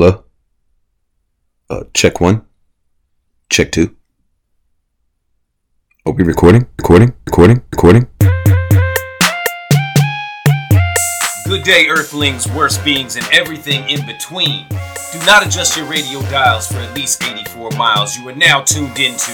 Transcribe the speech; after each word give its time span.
Hello? 0.00 0.22
Uh, 1.68 1.82
check 1.92 2.20
one. 2.20 2.42
Check 3.50 3.72
two. 3.72 3.96
Are 6.06 6.12
we 6.12 6.22
recording? 6.22 6.68
Recording? 6.78 7.14
Recording? 7.26 7.62
Recording? 7.72 8.06
Good 11.46 11.64
day, 11.64 11.88
Earthlings, 11.88 12.48
worst 12.52 12.84
beings, 12.84 13.16
and 13.16 13.26
everything 13.32 13.90
in 13.90 14.06
between. 14.06 14.68
Do 14.68 15.18
not 15.26 15.44
adjust 15.44 15.76
your 15.76 15.86
radio 15.86 16.20
dials 16.30 16.68
for 16.68 16.78
at 16.78 16.94
least 16.94 17.24
84 17.24 17.72
miles. 17.72 18.16
You 18.16 18.28
are 18.28 18.36
now 18.36 18.60
tuned 18.60 19.00
into 19.00 19.32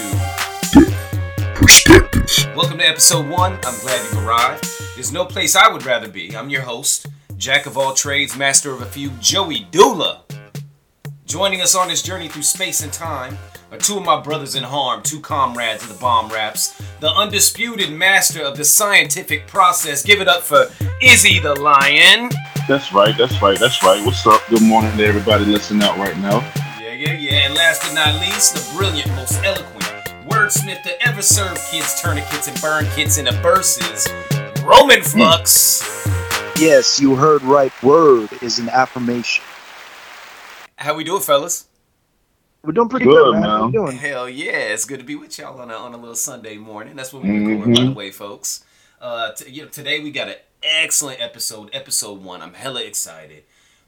Perspectives. 1.53 2.47
Welcome 2.55 2.79
to 2.79 2.87
episode 2.87 3.29
one. 3.29 3.53
I'm 3.63 3.79
glad 3.81 4.11
you 4.11 4.27
arrived. 4.27 4.67
There's 4.95 5.11
no 5.11 5.25
place 5.25 5.55
I 5.55 5.71
would 5.71 5.85
rather 5.85 6.07
be. 6.07 6.35
I'm 6.35 6.49
your 6.49 6.63
host, 6.63 7.05
Jack 7.37 7.67
of 7.67 7.77
all 7.77 7.93
trades, 7.93 8.35
master 8.35 8.71
of 8.71 8.81
a 8.81 8.85
few, 8.87 9.11
Joey 9.19 9.67
Doolah. 9.71 10.24
Joining 11.25 11.61
us 11.61 11.73
on 11.73 11.87
this 11.87 12.03
journey 12.03 12.27
through 12.27 12.43
space 12.43 12.83
and 12.83 12.93
time 12.93 13.35
are 13.71 13.79
two 13.79 13.97
of 13.97 14.05
my 14.05 14.21
brothers 14.21 14.53
in 14.53 14.61
harm, 14.61 15.01
two 15.01 15.19
comrades 15.19 15.81
of 15.81 15.89
the 15.89 15.95
bomb 15.95 16.31
raps, 16.31 16.79
the 16.99 17.09
undisputed 17.09 17.91
master 17.91 18.43
of 18.43 18.55
the 18.55 18.63
scientific 18.63 19.47
process. 19.47 20.03
Give 20.03 20.21
it 20.21 20.27
up 20.27 20.43
for 20.43 20.67
Izzy 21.01 21.39
the 21.39 21.59
Lion. 21.59 22.29
That's 22.67 22.93
right. 22.93 23.17
That's 23.17 23.41
right. 23.41 23.57
That's 23.57 23.81
right. 23.81 24.05
What's 24.05 24.25
up? 24.27 24.39
Good 24.51 24.61
morning 24.61 24.95
to 24.97 25.03
everybody 25.03 25.45
listening 25.45 25.81
out 25.81 25.97
right 25.97 26.15
now. 26.19 26.41
Yeah, 26.79 26.93
yeah, 26.93 27.13
yeah. 27.13 27.45
And 27.47 27.55
last 27.55 27.81
but 27.81 27.95
not 27.95 28.21
least, 28.21 28.53
the 28.53 28.77
brilliant, 28.77 29.09
most 29.15 29.43
eloquent 29.43 29.83
wordsmith 30.29 30.83
to 30.83 31.07
ever 31.07 31.23
serve 31.23 31.57
kids 31.71 31.99
tourniquets 31.99 32.47
and 32.47 32.61
burn 32.61 32.85
kits 32.95 33.17
into 33.17 33.31
verses, 33.41 34.07
Roman 34.63 35.01
Flux. 35.01 35.81
Yes, 36.59 36.99
you 36.99 37.15
heard 37.15 37.41
right. 37.41 37.73
Word 37.81 38.29
is 38.43 38.59
an 38.59 38.69
affirmation. 38.69 39.43
How 40.77 40.93
we 40.93 41.03
doing, 41.05 41.21
fellas? 41.21 41.67
We're 42.63 42.73
doing 42.73 42.89
pretty 42.89 43.05
Good, 43.05 43.13
good, 43.13 43.33
man. 43.33 43.43
How 43.43 43.57
man. 43.59 43.67
you 43.67 43.71
doing? 43.71 43.97
Hell 43.97 44.27
yeah, 44.27 44.51
it's 44.51 44.85
good 44.85 44.99
to 44.99 45.05
be 45.05 45.15
with 45.15 45.37
y'all 45.39 45.61
on 45.61 45.71
a, 45.71 45.73
on 45.73 45.93
a 45.93 45.97
little 45.97 46.15
Sunday 46.15 46.57
morning. 46.57 46.95
That's 46.95 47.13
what 47.13 47.23
we're 47.23 47.47
recording, 47.47 47.73
by 47.73 47.83
the 47.83 47.91
way, 47.91 48.11
folks. 48.11 48.65
Uh, 48.99 49.31
t- 49.31 49.49
you 49.51 49.63
know, 49.63 49.69
today 49.69 49.99
we 50.01 50.11
got 50.11 50.27
an 50.27 50.35
excellent 50.61 51.21
episode, 51.21 51.69
episode 51.71 52.21
one. 52.21 52.41
I'm 52.41 52.55
hella 52.55 52.83
excited. 52.83 53.43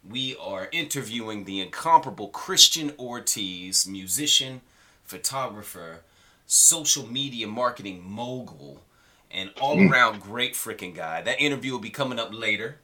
We 0.07 0.37
are 0.37 0.69
interviewing 0.71 1.43
the 1.43 1.59
incomparable 1.59 2.29
Christian 2.29 2.93
Ortiz, 2.97 3.85
musician, 3.85 4.61
photographer, 5.03 6.01
social 6.45 7.05
media 7.05 7.47
marketing 7.47 8.01
mogul, 8.05 8.81
and 9.29 9.51
all 9.59 9.77
around 9.91 10.21
great 10.21 10.53
freaking 10.53 10.95
guy. 10.95 11.21
That 11.21 11.41
interview 11.41 11.73
will 11.73 11.79
be 11.79 11.89
coming 11.89 12.19
up 12.19 12.29
later. 12.31 12.77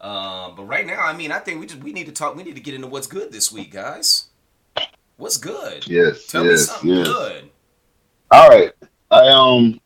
Um, 0.00 0.54
but 0.56 0.64
right 0.64 0.86
now, 0.86 1.00
I 1.00 1.12
mean, 1.12 1.30
I 1.30 1.38
think 1.38 1.60
we 1.60 1.66
just 1.66 1.82
we 1.82 1.92
need 1.92 2.06
to 2.06 2.12
talk. 2.12 2.34
We 2.34 2.42
need 2.42 2.56
to 2.56 2.60
get 2.60 2.74
into 2.74 2.86
what's 2.86 3.06
good 3.06 3.32
this 3.32 3.52
week, 3.52 3.72
guys. 3.72 4.28
What's 5.16 5.36
good? 5.36 5.86
Yes. 5.86 6.26
Tell 6.26 6.44
me 6.44 6.56
something 6.56 6.88
yes. 6.88 7.06
good. 7.06 7.50
All 8.30 8.48
right. 8.48 8.72
I 9.10 9.28
um, 9.28 9.80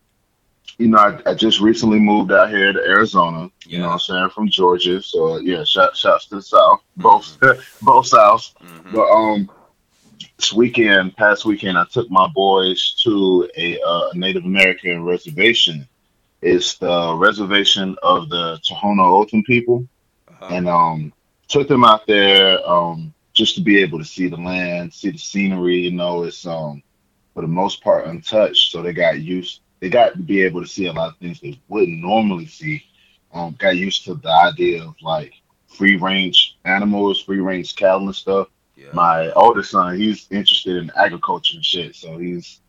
you 0.79 0.89
know, 0.89 0.99
I, 0.99 1.31
I 1.31 1.35
just 1.35 1.61
recently 1.61 1.99
moved 1.99 2.31
out 2.31 2.51
here 2.51 2.73
to 2.73 2.79
Arizona. 2.81 3.51
You 3.67 3.79
know, 3.79 3.87
what 3.87 3.93
I'm 3.95 3.99
saying 3.99 4.31
from 4.31 4.49
Georgia. 4.49 5.03
So 5.03 5.39
yeah, 5.39 5.65
shout 5.65 5.97
shouts 5.97 6.27
to 6.27 6.37
the 6.37 6.43
South, 6.43 6.81
both 6.97 7.37
both 7.83 8.11
Souths. 8.11 8.55
Mhm. 8.63 8.93
But 8.93 9.11
um, 9.11 9.51
this 10.37 10.53
weekend, 10.53 11.17
past 11.17 11.45
weekend, 11.45 11.79
I 11.79 11.85
took 11.91 12.11
my 12.11 12.29
boys 12.29 12.95
to 13.03 13.49
a 13.57 13.81
uh, 13.81 14.11
Native 14.15 14.45
American 14.45 15.05
reservation. 15.05 15.89
It's 16.43 16.75
the 16.75 17.17
reservation 17.17 17.97
of 18.03 18.29
the 18.29 18.61
Tohono 18.69 19.07
O'odham 19.07 19.43
people. 19.45 19.89
Uh-huh. 20.45 20.55
and 20.55 20.69
um 20.69 21.13
took 21.49 21.69
them 21.69 21.85
out 21.85 22.07
there 22.07 22.59
um 22.69 23.13
just 23.33 23.57
to 23.57 23.61
be 23.61 23.81
able 23.83 23.99
to 23.99 24.05
see 24.05 24.29
the 24.29 24.37
land, 24.37 24.93
see 24.95 25.11
the 25.11 25.19
scenery. 25.19 25.77
You 25.77 25.93
know, 25.93 26.23
it's 26.25 26.47
um 26.47 26.83
for 27.35 27.43
the 27.43 27.49
most 27.49 27.83
part 27.83 28.07
untouched, 28.07 28.71
so 28.71 28.83
they 28.83 28.93
got 28.93 29.21
used. 29.21 29.61
They 29.81 29.91
got 29.91 30.15
to 30.15 30.19
be 30.23 30.41
able 30.43 30.63
to 30.63 30.69
see 30.69 30.87
a 30.87 30.93
lot 30.93 31.11
of 31.11 31.17
things 31.19 31.41
they 31.41 31.61
wouldn't 31.69 32.01
normally 32.01 32.47
see. 32.47 32.83
Um, 33.35 33.57
got 33.59 33.77
used 33.77 34.05
to 34.05 34.15
the 34.15 34.31
idea 34.31 34.83
of 34.85 34.95
like 35.03 35.33
free 35.67 35.97
range 35.97 36.57
animals, 36.65 37.21
free 37.23 37.41
range 37.41 37.75
cattle 37.75 38.07
and 38.07 38.15
stuff. 38.15 38.49
yeah. 38.77 38.87
My 38.93 39.31
oldest 39.33 39.73
son, 39.73 39.99
he's 39.99 40.29
interested 40.31 40.77
in 40.77 40.91
agriculture 40.97 41.57
and 41.57 41.65
shit, 41.65 41.97
so 41.97 42.17
he's 42.19 42.61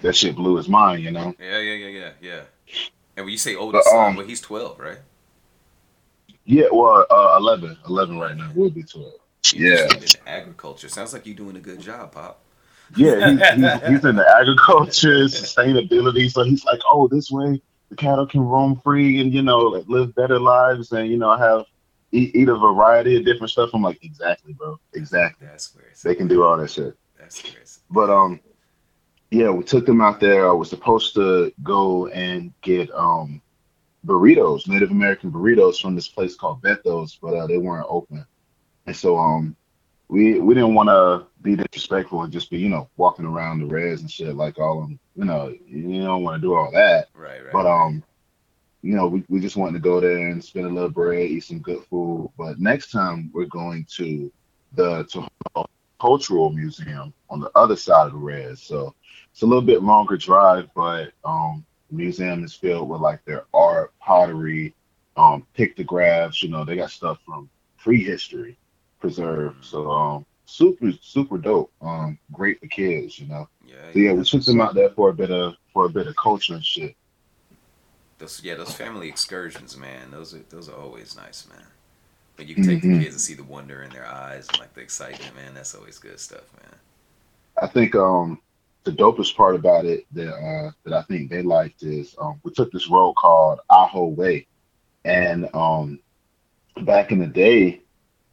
that 0.00 0.16
shit 0.16 0.34
blew 0.36 0.56
his 0.56 0.68
mind. 0.68 1.02
You 1.02 1.10
know. 1.10 1.34
yeah, 1.38 1.58
yeah, 1.60 1.74
yeah, 1.74 1.88
yeah, 1.88 2.10
yeah. 2.22 2.40
And 3.16 3.26
when 3.26 3.32
you 3.32 3.38
say 3.38 3.54
But, 3.54 3.60
oldest 3.60 3.88
son, 3.90 4.06
um, 4.06 4.16
well, 4.16 4.26
he's 4.26 4.40
twelve, 4.40 4.78
right? 4.80 4.98
Yeah, 6.50 6.64
well, 6.72 7.06
uh, 7.10 7.36
11, 7.36 7.76
11 7.86 8.18
right 8.18 8.34
now. 8.34 8.50
We'll 8.54 8.70
be 8.70 8.82
twelve. 8.82 9.12
Yeah. 9.54 9.86
In 9.92 10.02
agriculture. 10.26 10.88
Sounds 10.88 11.12
like 11.12 11.26
you're 11.26 11.36
doing 11.36 11.56
a 11.56 11.60
good 11.60 11.78
job, 11.78 12.12
Pop. 12.12 12.42
Yeah, 12.96 13.30
he's, 13.30 13.40
he's, 13.40 13.88
he's 13.88 14.04
into 14.04 14.26
agriculture, 14.26 15.24
sustainability. 15.26 16.30
So 16.30 16.44
he's 16.44 16.64
like, 16.64 16.80
oh, 16.90 17.06
this 17.06 17.30
way 17.30 17.60
the 17.90 17.96
cattle 17.96 18.26
can 18.26 18.40
roam 18.40 18.76
free 18.76 19.20
and 19.20 19.32
you 19.32 19.42
know 19.42 19.58
like 19.58 19.84
live 19.88 20.14
better 20.14 20.38
lives 20.38 20.92
and 20.92 21.08
you 21.08 21.16
know 21.16 21.36
have 21.36 21.64
eat, 22.12 22.34
eat 22.34 22.48
a 22.48 22.54
variety 22.54 23.16
of 23.16 23.24
different 23.24 23.50
stuff. 23.50 23.70
I'm 23.74 23.82
like, 23.82 24.02
exactly, 24.02 24.52
bro, 24.52 24.78
exactly. 24.94 25.46
That's 25.46 25.74
where 25.74 25.84
They 26.02 26.14
can 26.14 26.28
do 26.28 26.44
all 26.44 26.56
that 26.56 26.70
shit. 26.70 26.96
That's 27.18 27.42
where 27.42 27.62
But 27.90 28.10
um, 28.10 28.40
yeah, 29.30 29.50
we 29.50 29.64
took 29.64 29.86
them 29.86 30.00
out 30.00 30.20
there. 30.20 30.48
I 30.48 30.52
was 30.52 30.70
supposed 30.70 31.14
to 31.14 31.52
go 31.62 32.06
and 32.08 32.52
get 32.62 32.90
um 32.92 33.42
burritos, 34.08 34.66
Native 34.66 34.90
American 34.90 35.30
burritos 35.30 35.80
from 35.80 35.94
this 35.94 36.08
place 36.08 36.34
called 36.34 36.62
Bethos, 36.62 37.18
but 37.20 37.34
uh, 37.34 37.46
they 37.46 37.58
weren't 37.58 37.86
open, 37.88 38.26
and 38.86 38.96
so 38.96 39.18
um. 39.18 39.56
We, 40.10 40.40
we 40.40 40.54
didn't 40.54 40.72
want 40.72 40.88
to 40.88 41.26
be 41.42 41.54
disrespectful 41.54 42.22
and 42.22 42.32
just 42.32 42.50
be 42.50 42.58
you 42.58 42.70
know 42.70 42.88
walking 42.96 43.26
around 43.26 43.60
the 43.60 43.66
res 43.66 44.00
and 44.00 44.10
shit 44.10 44.34
like 44.34 44.58
all 44.58 44.80
them 44.80 44.98
you 45.14 45.24
know 45.24 45.54
you 45.66 46.02
don't 46.02 46.22
want 46.22 46.40
to 46.40 46.40
do 46.40 46.54
all 46.54 46.70
that 46.72 47.08
right, 47.14 47.44
right. 47.44 47.52
but 47.52 47.66
um 47.66 48.02
you 48.82 48.94
know 48.94 49.06
we, 49.06 49.24
we 49.28 49.40
just 49.40 49.56
wanted 49.56 49.74
to 49.74 49.80
go 49.80 50.00
there 50.00 50.28
and 50.28 50.42
spend 50.42 50.66
a 50.66 50.70
little 50.70 50.90
bread 50.90 51.28
eat 51.28 51.40
some 51.40 51.58
good 51.58 51.84
food 51.84 52.30
but 52.36 52.58
next 52.58 52.90
time 52.90 53.30
we're 53.32 53.44
going 53.44 53.86
to 53.96 54.32
the 54.72 55.04
Tohono 55.04 55.66
cultural 56.00 56.50
museum 56.50 57.12
on 57.28 57.40
the 57.40 57.50
other 57.54 57.76
side 57.76 58.06
of 58.06 58.12
the 58.12 58.18
res 58.18 58.62
so 58.62 58.94
it's 59.32 59.42
a 59.42 59.46
little 59.46 59.62
bit 59.62 59.82
longer 59.82 60.16
drive 60.16 60.68
but 60.74 61.12
um 61.24 61.64
the 61.90 61.96
museum 61.96 62.44
is 62.44 62.54
filled 62.54 62.88
with 62.88 63.00
like 63.00 63.24
their 63.24 63.44
art 63.54 63.92
pottery 64.00 64.74
um 65.16 65.46
pictographs 65.54 66.42
you 66.42 66.48
know 66.48 66.64
they 66.64 66.76
got 66.76 66.90
stuff 66.90 67.18
from 67.26 67.48
prehistory 67.78 68.56
preserved 69.00 69.56
so 69.64 69.90
um 69.90 70.26
super 70.46 70.92
super 71.02 71.38
dope 71.38 71.70
um 71.82 72.18
great 72.32 72.60
for 72.60 72.66
kids 72.68 73.18
you 73.18 73.26
know 73.26 73.48
yeah, 73.66 73.74
so 73.92 73.98
yeah 73.98 74.12
we 74.12 74.24
took 74.24 74.44
them 74.44 74.60
out 74.60 74.74
there 74.74 74.90
for 74.90 75.10
a 75.10 75.14
bit 75.14 75.30
of 75.30 75.54
for 75.72 75.86
a 75.86 75.90
bit 75.90 76.06
of 76.06 76.16
culture 76.16 76.54
and 76.54 76.64
shit 76.64 76.94
Those, 78.18 78.42
yeah, 78.42 78.54
those 78.56 78.74
family 78.74 79.08
excursions, 79.08 79.76
man. 79.76 80.10
Those 80.10 80.34
are 80.34 80.42
those 80.50 80.68
are 80.68 80.76
always 80.76 81.16
nice, 81.16 81.46
man. 81.48 81.66
But 82.36 82.46
you 82.48 82.54
can 82.54 82.64
take 82.64 82.78
Mhm. 82.78 82.98
the 82.98 82.98
kids 83.04 83.14
and 83.14 83.20
see 83.20 83.34
the 83.34 83.44
wonder 83.44 83.82
in 83.82 83.90
their 83.92 84.06
eyes 84.06 84.48
and 84.48 84.58
like 84.58 84.74
the 84.74 84.80
excitement, 84.80 85.34
man. 85.36 85.54
That's 85.54 85.74
always 85.74 85.98
good 85.98 86.18
stuff, 86.20 86.52
man. 86.62 86.74
I 87.60 87.66
think 87.66 87.94
um 87.94 88.40
the 88.84 88.92
dopest 88.92 89.36
part 89.36 89.54
about 89.54 89.84
it 89.84 90.06
that 90.12 90.32
uh 90.34 90.70
that 90.84 90.94
I 90.94 91.02
think 91.02 91.30
they 91.30 91.42
liked 91.42 91.82
is 91.82 92.14
um 92.18 92.40
we 92.42 92.52
took 92.52 92.72
this 92.72 92.88
road 92.88 93.14
called 93.14 93.60
Ajo 93.70 94.06
Way 94.06 94.46
and 95.04 95.48
um 95.54 96.00
back 96.82 97.12
in 97.12 97.18
the 97.18 97.26
day 97.26 97.82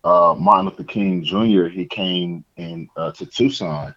uh 0.04 0.36
Martin 0.38 0.66
Luther 0.66 0.84
King 0.84 1.24
Jr. 1.24 1.66
he 1.66 1.86
came 1.86 2.46
in 2.58 2.88
uh, 2.96 3.12
to 3.14 3.26
Tucson 3.26 3.96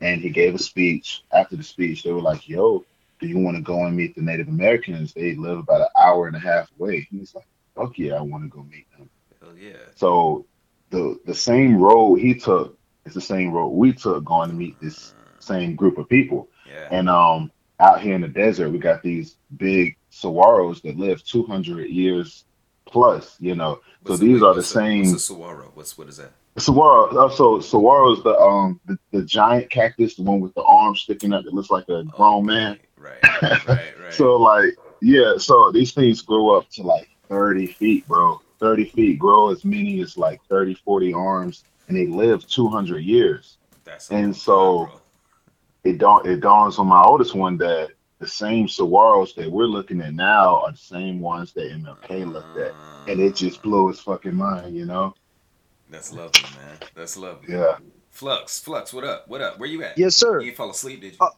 and 0.00 0.20
he 0.20 0.30
gave 0.30 0.54
a 0.54 0.58
speech 0.58 1.22
after 1.32 1.56
the 1.56 1.62
speech 1.62 2.02
they 2.02 2.12
were 2.12 2.20
like 2.20 2.48
yo 2.48 2.84
do 3.20 3.26
you 3.26 3.38
want 3.38 3.56
to 3.56 3.62
go 3.62 3.84
and 3.84 3.96
meet 3.96 4.14
the 4.14 4.22
Native 4.22 4.48
Americans 4.48 5.12
they 5.12 5.34
live 5.36 5.58
about 5.58 5.82
an 5.82 5.88
hour 6.00 6.26
and 6.26 6.36
a 6.36 6.40
half 6.40 6.70
away 6.78 7.06
he's 7.10 7.34
like 7.34 7.46
fuck 7.76 7.98
yeah 7.98 8.14
I 8.14 8.22
want 8.22 8.42
to 8.44 8.48
go 8.48 8.62
meet 8.64 8.86
them 8.96 9.08
Hell 9.40 9.56
yeah. 9.56 9.76
so 9.94 10.46
the 10.90 11.20
the 11.24 11.34
same 11.34 11.76
road 11.76 12.16
he 12.16 12.34
took 12.34 12.76
is 13.04 13.14
the 13.14 13.20
same 13.20 13.52
road 13.52 13.68
we 13.68 13.92
took 13.92 14.24
going 14.24 14.50
to 14.50 14.56
meet 14.56 14.80
this 14.80 15.14
same 15.40 15.74
group 15.74 15.98
of 15.98 16.08
people. 16.08 16.48
Yeah. 16.66 16.88
And 16.90 17.08
um 17.08 17.50
out 17.80 18.00
here 18.00 18.14
in 18.14 18.20
the 18.20 18.28
desert 18.28 18.70
we 18.70 18.78
got 18.78 19.02
these 19.02 19.36
big 19.56 19.96
saguaros 20.12 20.82
that 20.82 20.98
live 20.98 21.24
200 21.24 21.88
years 21.88 22.44
plus, 22.86 23.36
you 23.40 23.54
know. 23.54 23.80
So 24.04 24.12
What's 24.12 24.20
these 24.20 24.40
wait, 24.40 24.48
are 24.48 24.54
the 24.54 24.62
same 24.62 25.00
What's 25.00 25.14
a 25.14 25.18
saguaro? 25.18 25.70
What's 25.74 25.98
what 25.98 26.08
is 26.08 26.18
that? 26.18 26.32
saguaro. 26.58 27.16
Also 27.18 27.60
saguaro 27.60 28.12
is 28.12 28.22
the 28.22 28.38
um 28.38 28.80
the, 28.86 28.98
the 29.12 29.22
giant 29.22 29.70
cactus, 29.70 30.16
the 30.16 30.22
one 30.22 30.40
with 30.40 30.54
the 30.54 30.62
arms 30.62 31.00
sticking 31.00 31.32
up 31.32 31.44
that 31.44 31.54
looks 31.54 31.70
like 31.70 31.88
a 31.88 32.04
grown 32.04 32.46
man. 32.46 32.78
Right, 32.96 33.18
right, 33.42 33.42
right. 33.42 33.68
right. 33.68 33.94
So 34.10 34.36
like 34.36 34.74
yeah, 35.00 35.38
so 35.38 35.70
these 35.72 35.92
things 35.92 36.20
grow 36.20 36.56
up 36.56 36.68
to 36.70 36.82
like 36.82 37.08
30 37.28 37.66
feet, 37.68 38.06
bro. 38.06 38.40
30 38.58 38.84
feet, 38.86 39.18
grow 39.18 39.50
as 39.50 39.64
many 39.64 40.00
as 40.02 40.18
like 40.18 40.40
30, 40.48 40.74
40 40.74 41.14
arms, 41.14 41.64
and 41.88 41.96
they 41.96 42.06
live 42.06 42.46
200 42.46 42.98
years. 42.98 43.56
That's 43.84 44.10
and 44.10 44.36
so-. 44.36 44.99
It 45.84 45.98
dawn 45.98 46.26
it 46.28 46.40
dawns 46.40 46.78
on 46.78 46.86
my 46.88 47.02
oldest 47.02 47.34
one 47.34 47.56
that 47.58 47.90
the 48.18 48.26
same 48.26 48.66
saguaros 48.66 49.34
that 49.36 49.50
we're 49.50 49.64
looking 49.64 50.00
at 50.02 50.12
now 50.14 50.56
are 50.62 50.72
the 50.72 50.76
same 50.78 51.20
ones 51.20 51.52
that 51.54 51.70
MLK 51.72 52.30
looked 52.30 52.58
at, 52.58 52.72
and 53.08 53.18
it 53.20 53.34
just 53.34 53.62
blew 53.62 53.88
his 53.88 53.98
fucking 54.00 54.34
mind, 54.34 54.76
you 54.76 54.84
know. 54.84 55.14
That's 55.88 56.12
lovely, 56.12 56.42
man. 56.56 56.76
That's 56.94 57.16
lovely. 57.16 57.54
Yeah. 57.54 57.76
Flux, 58.10 58.60
Flux, 58.60 58.92
what 58.92 59.04
up? 59.04 59.26
What 59.28 59.40
up? 59.40 59.58
Where 59.58 59.68
you 59.68 59.82
at? 59.82 59.96
Yes, 59.96 60.16
sir. 60.16 60.40
You 60.40 60.48
ain't 60.48 60.56
fall 60.56 60.70
asleep, 60.70 61.00
did 61.00 61.12
you? 61.12 61.18
Uh, 61.20 61.30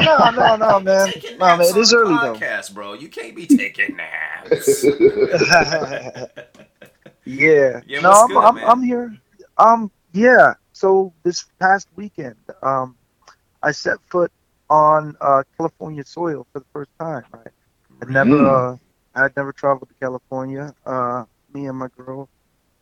No, 0.00 0.30
no, 0.30 0.56
no, 0.56 0.80
man. 0.84 1.08
Taking 1.12 1.38
No, 1.38 1.56
man. 1.56 1.60
It 1.62 1.76
is 1.76 1.92
on 1.94 2.00
the 2.00 2.04
early 2.10 2.14
though. 2.14 2.34
podcast, 2.34 2.74
bro. 2.74 2.94
You 2.94 3.08
can't 3.08 3.36
be 3.36 3.46
taking 3.46 3.96
naps. 3.96 4.84
yeah. 7.24 7.80
Yeah, 7.86 8.00
no, 8.00 8.10
I'm, 8.10 8.28
good, 8.28 8.36
I'm. 8.38 8.58
I'm 8.58 8.82
here. 8.82 9.16
Um, 9.56 9.90
yeah. 10.12 10.54
So 10.72 11.12
this 11.22 11.44
past 11.60 11.86
weekend, 11.94 12.34
um, 12.62 12.96
I 13.62 13.72
set 13.72 13.98
foot 14.10 14.30
on 14.70 15.16
uh, 15.20 15.42
California 15.56 16.04
soil 16.04 16.46
for 16.52 16.60
the 16.60 16.66
first 16.72 16.90
time. 16.98 17.24
Right. 17.32 17.48
I'd 18.02 18.10
never, 18.10 18.46
uh, 18.46 18.76
I'd 19.14 19.36
never 19.36 19.52
traveled 19.52 19.88
to 19.88 19.94
California. 20.00 20.74
Uh, 20.84 21.24
me 21.52 21.66
and 21.66 21.78
my 21.78 21.88
girl 21.96 22.28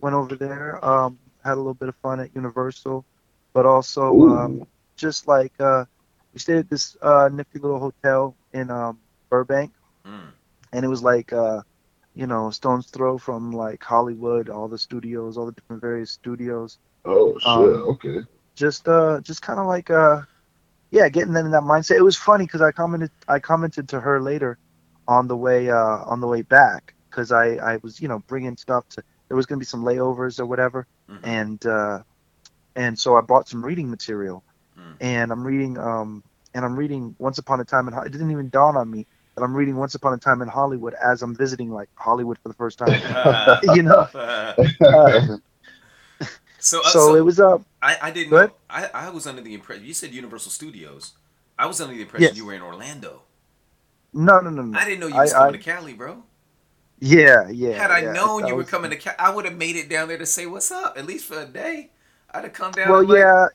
went 0.01 0.15
over 0.15 0.37
there. 0.37 0.85
Um, 0.85 1.19
had 1.45 1.55
a 1.55 1.57
little 1.57 1.75
bit 1.75 1.89
of 1.89 1.97
fun 1.97 2.21
at 2.21 2.35
Universal, 2.35 3.05
but 3.55 3.67
also 3.67 4.21
um, 4.23 4.67
just 4.97 5.27
like 5.29 5.53
uh, 5.61 5.85
we 6.33 6.39
stayed 6.41 6.59
at 6.59 6.71
this 6.71 6.97
uh, 7.03 7.29
nifty 7.33 7.59
little 7.59 7.79
hotel 7.81 8.37
in 8.53 8.71
um, 8.71 8.99
Burbank 9.31 9.73
Mm. 10.07 10.33
and 10.73 10.85
it 10.85 10.89
was 10.89 11.03
like 11.03 11.33
uh 11.33 11.61
you 12.15 12.27
know 12.27 12.51
stone's 12.51 12.89
throw 12.89 13.19
from 13.19 13.53
like 13.53 13.83
hollywood 13.83 14.49
all 14.49 14.69
the 14.69 14.79
studios 14.79 15.37
all 15.37 15.47
the 15.47 15.53
different 15.53 15.81
various 15.83 16.11
studios 16.13 16.79
Oh 17.05 17.39
shit. 17.39 17.51
Um, 17.51 17.83
okay. 17.93 18.19
just 18.57 18.89
uh 18.89 19.21
just 19.21 19.43
kind 19.43 19.59
of 19.61 19.67
like 19.67 19.91
uh 19.91 20.23
yeah 20.91 21.09
getting 21.09 21.33
them 21.33 21.47
in 21.47 21.53
that 21.53 21.63
mindset. 21.63 21.97
It 21.97 22.03
was 22.03 22.17
funny 22.17 22.45
because 22.45 22.61
i 22.63 22.73
commented 22.73 23.11
i 23.29 23.39
commented 23.39 23.89
to 23.91 24.01
her 24.01 24.21
later 24.21 24.59
on 25.09 25.29
the 25.29 25.37
way 25.37 25.71
uh 25.71 25.99
on 26.07 26.21
the 26.21 26.27
way 26.27 26.43
back 26.43 26.95
because 27.11 27.33
i 27.33 27.55
i 27.57 27.79
was 27.83 28.01
you 28.01 28.09
know 28.09 28.21
bringing 28.29 28.57
stuff 28.57 28.85
to 28.91 29.03
there 29.29 29.37
was 29.37 29.47
going 29.47 29.59
to 29.59 29.61
be 29.65 29.67
some 29.67 29.83
layovers 29.83 30.39
or 30.41 30.47
whatever. 30.47 30.87
Mhm. 31.11 31.21
and 31.25 31.67
uh 31.67 31.99
and 32.77 32.99
so 32.99 33.17
i 33.17 33.21
bought 33.21 33.49
some 33.49 33.65
reading 33.65 33.91
material. 33.91 34.45
Mm. 34.79 34.97
and 35.01 35.33
i'm 35.33 35.45
reading 35.45 35.77
um 35.79 36.23
and 36.55 36.65
i'm 36.65 36.77
reading 36.77 37.15
once 37.19 37.39
upon 37.39 37.61
a 37.61 37.65
time 37.65 37.89
in 37.89 37.95
Ho- 37.95 38.03
it 38.03 38.13
didn't 38.13 38.31
even 38.31 38.49
dawn 38.51 38.77
on 38.77 38.89
me 38.91 39.05
that 39.37 39.43
i'm 39.43 39.55
reading 39.55 39.77
once 39.77 39.95
upon 39.97 40.13
a 40.15 40.19
time 40.19 40.43
in 40.43 40.49
hollywood 40.49 40.95
as 41.03 41.23
i'm 41.23 41.35
visiting 41.35 41.71
like 41.71 41.89
hollywood 41.99 42.39
for 42.43 42.49
the 42.49 42.55
first 42.55 42.79
time. 42.79 42.95
You 43.75 43.83
know? 43.83 44.07
Uh, 44.15 45.37
so, 46.59 46.81
uh, 46.81 46.91
so 46.91 47.15
it 47.15 47.21
was 47.25 47.41
uh 47.41 47.59
I, 47.83 47.97
I 48.03 48.11
didn't 48.11 48.31
know. 48.33 48.51
I, 48.69 48.91
I 48.93 49.11
was 49.11 49.27
under 49.27 49.41
the 49.43 49.55
impression. 49.55 49.85
You 49.85 49.95
said 49.95 50.13
Universal 50.13 50.53
Studios. 50.53 51.13
I 51.59 51.67
was 51.67 51.81
under 51.81 51.95
the 51.95 52.03
impression 52.03 52.29
Yes. 52.29 52.37
you 52.37 52.45
were 52.47 52.55
in 52.55 52.63
Orlando. 52.63 53.23
no 54.13 54.41
no 54.41 54.51
no 54.51 54.63
no 54.63 54.79
I 54.79 54.85
didn't 54.85 55.01
know 55.01 55.07
you 55.07 55.15
I- 55.15 55.23
was 55.23 55.33
coming 55.33 55.55
I- 55.55 55.59
to 55.59 55.63
Cali, 55.63 55.93
bro. 55.95 56.23
yeah 56.99 57.49
yeah 57.49 57.73
Had 57.79 57.91
I 57.91 58.01
yeah, 58.03 58.13
known 58.13 58.47
you 58.47 58.55
were 58.55 58.63
was- 58.63 58.71
coming 58.71 58.91
to 58.91 58.97
Cali, 58.97 59.17
I 59.19 59.31
would 59.35 59.45
have 59.45 59.57
made 59.57 59.77
it 59.77 59.89
down 59.89 60.09
there 60.09 60.19
to 60.19 60.27
say 60.27 60.47
what's 60.47 60.71
up, 60.73 60.99
at 60.99 61.07
least 61.07 61.25
for 61.27 61.39
a 61.41 61.47
day. 61.47 61.91
I'd 62.33 62.45
have 62.45 62.53
come 62.53 62.73
down. 62.73 62.89
well 62.91 63.05
like, 63.05 63.19
yeah 63.19 63.47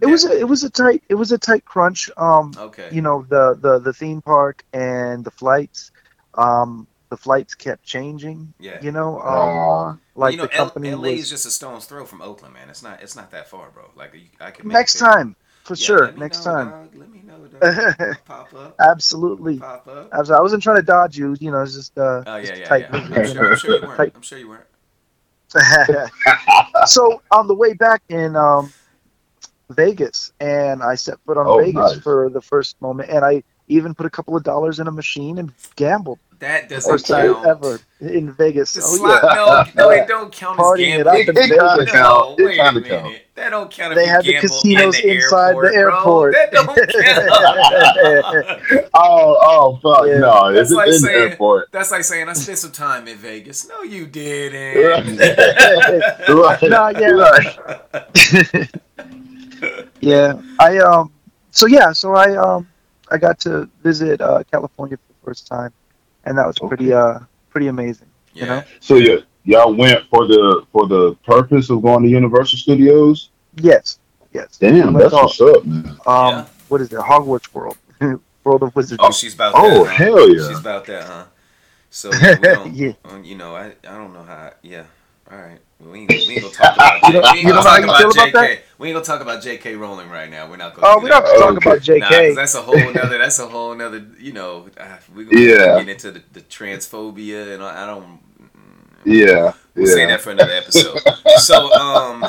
it 0.00 0.06
was 0.06 0.24
a, 0.24 0.36
it 0.38 0.48
was 0.48 0.64
a 0.64 0.70
tight 0.70 1.02
it 1.08 1.14
was 1.14 1.30
a 1.32 1.38
tight 1.38 1.64
crunch 1.64 2.10
um 2.16 2.52
Okay. 2.58 2.88
you 2.92 3.00
know 3.02 3.24
the 3.28 3.56
the 3.60 3.78
the 3.78 3.92
theme 3.92 4.20
park 4.20 4.64
and 4.72 5.24
the 5.24 5.30
flights 5.30 5.92
um 6.34 6.86
the 7.12 7.16
flights 7.26 7.54
kept 7.54 7.82
changing 7.84 8.38
Yeah. 8.58 8.78
you 8.80 8.90
know 8.90 9.20
um 9.20 9.56
Uh, 9.60 9.96
like 10.22 10.32
you 10.32 10.38
know, 10.38 10.48
the 10.48 10.56
company 10.60 10.88
L- 10.90 11.00
LA 11.02 11.10
was 11.10 11.20
is 11.24 11.30
just 11.30 11.44
a 11.46 11.50
stone's 11.50 11.84
throw 11.84 12.04
from 12.06 12.20
Oakland, 12.22 12.54
man. 12.54 12.68
It's 12.72 12.82
not. 12.82 13.02
It's 13.04 13.16
not 13.20 13.30
that 13.32 13.46
far, 13.52 13.66
bro. 13.74 13.84
Like 14.00 14.14
you- 14.14 14.32
I 14.40 14.50
can. 14.50 14.66
Next 14.68 14.94
it 14.96 15.00
time 15.00 15.36
for 15.64 15.74
Yeah, 15.74 15.86
sure 15.86 16.12
next 16.16 16.38
know, 16.46 16.52
time 16.52 16.68
dog. 16.70 16.88
Let 17.02 17.10
me 17.16 17.20
know, 17.28 17.38
dog. 17.60 18.16
pop 18.24 18.54
up. 18.54 18.70
absolutely 18.80 19.58
Pop 19.58 19.86
up. 19.88 20.08
Absolutely. 20.12 20.38
I 20.38 20.42
wasn't 20.46 20.62
trying 20.62 20.76
to 20.76 20.86
dodge 20.94 21.14
you 21.20 21.36
you 21.38 21.50
know 21.52 21.60
it's 21.62 21.74
just 21.74 21.96
uh 21.98 22.22
Oh 22.26 22.40
just 22.40 22.52
yeah, 22.52 22.58
a 22.58 22.60
yeah, 22.60 22.68
tight 22.68 22.84
yeah. 22.90 22.96
I'm 23.18 23.26
sure, 23.34 23.44
I'm 23.52 23.56
sure 23.62 23.70
you 23.76 23.82
weren't. 23.86 23.96
Tight- 23.98 24.12
I'm 24.16 24.22
sure 24.30 24.38
you 24.38 24.48
weren't. 24.48 24.68
so 26.86 27.20
on 27.30 27.46
the 27.46 27.54
way 27.54 27.74
back 27.74 28.02
in 28.08 28.36
um, 28.36 28.72
Vegas, 29.70 30.32
and 30.40 30.82
I 30.82 30.94
set 30.94 31.18
foot 31.26 31.36
on 31.36 31.46
Oh, 31.46 31.58
Vegas 31.58 31.92
nice. 31.92 32.00
for 32.02 32.30
the 32.30 32.40
first 32.40 32.80
moment, 32.80 33.10
and 33.10 33.24
I 33.24 33.42
even 33.68 33.94
put 33.94 34.06
a 34.06 34.10
couple 34.10 34.36
of 34.36 34.42
dollars 34.44 34.80
in 34.80 34.86
a 34.86 34.92
machine 34.92 35.38
and 35.38 35.52
gambled. 35.76 36.18
That 36.42 36.66
doesn't 36.68 36.90
First 36.90 37.06
time 37.06 37.34
count. 37.34 37.46
ever 37.46 37.78
in 38.00 38.32
Vegas. 38.32 38.72
The 38.72 38.80
oh 38.82 38.96
slot, 38.96 39.22
yeah. 39.22 39.70
no, 39.76 39.84
no, 39.84 39.90
it 39.90 40.08
don't 40.14 40.32
count 40.32 40.58
as 40.58 40.64
Partying 40.66 40.98
it 40.98 41.04
gambling. 41.04 41.28
up 41.28 41.28
in 41.28 41.36
It 41.36 41.48
kinda 41.50 41.76
Vegas. 41.78 41.92
count. 41.92 42.40
It 42.40 42.44
wait 42.44 42.58
a 42.58 42.72
minute. 42.72 42.88
count. 42.88 43.14
That 43.36 43.50
don't 43.50 43.70
count 43.70 43.92
if 43.92 43.96
They 43.96 44.04
you 44.06 44.10
had 44.10 44.24
the 44.24 44.34
casinos 44.40 44.96
the 45.00 45.08
inside 45.14 45.54
the 45.54 45.70
airport, 45.72 45.74
airport. 45.76 46.32
Bro. 46.32 46.34
That 46.42 46.50
don't 46.52 46.66
count. 48.74 48.88
oh, 48.94 49.38
oh, 49.40 49.76
fuck 49.82 50.06
Yeah. 50.08 50.18
no! 50.18 50.52
That's 50.52 50.70
It's 50.70 50.76
like 50.76 50.86
in 50.88 50.92
the 50.94 50.98
saying- 50.98 51.30
airport. 51.30 51.70
That's 51.70 51.90
like 51.92 52.02
saying 52.04 52.28
I 52.28 52.32
spent 52.32 52.58
some 52.58 52.72
time 52.72 53.06
in 53.06 53.16
Vegas. 53.18 53.68
No, 53.68 53.82
you 53.82 54.06
didn't. 54.06 55.18
right. 56.28 56.62
No, 56.62 56.88
yeah. 56.88 57.10
Right. 57.10 57.56
yeah. 60.00 60.40
I 60.58 60.78
um. 60.78 61.12
So 61.52 61.66
yeah. 61.66 61.92
So 61.92 62.14
I 62.16 62.34
um. 62.36 62.66
I 63.10 63.18
got 63.18 63.38
to 63.40 63.68
visit 63.82 64.20
uh, 64.22 64.42
California 64.50 64.96
for 64.96 65.02
the 65.12 65.18
first 65.26 65.46
time, 65.46 65.70
and 66.24 66.36
that 66.38 66.46
was 66.46 66.58
pretty 66.58 66.92
uh 66.92 67.18
pretty 67.50 67.66
amazing. 67.68 68.08
You 68.34 68.46
know? 68.46 68.62
So 68.80 68.96
yeah, 68.96 69.16
y'all 69.44 69.74
went 69.74 70.06
for 70.08 70.26
the 70.26 70.64
for 70.72 70.86
the 70.86 71.14
purpose 71.26 71.70
of 71.70 71.82
going 71.82 72.02
to 72.04 72.08
Universal 72.08 72.58
Studios. 72.58 73.30
Yes. 73.56 73.98
Yes. 74.32 74.56
Damn, 74.58 74.94
that's 74.94 75.12
went 75.12 75.24
what's 75.24 75.40
up, 75.40 75.64
man. 75.66 75.86
um. 76.06 76.28
Yeah. 76.34 76.46
What 76.68 76.80
is 76.80 76.90
it? 76.92 76.98
Hogwarts 76.98 77.52
World. 77.52 77.76
World 78.44 78.62
of 78.62 78.74
Wizardry. 78.74 79.04
Oh, 79.06 79.12
she's 79.12 79.34
about 79.34 79.52
Oh 79.54 79.84
that. 79.84 79.90
huh? 79.90 80.04
hell 80.04 80.28
yeah! 80.34 80.48
She's 80.48 80.58
about 80.58 80.86
that, 80.86 81.04
huh? 81.04 81.24
So 81.90 82.10
yeah, 82.42 82.64
Yeah. 82.64 82.92
um, 83.04 83.22
you 83.22 83.36
know, 83.36 83.54
I, 83.54 83.66
I 83.86 83.96
don't 83.98 84.14
know 84.14 84.22
how. 84.22 84.52
Yeah, 84.62 84.84
all 85.30 85.38
right. 85.38 85.58
We 85.90 86.00
ain't, 86.00 86.10
we 86.10 86.16
ain't 86.16 86.42
gonna 86.42 86.54
talk 86.54 86.74
about. 86.76 87.02
You 87.02 87.12
don't- 87.12 87.22
we 87.22 87.28
ain't 87.28 87.36
you 87.38 87.42
gonna 87.44 87.54
know 87.56 87.62
talk 87.62 87.82
about 87.84 87.98
feel 87.98 88.10
about 88.10 88.32
JK. 88.34 88.58
We 88.78 88.88
ain't 88.88 88.94
gonna 88.94 89.04
talk 89.04 89.20
about 89.20 89.42
JK 89.42 89.78
Rowling 89.78 90.08
right 90.10 90.30
now. 90.30 90.48
We're 90.48 90.56
not 90.56 90.74
gonna. 90.74 90.86
Oh, 90.88 91.00
we 91.00 91.08
that. 91.08 91.20
don't 91.20 91.24
have 91.26 91.34
to 91.34 91.38
talk 91.40 91.56
Okay. 91.56 92.00
about 92.00 92.00
Nah, 92.00 92.08
'cause 92.08 92.18
JK. 92.18 92.34
that's 92.36 92.54
a 92.54 92.62
whole 92.62 92.92
nother. 92.92 93.18
That's 93.18 93.38
a 93.38 93.46
whole 93.46 93.74
nother. 93.74 94.04
You 94.18 94.32
know, 94.32 94.66
uh, 94.78 94.84
we 95.14 95.24
gonna 95.24 95.40
Yeah. 95.40 95.78
get 95.80 95.88
into 95.88 96.12
the, 96.12 96.22
the 96.32 96.40
transphobia, 96.42 97.54
and 97.54 97.62
I, 97.62 97.82
I 97.84 97.86
don't. 97.86 98.20
Yeah, 99.04 99.52
We'll 99.74 99.86
say 99.88 100.06
that 100.06 100.20
for 100.20 100.30
another 100.30 100.52
episode. 100.52 101.00
so, 101.38 101.72
um, 101.74 102.24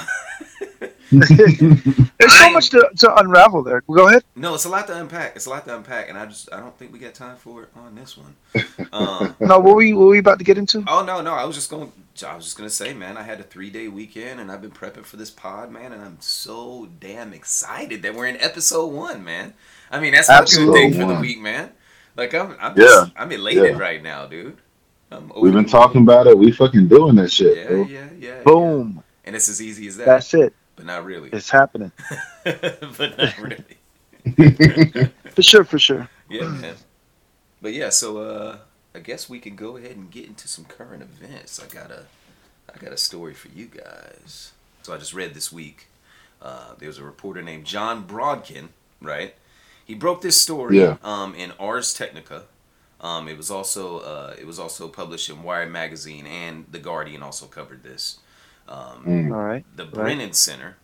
There's 1.11 2.33
so 2.33 2.45
I- 2.45 2.51
much 2.51 2.69
to, 2.71 2.89
to 2.97 3.15
unravel 3.19 3.61
there. 3.63 3.81
Go 3.81 4.07
ahead. 4.07 4.23
no, 4.35 4.55
it's 4.55 4.65
a 4.65 4.69
lot 4.69 4.87
to 4.87 4.97
unpack. 4.99 5.35
It's 5.35 5.45
a 5.45 5.49
lot 5.51 5.65
to 5.65 5.75
unpack, 5.75 6.09
and 6.09 6.17
I 6.17 6.25
just 6.25 6.51
I 6.51 6.59
don't 6.59 6.75
think 6.77 6.91
we 6.91 6.99
got 6.99 7.13
time 7.13 7.35
for 7.37 7.63
it 7.63 7.69
on 7.75 7.95
this 7.95 8.17
one. 8.17 8.35
Um, 8.91 9.35
No, 9.39 9.59
what 9.59 9.75
were 9.75 9.81
you 9.81 9.95
what 9.97 10.05
were 10.05 10.11
we 10.11 10.19
about 10.19 10.39
to 10.39 10.45
get 10.45 10.57
into? 10.57 10.83
Oh 10.87 11.03
no, 11.03 11.21
no, 11.21 11.33
I 11.33 11.45
was 11.45 11.55
just 11.55 11.69
going. 11.69 11.91
I 12.21 12.35
was 12.35 12.45
just 12.45 12.57
gonna 12.57 12.69
say, 12.69 12.93
man, 12.93 13.17
I 13.17 13.23
had 13.23 13.39
a 13.39 13.43
three 13.43 13.69
day 13.71 13.87
weekend, 13.87 14.39
and 14.39 14.51
I've 14.51 14.61
been 14.61 14.71
prepping 14.71 15.05
for 15.05 15.17
this 15.17 15.31
pod, 15.31 15.71
man, 15.71 15.91
and 15.93 16.01
I'm 16.01 16.17
so 16.19 16.87
damn 16.99 17.33
excited 17.33 18.03
that 18.03 18.13
we're 18.13 18.27
in 18.27 18.37
episode 18.37 18.87
one, 18.87 19.23
man. 19.23 19.53
I 19.89 19.99
mean, 19.99 20.13
that's 20.13 20.29
a 20.29 20.43
good 20.43 20.73
thing 20.73 20.93
for 20.93 21.05
the 21.05 21.19
week, 21.19 21.39
man. 21.39 21.71
Like 22.15 22.33
I'm, 22.35 22.55
I'm 22.59 22.77
Yeah, 22.77 22.83
just, 22.85 23.11
I'm 23.15 23.31
elated 23.31 23.63
yeah. 23.75 23.77
right 23.77 24.01
now, 24.03 24.27
dude. 24.27 24.57
I'm 25.11 25.31
We've 25.39 25.53
been 25.53 25.65
talking 25.65 26.01
about 26.01 26.27
it. 26.27 26.37
We 26.37 26.51
fucking 26.51 26.87
doing 26.87 27.15
that 27.15 27.31
shit, 27.31 27.57
Yeah, 27.57 27.67
bro. 27.67 27.83
yeah, 27.85 28.07
yeah. 28.19 28.37
yeah. 28.37 28.43
Boom. 28.43 29.03
And 29.25 29.35
it's 29.35 29.49
as 29.49 29.61
easy 29.61 29.87
as 29.87 29.97
that, 29.97 30.05
That's 30.05 30.33
it. 30.35 30.53
but 30.75 30.85
not 30.85 31.05
really. 31.05 31.29
It's 31.33 31.49
happening. 31.49 31.91
but 32.43 33.17
not 33.17 33.37
really. 33.39 33.77
For 35.33 35.41
sure, 35.41 35.63
for 35.63 35.79
sure. 35.79 36.07
Yeah, 36.29 36.47
man. 36.47 36.75
But 37.61 37.73
yeah, 37.73 37.89
so 37.89 38.17
uh 38.17 38.57
I 38.95 38.99
guess 38.99 39.29
we 39.29 39.39
can 39.39 39.55
go 39.55 39.77
ahead 39.77 39.91
and 39.95 40.11
get 40.11 40.27
into 40.27 40.47
some 40.47 40.65
current 40.65 41.01
events. 41.01 41.61
I 41.61 41.67
got 41.73 41.91
a 41.91 42.05
I 42.73 42.77
got 42.77 42.93
a 42.93 42.97
story 42.97 43.33
for 43.33 43.49
you 43.49 43.65
guys. 43.67 44.51
So 44.83 44.93
I 44.93 44.97
just 44.97 45.13
read 45.13 45.33
this 45.33 45.51
week. 45.51 45.87
Uh, 46.41 46.73
there 46.77 46.87
was 46.89 46.97
a 46.97 47.03
reporter 47.03 47.41
named 47.41 47.65
Jon 47.65 48.05
Brodkin, 48.05 48.69
right? 49.01 49.35
He 49.85 49.95
broke 49.95 50.21
this 50.21 50.39
story 50.39 50.79
Yeah. 50.79 50.97
um, 51.03 51.35
in 51.35 51.51
Ars 51.59 51.93
Technica. 51.93 52.43
Um, 53.01 53.27
it 53.27 53.37
was 53.37 53.51
also 53.51 53.99
uh, 53.99 54.35
it 54.39 54.45
was 54.47 54.59
also 54.59 54.87
published 54.87 55.29
in 55.29 55.43
Wired 55.43 55.71
magazine, 55.71 56.25
and 56.25 56.65
the 56.71 56.79
Guardian 56.79 57.21
also 57.23 57.45
covered 57.47 57.83
this. 57.83 58.19
Um, 58.67 59.03
Mm. 59.05 59.31
All 59.33 59.43
right. 59.43 59.65
the 59.75 59.85
Brennan 59.85 60.33
Center 60.33 60.77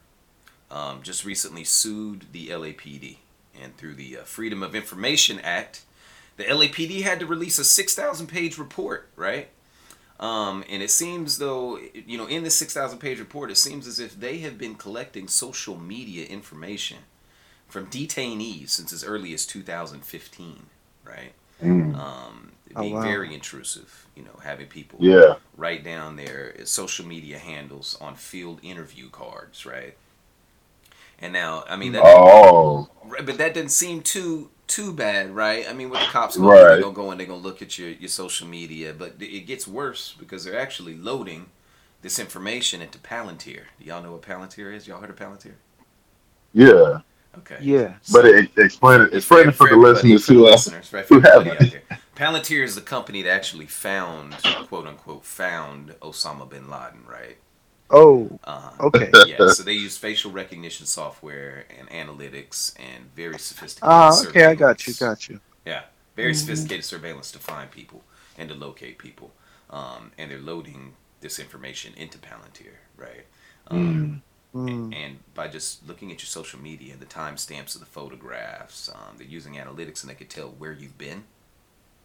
um, 0.72 1.02
just 1.02 1.26
recently 1.26 1.64
sued 1.64 2.28
the 2.32 2.50
LAPD, 2.50 3.18
and 3.60 3.76
through 3.78 3.96
the 3.96 4.18
uh, 4.20 4.24
Freedom 4.24 4.62
of 4.64 4.76
Information 4.76 5.40
Act, 5.40 5.82
the 6.40 6.50
LAPD 6.50 7.04
had 7.04 7.22
to 7.22 7.28
release 7.28 7.60
a 7.60 7.66
6,000 7.66 8.28
page 8.28 8.60
report, 8.60 9.10
right? 9.18 9.50
Um, 10.20 10.66
and 10.70 10.84
it 10.84 10.92
seems 10.92 11.38
though, 11.40 11.80
you 11.80 12.18
know, 12.18 12.28
in 12.28 12.44
this 12.44 12.58
6,000 12.58 13.00
page 13.00 13.20
report, 13.20 13.52
it 13.52 13.58
seems 13.58 13.88
as 13.88 14.00
if 14.00 14.20
they 14.20 14.40
have 14.40 14.58
been 14.58 14.76
collecting 14.76 15.28
social 15.28 15.78
media 15.78 16.28
information 16.28 17.00
from 17.68 17.88
detainees 17.88 18.70
since 18.72 18.94
as 18.94 19.04
early 19.04 19.34
as 19.34 19.46
2015, 19.46 20.68
right? 21.06 21.34
Mm. 21.62 21.94
Um, 21.94 22.54
Oh, 22.76 22.84
being 22.84 23.00
wow. 23.00 23.02
very 23.02 23.34
intrusive, 23.34 24.08
you 24.16 24.24
know, 24.24 24.40
having 24.44 24.68
people 24.68 25.00
Yeah, 25.00 25.36
write 25.58 25.84
down 25.84 26.16
their 26.18 26.66
social 26.66 27.06
media 27.06 27.40
handles 27.40 27.98
on 28.02 28.16
field 28.16 28.60
interview 28.64 29.10
cards, 29.10 29.66
right? 29.66 29.96
And 31.20 31.34
now, 31.34 31.64
I 31.68 31.76
mean, 31.76 31.92
that, 31.94 32.06
oh, 32.06 32.88
but 33.26 33.38
that 33.38 33.54
didn't 33.54 33.72
seem 33.72 34.02
too 34.02 34.50
too 34.70 34.94
bad, 34.94 35.36
right? 35.36 35.66
I 35.70 35.74
mean, 35.74 35.90
what 35.90 36.00
the 36.00 36.06
cops 36.06 36.38
gonna 36.38 36.48
do, 36.50 36.56
Right. 36.56 36.68
they're 36.76 36.82
gonna 36.82 36.94
go 36.94 37.12
and 37.12 37.20
they're 37.20 37.28
gonna 37.28 37.40
look 37.42 37.62
at 37.62 37.78
your, 37.78 37.90
your 37.90 38.08
social 38.08 38.48
media, 38.48 38.94
but 38.98 39.16
it 39.20 39.42
gets 39.46 39.68
worse 39.68 40.16
because 40.18 40.46
they're 40.46 40.58
actually 40.60 40.96
loading 40.96 41.48
this 42.02 42.18
information 42.20 42.82
into 42.82 42.98
Palantir. 43.00 43.64
Do 43.80 43.86
y'all 43.86 44.02
know 44.02 44.14
what 44.14 44.22
Palantir 44.22 44.74
is? 44.74 44.88
Y'all 44.88 45.02
heard 45.02 45.10
of 45.10 45.18
Palantir? 45.18 45.56
Yeah, 46.54 47.00
Okay. 47.38 47.58
Yeah. 47.62 47.94
but 48.12 48.26
it, 48.26 48.50
explain 48.58 49.02
it. 49.02 49.14
Explain 49.14 49.50
it 49.50 49.56
for 49.56 49.68
the 49.68 49.74
everybody, 49.76 49.94
listeners 50.14 50.26
for 50.26 50.34
the 50.34 50.40
who 50.40 50.46
listeners, 50.46 50.94
right, 50.94 51.06
for 51.06 51.20
who 51.20 51.28
everybody 51.28 51.50
haven't. 51.66 51.76
out 51.76 51.82
there. 51.90 52.00
Palantir 52.16 52.64
is 52.64 52.76
the 52.76 52.82
company 52.82 53.22
that 53.22 53.30
actually 53.32 53.68
found, 53.68 54.34
quote 54.68 54.88
unquote, 54.88 55.24
found 55.26 55.96
Osama 56.02 56.50
bin 56.50 56.70
Laden, 56.70 57.06
right? 57.10 57.38
Oh, 57.92 58.40
Uh, 58.44 58.72
okay. 58.80 59.12
yeah, 59.22 59.46
so 59.48 59.64
they 59.64 59.74
use 59.74 59.98
facial 59.98 60.32
recognition 60.32 60.86
software 60.86 61.66
and 61.78 61.90
analytics 61.90 62.74
and 62.80 63.06
very 63.16 63.38
sophisticated. 63.38 63.90
Ah, 63.90 64.20
okay, 64.22 64.46
I 64.46 64.56
got 64.56 64.88
you, 64.88 64.94
surveillance. 64.94 65.00
got 65.00 65.30
you. 65.30 65.40
Yeah, 65.66 65.84
very 66.16 66.34
Mhm. 66.34 66.36
sophisticated 66.36 66.86
surveillance 66.86 67.32
to 67.34 67.40
find 67.40 67.70
people 67.72 68.04
and 68.38 68.50
to 68.50 68.56
locate 68.56 68.98
people, 68.98 69.32
um, 69.70 70.12
and 70.18 70.32
they're 70.32 70.40
loading 70.40 70.96
this 71.22 71.40
information 71.40 71.94
into 71.96 72.18
Palantir, 72.18 72.78
right? 72.98 73.26
Um, 73.68 74.22
Mm. 74.56 74.92
And 74.92 75.20
by 75.36 75.48
just 75.48 75.88
looking 75.88 76.12
at 76.12 76.22
your 76.22 76.28
social 76.28 76.60
media, 76.60 76.94
and 76.94 77.02
the 77.02 77.06
timestamps 77.06 77.76
of 77.76 77.82
the 77.82 77.86
photographs, 77.88 78.90
um, 78.90 79.18
they're 79.18 79.28
using 79.28 79.56
analytics 79.56 80.02
and 80.02 80.10
they 80.10 80.16
could 80.16 80.30
tell 80.30 80.50
where 80.50 80.74
you've 80.74 80.98
been. 80.98 81.24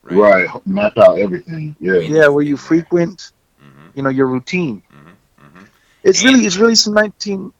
right 0.04 0.48
map 0.66 0.96
out 0.98 1.18
everything. 1.18 1.74
Yeah, 1.80 1.98
Yeah, 1.98 2.28
where 2.28 2.42
you 2.44 2.56
frequent, 2.56 3.32
hmm 3.58 3.88
you 3.94 4.02
know, 4.02 4.10
your 4.10 4.26
routine. 4.26 4.82
hmm 4.90 5.14
hmm 5.38 5.64
It's 6.04 6.22
really, 6.22 6.44
it's 6.46 6.56
really 6.56 6.74
some 6.74 6.94
nineteen, 6.94 7.50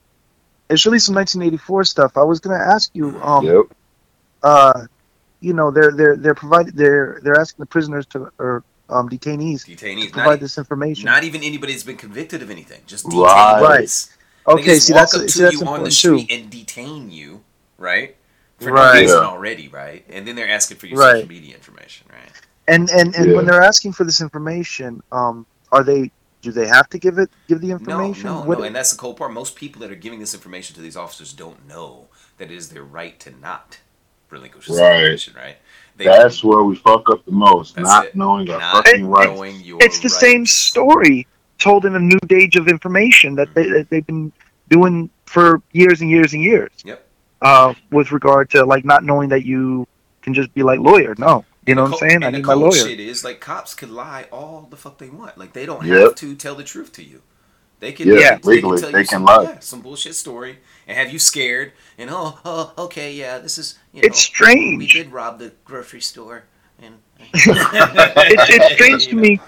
it's 0.70 0.84
really 0.86 0.98
some 0.98 1.14
1984 1.14 1.84
stuff. 1.84 2.12
I 2.16 2.22
was 2.22 2.40
gonna 2.40 2.62
ask 2.62 2.90
you, 2.94 3.20
um, 3.22 3.46
yep. 3.46 3.64
uh, 4.42 4.84
you 5.40 5.54
know, 5.54 5.70
they're 5.70 5.92
they're 5.92 6.16
they're 6.16 6.34
providing 6.34 6.72
they're 6.74 7.20
they're 7.22 7.40
asking 7.40 7.62
the 7.62 7.66
prisoners 7.66 8.06
to 8.08 8.28
or 8.38 8.62
um 8.90 9.08
detainees 9.08 9.64
to 9.64 9.74
Detainees, 9.74 10.12
provide 10.12 10.40
this 10.40 10.58
information. 10.58 11.06
not 11.06 11.24
even 11.24 11.42
anybody 11.42 11.72
that's 11.72 11.84
been 11.84 11.96
convicted 11.96 12.42
of 12.42 12.50
anything, 12.50 12.82
just 12.86 13.06
Right. 13.06 13.84
detainees. 13.84 14.10
They 14.46 14.52
okay, 14.52 14.74
see 14.78 14.92
walk 14.92 15.02
that's 15.02 15.14
up 15.14 15.20
see, 15.28 15.38
to 15.40 15.42
that's 15.44 15.60
you 15.60 15.66
on 15.66 15.84
the 15.84 15.90
street 15.90 16.30
too. 16.30 16.34
and 16.34 16.50
detain 16.50 17.10
you, 17.10 17.44
right? 17.78 18.16
For 18.58 18.70
Right. 18.70 18.94
no 18.96 19.00
reason 19.00 19.22
Yeah. 19.22 19.26
already, 19.26 19.68
right? 19.68 20.04
And 20.10 20.26
then 20.28 20.36
they're 20.36 20.48
asking 20.50 20.76
for 20.76 20.86
your 20.86 20.98
Right. 20.98 21.16
social 21.16 21.28
media 21.28 21.54
information, 21.54 22.06
right? 22.12 22.30
And 22.68 22.90
and 22.90 23.14
and 23.14 23.34
when 23.34 23.46
they're 23.46 23.62
asking 23.62 23.92
for 23.92 24.04
this 24.04 24.20
information, 24.20 25.00
um, 25.12 25.46
are 25.72 25.82
they 25.82 26.10
do 26.44 26.52
they 26.52 26.66
have 26.68 26.88
to 26.90 26.98
give 26.98 27.18
it 27.18 27.30
give 27.48 27.60
the 27.60 27.70
information? 27.70 28.26
no, 28.26 28.42
What- 28.42 28.58
no, 28.58 28.64
and 28.64 28.76
that's 28.76 28.92
the 28.92 28.98
cold 28.98 29.16
part. 29.16 29.32
Most 29.32 29.56
people 29.56 29.80
that 29.80 29.90
are 29.90 29.96
giving 29.96 30.20
this 30.20 30.34
information 30.34 30.76
to 30.76 30.82
these 30.82 30.96
officers 30.96 31.32
don't 31.32 31.66
know 31.66 32.06
that 32.38 32.50
it 32.50 32.54
is 32.54 32.68
their 32.68 32.84
right 32.84 33.18
to 33.20 33.30
not 33.40 33.78
relinquish 34.30 34.66
this 34.66 34.78
Right. 34.78 35.00
information, 35.00 35.34
right? 35.36 35.56
They, 35.96 36.04
That's 36.04 36.42
where 36.42 36.62
we 36.64 36.74
fuck 36.76 37.08
up 37.10 37.24
the 37.24 37.30
most. 37.32 37.76
Not 37.78 38.06
it. 38.06 38.16
knowing 38.16 38.50
our 38.50 38.58
not 38.58 38.86
fucking 38.86 39.06
rights. 39.06 39.30
knowing 39.30 39.60
your 39.60 39.78
it's 39.80 40.00
the 40.00 40.08
same 40.10 40.44
story 40.44 41.26
told 41.58 41.84
in 41.86 41.94
a 41.94 42.00
new 42.00 42.18
age 42.30 42.56
of 42.56 42.66
information 42.68 43.36
that 43.36 43.54
they 43.54 43.68
that 43.68 43.88
they've 43.90 44.06
been 44.06 44.32
doing 44.68 45.08
for 45.26 45.62
years 45.72 46.00
and 46.00 46.10
years 46.10 46.32
and 46.34 46.42
years. 46.42 46.72
Yep. 46.84 47.06
Uh, 47.42 47.74
with 47.90 48.10
regard 48.12 48.50
to 48.50 48.64
like 48.64 48.84
not 48.84 49.04
knowing 49.04 49.28
that 49.28 49.44
you 49.44 49.86
can 50.22 50.34
just 50.34 50.52
be 50.54 50.62
like 50.64 50.80
lawyer. 50.80 51.14
No, 51.18 51.44
you 51.66 51.74
know 51.74 51.84
what 51.84 51.92
I'm 51.92 51.98
saying? 52.08 52.20
co- 52.20 52.26
I 52.26 52.28
and 52.28 52.36
need 52.36 52.46
my 52.46 52.52
cold 52.54 52.64
lawyer. 52.74 52.86
shit 52.88 53.00
is 53.00 53.24
like 53.24 53.40
cops 53.40 53.74
could 53.74 53.90
lie 53.90 54.26
all 54.32 54.66
the 54.70 54.76
fuck 54.76 54.98
they 54.98 55.08
want. 55.10 55.38
Like 55.38 55.52
they 55.52 55.66
don't 55.66 55.84
Yep. 55.84 56.00
have 56.00 56.14
to 56.16 56.34
tell 56.34 56.54
the 56.54 56.64
truth 56.64 56.92
to 56.94 57.02
you. 57.04 57.22
They 57.80 57.92
can, 57.92 58.08
Yeah, 58.08 58.14
they 58.14 58.40
can, 58.40 58.40
legally, 58.50 58.80
tell 58.80 58.92
they 58.92 59.00
you 59.00 59.06
can 59.06 59.18
some, 59.18 59.24
lie. 59.24 59.42
yeah, 59.42 59.58
some 59.58 59.80
bullshit 59.82 60.14
story 60.14 60.58
and 60.86 60.96
have 60.96 61.12
you 61.12 61.18
scared. 61.18 61.72
And 61.98 62.08
oh, 62.10 62.38
oh, 62.44 62.72
okay, 62.78 63.12
yeah, 63.12 63.38
this 63.38 63.58
is 63.58 63.78
you 63.92 64.00
know, 64.02 64.06
It's 64.06 64.20
strange. 64.20 64.78
we 64.78 64.86
did 64.86 65.12
rob 65.12 65.38
the 65.38 65.52
grocery 65.64 66.00
store. 66.00 66.44
And 66.80 66.94
it's, 67.34 68.50
it's 68.50 68.74
strange 68.74 69.06
to 69.08 69.16
me. 69.16 69.40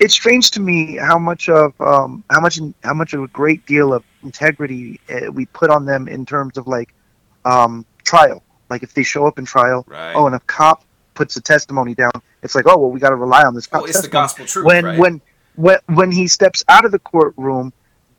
It's 0.00 0.14
strange 0.14 0.50
to 0.52 0.60
me 0.60 0.96
how 0.96 1.18
much 1.18 1.48
of 1.48 1.72
um, 1.80 2.24
how 2.30 2.40
much 2.40 2.58
how 2.82 2.94
much 2.94 3.14
of 3.14 3.22
a 3.22 3.28
great 3.28 3.64
deal 3.66 3.94
of 3.94 4.02
integrity 4.22 5.00
uh, 5.08 5.30
we 5.32 5.46
put 5.46 5.70
on 5.70 5.84
them 5.84 6.08
in 6.08 6.26
terms 6.26 6.58
of 6.58 6.66
like 6.66 6.92
um, 7.44 7.86
trial. 8.02 8.42
Like 8.70 8.82
if 8.82 8.92
they 8.94 9.02
show 9.04 9.26
up 9.26 9.38
in 9.38 9.44
trial, 9.44 9.84
Right. 9.88 10.12
oh, 10.14 10.26
and 10.26 10.34
a 10.34 10.40
cop 10.40 10.84
puts 11.14 11.36
a 11.36 11.40
testimony 11.40 11.94
down, 11.94 12.12
it's 12.42 12.54
like, 12.54 12.66
oh 12.68 12.76
well, 12.76 12.90
we 12.90 13.00
got 13.00 13.10
to 13.10 13.16
rely 13.16 13.42
on 13.44 13.54
this. 13.54 13.68
Oh, 13.72 13.78
cop's 13.78 13.90
it's 13.90 14.02
the 14.02 14.08
gospel 14.08 14.44
truth, 14.46 14.66
when 14.66 14.84
right? 14.84 14.98
when 14.98 15.20
when 15.56 15.78
when 15.86 16.10
he 16.12 16.26
steps 16.28 16.64
out 16.68 16.84
of 16.84 16.92
the 16.92 16.98
courtroom 16.98 17.72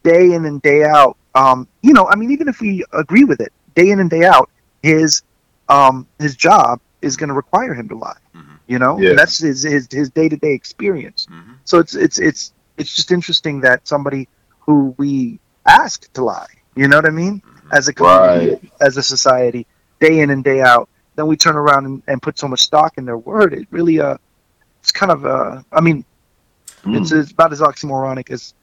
day 0.03 0.33
in 0.33 0.45
and 0.45 0.61
day 0.61 0.83
out 0.83 1.17
um 1.33 1.67
you 1.81 1.91
know 1.91 2.05
i 2.07 2.15
mean 2.15 2.29
even 2.31 2.47
if 2.47 2.61
we 2.61 2.85
agree 2.93 3.23
with 3.25 3.41
it 3.41 3.51
day 3.75 3.89
in 3.89 3.99
and 3.99 4.09
day 4.09 4.23
out 4.23 4.49
his 4.83 5.23
um 5.67 6.07
his 6.19 6.35
job 6.35 6.79
is 7.01 7.17
going 7.17 7.27
to 7.27 7.33
require 7.33 7.73
him 7.73 7.89
to 7.89 7.95
lie 7.95 8.15
Mhm. 8.35 8.43
you 8.67 8.77
know 8.79 8.99
Yeah. 8.99 9.09
and 9.09 9.19
that's 9.19 9.39
his 9.39 9.63
his 9.63 9.87
his 9.91 10.09
day-to-day 10.11 10.53
experience 10.53 11.27
Mhm. 11.29 11.55
so 11.65 11.79
it's 11.79 11.95
it's 11.95 12.19
it's 12.19 12.53
it's 12.77 12.95
just 12.95 13.11
interesting 13.11 13.61
that 13.61 13.87
somebody 13.87 14.29
who 14.59 14.93
we 14.97 15.39
ask 15.65 16.11
to 16.13 16.23
lie 16.23 16.53
you 16.75 16.87
know 16.87 16.97
what 16.97 17.05
i 17.07 17.09
mean 17.09 17.41
Mhm. 17.41 17.75
as 17.77 17.87
a 17.87 17.93
community 17.93 18.71
as 18.79 18.95
a 18.95 19.03
society 19.03 19.65
day 19.99 20.19
in 20.19 20.29
and 20.29 20.43
day 20.43 20.61
out 20.61 20.87
then 21.15 21.27
we 21.27 21.35
turn 21.37 21.55
around 21.55 21.85
and, 21.85 22.03
and 22.07 22.21
put 22.21 22.37
so 22.37 22.47
much 22.47 22.61
stock 22.61 22.97
in 22.97 23.05
their 23.05 23.17
word 23.17 23.53
it 23.53 23.67
really 23.71 23.99
uh 23.99 24.17
it's 24.81 24.91
kind 24.91 25.11
of 25.11 25.25
uh 25.25 25.61
i 25.71 25.81
mean 25.81 26.03
Mm. 26.83 27.01
it's, 27.01 27.11
it's 27.11 27.31
about 27.31 27.51
as 27.51 27.61
oxymoronic 27.61 28.29
as 28.29 28.53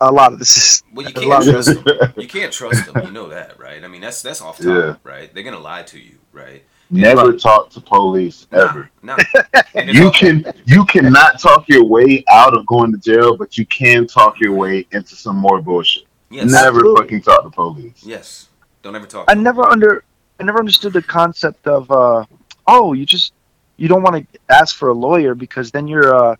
a 0.00 0.10
lot 0.10 0.32
of 0.32 0.38
this 0.38 0.56
is. 0.56 0.82
Well, 0.94 1.06
you 1.06 1.12
can't 1.12 1.44
trust 1.44 1.84
them. 1.84 2.12
You 2.16 2.26
can't 2.28 2.50
trust 2.52 2.90
them. 2.90 3.04
You 3.04 3.12
know 3.12 3.28
that, 3.28 3.58
right? 3.60 3.84
I 3.84 3.88
mean, 3.88 4.00
that's 4.00 4.22
that's 4.22 4.40
off 4.40 4.56
top, 4.56 4.66
Yeah. 4.66 4.94
right? 5.04 5.32
They're 5.34 5.42
gonna 5.42 5.58
lie 5.58 5.82
to 5.82 5.98
you, 5.98 6.16
right? 6.32 6.62
Never 6.88 7.32
talk 7.34 7.68
to 7.70 7.80
police 7.82 8.46
ever. 8.52 8.88
No. 9.02 9.16
And 9.74 9.90
You 9.92 10.10
can 10.12 10.50
you 10.64 10.86
cannot 10.86 11.38
talk 11.38 11.68
your 11.68 11.84
way 11.84 12.24
out 12.30 12.56
of 12.56 12.64
going 12.64 12.90
to 12.92 12.98
jail, 12.98 13.36
but 13.36 13.58
you 13.58 13.66
can 13.66 14.06
talk 14.06 14.40
your 14.40 14.54
way 14.54 14.86
into 14.92 15.14
some 15.14 15.36
more 15.36 15.60
bullshit. 15.60 16.04
Yes. 16.30 16.50
Never 16.50 16.78
Absolutely. 16.78 17.02
fucking 17.02 17.20
talk 17.22 17.42
to 17.42 17.50
police. 17.50 18.02
Yes. 18.02 18.48
Don't 18.82 18.96
ever 18.96 19.04
talk. 19.06 19.26
I 19.28 19.32
to 19.32 19.36
them. 19.36 19.44
never 19.44 19.62
under 19.68 20.04
I 20.38 20.44
never 20.44 20.58
understood 20.58 20.92
the 20.92 21.02
concept 21.02 21.66
of 21.66 21.90
uh 21.90 22.24
oh 22.66 22.92
you 22.92 23.06
just 23.06 23.32
you 23.76 23.88
don't 23.88 24.02
want 24.02 24.16
to 24.32 24.38
ask 24.48 24.76
for 24.76 24.88
a 24.88 24.94
lawyer 24.94 25.34
because 25.34 25.70
then 25.70 25.86
you're 25.88 26.14
uh 26.14 26.36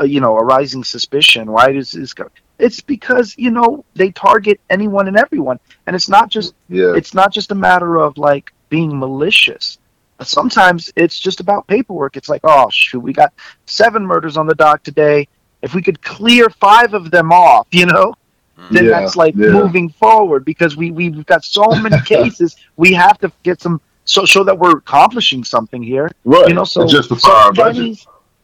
uh, 0.00 0.04
you 0.04 0.20
know 0.20 0.36
arising 0.36 0.84
suspicion. 0.84 1.50
Why 1.50 1.72
does 1.72 1.92
this 1.92 2.14
go? 2.14 2.30
It's 2.58 2.80
because 2.80 3.34
you 3.36 3.50
know 3.50 3.84
they 3.94 4.10
target 4.10 4.60
anyone 4.70 5.08
and 5.08 5.16
everyone, 5.16 5.58
and 5.86 5.94
it's 5.96 6.08
not 6.08 6.30
just 6.30 6.54
Yeah. 6.68 6.94
it's 6.94 7.12
not 7.14 7.32
just 7.32 7.50
a 7.50 7.54
matter 7.54 7.96
of 7.98 8.16
like 8.16 8.52
being 8.68 8.98
malicious. 8.98 9.78
Sometimes 10.22 10.92
it's 10.96 11.18
just 11.18 11.40
about 11.40 11.66
paperwork. 11.66 12.16
It's 12.16 12.28
like, 12.28 12.40
oh 12.44 12.68
shoot, 12.70 13.00
we 13.00 13.12
got 13.12 13.32
seven 13.66 14.06
murders 14.06 14.36
on 14.36 14.46
the 14.46 14.54
dock 14.54 14.82
today. 14.82 15.28
If 15.60 15.74
we 15.74 15.82
could 15.82 16.00
clear 16.02 16.48
five 16.50 16.94
of 16.94 17.10
them 17.10 17.32
off, 17.32 17.66
you 17.72 17.86
know. 17.86 18.14
Then 18.70 18.86
Yeah, 18.86 18.90
that's 18.90 19.16
like 19.16 19.34
yeah. 19.36 19.48
moving 19.48 19.88
forward 19.90 20.44
because 20.44 20.76
we 20.76 20.90
we've 20.90 21.24
got 21.26 21.44
so 21.44 21.74
many 21.76 22.00
cases. 22.14 22.56
We 22.76 22.92
have 22.94 23.18
to 23.18 23.32
get 23.42 23.60
some 23.60 23.80
so 24.04 24.24
show 24.24 24.44
that 24.44 24.58
we're 24.58 24.78
accomplishing 24.78 25.44
something 25.44 25.82
here. 25.82 26.10
right. 26.24 26.48
You 26.48 26.54
know, 26.54 26.64
so 26.64 26.86
justify 26.86 27.44
so 27.46 27.52
budget. 27.52 27.76
any, 27.76 27.98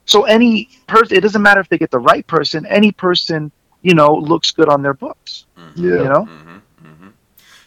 so 0.06 0.24
any 0.24 0.68
person, 0.86 1.16
it 1.16 1.20
doesn't 1.20 1.42
matter 1.42 1.60
if 1.60 1.68
they 1.68 1.78
get 1.78 1.90
the 1.90 1.98
right 1.98 2.26
person. 2.26 2.66
Any 2.66 2.92
person, 2.92 3.50
you 3.82 3.94
know, 3.94 4.14
looks 4.14 4.50
good 4.52 4.68
on 4.68 4.82
their 4.82 4.94
books. 4.94 5.46
Mhm. 5.58 5.72
Yeah. 5.76 5.84
You 6.02 6.08
know, 6.08 6.24
hmm 6.24 6.58
hmm 6.82 7.08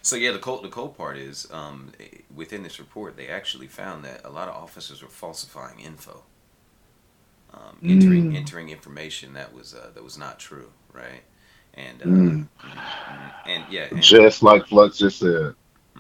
So 0.02 0.16
yeah, 0.16 0.32
the 0.32 0.40
cold 0.40 0.64
the 0.64 0.70
cold 0.70 0.98
part 0.98 1.18
is 1.18 1.48
um, 1.52 1.92
within 2.36 2.64
this 2.64 2.80
report 2.80 3.16
they 3.16 3.28
actually 3.28 3.68
found 3.68 4.04
that 4.06 4.22
a 4.26 4.30
lot 4.30 4.48
of 4.50 4.56
officers 4.56 5.02
were 5.02 5.10
falsifying 5.10 5.80
info, 5.80 6.24
um, 7.54 7.78
entering 7.84 8.32
Mm. 8.32 8.36
entering 8.36 8.70
information 8.70 9.34
that 9.34 9.54
was 9.54 9.74
uh, 9.74 9.90
that 9.94 10.04
was 10.04 10.18
not 10.18 10.40
true, 10.40 10.72
right? 10.92 11.24
And 11.76 12.02
uh, 12.02 12.06
Mm. 12.06 12.48
and 13.48 13.64
yeah, 13.70 13.88
and, 13.92 14.02
Just 14.02 14.44
like 14.44 14.68
Flux 14.68 14.98
just 14.98 15.20
said. 15.20 15.56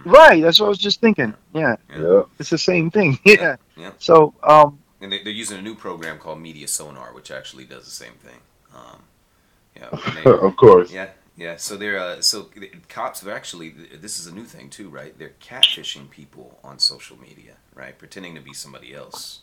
right? 0.05 0.41
That's 0.41 0.59
what 0.59 0.67
I 0.67 0.69
was 0.69 0.77
just 0.77 1.01
thinking. 1.01 1.33
Yeah, 1.53 1.75
yeah. 1.89 2.01
Yeah. 2.01 2.21
it's 2.39 2.49
the 2.49 2.57
same 2.57 2.91
thing. 2.91 3.17
Yeah. 3.25 3.55
Yeah. 3.75 3.91
So, 3.99 4.33
um, 4.43 4.79
and 5.01 5.11
they, 5.11 5.23
they're 5.23 5.33
using 5.33 5.57
a 5.57 5.61
new 5.61 5.75
program 5.75 6.17
called 6.19 6.39
Media 6.39 6.67
Sonar, 6.67 7.13
which 7.13 7.31
actually 7.31 7.65
does 7.65 7.85
the 7.85 7.91
same 7.91 8.13
thing. 8.23 8.39
Um, 8.75 9.01
yeah, 9.75 9.89
they- 10.23 10.29
of 10.47 10.55
course. 10.55 10.91
Yeah, 10.91 11.09
yeah. 11.37 11.57
So 11.57 11.75
they're 11.75 11.97
uh, 11.97 12.21
so 12.21 12.49
the 12.55 12.71
cops 12.89 13.21
have 13.21 13.29
actually. 13.29 13.69
This 13.99 14.19
is 14.19 14.27
a 14.27 14.33
new 14.33 14.45
thing 14.45 14.69
too, 14.69 14.89
right? 14.89 15.17
They're 15.17 15.33
catfishing 15.41 16.09
people 16.11 16.59
on 16.63 16.77
social 16.79 17.17
media, 17.19 17.55
right? 17.75 17.97
Pretending 17.97 18.35
to 18.35 18.41
be 18.41 18.53
somebody 18.53 18.93
else. 18.93 19.39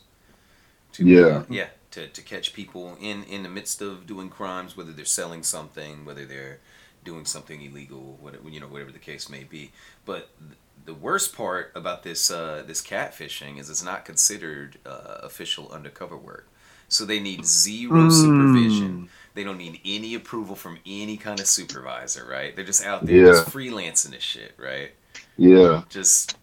To, 0.93 1.05
Yeah. 1.05 1.21
uh, 1.25 1.43
yeah. 1.49 1.67
To, 1.91 2.07
to 2.07 2.21
catch 2.21 2.53
people 2.53 2.97
in 3.01 3.23
in 3.25 3.43
the 3.43 3.49
midst 3.49 3.81
of 3.81 4.07
doing 4.07 4.29
crimes, 4.29 4.77
whether 4.77 4.93
they're 4.93 5.03
selling 5.05 5.43
something, 5.43 6.05
whether 6.05 6.25
they're 6.25 6.59
doing 7.03 7.25
something 7.25 7.61
illegal, 7.61 8.17
whatever 8.21 8.47
you 8.49 8.59
know, 8.61 8.67
whatever 8.67 8.91
the 8.91 8.99
case 8.99 9.29
may 9.29 9.43
be. 9.43 9.71
But 10.05 10.29
th- 10.39 10.57
the 10.85 10.93
worst 10.93 11.35
part 11.35 11.71
about 11.75 12.03
this 12.03 12.31
uh, 12.31 12.63
this 12.65 12.81
catfishing 12.81 13.59
is 13.59 13.69
it's 13.69 13.83
not 13.83 14.05
considered 14.05 14.77
uh, 14.85 15.17
official 15.23 15.69
undercover 15.71 16.15
work. 16.17 16.47
So 16.87 17.05
they 17.05 17.19
need 17.19 17.45
zero 17.45 18.03
Mm. 18.07 18.11
supervision. 18.11 19.09
They 19.33 19.43
don't 19.43 19.57
need 19.57 19.79
any 19.85 20.15
approval 20.15 20.55
from 20.55 20.77
any 20.85 21.17
kind 21.17 21.39
of 21.41 21.47
supervisor, 21.47 22.25
right? 22.25 22.55
They're 22.55 22.65
just 22.65 22.85
out 22.85 23.05
there 23.05 23.15
Yeah. 23.17 23.31
just 23.33 23.47
freelancing 23.47 24.11
this 24.11 24.23
shit, 24.23 24.53
right? 24.57 24.91
Yeah. 25.37 25.83
Just 25.89 26.37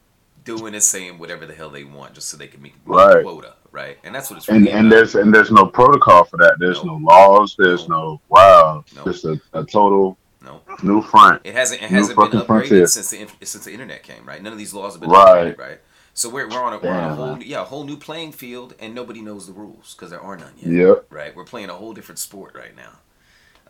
doing 0.45 0.75
and 0.75 0.83
saying 0.83 1.19
whatever 1.19 1.45
the 1.47 1.55
hell 1.55 1.69
they 1.71 1.85
want 1.85 2.15
just 2.15 2.29
so 2.31 2.37
they 2.39 2.49
can 2.49 2.63
meet, 2.63 2.75
meet 2.87 2.95
Right. 2.97 3.23
quota, 3.23 3.55
right? 3.79 3.97
And 4.05 4.15
that's 4.15 4.29
what 4.31 4.37
it's 4.39 4.49
and 4.49 4.59
really 4.59 4.73
and 4.73 4.87
about. 4.89 4.97
there's 4.97 5.15
and 5.15 5.35
there's 5.35 5.51
no 5.51 5.65
protocol 5.67 6.25
for 6.25 6.37
that. 6.39 6.55
There's 6.59 6.83
no 6.85 6.97
laws. 6.97 7.55
There's 7.59 7.89
no 7.89 8.21
wow. 8.29 8.85
No. 8.97 9.05
Just 9.05 9.25
a, 9.25 9.41
a 9.53 9.65
total 9.65 10.17
no. 10.43 10.61
new 10.83 11.01
front. 11.03 11.43
It 11.45 11.55
hasn't 11.55 11.81
it 11.83 11.91
hasn't 11.91 12.19
been 12.19 12.31
upgraded 12.31 12.47
frontier. 12.47 12.87
since 12.87 13.11
the 13.11 13.47
since 13.47 13.65
the 13.65 13.73
internet 13.73 14.03
came, 14.03 14.25
right? 14.27 14.43
None 14.43 14.53
of 14.53 14.59
these 14.59 14.75
laws 14.75 14.93
have 14.95 15.01
been 15.01 15.11
Right. 15.11 15.57
upgraded, 15.57 15.59
right? 15.59 15.81
So 16.15 16.29
we're, 16.29 16.49
we're 16.49 16.61
on 16.69 16.73
a, 16.73 16.79
we're 16.79 16.91
on 16.91 17.11
a 17.13 17.15
whole 17.15 17.39
yeah 17.43 17.61
a 17.63 17.65
whole 17.65 17.85
new 17.85 17.97
playing 17.97 18.33
field, 18.33 18.75
and 18.81 18.93
nobody 18.95 19.21
knows 19.23 19.47
the 19.47 19.53
rules 19.53 19.95
because 19.95 20.11
there 20.11 20.21
are 20.29 20.37
none 20.37 20.55
yet. 20.57 20.73
Yep. 20.73 21.07
Right, 21.11 21.37
we're 21.37 21.45
playing 21.55 21.71
a 21.71 21.75
whole 21.75 21.93
different 21.95 22.19
sport 22.19 22.57
right 22.57 22.75
now. 22.75 22.95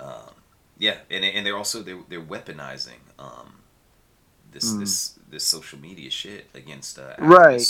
Um, 0.04 0.32
yeah, 0.78 0.96
and 1.10 1.24
and 1.24 1.44
they're 1.44 1.56
also 1.58 1.82
they're 1.82 1.98
they're 2.08 2.22
weaponizing 2.22 3.00
um, 3.18 3.48
this 4.52 4.72
Mm. 4.72 4.80
this 4.80 4.94
this 5.30 5.44
social 5.44 5.78
media 5.78 6.08
shit 6.10 6.46
against 6.54 6.98
uh, 6.98 7.14
Right. 7.18 7.60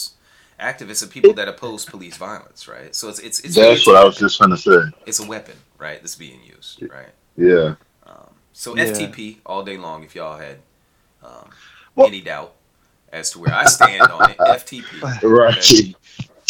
Activists. 0.61 0.79
Activists 0.89 1.03
are 1.05 1.07
people 1.09 1.33
that 1.35 1.49
oppose 1.49 1.85
police 1.85 2.17
violence, 2.17 2.67
right? 2.69 2.95
So 2.95 3.09
it's 3.09 3.19
it's 3.21 3.41
it's 3.41 3.55
That's 3.55 3.87
really- 3.87 3.97
what 3.97 4.03
I 4.03 4.05
was 4.07 4.17
just 4.17 4.37
trying 4.39 4.51
to 4.51 4.57
say. 4.57 4.77
It's 5.07 5.21
a 5.21 5.27
weapon, 5.27 5.55
right? 5.79 6.01
That's 6.01 6.15
being 6.17 6.41
used, 6.45 6.83
right? 6.91 7.09
Yeah. 7.37 7.75
Um, 8.07 8.31
so 8.53 8.77
Yeah. 8.77 8.85
FTP 8.85 9.39
all 9.47 9.63
day 9.63 9.77
long. 9.77 10.03
If 10.05 10.15
y'all 10.15 10.39
had 10.39 10.57
um, 11.25 11.51
Well- 11.95 12.09
any 12.09 12.21
doubt 12.21 12.55
as 13.13 13.31
to 13.33 13.39
where 13.39 13.55
I 13.55 13.65
stand 13.67 14.03
on 14.03 14.31
it, 14.31 14.37
FTP. 14.39 15.23
Right. 15.23 15.57
Okay. 15.59 15.95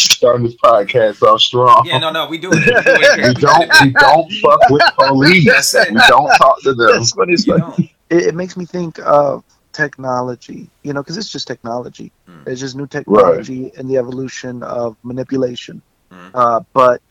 Starting 0.01 0.45
this 0.45 0.55
podcast 0.55 1.21
off 1.23 1.41
strong. 1.41 1.85
Yeah, 1.85 1.97
no, 1.97 2.09
no, 2.09 2.25
we 2.27 2.37
do 2.37 2.49
it. 2.53 2.55
We 2.55 2.63
do 2.65 2.71
it. 2.75 3.27
We 3.27 3.33
don't 3.41 3.69
we 3.83 3.91
don't 3.91 4.31
fuck 4.41 4.69
with 4.69 4.81
police. 4.97 5.73
We 5.73 5.95
don't 6.07 6.29
talk 6.37 6.61
to 6.63 6.73
them. 6.73 6.91
That's 6.93 7.11
funny. 7.11 7.33
as 7.33 7.45
You 7.45 7.57
fuck. 7.57 7.75
don't. 7.75 7.79
It, 8.09 8.27
it 8.27 8.35
makes 8.35 8.55
me 8.55 8.65
think 8.65 8.97
of 8.99 9.43
technology, 9.73 10.69
you 10.83 10.93
know, 10.93 11.01
because 11.01 11.17
it's 11.17 11.31
just 11.31 11.47
technology. 11.47 12.11
Mm. 12.27 12.47
It's 12.47 12.59
just 12.59 12.75
new 12.75 12.87
technology 12.87 13.71
and 13.77 13.89
the 13.89 13.97
evolution 13.97 14.63
of 14.63 14.95
manipulation. 15.03 15.81
Mhm. 16.11 16.31
Uh, 16.33 16.61
but 16.73 17.01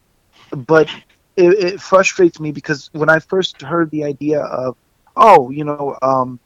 but 0.50 0.88
it, 1.36 1.50
it 1.64 1.80
frustrates 1.80 2.40
me 2.40 2.52
because 2.52 2.88
when 2.92 3.08
I 3.10 3.18
first 3.20 3.62
heard 3.62 3.90
the 3.90 4.04
idea 4.04 4.40
of, 4.40 4.76
oh, 5.16 5.50
you 5.50 5.64
know, 5.64 5.96
um, 6.02 6.40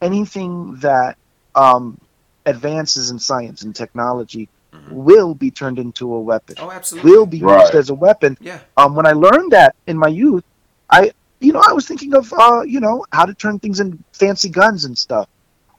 anything 0.00 0.76
that 0.80 1.16
um, 1.54 1.98
advances 2.46 3.10
in 3.10 3.18
science 3.18 3.62
and 3.62 3.74
technology 3.74 4.48
Mhm. 4.72 4.92
will 4.92 5.34
be 5.34 5.50
turned 5.50 5.80
into 5.80 6.14
a 6.14 6.20
weapon. 6.20 6.54
Oh, 6.58 6.70
absolutely. 6.70 7.10
Will 7.10 7.26
be 7.26 7.40
Right. 7.42 7.60
used 7.60 7.74
as 7.74 7.90
a 7.90 7.94
weapon. 7.94 8.36
Yeah. 8.40 8.60
Um, 8.76 8.94
when 8.94 9.04
I 9.04 9.12
learned 9.12 9.50
that 9.50 9.74
in 9.88 9.98
my 9.98 10.06
youth, 10.06 10.44
I, 10.88 11.10
you 11.40 11.52
know, 11.52 11.60
I 11.60 11.72
was 11.72 11.88
thinking 11.88 12.14
of, 12.14 12.32
uh, 12.32 12.62
you 12.62 12.78
know, 12.78 13.04
how 13.10 13.26
to 13.26 13.34
turn 13.34 13.58
things 13.58 13.80
in 13.80 13.98
fancy 14.12 14.48
guns 14.48 14.84
and 14.84 14.96
stuff. 14.96 15.26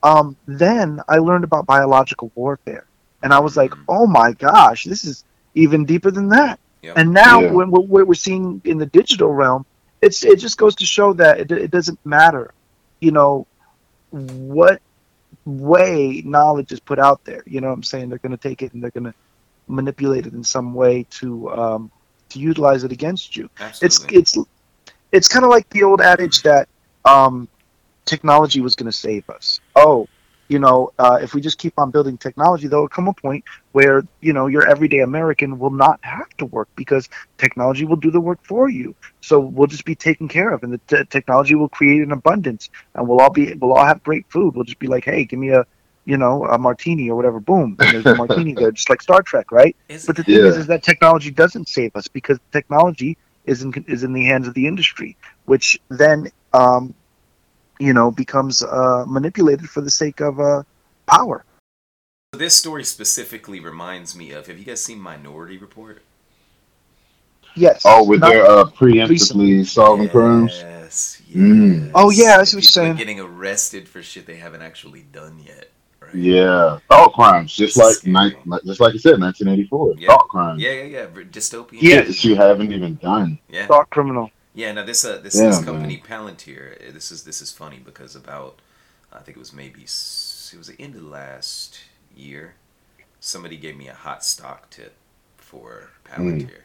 Um, 0.04 0.36
then 0.48 1.00
I 1.08 1.18
learned 1.18 1.44
about 1.44 1.66
biological 1.66 2.32
warfare, 2.36 2.86
and 3.24 3.34
I 3.34 3.40
was 3.40 3.56
like, 3.56 3.72
Mhm. 3.72 3.84
oh 3.88 4.08
my 4.08 4.34
gosh, 4.34 4.84
this 4.86 5.04
is 5.06 5.24
even 5.56 5.86
deeper 5.86 6.12
than 6.12 6.30
that. 6.30 6.60
Yep. 6.82 6.98
And 6.98 7.14
now, 7.14 7.42
Yeah. 7.42 7.52
when 7.52 7.70
we're, 7.70 7.82
what 7.82 8.08
we're 8.08 8.14
seeing 8.16 8.62
in 8.66 8.78
the 8.80 8.88
digital 8.88 9.32
realm, 9.32 9.66
it's 10.02 10.24
it 10.24 10.40
just 10.40 10.58
goes 10.58 10.76
to 10.78 10.86
show 10.86 11.14
that 11.14 11.40
it, 11.40 11.52
it 11.52 11.72
doesn't 11.72 12.00
matter, 12.06 12.54
you 13.00 13.12
know, 13.12 13.46
what 14.10 14.82
way 15.46 16.22
knowledge 16.26 16.72
is 16.72 16.80
put 16.80 17.00
out 17.00 17.24
there. 17.24 17.44
You 17.46 17.62
know 17.62 17.68
what 17.68 17.74
I'm 17.76 17.84
saying? 17.84 18.10
They're 18.10 18.18
going 18.20 18.32
to 18.32 18.38
take 18.38 18.62
it 18.62 18.74
and 18.74 18.84
they're 18.84 18.92
going 18.92 19.06
to 19.06 19.14
manipulate 19.68 20.26
it 20.26 20.34
in 20.34 20.44
some 20.44 20.74
way 20.74 21.06
to 21.12 21.50
um, 21.52 21.92
to 22.30 22.40
utilize 22.40 22.84
it 22.84 22.92
against 22.92 23.38
you. 23.38 23.50
It's 23.82 24.04
it's 24.12 24.38
it's 25.12 25.28
kind 25.28 25.46
of 25.46 25.52
like 25.52 25.70
the 25.70 25.84
old 25.84 26.02
adage 26.02 26.42
that 26.44 26.68
um, 27.06 27.48
technology 28.06 28.62
was 28.62 28.76
going 28.76 28.92
to 28.92 28.98
save 28.98 29.30
us. 29.30 29.60
Oh, 29.76 30.08
you 30.52 30.60
know, 30.60 30.92
uh, 31.00 31.18
if 31.22 31.34
we 31.34 31.40
just 31.40 31.58
keep 31.58 31.74
on 31.78 31.92
building 31.92 32.18
technology, 32.18 32.68
there 32.68 32.78
will 32.78 32.90
come 32.90 33.08
a 33.08 33.14
point 33.14 33.46
where 33.72 34.04
you 34.20 34.34
know 34.34 34.48
your 34.48 34.68
everyday 34.68 35.00
American 35.00 35.58
will 35.60 35.70
not 35.70 35.98
have 36.04 36.30
to 36.40 36.46
work 36.46 36.68
because 36.76 37.08
technology 37.38 37.86
will 37.86 37.96
do 37.96 38.12
the 38.12 38.20
work 38.20 38.40
for 38.44 38.70
you. 38.70 38.94
So 39.22 39.40
we'll 39.40 39.68
just 39.68 39.86
be 39.86 39.96
taken 39.96 40.28
care 40.28 40.52
of, 40.52 40.64
and 40.64 40.74
the 40.74 40.82
t- 40.90 41.06
technology 41.10 41.56
will 41.56 41.70
create 41.70 42.02
an 42.02 42.12
abundance, 42.12 42.70
and 42.96 43.08
we'll 43.08 43.22
all 43.22 43.30
be 43.30 43.54
we'll 43.54 43.74
all 43.74 43.86
have 43.86 44.04
great 44.04 44.26
food. 44.28 44.56
We'll 44.56 44.66
just 44.66 44.80
be 44.80 44.88
like, 44.88 45.06
hey, 45.06 45.24
give 45.24 45.40
me 45.40 45.52
a 45.52 45.66
you 46.04 46.18
know 46.18 46.46
a 46.46 46.58
martini 46.58 47.10
or 47.10 47.16
whatever. 47.16 47.40
Boom, 47.40 47.78
and 47.80 47.94
there's 47.94 48.06
a 48.06 48.18
martini 48.18 48.54
there, 48.54 48.72
just 48.74 48.90
like 48.90 49.02
Star 49.02 49.22
Trek, 49.22 49.54
right? 49.54 49.74
Is 49.88 50.06
But 50.06 50.18
the 50.18 50.24
it? 50.24 50.26
thing 50.26 50.46
is, 50.48 50.58
is 50.58 50.68
that 50.68 50.84
technology 50.84 51.32
doesn't 51.32 51.70
save 51.70 51.96
us 51.96 52.10
because 52.10 52.40
technology 52.52 53.18
is 53.46 53.62
in 53.62 53.74
is 53.88 54.04
in 54.04 54.12
the 54.12 54.26
hands 54.26 54.50
of 54.50 54.54
the 54.54 54.68
industry, 54.68 55.16
which 55.46 55.80
then 55.90 56.30
um, 56.54 56.94
you 57.82 57.94
know 57.94 58.12
becomes 58.12 58.64
uh, 58.64 59.06
manipulated 59.08 59.70
for 59.70 59.82
the 59.82 59.92
sake 59.92 60.22
of 60.22 60.40
uh, 60.40 60.64
power. 61.08 61.44
This 62.34 62.56
story 62.56 62.84
specifically 62.84 63.60
reminds 63.60 64.16
me 64.16 64.32
of. 64.32 64.48
Have 64.48 64.58
you 64.58 64.66
guys 64.66 64.82
seen 64.82 65.00
Minority 65.00 65.58
Report? 65.58 66.02
Yes. 67.56 67.82
Oh, 67.86 68.06
with 68.06 68.22
their 68.22 68.46
uh, 68.46 68.66
preemptively 68.66 69.10
recently. 69.10 69.64
solving 69.66 70.10
crimes. 70.10 70.54
Yes. 70.58 71.22
yes. 71.28 71.36
Mm. 71.36 71.92
Oh, 71.94 72.10
yeah, 72.10 72.38
I 72.40 72.44
see 72.44 72.58
what 72.58 72.64
you're 72.64 72.70
saying. 72.70 72.96
Getting 72.96 73.20
arrested 73.20 73.88
for 73.88 74.02
shit 74.02 74.26
they 74.26 74.38
haven't 74.38 74.62
actually 74.62 75.02
done 75.12 75.40
yet. 75.46 75.70
Right? 76.00 76.16
Yeah, 76.16 76.80
thought 76.90 77.14
crimes, 77.14 77.54
just 77.54 77.78
like, 77.78 78.06
ni- 78.06 78.36
like 78.46 78.64
just 78.64 78.80
like 78.80 78.94
you 78.94 79.00
said, 79.00 79.20
1984. 79.20 79.96
Yeah. 79.98 80.08
Thought 80.08 80.28
crimes. 80.30 80.62
Yeah, 80.62 80.72
yeah, 80.72 80.84
yeah. 80.84 81.06
Dystopian. 81.06 81.82
Yeah. 81.82 82.02
That 82.02 82.24
you 82.24 82.36
haven't 82.36 82.72
even 82.74 82.96
done. 82.96 83.40
Yeah. 83.50 83.68
thought 83.68 83.90
criminal. 83.90 84.32
Yeah, 84.54 84.72
now 84.74 84.84
this 84.84 85.06
uh 85.06 85.20
this, 85.20 85.36
Yeah, 85.36 85.48
this 85.48 85.58
man. 85.58 85.66
company 85.66 85.98
Palantir, 86.06 86.90
uh, 86.90 86.92
this 86.92 87.12
is 87.12 87.24
this 87.24 87.42
is 87.42 87.52
funny 87.52 87.80
because 87.84 88.16
about 88.16 88.60
I 89.14 89.20
think 89.20 89.38
it 89.38 89.40
was 89.40 89.54
maybe 89.54 89.82
it 89.82 90.58
was 90.58 90.68
the 90.68 90.76
end 90.80 90.96
of 90.96 91.04
last 91.04 91.80
year, 92.16 92.56
somebody 93.20 93.58
gave 93.58 93.78
me 93.78 93.88
a 93.88 93.94
hot 93.94 94.24
stock 94.24 94.70
tip 94.70 94.96
for 95.38 95.92
Palantir, 96.06 96.62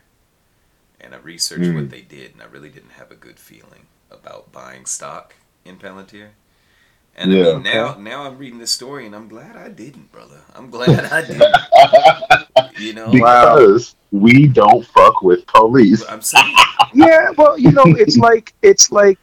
and 1.00 1.14
I 1.14 1.18
researched 1.18 1.70
Mm. 1.70 1.74
what 1.76 1.90
they 1.90 2.02
did, 2.02 2.32
and 2.32 2.42
I 2.42 2.46
really 2.46 2.70
didn't 2.70 2.90
have 2.92 3.10
a 3.12 3.16
good 3.16 3.38
feeling 3.38 3.86
about 4.10 4.52
buying 4.52 4.86
stock 4.86 5.34
in 5.64 5.78
Palantir. 5.78 6.30
And 7.16 7.32
Yeah. 7.32 7.48
I 7.48 7.52
mean, 7.54 7.62
now 7.62 7.94
now 7.94 8.22
I'm 8.24 8.38
reading 8.38 8.58
this 8.58 8.70
story, 8.70 9.06
and 9.06 9.14
I'm 9.14 9.28
glad 9.28 9.56
I 9.56 9.68
didn't, 9.68 10.12
brother. 10.12 10.40
I'm 10.54 10.70
glad 10.70 11.04
I 11.12 11.22
didn't. 11.22 11.56
You 12.78 12.92
know, 12.92 13.10
because 13.10 13.96
we 14.12 14.46
don't 14.46 14.86
fuck 14.86 15.22
with 15.22 15.46
police. 15.46 16.04
I'm 16.08 16.20
saying. 16.20 16.54
Yeah, 16.94 17.30
well, 17.36 17.58
you 17.58 17.72
know, 17.72 17.84
it's 17.86 18.16
like 18.16 18.54
it's 18.62 18.92
like 18.92 19.18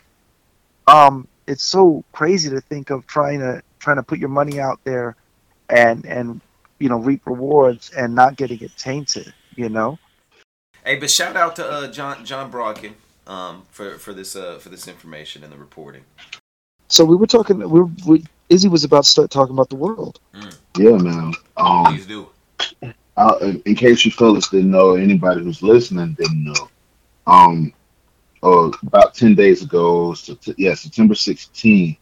um 0.88 1.28
it's 1.48 1.64
so 1.64 2.04
crazy 2.12 2.50
to 2.50 2.62
think 2.62 2.90
of 2.90 3.06
trying 3.08 3.40
to 3.40 3.62
trying 3.80 3.98
to 3.98 4.04
put 4.04 4.20
your 4.20 4.30
money 4.30 4.60
out 4.60 4.80
there 4.84 5.16
and 5.70 6.06
and 6.06 6.42
you 6.80 6.90
know 6.90 6.98
reap 6.98 7.26
rewards 7.26 7.92
and 7.92 8.14
not 8.16 8.36
getting 8.36 8.60
it 8.62 8.76
tainted, 8.78 9.34
you 9.56 9.70
know? 9.70 9.98
Hey, 10.86 10.98
but 10.98 11.10
shout 11.10 11.36
out 11.36 11.56
to 11.58 11.66
uh, 11.66 11.92
John 11.92 12.26
Jon 12.26 12.52
Brodkin 12.52 12.94
um, 13.28 13.64
for 13.72 13.98
for 13.98 14.14
this 14.14 14.36
uh, 14.36 14.58
for 14.60 14.70
this 14.70 14.88
information 14.88 15.44
and 15.44 15.52
the 15.52 15.58
reporting. 15.58 16.04
So 16.94 17.04
we 17.04 17.16
were 17.16 17.26
talking 17.26 17.58
we, 17.58 17.66
were, 17.66 17.90
we 18.06 18.24
Izzy 18.50 18.68
was 18.68 18.84
about 18.84 19.06
to 19.06 19.10
start 19.10 19.32
talking 19.32 19.56
about 19.56 19.68
the 19.68 19.76
world. 19.76 20.20
Yeah, 20.78 20.96
man. 20.98 21.34
Um, 21.58 21.86
Please 21.86 22.06
do. 22.06 22.30
uh, 23.18 23.38
in 23.42 23.64
in 23.66 23.74
case 23.74 24.06
you 24.06 24.12
fellas 24.12 24.50
didn't 24.50 24.70
know, 24.70 24.94
anybody 24.94 25.44
who's 25.44 25.64
listening 25.64 26.14
didn't 26.14 26.44
know, 26.44 26.70
um, 27.26 27.74
uh, 28.44 28.70
about 28.84 29.16
ten 29.16 29.34
days 29.34 29.64
ago, 29.64 30.12
Sept- 30.12 30.54
yeah, 30.60 30.76
September 30.76 31.16
16, 31.16 31.98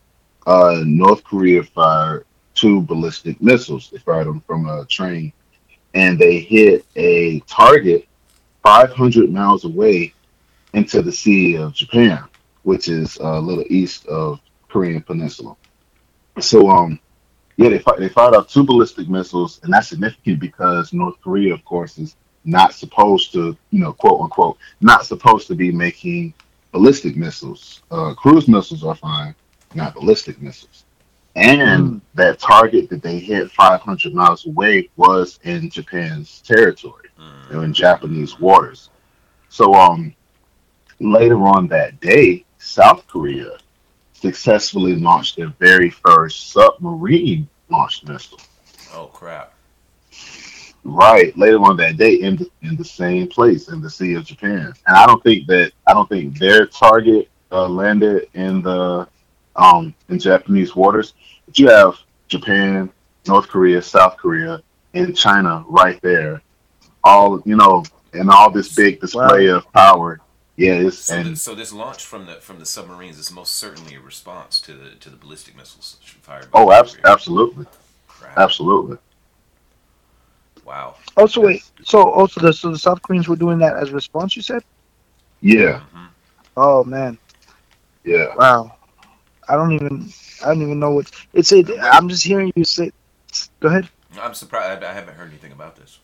uh, 0.46 0.84
North 0.86 1.24
Korea 1.24 1.64
fired 1.64 2.26
two 2.54 2.82
ballistic 2.82 3.42
missiles. 3.42 3.90
They 3.92 3.98
fired 4.00 4.28
them 4.28 4.42
from 4.42 4.68
a 4.68 4.86
train, 4.88 5.32
and 5.94 6.20
they 6.20 6.40
hit 6.40 6.86
a 6.98 7.40
target 7.48 8.10
500 8.62 9.32
miles 9.32 9.64
away 9.64 10.14
into 10.74 11.02
the 11.02 11.14
Sea 11.14 11.56
of 11.56 11.74
Japan, 11.74 12.26
which 12.64 12.90
is 12.90 13.16
a 13.22 13.40
little 13.40 13.64
east 13.70 14.06
of 14.08 14.42
Korean 14.72 15.02
Peninsula. 15.02 15.56
So, 16.40 16.70
um, 16.70 17.00
yeah, 17.58 17.70
they 17.70 17.84
they 18.00 18.10
fired 18.10 18.36
off 18.36 18.48
two 18.48 18.64
ballistic 18.64 19.10
missiles, 19.10 19.60
and 19.64 19.74
that's 19.74 19.90
significant 19.90 20.40
because 20.40 20.94
North 20.94 21.22
Korea, 21.22 21.54
of 21.54 21.64
course, 21.66 21.98
is 21.98 22.16
not 22.46 22.74
supposed 22.74 23.32
to, 23.34 23.56
you 23.70 23.80
know, 23.80 23.94
quote 23.94 24.22
unquote, 24.22 24.58
not 24.80 25.06
supposed 25.06 25.48
to 25.48 25.56
be 25.56 25.72
making 25.72 26.34
ballistic 26.72 27.16
missiles. 27.16 27.84
Uh, 27.92 28.14
cruise 28.14 28.48
missiles 28.48 28.84
are 28.84 28.96
fine, 28.96 29.36
not 29.76 29.94
ballistic 29.94 30.42
missiles. 30.42 30.86
And 31.36 32.02
that 32.16 32.40
target 32.40 32.90
that 32.90 33.02
they 33.02 33.20
hit 33.20 33.52
500 33.52 34.14
miles 34.14 34.46
away 34.46 34.90
was 34.98 35.40
in 35.44 35.70
Japan's 35.70 36.42
territory, 36.42 37.10
you 37.50 37.56
know, 37.56 37.62
in 37.62 37.74
Japanese 37.74 38.38
waters. 38.40 38.90
So, 39.48 39.74
um, 39.74 40.14
later 41.00 41.42
on 41.46 41.68
that 41.68 42.00
day, 42.02 42.46
South 42.58 43.08
Korea 43.08 43.58
successfully 44.22 44.96
launched 44.96 45.38
their 45.38 45.54
very 45.60 45.90
first 45.90 46.52
submarine 46.52 47.50
launched 47.70 48.08
missile. 48.08 48.40
Oh 48.94 49.08
crap! 49.08 49.54
Right, 50.84 51.36
later 51.38 51.58
on 51.58 51.78
that 51.78 51.98
day 51.98 52.16
in 52.16 52.38
the, 52.38 52.50
in 52.62 52.76
the 52.76 52.86
same 52.86 53.28
place 53.28 53.70
in 53.70 53.82
the 53.82 53.90
Sea 53.90 54.14
of 54.16 54.26
Japan, 54.26 54.74
and 54.88 54.98
I 54.98 55.06
don't 55.06 55.24
think 55.24 55.48
that 55.48 55.72
I 55.88 55.94
don't 55.94 56.10
think 56.10 56.38
their 56.38 56.66
target 56.66 57.30
uh, 57.52 57.68
landed 57.68 58.28
in 58.34 58.62
the 58.62 59.08
um 59.56 59.94
in 60.10 60.20
Japanese 60.20 60.76
waters. 60.76 61.14
But 61.46 61.60
you 61.60 61.68
have 61.70 61.96
Japan, 62.28 62.90
North 63.28 63.48
Korea, 63.48 63.82
South 63.82 64.18
Korea, 64.18 64.62
and 64.94 65.16
China 65.16 65.64
right 65.68 66.02
there. 66.02 66.42
All 67.04 67.42
you 67.46 67.56
know, 67.56 67.84
and 68.14 68.30
all 68.30 68.52
this 68.52 68.74
big 68.76 69.02
display 69.02 69.48
of 69.48 69.72
power. 69.74 70.20
Yeah, 70.62 70.74
it's 70.74 71.00
So, 71.00 71.16
and 71.16 71.26
th- 71.26 71.38
so 71.40 71.56
this 71.56 71.74
launch 71.74 72.06
from 72.06 72.28
the 72.28 72.36
from 72.36 72.60
the 72.60 72.66
submarines 72.68 73.18
is 73.18 73.32
most 73.32 73.56
certainly 73.56 73.96
a 73.96 74.00
response 74.00 74.62
to 74.62 74.74
the 74.74 74.92
to 74.92 75.10
the 75.10 75.18
ballistic 75.18 75.58
missiles 75.58 75.98
fired. 76.22 76.52
by 76.52 76.60
oh, 76.60 76.66
North 76.66 76.78
abs- 76.78 76.98
absolutely, 77.04 77.66
Right. 78.22 78.38
absolutely. 78.38 78.98
Wow. 80.64 80.96
Also, 81.18 81.42
wait. 81.42 81.64
So, 81.84 82.12
also 82.12 82.42
the 82.42 82.54
so 82.54 82.70
the 82.72 82.78
South 82.78 83.02
Koreans 83.02 83.28
were 83.28 83.36
doing 83.36 83.58
that 83.60 83.76
as 83.76 83.90
a 83.90 83.94
response. 83.94 84.36
You 84.36 84.44
said? 84.44 84.64
Yeah, 85.42 85.82
Mhm. 85.96 86.08
Oh 86.56 86.84
man, 86.84 87.18
yeah. 88.04 88.36
wow. 88.36 88.76
I 89.50 89.56
don't 89.56 89.72
even. 89.74 90.14
I 90.44 90.50
don't 90.50 90.62
even 90.62 90.80
know 90.80 90.92
what 90.92 91.10
it's. 91.34 91.52
It, 91.52 91.72
I'm 91.82 92.08
just 92.08 92.24
hearing 92.24 92.52
you 92.56 92.64
say. 92.64 92.92
Go 93.62 93.70
ahead. 93.70 93.90
I'm 94.20 94.36
surprised. 94.36 94.84
I 94.84 94.94
haven't 94.94 95.16
heard 95.16 95.30
anything 95.30 95.54
about 95.54 95.76
this. 95.76 95.98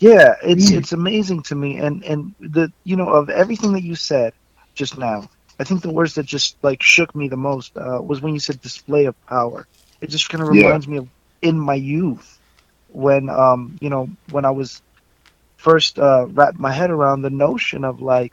Yeah, 0.00 0.34
it's 0.42 0.70
it's 0.70 0.92
amazing 0.92 1.42
to 1.44 1.54
me, 1.54 1.78
and 1.78 2.04
and 2.04 2.34
the 2.40 2.72
you 2.84 2.96
know 2.96 3.08
of 3.08 3.30
everything 3.30 3.72
that 3.74 3.82
you 3.82 3.94
said 3.96 4.32
just 4.74 4.98
now, 4.98 5.28
I 5.58 5.64
think 5.64 5.82
the 5.82 5.92
words 5.92 6.14
that 6.14 6.26
just 6.26 6.56
like 6.62 6.82
shook 6.82 7.14
me 7.14 7.28
the 7.28 7.36
most 7.36 7.76
uh, 7.76 8.00
was 8.02 8.20
when 8.20 8.34
you 8.34 8.40
said 8.40 8.60
display 8.60 9.06
of 9.06 9.16
power. 9.26 9.66
It 10.00 10.10
just 10.10 10.28
kind 10.30 10.42
of 10.42 10.48
Yeah. 10.48 10.50
reminds 10.50 10.86
me 10.88 10.98
of 10.98 11.08
in 11.42 11.58
my 11.58 11.74
youth 11.74 12.40
when 12.88 13.28
um 13.30 13.76
you 13.80 13.90
know 13.90 14.08
when 14.26 14.44
I 14.44 14.50
was 14.50 14.82
first 15.56 15.98
uh, 15.98 16.26
wrapped 16.28 16.58
my 16.58 16.72
head 16.72 16.90
around 16.90 17.22
the 17.22 17.30
notion 17.30 17.84
of 17.84 18.00
like 18.00 18.32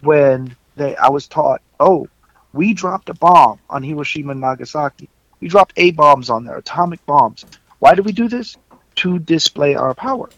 when 0.00 0.56
they 0.76 0.96
I 0.96 1.08
was 1.10 1.28
taught 1.28 1.62
oh 1.80 2.08
we 2.52 2.74
dropped 2.74 3.08
a 3.10 3.14
bomb 3.14 3.60
on 3.68 3.82
Hiroshima 3.82 4.32
and 4.32 4.40
Nagasaki. 4.40 5.10
We 5.40 5.48
dropped 5.48 5.72
A 5.76 5.90
bombs 5.92 6.30
on 6.30 6.44
there 6.44 6.56
atomic 6.58 7.04
bombs. 7.06 7.44
Why 7.80 7.94
did 7.94 8.04
we 8.06 8.12
do 8.12 8.28
this? 8.28 8.56
To 8.96 9.18
display 9.18 9.74
our 9.74 9.94
power 9.94 10.30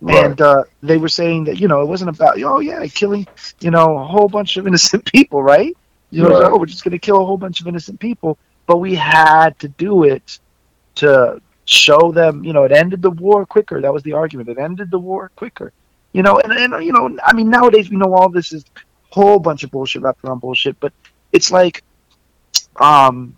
Right. 0.00 0.24
and 0.26 0.40
uh, 0.40 0.62
they 0.82 0.96
were 0.96 1.08
saying 1.08 1.44
that 1.44 1.58
you 1.60 1.66
know 1.68 1.80
it 1.82 1.86
wasn't 1.86 2.10
about 2.10 2.40
oh 2.42 2.60
yeah 2.60 2.86
killing 2.86 3.26
you 3.60 3.70
know 3.70 3.98
a 3.98 4.04
whole 4.04 4.28
bunch 4.28 4.56
of 4.56 4.66
innocent 4.66 5.04
people 5.12 5.42
right? 5.42 5.76
You 6.10 6.22
know 6.22 6.40
Right. 6.40 6.50
oh 6.52 6.58
we're 6.58 6.66
just 6.66 6.84
going 6.84 6.92
to 6.92 6.98
kill 6.98 7.20
a 7.20 7.24
whole 7.24 7.36
bunch 7.38 7.60
of 7.60 7.66
innocent 7.66 7.98
people 8.00 8.38
but 8.66 8.78
we 8.78 8.94
had 8.94 9.58
to 9.60 9.68
do 9.68 10.04
it 10.04 10.38
to 10.96 11.40
show 11.64 12.12
them 12.12 12.44
you 12.44 12.52
know 12.52 12.64
it 12.64 12.72
ended 12.72 13.02
the 13.02 13.10
war 13.10 13.44
quicker. 13.44 13.80
That 13.80 13.92
was 13.92 14.02
the 14.04 14.12
argument. 14.12 14.48
It 14.48 14.58
ended 14.58 14.90
the 14.90 14.98
war 14.98 15.30
quicker. 15.36 15.72
You 16.12 16.22
know 16.22 16.38
and, 16.40 16.52
and 16.52 16.84
you 16.84 16.92
know 16.92 17.16
i 17.24 17.32
mean 17.34 17.50
nowadays 17.50 17.90
we 17.90 17.96
know 17.96 18.14
all 18.14 18.28
this 18.30 18.52
is 18.52 18.64
a 18.76 19.14
whole 19.14 19.38
bunch 19.38 19.62
of 19.64 19.70
bullshit 19.70 20.00
wrapped 20.02 20.24
around 20.24 20.40
bullshit 20.40 20.78
but 20.80 20.92
it's 21.32 21.50
like 21.50 21.82
um 22.80 23.36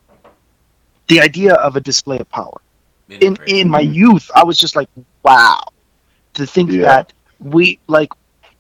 the 1.09 1.21
idea 1.21 1.55
of 1.55 1.75
a 1.77 1.81
display 1.81 2.19
of 2.19 2.29
power. 2.31 2.61
In 3.09 3.37
in 3.47 3.69
my 3.69 3.81
youth 3.81 4.31
i 4.37 4.45
was 4.45 4.57
just 4.57 4.77
like 4.77 4.89
wow 5.25 5.59
to 6.35 6.47
think 6.47 6.71
Yeah. 6.71 6.83
that 6.83 7.13
we 7.39 7.79
like 7.87 8.11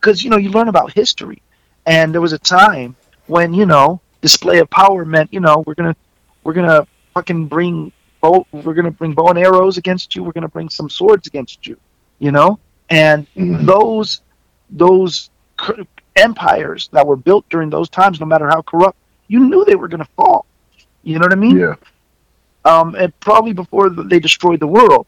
because 0.01 0.23
you 0.25 0.31
know 0.31 0.37
you 0.39 0.51
learn 0.51 0.69
about 0.69 0.93
history 0.93 1.43
and 1.87 2.13
there 2.13 2.21
was 2.21 2.33
a 2.33 2.39
time 2.39 2.97
when 3.27 3.53
you 3.55 3.67
know 3.67 4.01
display 4.23 4.59
of 4.59 4.69
power 4.71 5.05
meant 5.05 5.33
you 5.33 5.41
know 5.41 5.63
we're 5.67 5.75
gonna 5.75 5.97
we're 6.45 6.53
gonna 6.55 6.87
fucking 7.15 7.47
bring 7.47 7.93
bow 8.21 8.47
we're 8.53 8.75
gonna 8.75 8.91
bring 8.91 9.13
bow 9.13 9.29
and 9.29 9.39
arrows 9.39 9.77
against 9.79 10.15
you 10.17 10.23
we're 10.23 10.33
gonna 10.33 10.49
bring 10.49 10.69
some 10.69 10.89
swords 10.91 11.27
against 11.27 11.67
you 11.67 11.77
you 12.19 12.31
know 12.33 12.59
and 12.91 13.27
Mhm. 13.37 13.65
those 13.67 14.21
those 14.71 15.31
empires 16.17 16.89
that 16.93 17.07
were 17.07 17.17
built 17.17 17.45
during 17.51 17.71
those 17.71 17.89
times 17.89 18.21
no 18.21 18.27
matter 18.27 18.49
how 18.49 18.63
corrupt 18.63 18.99
you 19.29 19.41
knew 19.41 19.65
they 19.65 19.75
were 19.77 19.89
gonna 19.89 20.09
fall 20.17 20.45
you 21.03 21.19
know 21.19 21.25
what 21.25 21.33
i 21.33 21.37
mean 21.37 21.59
Yeah, 21.59 21.75
um, 22.65 22.95
and 22.95 23.19
probably 23.21 23.53
before 23.53 23.89
they 23.91 24.19
destroyed 24.21 24.61
the 24.61 24.67
world. 24.67 25.07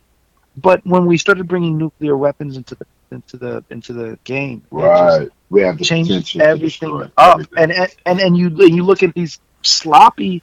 But 0.56 0.84
when 0.86 1.06
we 1.06 1.16
started 1.16 1.48
bringing 1.48 1.78
nuclear 1.78 2.16
weapons 2.16 2.56
into 2.56 2.74
the 2.74 2.86
into 3.10 3.36
the 3.36 3.64
into 3.70 3.92
the 3.92 4.18
game, 4.24 4.62
right. 4.70 5.28
We 5.50 5.62
have 5.62 5.78
the 5.78 5.84
changed 5.84 6.26
to 6.32 6.40
everything 6.40 7.10
up. 7.16 7.40
everything. 7.40 7.58
And, 7.58 7.72
and 7.72 7.94
and 8.06 8.20
and 8.20 8.36
you 8.36 8.50
you 8.66 8.82
look 8.84 9.02
at 9.02 9.14
these 9.14 9.38
sloppy, 9.62 10.42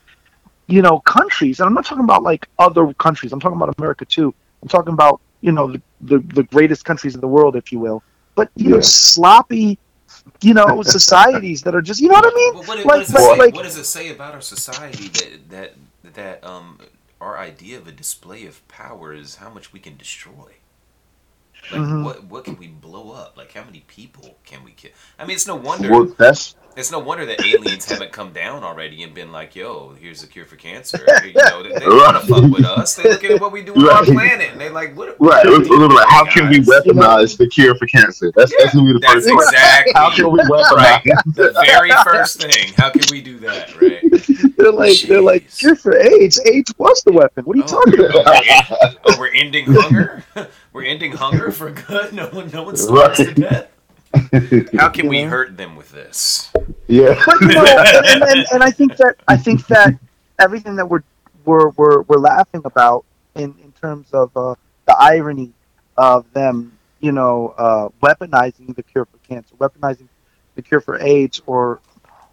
you 0.67 0.81
know, 0.81 0.99
countries. 0.99 1.59
And 1.59 1.67
I'm 1.67 1.73
not 1.73 1.85
talking 1.85 2.03
about 2.03 2.23
like 2.23 2.47
other 2.57 2.91
countries. 2.93 3.33
I'm 3.33 3.39
talking 3.39 3.57
about 3.57 3.75
America 3.77 4.05
too. 4.05 4.33
I'm 4.63 4.67
talking 4.67 4.93
about 4.93 5.21
you 5.41 5.51
know 5.51 5.71
the 5.71 5.81
the, 6.01 6.19
the 6.19 6.43
greatest 6.43 6.85
countries 6.85 7.13
in 7.15 7.21
the 7.21 7.27
world, 7.27 7.55
if 7.55 7.71
you 7.71 7.79
will. 7.79 8.01
But 8.35 8.49
you 8.55 8.69
know, 8.69 8.81
sloppy, 8.81 9.77
you 10.41 10.53
know, 10.53 10.81
societies 10.83 11.61
that 11.63 11.75
are 11.75 11.81
just 11.81 12.01
you 12.01 12.07
know 12.07 12.15
what 12.15 12.25
I 12.33 12.35
mean. 12.35 12.53
Well, 12.55 12.63
what, 12.63 12.77
Like- 12.77 12.85
what, 12.85 12.97
does 12.99 13.09
it 13.09 13.15
say, 13.17 13.37
like- 13.37 13.53
what 13.55 13.63
does 13.63 13.77
it 13.77 13.85
say 13.85 14.11
about 14.11 14.33
our 14.33 14.41
society 14.41 15.07
that 15.09 15.49
that 15.49 15.73
that 16.13 16.43
um 16.43 16.79
our 17.21 17.37
idea 17.37 17.77
of 17.77 17.87
a 17.87 17.91
display 17.91 18.45
of 18.45 18.67
power 18.67 19.13
is 19.13 19.35
how 19.35 19.49
much 19.49 19.73
we 19.73 19.79
can 19.79 19.97
destroy? 19.97 20.55
Like 21.69 21.81
Mhm. 21.81 22.01
what 22.01 22.23
what 22.25 22.45
can 22.45 22.57
we 22.57 22.67
blow 22.67 23.11
up? 23.11 23.37
Like 23.37 23.53
how 23.53 23.63
many 23.63 23.81
people 23.81 24.37
can 24.45 24.63
we 24.63 24.71
kill? 24.71 24.91
I 25.17 25.25
mean, 25.25 25.35
it's 25.35 25.47
no 25.47 25.55
wonder 25.55 25.89
Well, 25.89 26.05
that's 26.17 26.55
it's 26.79 26.91
no 26.91 26.99
wonder 26.99 27.25
that 27.25 27.43
aliens 27.45 27.85
haven't 27.89 28.11
come 28.11 28.31
down 28.31 28.63
already 28.63 29.03
and 29.03 29.13
been 29.13 29.31
like, 29.31 29.55
"Yo, 29.55 29.95
here's 29.99 30.23
a 30.23 30.27
cure 30.27 30.45
for 30.45 30.55
cancer." 30.55 30.97
You 31.25 31.33
know, 31.33 31.63
they, 31.63 31.69
they 31.73 31.79
don't 31.79 31.97
want 31.97 32.21
to 32.25 32.33
fuck 32.33 32.51
with 32.51 32.65
us. 32.65 32.95
They 32.95 33.03
look 33.03 33.23
at 33.23 33.39
what 33.41 33.51
we 33.51 33.61
do 33.61 33.73
on 33.75 33.89
our 33.89 34.03
planet 34.05 34.51
and 34.51 34.59
they 34.59 34.69
like, 34.69 34.95
"What?" 34.95 35.15
right. 35.19 35.45
what 35.45 35.69
we're 35.69 35.87
like, 35.87 36.07
how 36.07 36.23
guys? 36.25 36.33
can 36.33 36.49
we 36.49 36.59
weaponize 36.59 37.37
the 37.37 37.47
cure 37.47 37.75
for 37.75 37.85
cancer? 37.87 38.31
That's 38.35 38.53
that's 38.57 38.73
gonna 38.73 38.85
be 38.93 38.99
the 38.99 39.05
first 39.05 39.27
thing. 39.27 39.35
exactly 39.37 39.93
How 39.95 40.15
can 40.15 40.31
we 40.31 40.39
weaponize? 40.39 40.71
right. 40.71 41.03
The 41.35 41.51
very 41.65 41.91
first 42.03 42.41
thing. 42.41 42.73
How 42.77 42.89
can 42.89 43.01
we 43.11 43.21
do 43.21 43.37
that? 43.39 43.79
Right. 43.79 44.01
They're 44.57 44.71
like 44.71 44.99
they're 45.01 45.21
like 45.21 45.49
cure 45.55 45.75
for 45.75 45.95
AIDS. 45.97 46.39
AIDS 46.45 46.73
was 46.77 47.03
the 47.03 47.11
weapon. 47.11 47.43
What 47.45 47.55
are 47.55 47.59
you 47.59 47.65
Oh. 47.67 47.83
talking 47.85 48.05
about? 48.05 48.97
Oh, 49.05 49.15
we're 49.19 49.33
ending 49.33 49.65
hunger. 49.67 50.23
we're 50.73 50.83
ending 50.85 51.11
hunger 51.11 51.51
for 51.51 51.69
good. 51.71 52.13
No 52.13 52.27
one, 52.27 52.49
no 52.51 52.63
one 52.63 52.75
starves 52.77 53.17
to 53.17 53.25
Right. 53.25 53.35
death. 53.35 53.67
How 54.77 54.89
can 54.89 55.07
we 55.07 55.21
hurt 55.21 55.55
them 55.57 55.75
with 55.75 55.91
this? 55.91 56.51
yeah. 56.87 57.21
but 57.25 57.39
you 57.41 57.47
know, 57.47 57.65
and, 57.65 58.23
and, 58.23 58.45
and 58.53 58.63
I 58.63 58.71
think 58.71 58.97
that 58.97 59.15
I 59.27 59.37
think 59.37 59.67
that 59.67 59.93
everything 60.39 60.75
that 60.77 60.85
we're 60.87 61.03
we're 61.45 61.69
we're, 61.69 62.01
we're 62.03 62.17
laughing 62.19 62.61
about 62.65 63.05
in 63.35 63.55
in 63.63 63.71
terms 63.79 64.07
of 64.13 64.35
uh, 64.35 64.55
the 64.87 64.95
irony 64.99 65.51
of 65.97 66.31
them, 66.33 66.77
you 66.99 67.11
know, 67.11 67.53
uh, 67.57 67.89
weaponizing 68.01 68.75
the 68.75 68.83
cure 68.83 69.05
for 69.05 69.17
cancer, 69.27 69.53
weaponizing 69.55 70.07
the 70.55 70.61
cure 70.61 70.81
for 70.81 70.99
AIDS 71.01 71.41
or 71.45 71.79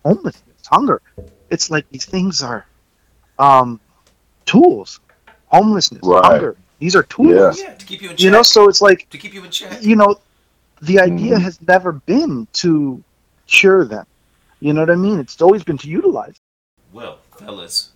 homelessness, 0.05 0.67
hunger. 0.67 1.03
It's 1.51 1.71
like 1.71 1.89
these 1.91 2.05
things 2.07 2.43
are 2.43 2.67
um, 3.39 3.81
tools. 4.47 5.01
Homelessness, 5.49 6.01
Right. 6.03 6.25
hunger. 6.25 6.57
These 6.79 6.97
are 6.97 7.05
tools. 7.05 7.61
Yeah, 7.61 7.75
to 7.75 7.87
keep 7.87 8.03
you 8.03 8.11
in 8.11 8.17
check. 8.17 8.25
You 8.25 8.31
know, 8.31 8.43
so 8.43 8.69
it's 8.69 8.81
like 8.83 9.09
to 9.11 9.19
keep 9.19 9.33
you 9.33 9.45
in 9.45 9.51
check. 9.51 9.83
you 9.83 9.97
know, 9.97 10.21
the 10.81 11.01
idea 11.01 11.37
Mhm. 11.37 11.41
has 11.41 11.61
never 11.62 11.93
been 11.93 12.49
to 12.55 13.03
cure 13.47 13.85
them. 13.85 14.07
You 14.61 14.73
know 14.73 14.81
what 14.81 14.91
I 14.91 14.97
mean? 14.97 15.21
It's 15.21 15.41
always 15.43 15.65
been 15.65 15.79
to 15.79 15.89
utilize. 15.89 16.37
Well, 16.93 17.19
fellas, 17.39 17.93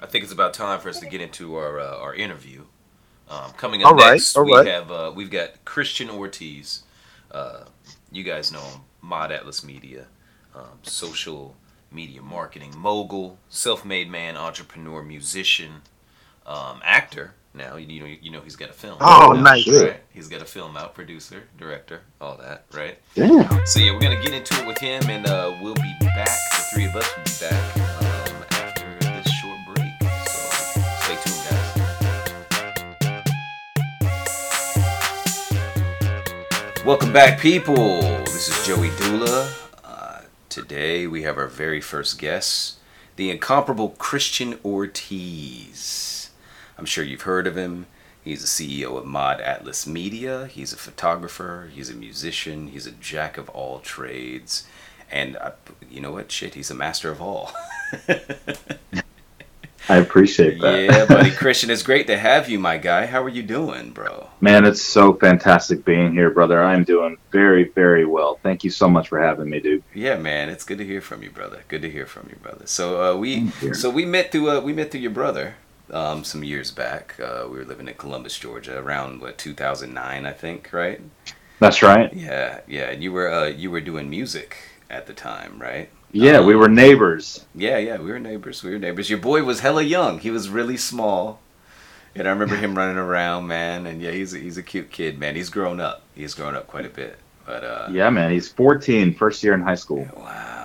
I 0.00 0.06
think 0.06 0.24
it's 0.24 0.32
about 0.32 0.54
time 0.54 0.80
for 0.80 0.88
us 0.88 1.00
to 1.00 1.06
get 1.06 1.20
into 1.20 1.54
our 1.56 1.78
uh, 1.80 1.96
our 1.98 2.14
interview. 2.14 2.64
Um, 3.28 3.52
coming 3.52 3.82
up 3.82 3.92
All 3.92 3.94
right, 3.94 4.12
next, 4.12 4.36
all 4.36 4.44
we 4.44 4.52
right. 4.52 4.66
have 4.66 4.90
uh, 4.90 5.12
we've 5.14 5.30
got 5.30 5.64
Christian 5.64 6.10
Ortiz. 6.10 6.82
Uh, 7.30 7.64
you 8.10 8.24
guys 8.24 8.52
know 8.52 8.60
him, 8.60 8.80
Mod 9.00 9.32
Atlas 9.32 9.64
Media, 9.64 10.06
um, 10.54 10.78
social 10.82 11.56
media 11.90 12.20
marketing 12.22 12.72
mogul, 12.76 13.38
self-made 13.48 14.10
man, 14.10 14.36
entrepreneur, 14.36 15.02
musician, 15.02 15.82
um, 16.46 16.80
actor. 16.84 17.34
Now 17.54 17.76
you 17.76 18.00
know 18.00 18.06
you 18.06 18.30
know 18.30 18.40
he's 18.40 18.56
got 18.56 18.70
a 18.70 18.72
film. 18.72 18.96
Oh, 18.98 19.32
out, 19.36 19.42
nice. 19.42 19.68
Right? 19.68 20.00
He's 20.08 20.26
got 20.26 20.40
a 20.40 20.46
film 20.46 20.74
out, 20.74 20.94
producer, 20.94 21.42
director, 21.58 22.00
all 22.18 22.38
that, 22.38 22.64
right? 22.72 22.96
Yeah. 23.14 23.64
So 23.64 23.78
yeah, 23.78 23.92
we're 23.92 24.00
gonna 24.00 24.22
get 24.22 24.32
into 24.32 24.54
it 24.54 24.66
with 24.66 24.78
him, 24.78 25.02
and 25.10 25.26
uh, 25.26 25.54
we'll 25.60 25.74
be 25.74 25.94
back. 26.00 26.30
The 26.50 26.64
three 26.72 26.86
of 26.86 26.96
us 26.96 27.06
will 27.14 27.24
be 27.24 27.32
back 27.42 27.76
um, 27.76 28.44
after 28.52 28.98
this 29.00 29.30
short 29.34 29.58
break. 29.66 29.92
So 30.28 30.80
stay 31.02 31.16
tuned, 31.20 31.44
guys. 36.72 36.86
Welcome 36.86 37.12
back, 37.12 37.38
people. 37.38 38.00
This 38.24 38.48
is 38.48 38.66
Joey 38.66 38.88
Doolah. 38.88 39.52
Uh, 39.84 40.20
today 40.48 41.06
we 41.06 41.24
have 41.24 41.36
our 41.36 41.48
very 41.48 41.82
first 41.82 42.18
guest, 42.18 42.78
the 43.16 43.30
incomparable 43.30 43.90
Christian 43.90 44.58
Ortiz. 44.64 46.21
I'm 46.82 46.86
sure 46.86 47.04
you've 47.04 47.22
heard 47.22 47.46
of 47.46 47.56
him. 47.56 47.86
He's 48.24 48.40
the 48.40 48.48
CEO 48.48 48.98
of 48.98 49.06
Mod 49.06 49.40
Atlas 49.40 49.86
Media. 49.86 50.48
He's 50.48 50.72
a 50.72 50.76
photographer. 50.76 51.70
He's 51.72 51.88
a 51.88 51.94
musician. 51.94 52.66
He's 52.66 52.88
a 52.88 52.90
jack 52.90 53.38
of 53.38 53.48
all 53.50 53.78
trades. 53.78 54.66
And 55.08 55.36
uh, 55.36 55.52
you 55.88 56.00
know 56.00 56.10
what? 56.10 56.32
Shit, 56.32 56.54
he's 56.54 56.72
a 56.72 56.74
master 56.74 57.12
of 57.12 57.22
all. 57.22 57.52
I 59.88 59.96
appreciate 59.98 60.60
that. 60.60 60.82
yeah, 60.82 61.04
buddy. 61.04 61.30
Christian, 61.36 61.70
it's 61.70 61.84
great 61.84 62.08
to 62.08 62.18
have 62.18 62.48
you, 62.48 62.58
my 62.58 62.78
guy. 62.78 63.06
How 63.06 63.22
are 63.22 63.28
you 63.28 63.44
doing, 63.44 63.92
bro? 63.92 64.30
Man, 64.40 64.64
it's 64.64 64.82
so 64.82 65.14
fantastic 65.14 65.84
being 65.84 66.12
here, 66.12 66.30
brother. 66.30 66.60
I'm 66.60 66.82
doing 66.82 67.16
very, 67.30 67.68
very 67.68 68.04
well. 68.04 68.40
Thank 68.42 68.64
you 68.64 68.70
so 68.70 68.88
much 68.88 69.06
for 69.06 69.22
having 69.22 69.48
me, 69.48 69.60
dude. 69.60 69.84
Yeah, 69.94 70.16
man. 70.16 70.48
It's 70.48 70.64
good 70.64 70.78
to 70.78 70.84
hear 70.84 71.00
from 71.00 71.22
you, 71.22 71.30
brother. 71.30 71.62
Good 71.68 71.82
to 71.82 71.90
hear 71.90 72.06
from 72.06 72.26
you, 72.28 72.34
brother. 72.42 72.66
So 72.66 73.14
uh, 73.14 73.16
we 73.16 73.50
so 73.72 73.88
we 73.88 74.04
met 74.04 74.32
through 74.32 74.50
uh, 74.50 74.60
we 74.60 74.72
met 74.72 74.90
through 74.90 75.02
your 75.02 75.12
brother 75.12 75.54
um, 75.92 76.24
some 76.24 76.44
years 76.44 76.70
back. 76.70 77.16
Uh, 77.20 77.46
we 77.50 77.58
were 77.58 77.64
living 77.64 77.88
in 77.88 77.94
Columbus, 77.94 78.38
Georgia, 78.38 78.78
around 78.78 79.20
what 79.20 79.38
2009, 79.38 80.26
I 80.26 80.32
think, 80.32 80.72
right? 80.72 81.00
That's 81.60 81.82
right. 81.82 82.12
Yeah, 82.12 82.60
yeah. 82.66 82.90
And 82.90 83.02
you 83.02 83.12
were 83.12 83.30
uh, 83.32 83.46
you 83.46 83.70
were 83.70 83.80
doing 83.80 84.10
music 84.10 84.56
at 84.90 85.06
the 85.06 85.14
time, 85.14 85.60
right? 85.60 85.90
Yeah, 86.12 86.40
we 86.40 86.54
Um, 86.54 86.56
were 86.56 86.68
neighbors. 86.68 87.46
Yeah, 87.54 87.78
yeah. 87.78 87.98
We 87.98 88.10
were 88.10 88.18
neighbors. 88.20 88.62
We 88.62 88.70
were 88.72 88.78
neighbors. 88.78 89.10
Your 89.10 89.18
boy 89.18 89.44
was 89.44 89.60
hella 89.60 89.82
young. 89.82 90.18
He 90.20 90.30
was 90.30 90.48
really 90.50 90.76
small. 90.76 91.40
And 92.14 92.28
I 92.28 92.30
remember 92.32 92.56
him 92.56 92.76
running 92.76 92.98
around, 92.98 93.46
man. 93.48 93.86
And 93.86 94.02
yeah, 94.02 94.12
he's 94.12 94.34
a, 94.34 94.38
he's 94.38 94.58
a 94.58 94.62
cute 94.62 94.90
kid, 94.90 95.18
man. 95.18 95.36
He's 95.36 95.50
grown 95.50 95.80
up. 95.80 96.04
He's 96.14 96.34
grown 96.34 96.56
up 96.56 96.66
quite 96.68 96.86
a 96.86 96.90
bit. 96.90 97.18
But 97.46 97.64
uh, 97.64 97.88
Yeah, 97.88 98.10
man. 98.10 98.30
He's 98.32 98.48
14, 98.50 99.14
first 99.14 99.42
year 99.42 99.54
in 99.54 99.62
high 99.62 99.76
school. 99.76 100.12
wow, 100.16 100.61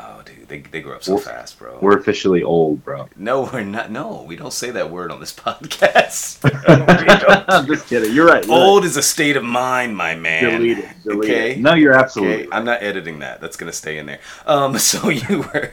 they 0.47 0.59
they 0.59 0.81
grow 0.81 0.95
up 0.95 1.03
so 1.03 1.13
We're- 1.13 1.25
fast, 1.25 1.59
bro. 1.59 1.77
We're 1.81 1.97
officially 1.97 2.43
old, 2.43 2.83
bro. 2.83 3.09
no, 3.15 3.43
we're 3.51 3.63
not. 3.63 3.91
No, 3.91 4.23
we 4.27 4.35
don't 4.35 4.53
say 4.53 4.71
that 4.71 4.89
word 4.89 5.11
on 5.11 5.19
this 5.19 5.33
podcast. 5.35 6.39
I'm 7.49 7.65
just 7.67 7.87
kidding. 7.87 8.13
You're 8.13 8.25
right. 8.27 8.45
You're 8.45 8.53
Old 8.55 8.85
is 8.85 8.97
a 8.97 9.01
state 9.01 9.37
of 9.37 9.43
mind, 9.43 9.95
my 9.95 10.15
man. 10.15 10.43
Delete 10.61 10.79
it. 10.79 10.89
Delete 11.03 11.29
Okay. 11.29 11.51
it. 11.53 11.59
No, 11.59 11.73
you're 11.73 11.93
absolutely. 11.93 12.45
Okay, 12.47 12.49
I'm 12.51 12.65
not 12.65 12.81
editing 12.83 13.19
that. 13.19 13.41
That's 13.41 13.57
gonna 13.57 13.71
stay 13.73 13.97
in 13.97 14.05
there. 14.05 14.19
Um, 14.45 14.77
so 14.79 15.09
you 15.09 15.39
were 15.39 15.71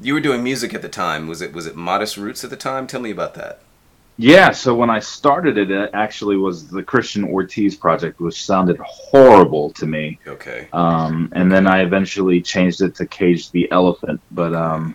you 0.00 0.14
were 0.14 0.20
doing 0.20 0.42
music 0.42 0.74
at 0.74 0.82
the 0.82 0.88
time. 0.88 1.28
Was 1.28 1.40
it 1.40 1.52
was 1.52 1.66
it 1.66 1.76
Modest 1.76 2.16
Roots 2.16 2.44
at 2.44 2.50
the 2.50 2.56
time? 2.56 2.86
Tell 2.86 3.00
me 3.00 3.10
about 3.10 3.34
that. 3.34 3.60
Yeah, 4.16 4.52
so 4.52 4.74
when 4.74 4.90
I 4.90 5.00
started 5.00 5.58
it, 5.58 5.72
it 5.72 5.90
actually 5.92 6.36
was 6.36 6.68
the 6.68 6.82
Christian 6.82 7.24
Ortiz 7.24 7.74
project, 7.74 8.20
which 8.20 8.44
sounded 8.44 8.78
horrible 8.78 9.70
to 9.70 9.86
me. 9.86 10.20
Okay. 10.26 10.68
Um, 10.72 11.28
and 11.32 11.50
then 11.50 11.66
I 11.66 11.82
eventually 11.82 12.40
changed 12.40 12.80
it 12.80 12.94
to 12.96 13.06
Cage 13.06 13.50
the 13.50 13.70
Elephant. 13.72 14.20
But 14.30 14.54
um, 14.54 14.94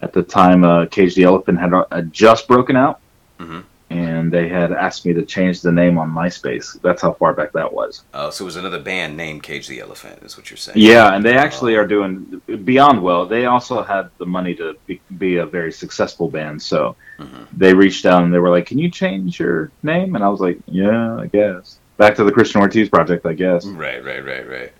at 0.00 0.12
the 0.12 0.22
time, 0.22 0.62
uh, 0.62 0.86
Cage 0.86 1.16
the 1.16 1.24
Elephant 1.24 1.58
had, 1.58 1.74
uh, 1.74 2.02
just 2.12 2.46
broken 2.46 2.76
out, 2.76 3.00
Mhm. 3.40 3.64
And 3.94 4.32
they 4.32 4.48
had 4.48 4.72
asked 4.72 5.06
me 5.06 5.12
to 5.12 5.24
change 5.24 5.60
the 5.60 5.70
name 5.72 5.98
on 5.98 6.10
MySpace. 6.10 6.80
That's 6.82 7.00
how 7.00 7.12
far 7.12 7.32
back 7.32 7.52
that 7.52 7.72
was. 7.72 8.02
Oh, 8.12 8.30
so 8.30 8.44
it 8.44 8.46
was 8.46 8.56
another 8.56 8.80
band 8.80 9.16
named 9.16 9.42
Cage 9.42 9.68
the 9.68 9.80
Elephant, 9.80 10.22
is 10.22 10.36
what 10.36 10.50
you're 10.50 10.56
saying? 10.56 10.76
Yeah, 10.78 11.14
and 11.14 11.24
they 11.24 11.36
actually 11.36 11.76
are 11.76 11.86
doing 11.86 12.40
beyond 12.64 13.02
well. 13.02 13.26
They 13.26 13.46
also 13.46 13.82
had 13.82 14.10
the 14.18 14.26
money 14.26 14.54
to 14.56 14.76
be, 14.86 15.00
be 15.18 15.36
a 15.36 15.46
very 15.46 15.72
successful 15.72 16.28
band, 16.28 16.60
so 16.60 16.96
Mhm. 17.18 17.46
they 17.56 17.72
reached 17.74 18.06
out 18.06 18.24
and 18.24 18.34
they 18.34 18.38
were 18.40 18.50
like, 18.50 18.66
"Can 18.66 18.78
you 18.78 18.90
change 18.90 19.38
your 19.38 19.70
name?" 19.82 20.16
And 20.16 20.24
I 20.24 20.28
was 20.28 20.40
like, 20.40 20.58
"Yeah, 20.66 21.16
I 21.16 21.26
guess." 21.26 21.78
Back 21.96 22.16
to 22.16 22.24
the 22.24 22.32
Christian 22.32 22.60
Ortiz 22.60 22.88
project, 22.88 23.24
I 23.24 23.34
guess. 23.34 23.64
Right, 23.64 24.04
right, 24.04 24.24
right, 24.24 24.48
right. 24.48 24.72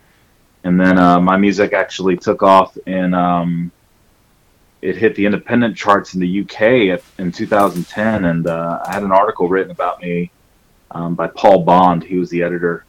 And 0.64 0.80
then 0.80 0.98
uh, 0.98 1.20
my 1.20 1.36
music 1.36 1.72
actually 1.72 2.16
took 2.16 2.42
off, 2.42 2.76
and 2.86 3.14
um, 3.14 3.70
it 4.84 4.96
hit 4.96 5.14
the 5.14 5.24
independent 5.24 5.74
charts 5.74 6.12
in 6.12 6.20
the 6.20 6.42
UK 6.42 6.92
at, 6.92 7.02
in 7.16 7.32
2010. 7.32 8.26
And 8.26 8.46
uh, 8.46 8.82
I 8.84 8.92
had 8.92 9.02
an 9.02 9.12
article 9.12 9.48
written 9.48 9.70
about 9.70 10.02
me 10.02 10.30
um, 10.90 11.14
by 11.14 11.26
Paul 11.26 11.64
Bond. 11.64 12.04
He 12.04 12.18
was 12.18 12.28
the 12.28 12.42
editor 12.42 12.84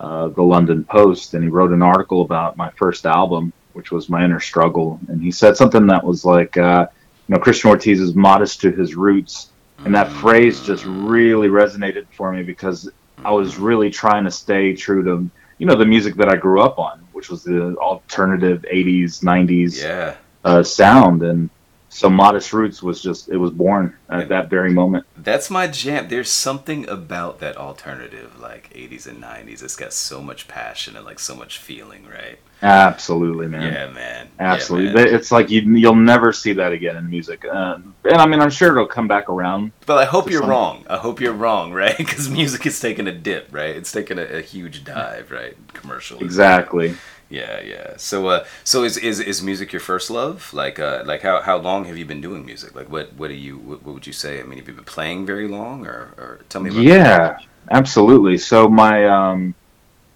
of 0.00 0.34
the 0.34 0.42
London 0.42 0.82
Post, 0.82 1.34
and 1.34 1.44
he 1.44 1.50
wrote 1.50 1.72
an 1.72 1.82
article 1.82 2.22
about 2.22 2.56
my 2.56 2.70
first 2.70 3.04
album, 3.04 3.52
which 3.74 3.92
was 3.92 4.08
my 4.08 4.24
inner 4.24 4.40
struggle. 4.40 4.98
And 5.08 5.22
he 5.22 5.30
said 5.30 5.58
something 5.58 5.86
that 5.88 6.02
was 6.02 6.24
like, 6.24 6.56
uh, 6.56 6.86
you 7.28 7.34
know, 7.34 7.38
Christian 7.40 7.68
Ortiz 7.68 8.00
is 8.00 8.14
modest 8.14 8.62
to 8.62 8.70
his 8.70 8.94
roots. 8.94 9.50
And 9.84 9.94
that 9.94 10.10
phrase 10.10 10.62
just 10.62 10.86
really 10.86 11.48
resonated 11.48 12.06
for 12.12 12.32
me 12.32 12.44
because 12.44 12.90
I 13.18 13.30
was 13.30 13.58
really 13.58 13.90
trying 13.90 14.24
to 14.24 14.30
stay 14.30 14.74
true 14.74 15.04
to, 15.04 15.30
you 15.58 15.66
know, 15.66 15.76
the 15.76 15.84
music 15.84 16.14
that 16.14 16.30
I 16.30 16.36
grew 16.36 16.62
up 16.62 16.78
on, 16.78 17.00
which 17.12 17.28
was 17.28 17.42
the 17.42 17.76
alternative 17.76 18.64
80s, 18.72 19.22
90s 19.22 19.82
Yeah. 19.82 20.16
Uh, 20.46 20.62
sound. 20.62 21.22
And 21.22 21.50
so 21.88 22.08
Modest 22.08 22.52
Roots 22.52 22.82
was 22.82 23.02
just, 23.02 23.28
it 23.28 23.36
was 23.36 23.50
born 23.50 23.94
at 24.08 24.28
that 24.28 24.48
very 24.48 24.72
moment. 24.72 25.04
That's 25.16 25.50
my 25.50 25.66
jam. 25.66 26.08
There's 26.08 26.30
something 26.30 26.88
about 26.88 27.40
that 27.40 27.56
alternative, 27.56 28.38
like 28.40 28.70
80s 28.74 29.06
and 29.06 29.22
90s. 29.22 29.62
It's 29.62 29.76
got 29.76 29.92
so 29.92 30.22
much 30.22 30.46
passion 30.46 30.96
and 30.96 31.04
like 31.04 31.18
so 31.18 31.34
much 31.34 31.58
feeling, 31.58 32.06
right? 32.06 32.38
Absolutely, 32.62 33.48
man. 33.48 33.72
Yeah, 33.72 33.90
man. 33.92 34.28
Absolutely. 34.38 34.88
Yeah, 35.00 35.06
man. 35.06 35.14
It's 35.14 35.30
like 35.30 35.50
you, 35.50 35.60
you'll 35.62 35.94
never 35.94 36.32
see 36.32 36.52
that 36.54 36.72
again 36.72 36.96
in 36.96 37.08
music. 37.10 37.44
Uh, 37.44 37.78
and 38.04 38.16
I 38.16 38.26
mean, 38.26 38.40
I'm 38.40 38.50
sure 38.50 38.72
it'll 38.72 38.86
come 38.86 39.08
back 39.08 39.28
around. 39.28 39.72
But 39.84 39.98
I 39.98 40.04
hope 40.06 40.30
you're 40.30 40.40
some- 40.40 40.50
wrong. 40.50 40.84
I 40.88 40.96
hope 40.96 41.20
you're 41.20 41.34
wrong, 41.34 41.72
right? 41.82 41.96
Because 41.96 42.30
music 42.30 42.64
is 42.66 42.78
taking 42.80 43.06
a 43.08 43.12
dip, 43.12 43.48
right? 43.52 43.76
It's 43.76 43.92
taking 43.92 44.18
a, 44.18 44.24
a 44.38 44.40
huge 44.42 44.84
dive, 44.84 45.30
right? 45.30 45.54
Commercially. 45.74 46.24
Exactly. 46.24 46.94
Yeah, 47.28 47.60
yeah. 47.60 47.94
So, 47.96 48.28
uh, 48.28 48.46
so 48.62 48.84
is, 48.84 48.96
is 48.96 49.18
is 49.18 49.42
music 49.42 49.72
your 49.72 49.80
first 49.80 50.10
love? 50.10 50.52
Like, 50.54 50.78
uh, 50.78 51.02
like 51.04 51.22
how, 51.22 51.40
how 51.42 51.56
long 51.56 51.84
have 51.86 51.96
you 51.98 52.04
been 52.04 52.20
doing 52.20 52.44
music? 52.46 52.74
Like, 52.74 52.88
what 52.88 53.14
what 53.14 53.28
do 53.28 53.34
you 53.34 53.58
what, 53.58 53.82
what 53.82 53.94
would 53.94 54.06
you 54.06 54.12
say? 54.12 54.40
I 54.40 54.44
mean, 54.44 54.58
have 54.58 54.68
you 54.68 54.74
been 54.74 54.84
playing 54.84 55.26
very 55.26 55.48
long, 55.48 55.86
or, 55.86 56.14
or 56.16 56.40
tell 56.48 56.60
me 56.62 56.70
about 56.70 56.86
Yeah, 56.88 57.38
absolutely. 57.70 58.38
So 58.38 58.68
my 58.68 59.06
um, 59.08 59.54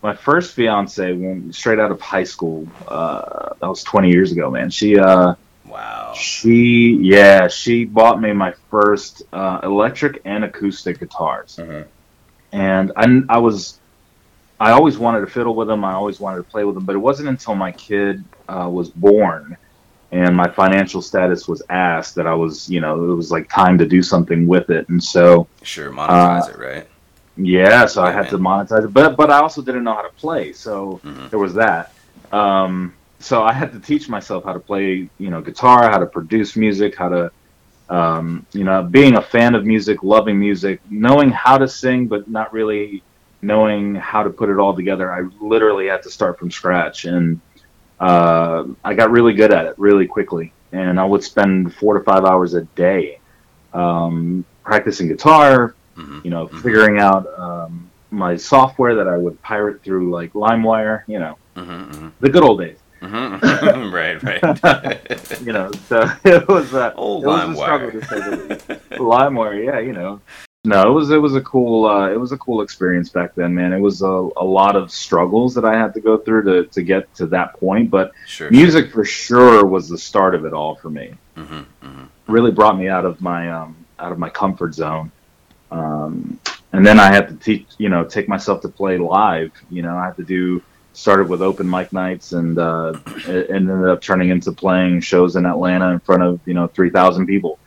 my 0.03 0.15
first 0.17 0.55
fiance, 0.55 1.13
when 1.15 1.53
straight 1.53 1.81
out 1.81 1.93
of 1.93 2.01
high 2.01 2.25
school, 2.25 2.73
uh, 2.89 3.55
that 3.61 3.69
was 3.69 3.85
20 3.85 4.11
years 4.11 4.33
ago, 4.33 4.51
man. 4.51 4.71
She 4.71 4.99
uh, 4.99 5.35
Wow. 5.65 6.27
she 6.27 6.99
yeah, 7.03 7.49
she 7.49 7.85
bought 7.87 8.21
me 8.23 8.33
my 8.33 8.55
first 8.71 9.23
uh, 9.33 9.61
electric 9.65 10.23
and 10.27 10.45
acoustic 10.45 11.01
guitars, 11.01 11.59
Mhm. 11.59 11.91
and 12.53 12.93
I 12.97 13.21
I 13.31 13.39
was 13.39 13.80
I 14.61 14.73
always 14.73 14.99
wanted 14.99 15.21
to 15.21 15.27
fiddle 15.27 15.55
with 15.55 15.69
them. 15.69 15.85
I 15.85 15.95
always 15.95 16.21
wanted 16.21 16.39
to 16.39 16.45
play 16.45 16.65
with 16.65 16.75
them, 16.75 16.85
but 16.85 16.95
it 16.95 16.99
wasn't 16.99 17.31
until 17.31 17.55
my 17.55 17.73
kid 17.73 18.23
uh, 18.49 18.69
was 18.71 18.91
born 18.91 19.57
and 20.13 20.37
my 20.37 20.49
financial 20.51 21.01
status 21.01 21.49
was 21.49 21.63
asked 21.71 22.15
that 22.17 22.27
I 22.27 22.35
was, 22.35 22.69
you 22.69 22.81
know, 22.81 23.11
it 23.11 23.15
was 23.15 23.31
like 23.31 23.49
time 23.49 23.79
to 23.79 23.87
do 23.87 24.03
something 24.03 24.47
with 24.47 24.69
it. 24.71 24.89
And 24.89 25.03
so, 25.03 25.49
Sure, 25.63 25.91
monetize 25.91 26.49
Uh, 26.49 26.51
it, 26.51 26.59
right? 26.59 26.89
yeah, 27.37 27.87
so 27.87 28.03
I 28.03 28.13
had 28.13 28.29
to 28.31 28.39
monetize 28.39 28.85
it, 28.85 28.93
but 28.93 29.17
but 29.17 29.31
I 29.31 29.39
also 29.39 29.63
didn't 29.63 29.85
know 29.85 29.95
how 29.95 30.03
to 30.03 30.13
play, 30.19 30.53
so 30.53 31.01
Mhm. 31.05 31.31
there 31.31 31.39
was 31.39 31.55
that. 31.55 31.93
Um, 32.33 32.93
so 33.19 33.43
I 33.43 33.53
had 33.53 33.73
to 33.73 33.81
teach 33.81 34.09
myself 34.09 34.45
how 34.45 34.53
to 34.53 34.61
play, 34.61 35.09
you 35.19 35.31
know, 35.31 35.41
guitar, 35.41 35.91
how 35.91 35.99
to 35.99 36.07
produce 36.07 36.57
music, 36.57 36.97
how 36.97 37.09
to, 37.09 37.31
um, 37.89 38.47
you 38.53 38.65
know, 38.65 38.83
being 38.83 39.17
a 39.17 39.23
fan 39.23 39.55
of 39.55 39.65
music, 39.65 40.03
loving 40.03 40.39
music, 40.39 40.81
knowing 40.91 41.31
how 41.31 41.57
to 41.57 41.69
sing, 41.69 42.09
but 42.09 42.29
not 42.29 42.53
really 42.53 43.03
knowing 43.43 43.95
how 43.95 44.23
to 44.23 44.31
put 44.31 44.49
it 44.51 44.59
all 44.59 44.75
together. 44.75 45.13
I 45.13 45.23
literally 45.41 45.87
had 45.89 46.03
to 46.05 46.11
start 46.11 46.39
from 46.39 46.51
scratch, 46.51 47.05
and 47.07 47.41
uh, 47.99 48.65
I 48.85 48.95
got 48.95 49.11
really 49.11 49.33
good 49.35 49.53
at 49.53 49.67
it 49.67 49.75
really 49.79 50.07
quickly. 50.07 50.53
And 50.73 51.01
I 51.01 51.05
would 51.05 51.23
spend 51.25 51.75
four 51.75 51.99
to 51.99 52.05
five 52.05 52.25
hours 52.25 52.55
a 52.55 52.63
day 52.77 53.19
um, 53.73 54.45
practicing 54.65 55.09
guitar, 55.09 55.75
Mhm. 55.97 56.25
you 56.25 56.31
know, 56.31 56.47
Mhm. 56.49 56.63
figuring 56.63 56.99
out 56.99 57.27
um, 57.39 57.89
my 58.11 58.37
software 58.37 58.95
that 58.97 59.07
I 59.09 59.17
would 59.17 59.41
pirate 59.43 59.83
through 59.83 60.11
like 60.11 60.33
LimeWire, 60.33 61.03
you 61.07 61.19
know, 61.19 61.37
Mm-hmm, 61.57 62.09
the 62.21 62.29
good 62.29 62.43
old 62.45 62.61
days, 62.61 62.79
mm-hmm. 63.03 63.93
right, 63.93 64.23
right. 64.23 65.41
you 65.47 65.53
know. 65.53 65.71
So 65.89 66.09
it 66.25 66.47
was 66.49 66.73
a, 66.75 66.95
Old 66.95 67.25
it 67.25 67.27
was 67.27 67.51
a 67.51 67.55
struggle 67.57 67.91
LimeWire. 67.91 68.01
to 68.01 68.07
say 68.07 68.21
the 68.21 68.37
least. 68.37 68.69
LimeWire, 68.99 69.65
yeah, 69.67 69.79
you 69.81 69.93
know. 69.93 70.21
No, 70.65 70.83
it 70.83 70.93
was 70.93 71.11
it 71.11 71.17
was 71.17 71.35
a 71.35 71.41
cool 71.41 71.87
uh, 71.87 72.11
it 72.11 72.21
was 72.21 72.33
a 72.33 72.37
cool 72.37 72.61
experience 72.61 73.09
back 73.09 73.35
then, 73.35 73.55
man. 73.55 73.73
It 73.73 73.81
was 73.81 74.03
a, 74.03 74.07
a 74.07 74.45
lot 74.45 74.77
of 74.77 74.91
struggles 74.91 75.55
that 75.55 75.65
I 75.65 75.73
had 75.73 75.95
to 75.95 76.01
go 76.01 76.19
through 76.19 76.43
to, 76.45 76.67
to 76.67 76.83
get 76.83 77.15
to 77.15 77.27
that 77.29 77.59
point, 77.59 77.91
but 77.91 78.13
Sure. 78.27 78.51
music 78.51 78.93
for 78.93 79.03
sure 79.03 79.65
was 79.65 79.89
the 79.89 79.97
start 79.97 80.35
of 80.35 80.45
it 80.45 80.53
all 80.53 80.75
for 80.75 80.91
me. 80.91 81.15
Mm-hmm, 81.35 81.55
mm-hmm. 81.55 82.05
really 82.27 82.51
brought 82.51 82.77
me 82.77 82.89
out 82.89 83.07
of 83.07 83.23
my 83.23 83.51
um, 83.51 83.75
out 83.99 84.13
of 84.13 84.19
my 84.19 84.29
comfort 84.29 84.75
zone. 84.75 85.11
Um, 85.71 86.39
and 86.75 86.87
then 86.87 87.01
I 87.01 87.11
had 87.11 87.29
to 87.29 87.37
teach, 87.37 87.67
you 87.79 87.89
know, 87.89 88.05
take 88.05 88.29
myself 88.29 88.61
to 88.61 88.69
play 88.69 88.99
live. 88.99 89.53
You 89.71 89.81
know, 89.81 89.97
I 89.97 90.07
had 90.07 90.17
to 90.17 90.25
do 90.25 90.63
started 90.93 91.31
with 91.31 91.41
open 91.41 91.71
mic 91.71 91.91
nights, 91.95 92.33
and 92.33 92.59
uh, 92.59 92.99
ended 93.27 93.89
up 93.89 94.03
turning 94.03 94.29
into 94.29 94.53
playing 94.53 95.01
shows 95.01 95.37
in 95.37 95.47
Atlanta 95.47 95.91
in 95.91 96.01
front 96.01 96.23
of 96.23 96.39
you 96.45 96.53
know 96.53 96.67
three 96.67 96.91
thousand 96.91 97.27
people. 97.27 97.59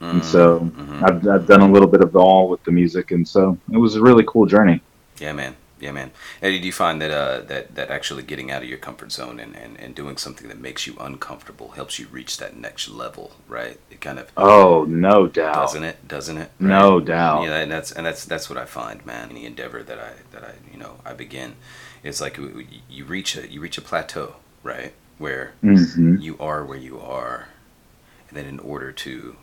And 0.00 0.24
so 0.24 0.70
Mhm. 0.76 1.02
I've, 1.02 1.26
I've 1.28 1.46
done 1.46 1.60
a 1.60 1.70
little 1.70 1.88
bit 1.88 2.02
of 2.02 2.16
all 2.16 2.48
with 2.48 2.62
the 2.64 2.72
music, 2.72 3.10
and 3.10 3.26
so 3.26 3.58
it 3.72 3.76
was 3.78 3.96
a 3.96 4.02
really 4.02 4.24
cool 4.26 4.46
journey. 4.46 4.82
Yeah, 5.20 5.32
man. 5.32 5.56
Yeah, 5.80 5.92
man. 5.92 6.10
Eddie, 6.42 6.58
do 6.58 6.66
you 6.66 6.72
find 6.72 7.00
that 7.02 7.12
uh, 7.12 7.40
that 7.46 7.74
that 7.76 7.90
actually 7.90 8.24
getting 8.24 8.50
out 8.50 8.62
of 8.62 8.68
your 8.68 8.78
comfort 8.78 9.12
zone 9.12 9.38
and, 9.38 9.54
and, 9.54 9.78
and 9.78 9.94
doing 9.94 10.16
something 10.16 10.48
that 10.48 10.58
makes 10.58 10.86
you 10.88 10.96
uncomfortable 10.98 11.70
helps 11.70 11.98
you 12.00 12.08
reach 12.08 12.36
that 12.38 12.56
next 12.56 12.88
level, 12.88 13.32
right? 13.46 13.78
It 13.90 14.00
kind 14.00 14.18
of 14.18 14.28
Oh, 14.36 14.84
no 14.88 15.28
doubt. 15.28 15.54
doesn't 15.54 15.84
it? 15.84 16.08
Doesn't 16.08 16.38
it? 16.38 16.50
No 16.58 16.98
doubt. 16.98 17.44
Yeah, 17.44 17.56
and 17.58 17.70
that's 17.70 17.92
and 17.92 18.04
that's 18.06 18.24
that's 18.24 18.50
what 18.50 18.58
I 18.58 18.64
find, 18.64 19.06
man. 19.06 19.30
Any 19.30 19.44
endeavor 19.46 19.82
that 19.84 19.98
I 20.00 20.10
that 20.32 20.42
I 20.42 20.54
you 20.72 20.78
know 20.78 20.96
I 21.04 21.12
begin, 21.14 21.54
it's 22.02 22.20
like 22.20 22.38
you- 22.38 23.04
reach 23.04 23.36
a 23.36 23.48
you 23.48 23.60
reach 23.60 23.78
a 23.78 23.82
plateau, 23.82 24.34
right, 24.64 24.92
where 25.18 25.52
hmm 25.62 26.16
you 26.16 26.36
are 26.40 26.64
where 26.64 26.78
you 26.78 26.98
are, 26.98 27.48
and 28.28 28.36
then 28.36 28.46
in 28.46 28.58
order 28.58 28.92
to 28.92 29.36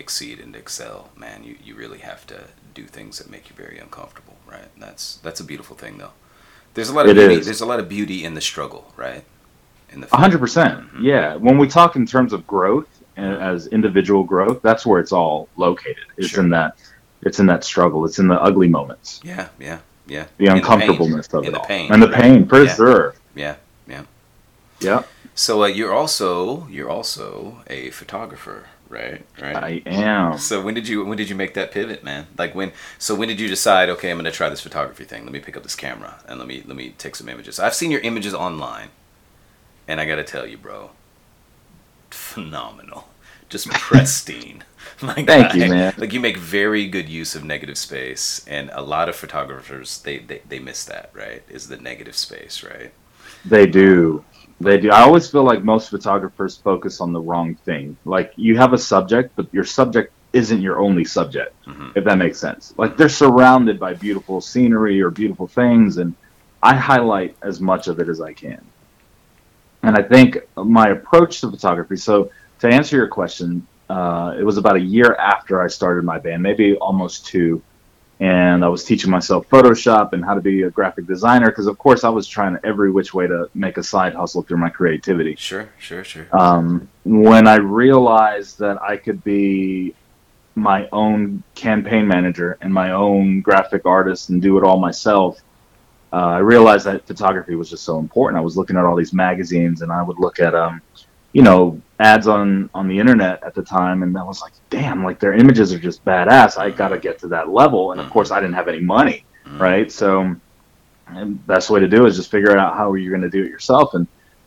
exceed 0.00 0.40
and 0.40 0.56
excel, 0.56 1.10
man, 1.16 1.44
you, 1.44 1.56
you 1.62 1.74
really 1.76 1.98
have 1.98 2.26
to 2.28 2.44
do 2.74 2.84
things 2.84 3.18
that 3.18 3.30
make 3.30 3.48
you 3.50 3.54
very 3.56 3.78
uncomfortable, 3.78 4.36
right? 4.50 4.68
And 4.74 4.82
that's 4.82 5.16
that's 5.22 5.40
a 5.40 5.44
beautiful 5.44 5.76
thing, 5.76 5.98
though. 5.98 6.12
There's 6.74 6.88
a 6.88 6.94
lot 6.94 7.06
of 7.06 7.12
It 7.12 7.14
beauty. 7.20 7.34
is. 7.34 7.46
There's 7.46 7.60
a 7.60 7.66
lot 7.66 7.80
of 7.80 7.88
beauty 7.88 8.24
in 8.24 8.34
the 8.34 8.40
struggle, 8.40 8.92
right? 8.96 9.24
In 9.92 10.00
the 10.00 10.08
hundred 10.12 10.38
percent. 10.38 10.92
Mhm. 10.94 11.02
Yeah. 11.02 11.36
When 11.36 11.58
we 11.58 11.68
talk 11.68 11.96
in 11.96 12.06
terms 12.06 12.32
of 12.32 12.46
growth 12.46 12.88
and 13.16 13.34
as 13.50 13.66
individual 13.68 14.22
growth, 14.24 14.62
that's 14.62 14.86
where 14.86 15.00
it's 15.00 15.12
all 15.12 15.48
located. 15.56 16.06
It's 16.16 16.28
Sure. 16.28 16.42
in 16.44 16.50
that 16.50 16.76
it's 17.22 17.38
in 17.40 17.46
that 17.46 17.64
struggle. 17.64 18.04
It's 18.06 18.18
in 18.18 18.28
the 18.28 18.40
ugly 18.40 18.68
moments. 18.68 19.20
Yeah, 19.22 19.48
yeah, 19.58 19.78
Yeah. 20.06 20.26
the 20.38 20.46
uncomfortableness 20.46 21.28
pain. 21.28 21.38
of 21.40 21.44
it 21.46 21.52
the 21.52 21.58
all, 21.58 21.66
pain, 21.66 21.92
and 21.92 22.02
the 22.02 22.08
right. 22.08 22.22
pain 22.22 22.46
for 22.48 22.62
Yeah. 22.64 22.74
sure. 22.74 23.14
Yeah. 23.34 23.56
Yeah. 23.86 24.04
Yeah, 24.80 25.02
So 25.34 25.64
uh, 25.64 25.66
you're 25.66 25.92
also 25.92 26.66
you're 26.70 26.88
also 26.88 27.62
a 27.68 27.90
photographer, 27.90 28.66
right? 28.90 29.24
Right. 29.40 29.56
I 29.56 29.82
am. 29.86 30.36
So 30.36 30.60
when 30.60 30.74
did 30.74 30.86
you 30.88 31.04
when 31.04 31.16
did 31.16 31.30
you 31.30 31.36
make 31.36 31.54
that 31.54 31.70
pivot, 31.70 32.04
man? 32.04 32.26
Like 32.36 32.54
when 32.54 32.72
so 32.98 33.14
when 33.14 33.28
did 33.28 33.40
you 33.40 33.48
decide, 33.48 33.88
okay, 33.88 34.10
I'm 34.10 34.18
gonna 34.18 34.30
try 34.30 34.50
this 34.50 34.60
photography 34.60 35.04
thing. 35.04 35.24
Let 35.24 35.32
me 35.32 35.38
pick 35.38 35.56
up 35.56 35.62
this 35.62 35.76
camera 35.76 36.20
and 36.28 36.38
let 36.38 36.48
me 36.48 36.62
let 36.66 36.76
me 36.76 36.94
take 36.98 37.16
some 37.16 37.28
images. 37.28 37.58
I've 37.58 37.74
seen 37.74 37.90
your 37.90 38.00
images 38.00 38.34
online, 38.34 38.88
and 39.88 40.00
I 40.00 40.04
gotta 40.04 40.24
tell 40.24 40.46
you, 40.46 40.58
bro, 40.58 40.90
phenomenal, 42.10 43.08
just 43.48 43.68
pristine. 43.70 44.64
My 45.00 45.14
Thank 45.14 45.54
you, 45.54 45.68
man. 45.68 45.94
Like 45.96 46.12
you 46.12 46.20
make 46.20 46.36
very 46.36 46.86
good 46.86 47.08
use 47.08 47.34
of 47.34 47.44
negative 47.44 47.78
space, 47.78 48.44
and 48.46 48.70
a 48.74 48.82
lot 48.82 49.08
of 49.08 49.16
photographers 49.16 50.02
they 50.02 50.18
they, 50.18 50.42
they 50.48 50.58
miss 50.58 50.84
that, 50.84 51.10
right? 51.14 51.42
Is 51.48 51.68
the 51.68 51.76
negative 51.76 52.16
space, 52.16 52.62
right? 52.64 52.92
They 53.44 53.66
do. 53.66 54.24
They 54.60 54.78
do. 54.78 54.90
I 54.90 55.00
always 55.02 55.28
feel 55.30 55.42
like 55.44 55.64
most 55.64 55.88
photographers 55.88 56.56
focus 56.58 57.00
on 57.00 57.12
the 57.12 57.20
wrong 57.20 57.54
thing. 57.54 57.96
Like 58.04 58.32
you 58.36 58.58
have 58.58 58.72
a 58.74 58.78
subject, 58.78 59.32
but 59.34 59.46
your 59.52 59.64
subject 59.64 60.12
isn't 60.34 60.60
your 60.60 60.78
only 60.78 61.04
subject, 61.04 61.54
Mhm. 61.66 61.92
if 61.96 62.04
that 62.04 62.18
makes 62.18 62.38
sense. 62.38 62.74
Like 62.76 62.96
they're 62.96 63.08
surrounded 63.08 63.80
by 63.80 63.94
beautiful 63.94 64.40
scenery 64.40 65.00
or 65.00 65.10
beautiful 65.10 65.46
things, 65.46 65.96
and 65.98 66.14
I 66.62 66.74
highlight 66.76 67.36
as 67.42 67.60
much 67.60 67.88
of 67.88 68.00
it 68.00 68.08
as 68.08 68.20
I 68.20 68.32
can. 68.34 68.60
And 69.82 69.96
I 69.96 70.02
think 70.02 70.38
my 70.56 70.88
approach 70.90 71.40
to 71.40 71.50
photography. 71.50 71.96
So 71.96 72.30
to 72.60 72.68
answer 72.68 72.96
your 72.96 73.08
question, 73.08 73.66
uh, 73.88 74.36
it 74.38 74.44
was 74.44 74.58
about 74.58 74.76
a 74.76 74.80
year 74.80 75.14
after 75.14 75.62
I 75.62 75.68
started 75.68 76.04
my 76.04 76.18
band, 76.18 76.42
maybe 76.42 76.76
almost 76.76 77.26
two 77.26 77.62
and 78.20 78.62
I 78.62 78.68
was 78.68 78.84
teaching 78.84 79.10
myself 79.10 79.48
Photoshop 79.48 80.12
and 80.12 80.22
how 80.22 80.34
to 80.34 80.42
be 80.42 80.62
a 80.62 80.70
graphic 80.70 81.06
designer 81.06 81.46
because, 81.46 81.66
of 81.66 81.78
course, 81.78 82.04
I 82.04 82.10
was 82.10 82.28
trying 82.28 82.58
every 82.62 82.90
which 82.90 83.14
way 83.14 83.26
to 83.26 83.48
make 83.54 83.78
a 83.78 83.82
side 83.82 84.14
hustle 84.14 84.42
through 84.42 84.58
my 84.58 84.68
creativity. 84.68 85.36
Sure, 85.36 85.70
sure, 85.78 86.04
sure. 86.04 86.26
Um, 86.32 86.88
when 87.04 87.48
I 87.48 87.56
realized 87.56 88.58
that 88.58 88.80
I 88.82 88.98
could 88.98 89.24
be 89.24 89.94
my 90.54 90.86
own 90.92 91.42
campaign 91.54 92.06
manager 92.06 92.58
and 92.60 92.72
my 92.72 92.92
own 92.92 93.40
graphic 93.40 93.86
artist 93.86 94.28
and 94.28 94.42
do 94.42 94.58
it 94.58 94.64
all 94.64 94.78
myself, 94.78 95.40
uh, 96.12 96.16
I 96.16 96.38
realized 96.38 96.84
that 96.86 97.06
photography 97.06 97.54
was 97.54 97.70
just 97.70 97.84
so 97.84 97.98
important. 97.98 98.38
I 98.38 98.44
was 98.44 98.54
looking 98.54 98.76
at 98.76 98.84
all 98.84 98.96
these 98.96 99.14
magazines 99.14 99.80
and 99.80 99.90
I 99.90 100.02
would 100.02 100.18
look 100.18 100.40
at, 100.40 100.54
um, 100.54 100.82
you 101.32 101.42
know, 101.42 101.80
ads 102.00 102.26
on 102.26 102.70
on 102.74 102.88
the 102.88 102.98
internet 102.98 103.42
at 103.44 103.54
the 103.54 103.62
time, 103.62 104.02
and 104.02 104.16
I 104.16 104.22
was 104.22 104.40
like, 104.40 104.52
damn, 104.70 105.04
like 105.04 105.20
their 105.20 105.34
images 105.34 105.72
are 105.72 105.78
just 105.78 106.04
badass. 106.04 106.58
I 106.58 106.70
got 106.70 106.88
to 106.88 106.98
get 106.98 107.18
to 107.20 107.28
that 107.28 107.50
level, 107.50 107.92
and 107.92 108.00
of 108.00 108.08
course, 108.10 108.30
I 108.30 108.40
didn't 108.40 108.54
have 108.54 108.68
any 108.68 108.80
money, 108.80 109.24
Mhm. 109.46 109.60
right? 109.60 109.92
So, 109.92 110.34
best 111.46 111.70
way 111.70 111.80
to 111.80 111.88
do 111.88 112.06
it 112.06 112.08
is 112.08 112.16
just 112.16 112.30
figure 112.30 112.56
out 112.56 112.76
how 112.76 112.94
you're 112.94 113.10
going 113.10 113.28
to 113.28 113.36
do 113.36 113.44
it 113.44 113.50
yourself. 113.50 113.94
And 113.94 114.06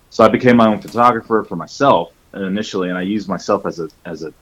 so 0.09 0.23
I 0.23 0.29
became 0.29 0.55
my 0.57 0.67
own 0.67 0.79
photographer 0.79 1.45
for 1.47 1.55
myself 1.55 2.13
initially, 2.33 2.89
and 2.89 2.97
I 2.97 3.01
used 3.01 3.27
myself 3.29 3.65
as 3.65 3.79
a 3.79 3.89
as 4.05 4.23
a 4.23 4.33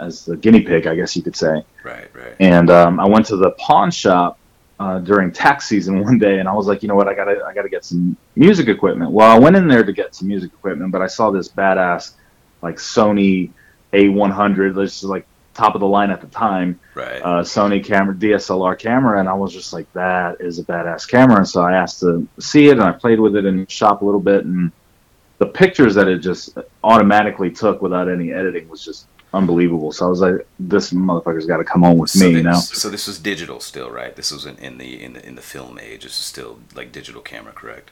as 0.00 0.24
the 0.24 0.36
guinea 0.36 0.60
pig, 0.60 0.86
I 0.86 0.94
guess 0.94 1.16
you 1.16 1.22
could 1.22 1.34
say. 1.34 1.64
Right, 1.82 2.08
right. 2.14 2.34
And 2.38 2.70
um, 2.70 3.00
I 3.00 3.06
went 3.08 3.26
to 3.26 3.36
the 3.36 3.50
pawn 3.52 3.90
shop 3.90 4.38
uh, 4.78 4.98
during 5.00 5.32
tax 5.32 5.66
season 5.66 6.00
one 6.04 6.18
day, 6.18 6.38
and 6.40 6.48
I 6.48 6.52
was 6.52 6.66
like, 6.66 6.82
you 6.82 6.88
know 6.88 6.94
what, 6.94 7.08
I 7.08 7.14
gotta 7.14 7.42
I 7.46 7.54
gotta 7.54 7.68
get 7.68 7.84
some 7.84 8.16
music 8.36 8.68
equipment. 8.68 9.10
Well, 9.12 9.30
I 9.30 9.38
went 9.38 9.56
in 9.56 9.66
there 9.68 9.84
to 9.84 9.92
get 9.92 10.14
some 10.14 10.28
music 10.28 10.52
equipment, 10.52 10.92
but 10.92 11.00
I 11.02 11.06
saw 11.06 11.30
this 11.30 11.48
badass 11.48 12.12
like 12.62 12.76
Sony 12.76 13.50
A100, 13.92 14.74
this 14.74 14.98
is 14.98 15.04
like 15.04 15.26
top 15.54 15.74
of 15.74 15.80
the 15.80 15.86
line 15.86 16.10
at 16.10 16.20
the 16.20 16.26
time, 16.28 16.78
Right. 16.94 17.20
uh, 17.20 17.42
Sony 17.42 17.84
camera, 17.84 18.14
DSLR 18.14 18.78
camera, 18.78 19.18
and 19.18 19.28
I 19.28 19.34
was 19.34 19.52
just 19.52 19.72
like, 19.72 19.92
that 19.92 20.40
is 20.40 20.58
a 20.60 20.64
badass 20.64 21.08
camera. 21.08 21.38
And 21.38 21.48
so 21.48 21.62
I 21.62 21.72
asked 21.72 22.00
to 22.00 22.28
see 22.38 22.68
it, 22.68 22.72
and 22.72 22.82
I 22.82 22.92
played 22.92 23.18
with 23.18 23.34
it 23.34 23.44
in 23.44 23.66
shop 23.66 24.02
a 24.02 24.04
little 24.04 24.20
bit, 24.20 24.44
and 24.44 24.70
the 25.38 25.46
pictures 25.46 25.94
that 25.96 26.08
it 26.08 26.18
just 26.18 26.56
automatically 26.84 27.50
took 27.50 27.82
without 27.82 28.08
any 28.08 28.32
editing 28.32 28.68
was 28.68 28.84
just 28.84 29.06
unbelievable. 29.34 29.92
So 29.92 30.06
I 30.06 30.08
was 30.08 30.20
like, 30.20 30.46
this 30.58 30.92
motherfucker's 30.92 31.46
got 31.46 31.58
to 31.58 31.64
come 31.64 31.84
on 31.84 31.98
with 31.98 32.10
so 32.10 32.26
me 32.28 32.36
thi- 32.36 32.42
now. 32.42 32.58
So 32.58 32.88
this 32.88 33.06
was 33.06 33.18
digital 33.18 33.60
still, 33.60 33.90
right? 33.90 34.14
This 34.16 34.32
was 34.32 34.46
in, 34.46 34.56
in 34.56 34.78
the 34.78 35.02
in 35.02 35.12
the 35.14 35.26
in 35.26 35.34
the 35.34 35.42
film 35.42 35.78
age. 35.78 36.02
This 36.04 36.12
is 36.12 36.24
still 36.24 36.58
like 36.74 36.92
digital 36.92 37.20
camera, 37.20 37.52
correct? 37.52 37.90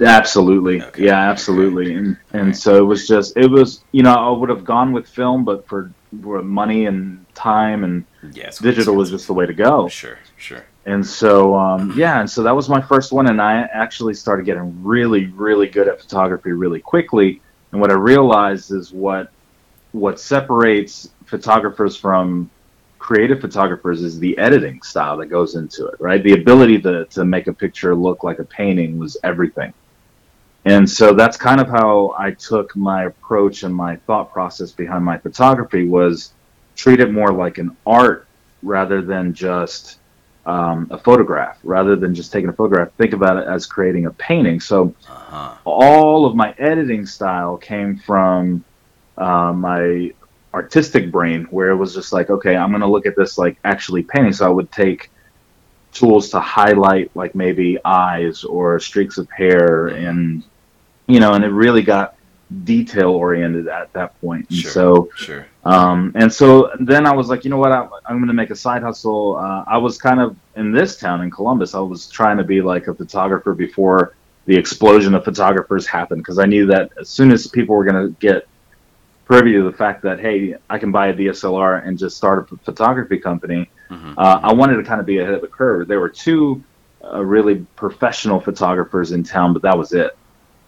Absolutely, 0.00 0.82
Okay. 0.82 1.04
yeah, 1.04 1.30
absolutely, 1.30 1.94
and 1.94 2.16
and 2.32 2.40
Alright. 2.40 2.56
so 2.56 2.76
it 2.76 2.86
was 2.86 3.06
just 3.08 3.36
it 3.36 3.50
was 3.50 3.82
you 3.92 4.02
know 4.02 4.14
I 4.14 4.30
would 4.30 4.48
have 4.48 4.64
gone 4.64 4.92
with 4.92 5.08
film, 5.08 5.44
but 5.44 5.66
for, 5.66 5.90
for 6.22 6.42
money 6.42 6.86
and 6.86 7.24
time 7.34 7.84
and 7.84 8.04
Yes. 8.32 8.58
digital 8.58 8.94
was 8.96 9.10
just 9.10 9.26
the 9.28 9.34
way 9.34 9.46
to 9.46 9.54
go. 9.54 9.88
Sure, 9.88 10.18
sure. 10.36 10.64
And 10.84 11.04
so 11.06 11.54
um, 11.56 11.92
yeah, 11.96 12.20
and 12.20 12.28
so 12.30 12.42
that 12.42 12.54
was 12.54 12.68
my 12.68 12.80
first 12.80 13.12
one, 13.12 13.26
and 13.28 13.40
I 13.40 13.62
actually 13.72 14.14
started 14.14 14.46
getting 14.46 14.82
really 14.84 15.26
really 15.26 15.68
good 15.68 15.88
at 15.88 16.00
photography 16.00 16.52
really 16.52 16.80
quickly. 16.80 17.40
And 17.72 17.80
what 17.80 17.90
I 17.90 17.94
realized 17.94 18.70
is 18.72 18.92
what 18.92 19.30
what 19.96 20.20
separates 20.20 21.08
photographers 21.24 21.96
from 21.96 22.50
creative 22.98 23.40
photographers 23.40 24.02
is 24.02 24.18
the 24.18 24.36
editing 24.36 24.82
style 24.82 25.16
that 25.16 25.26
goes 25.26 25.54
into 25.54 25.86
it, 25.86 25.94
right? 26.00 26.22
The 26.22 26.34
ability 26.34 26.80
to, 26.82 27.04
to 27.06 27.24
make 27.24 27.46
a 27.46 27.52
picture 27.52 27.94
look 27.94 28.22
like 28.24 28.38
a 28.38 28.44
painting 28.44 28.98
was 28.98 29.16
everything. 29.24 29.72
And 30.64 30.88
so 30.88 31.14
that's 31.14 31.36
kind 31.36 31.60
of 31.60 31.68
how 31.68 32.14
I 32.18 32.32
took 32.32 32.74
my 32.76 33.04
approach 33.04 33.62
and 33.62 33.74
my 33.74 33.96
thought 34.06 34.32
process 34.32 34.72
behind 34.72 35.04
my 35.04 35.16
photography 35.18 35.86
was 35.86 36.32
treat 36.74 37.00
it 37.00 37.12
more 37.12 37.32
like 37.32 37.58
an 37.58 37.76
art 37.86 38.26
rather 38.62 39.00
than 39.00 39.32
just 39.32 39.98
um, 40.44 40.88
a 40.90 40.98
photograph, 40.98 41.58
rather 41.62 41.96
than 41.96 42.14
just 42.14 42.32
taking 42.32 42.48
a 42.48 42.52
photograph. 42.52 42.92
Think 42.98 43.12
about 43.12 43.36
it 43.36 43.46
as 43.46 43.66
creating 43.66 44.06
a 44.06 44.10
painting. 44.12 44.60
So 44.60 44.94
Uh 45.08 45.12
huh. 45.12 45.54
all 45.64 46.26
of 46.26 46.34
my 46.34 46.52
editing 46.58 47.06
style 47.06 47.56
came 47.56 47.96
from 47.96 48.64
uh, 49.18 49.52
my 49.52 50.12
artistic 50.54 51.10
brain 51.12 51.44
where 51.50 51.70
it 51.70 51.76
was 51.76 51.92
just 51.94 52.12
like 52.14 52.30
okay 52.30 52.56
i'm 52.56 52.70
going 52.70 52.80
to 52.80 52.86
look 52.86 53.04
at 53.04 53.14
this 53.16 53.36
like 53.36 53.58
actually 53.64 54.02
painting 54.02 54.32
so 54.32 54.46
i 54.46 54.48
would 54.48 54.70
take 54.72 55.10
tools 55.92 56.30
to 56.30 56.40
highlight 56.40 57.10
like 57.14 57.34
maybe 57.34 57.76
eyes 57.84 58.42
or 58.44 58.78
streaks 58.80 59.18
of 59.18 59.28
hair 59.30 59.88
and 59.88 60.42
you 61.08 61.20
know 61.20 61.34
and 61.34 61.44
it 61.44 61.48
really 61.48 61.82
got 61.82 62.14
detail 62.64 63.10
oriented 63.10 63.66
at 63.68 63.92
that 63.92 64.18
point 64.20 64.48
and 64.50 64.58
Sure. 64.58 64.70
so 64.70 65.08
Sure. 65.16 65.46
um, 65.64 66.12
and 66.14 66.32
so 66.32 66.70
then 66.78 67.04
I 67.04 67.12
was 67.12 67.28
like, 67.28 67.44
you 67.44 67.50
know 67.50 67.56
what? 67.56 67.72
I'm, 67.72 67.88
I'm 68.06 68.18
going 68.18 68.28
to 68.28 68.34
make 68.34 68.50
a 68.50 68.56
side 68.56 68.82
hustle. 68.84 69.36
Uh, 69.36 69.64
I 69.66 69.78
was 69.78 69.98
kind 69.98 70.20
of 70.20 70.36
in 70.54 70.70
this 70.70 70.96
town 70.96 71.22
in 71.22 71.30
Columbus. 71.30 71.74
I 71.74 71.80
was 71.80 72.06
trying 72.08 72.36
to 72.36 72.44
be 72.44 72.60
like 72.62 72.86
a 72.86 72.94
photographer 72.94 73.52
before 73.52 74.14
the 74.44 74.54
explosion 74.56 75.12
of 75.16 75.24
photographers 75.24 75.88
happened 75.88 76.20
because 76.22 76.38
I 76.38 76.44
knew 76.46 76.66
that 76.66 76.92
as 77.00 77.08
soon 77.08 77.32
as 77.32 77.48
people 77.48 77.74
were 77.74 77.84
going 77.84 78.06
to 78.06 78.14
get 78.20 78.46
privy 79.26 79.52
to 79.52 79.62
the 79.64 79.72
fact 79.72 80.02
that 80.02 80.18
hey, 80.20 80.54
I 80.70 80.78
can 80.78 80.90
buy 80.92 81.08
a 81.08 81.14
DSLR 81.14 81.86
and 81.86 81.98
just 81.98 82.16
start 82.16 82.48
a 82.50 82.56
photography 82.58 83.18
company, 83.18 83.68
Mhm. 83.90 84.14
uh, 84.16 84.40
I 84.42 84.52
wanted 84.54 84.76
to 84.76 84.82
kind 84.84 85.00
of 85.00 85.06
be 85.06 85.18
ahead 85.18 85.34
of 85.34 85.40
the 85.42 85.46
curve. 85.48 85.86
There 85.88 86.00
were 86.00 86.08
two 86.08 86.62
uh, 87.04 87.22
really 87.24 87.64
professional 87.76 88.40
photographers 88.40 89.12
in 89.12 89.22
town, 89.22 89.52
but 89.52 89.62
that 89.62 89.76
was 89.78 89.92
it. 89.92 90.16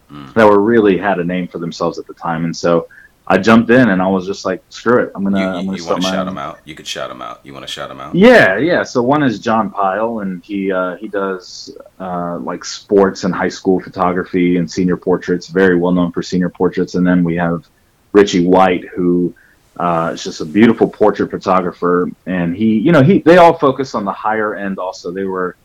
Mm. 0.09 0.33
That 0.35 0.45
were 0.47 0.61
really 0.61 0.97
had 0.97 1.19
a 1.19 1.23
name 1.23 1.47
for 1.49 1.57
themselves 1.59 1.99
at 1.99 2.07
the 2.07 2.13
time, 2.13 2.45
and 2.45 2.55
so 2.55 2.87
I 3.27 3.37
jumped 3.37 3.69
in 3.69 3.89
and 3.89 4.01
I 4.01 4.07
was 4.07 4.25
just 4.25 4.43
like, 4.45 4.63
screw 4.69 5.03
it, 5.03 5.11
I'm 5.13 5.23
gonna, 5.23 5.39
You, 5.39 5.45
I'm 5.45 5.65
gonna 5.67 5.77
you 5.77 5.85
want 5.85 6.01
to 6.01 6.07
shout 6.09 6.25
them 6.25 6.37
out? 6.39 6.59
You 6.65 6.73
could 6.75 6.87
shout 6.87 7.09
them 7.09 7.21
out. 7.21 7.41
You 7.43 7.53
want 7.53 7.65
to 7.67 7.71
shout 7.71 7.89
them 7.89 7.99
out? 7.99 8.15
Yeah, 8.15 8.57
yeah. 8.57 8.81
So 8.83 9.03
one 9.03 9.21
is 9.21 9.37
John 9.39 9.69
Pyle, 9.69 10.19
and 10.19 10.43
he 10.43 10.71
uh, 10.71 10.95
he 10.95 11.07
does 11.09 11.75
uh, 11.99 12.37
like 12.39 12.63
sports 12.65 13.23
and 13.25 13.35
high 13.35 13.49
school 13.49 13.79
photography 13.81 14.57
and 14.57 14.69
senior 14.71 14.97
portraits. 14.97 15.47
Very 15.47 15.75
well 15.77 15.91
known 15.91 16.11
for 16.11 16.23
senior 16.23 16.49
portraits. 16.49 16.95
And 16.95 17.05
then 17.05 17.23
we 17.23 17.35
have 17.35 17.67
Richie 18.11 18.45
White, 18.45 18.85
who 18.87 19.33
uh, 19.77 20.11
is 20.13 20.23
just 20.23 20.41
a 20.41 20.45
beautiful 20.45 20.87
portrait 20.87 21.31
photographer. 21.31 22.09
And 22.25 22.55
he, 22.55 22.77
you 22.79 22.91
know, 22.91 23.01
he 23.01 23.19
they 23.19 23.37
all 23.37 23.57
focus 23.57 23.95
on 23.95 24.05
the 24.05 24.11
higher 24.11 24.55
end. 24.55 24.79
Also, 24.79 25.11
they 25.11 25.23
were 25.23 25.55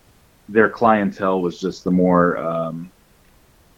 their 0.48 0.68
clientele 0.68 1.40
was 1.40 1.60
just 1.60 1.84
the 1.84 1.90
more. 1.90 2.36
Um, 2.38 2.90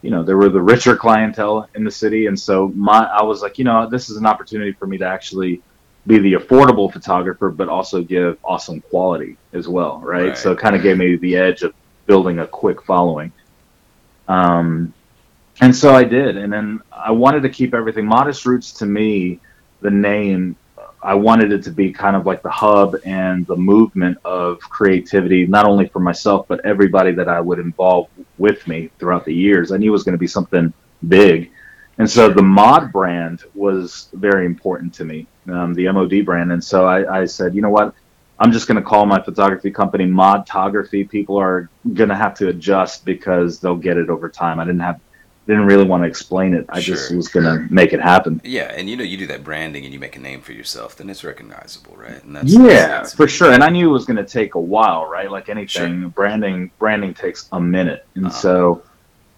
you 0.03 0.11
know, 0.11 0.21
there 0.23 0.37
were 0.37 0.49
the 0.49 0.61
richer 0.61 0.95
clientele 0.95 1.67
in 1.73 1.83
the 1.83 1.91
city, 1.91 2.27
and 2.27 2.39
so 2.39 2.71
my 2.75 3.03
I 3.05 3.23
was 3.23 3.41
like, 3.41 3.57
you 3.57 3.65
know, 3.65 3.89
this 3.89 4.09
is 4.09 4.17
an 4.17 4.25
opportunity 4.25 4.71
for 4.71 4.85
me 4.85 4.97
to 4.99 5.05
actually 5.05 5.61
be 6.05 6.19
the 6.19 6.33
affordable 6.33 6.91
photographer, 6.91 7.49
but 7.49 7.67
also 7.67 8.01
give 8.01 8.37
awesome 8.43 8.79
quality 8.79 9.37
as 9.53 9.67
well, 9.67 9.99
right? 9.99 10.29
Right. 10.29 10.37
So 10.37 10.51
it 10.51 10.59
kind 10.59 10.75
of 10.75 10.81
gave 10.81 10.97
me 10.97 11.17
the 11.17 11.35
edge 11.35 11.63
of 11.63 11.73
building 12.05 12.39
a 12.39 12.47
quick 12.47 12.83
following. 12.83 13.31
Um, 14.27 14.93
and 15.61 15.75
so 15.75 15.93
I 15.93 16.03
did, 16.03 16.37
and 16.37 16.51
then 16.51 16.81
I 16.91 17.11
wanted 17.11 17.43
to 17.43 17.49
keep 17.49 17.73
everything 17.73 18.05
modest 18.05 18.45
roots 18.45 18.71
to 18.73 18.85
me. 18.85 19.39
The 19.81 19.91
name, 19.91 20.55
I 21.03 21.13
wanted 21.13 21.51
it 21.51 21.63
to 21.63 21.71
be 21.71 21.91
kind 21.91 22.15
of 22.15 22.25
like 22.25 22.41
the 22.41 22.49
hub 22.49 22.95
and 23.05 23.45
the 23.47 23.55
movement 23.55 24.17
of 24.25 24.59
creativity, 24.59 25.45
not 25.45 25.65
only 25.65 25.87
for 25.87 25.99
myself 25.99 26.47
but 26.47 26.65
everybody 26.65 27.11
that 27.11 27.29
I 27.29 27.39
would 27.39 27.59
involve 27.59 28.07
with 28.37 28.67
me 28.67 28.89
throughout 28.99 29.25
the 29.25 29.33
years. 29.33 29.71
I 29.71 29.77
knew 29.77 29.89
it 29.89 29.91
was 29.91 30.03
going 30.03 30.13
to 30.13 30.19
be 30.19 30.27
something 30.27 30.73
big, 31.07 31.51
and 31.97 32.09
so 32.09 32.29
the 32.29 32.43
mod 32.43 32.91
brand 32.91 33.43
was 33.55 34.09
very 34.13 34.45
important 34.45 34.93
to 34.95 35.05
me, 35.05 35.27
um, 35.47 35.73
the 35.73 35.91
MOD 35.91 36.25
brand. 36.25 36.51
And 36.51 36.63
so 36.63 36.85
I, 36.85 37.21
I 37.21 37.25
said, 37.25 37.55
you 37.55 37.61
know 37.61 37.69
what? 37.69 37.93
I'm 38.39 38.51
just 38.51 38.67
going 38.67 38.75
to 38.75 38.83
call 38.83 39.07
my 39.07 39.19
photography 39.19 39.71
company 39.71 40.05
Modtography. 40.05 41.09
People 41.09 41.37
are 41.37 41.69
going 41.95 42.09
to 42.09 42.15
have 42.15 42.35
to 42.35 42.49
adjust 42.49 43.03
because 43.03 43.59
they'll 43.59 43.75
get 43.75 43.97
it 43.97 44.09
over 44.09 44.29
time. 44.29 44.59
I 44.59 44.65
didn't 44.65 44.81
have 44.81 44.99
didn't 45.47 45.65
really 45.65 45.85
want 45.85 46.03
to 46.03 46.07
explain 46.07 46.53
it. 46.53 46.65
I 46.69 46.81
just 46.81 47.07
Sure. 47.07 47.15
was 47.17 47.29
going 47.29 47.45
to 47.45 47.73
make 47.73 47.93
it 47.93 48.01
happen. 48.01 48.41
Yeah, 48.43 48.73
and 48.75 48.89
you 48.89 48.97
know, 48.97 49.03
you 49.03 49.15
do 49.17 49.27
that 49.27 49.43
branding 49.45 49.85
and 49.85 49.93
you 49.93 49.99
make 49.99 50.15
a 50.17 50.19
name 50.19 50.41
for 50.41 50.51
yourself, 50.51 50.97
then 50.97 51.09
it's 51.09 51.23
recognizable, 51.23 51.95
right? 51.97 52.21
And 52.23 52.35
that's, 52.35 52.53
yeah, 52.53 52.87
that's- 52.87 53.13
for 53.15 53.27
sure. 53.27 53.53
And 53.53 53.63
I 53.63 53.69
knew 53.69 53.89
it 53.89 53.93
was 53.93 54.05
going 54.05 54.17
to 54.17 54.25
take 54.25 54.55
a 54.55 54.59
while, 54.59 55.05
right? 55.09 55.31
Like 55.31 55.47
anything, 55.49 56.09
branding 56.09 56.69
branding 56.79 57.13
takes 57.13 57.47
a 57.53 57.59
minute, 57.61 58.05
and 58.15 58.25
Uh-huh. 58.27 58.35
so 58.35 58.81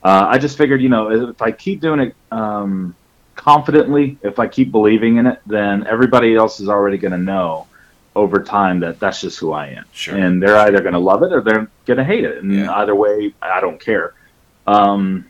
uh, 0.04 0.26
I 0.30 0.38
just 0.40 0.58
figured, 0.58 0.82
you 0.82 0.90
know, 0.90 1.12
if 1.30 1.42
I 1.42 1.52
keep 1.52 1.80
doing 1.82 2.00
it 2.00 2.16
um, 2.32 2.96
confidently, 3.36 4.18
if 4.24 4.40
I 4.40 4.48
keep 4.48 4.72
believing 4.72 5.18
in 5.18 5.28
it, 5.28 5.40
then 5.46 5.86
everybody 5.88 6.36
else 6.36 6.60
is 6.60 6.70
already 6.70 6.98
going 6.98 7.12
to 7.12 7.18
know 7.18 7.68
over 8.16 8.42
time 8.42 8.80
that 8.80 9.00
that's 9.00 9.22
just 9.22 9.38
who 9.40 9.52
I 9.54 9.68
am, 9.68 9.86
Sure. 9.94 10.16
and 10.18 10.42
they're 10.42 10.58
either 10.58 10.82
going 10.82 10.94
to 10.94 11.00
love 11.00 11.22
it 11.24 11.32
or 11.32 11.42
they're 11.42 11.70
going 11.86 11.98
to 11.98 12.04
hate 12.04 12.24
it, 12.24 12.42
and 12.42 12.52
Yeah. 12.54 12.74
either 12.78 12.96
way, 12.96 13.34
I 13.42 13.62
don't 13.62 13.80
care. 13.80 14.14
Um, 14.68 15.26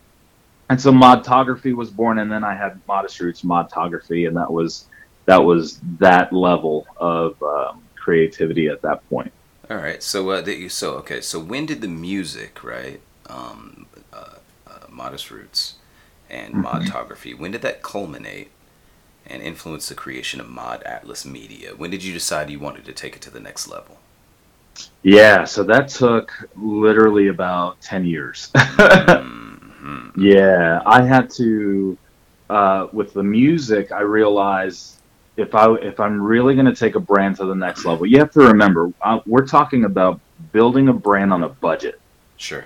and 0.69 0.79
so 0.79 0.91
modtography 0.91 1.75
was 1.75 1.89
born, 1.89 2.19
and 2.19 2.31
then 2.31 2.43
I 2.43 2.55
had 2.55 2.79
Modest 2.87 3.19
Roots 3.19 3.41
Modtography, 3.41 4.27
and 4.27 4.37
that 4.37 4.51
was 4.51 4.85
that 5.25 5.43
was 5.43 5.79
that 5.99 6.31
level 6.33 6.87
of 6.97 7.41
um, 7.43 7.83
creativity 7.95 8.67
at 8.67 8.81
that 8.81 9.07
point. 9.09 9.31
All 9.69 9.77
right. 9.77 10.01
So, 10.01 10.27
uh, 10.29 10.41
that 10.41 10.57
you, 10.57 10.69
so 10.69 10.93
okay. 10.95 11.21
So, 11.21 11.39
when 11.39 11.65
did 11.65 11.81
the 11.81 11.87
music, 11.87 12.63
right? 12.63 13.01
Um, 13.27 13.85
uh, 14.11 14.35
uh, 14.67 14.71
Modest 14.89 15.29
Roots 15.29 15.75
and 16.29 16.55
Mhm. 16.55 16.63
Modtography. 16.63 17.37
When 17.37 17.51
did 17.51 17.61
that 17.61 17.83
culminate 17.83 18.49
and 19.27 19.43
influence 19.43 19.89
the 19.89 19.95
creation 19.95 20.39
of 20.39 20.49
Mod 20.49 20.81
Atlas 20.83 21.25
Media? 21.25 21.71
When 21.75 21.91
did 21.91 22.03
you 22.03 22.13
decide 22.13 22.49
you 22.49 22.59
wanted 22.59 22.85
to 22.85 22.93
take 22.93 23.15
it 23.15 23.21
to 23.23 23.29
the 23.29 23.39
next 23.39 23.67
level? 23.67 23.99
Yeah, 25.03 25.43
so 25.45 25.63
that 25.63 25.89
took 25.89 26.31
literally 26.55 27.27
about 27.27 27.79
ten 27.81 28.05
years. 28.05 28.51
Mhm. 29.89 30.11
Yeah, 30.17 30.81
I 30.85 31.03
had 31.03 31.29
to 31.31 31.97
uh, 32.49 32.87
with 32.91 33.13
the 33.13 33.23
music. 33.23 33.91
I 33.91 34.01
realized 34.01 34.95
if 35.37 35.55
I 35.55 35.73
if 35.75 35.99
I'm 35.99 36.21
really 36.21 36.53
going 36.53 36.65
to 36.65 36.75
take 36.75 36.95
a 36.95 36.99
brand 36.99 37.37
to 37.37 37.45
the 37.45 37.55
next 37.55 37.85
level, 37.85 38.05
you 38.05 38.19
have 38.19 38.31
to 38.31 38.41
remember 38.41 38.91
uh, 39.01 39.19
we're 39.25 39.45
talking 39.47 39.85
about 39.85 40.19
building 40.51 40.89
a 40.89 40.93
brand 40.93 41.33
on 41.33 41.43
a 41.43 41.49
budget. 41.49 41.99
Sure. 42.37 42.65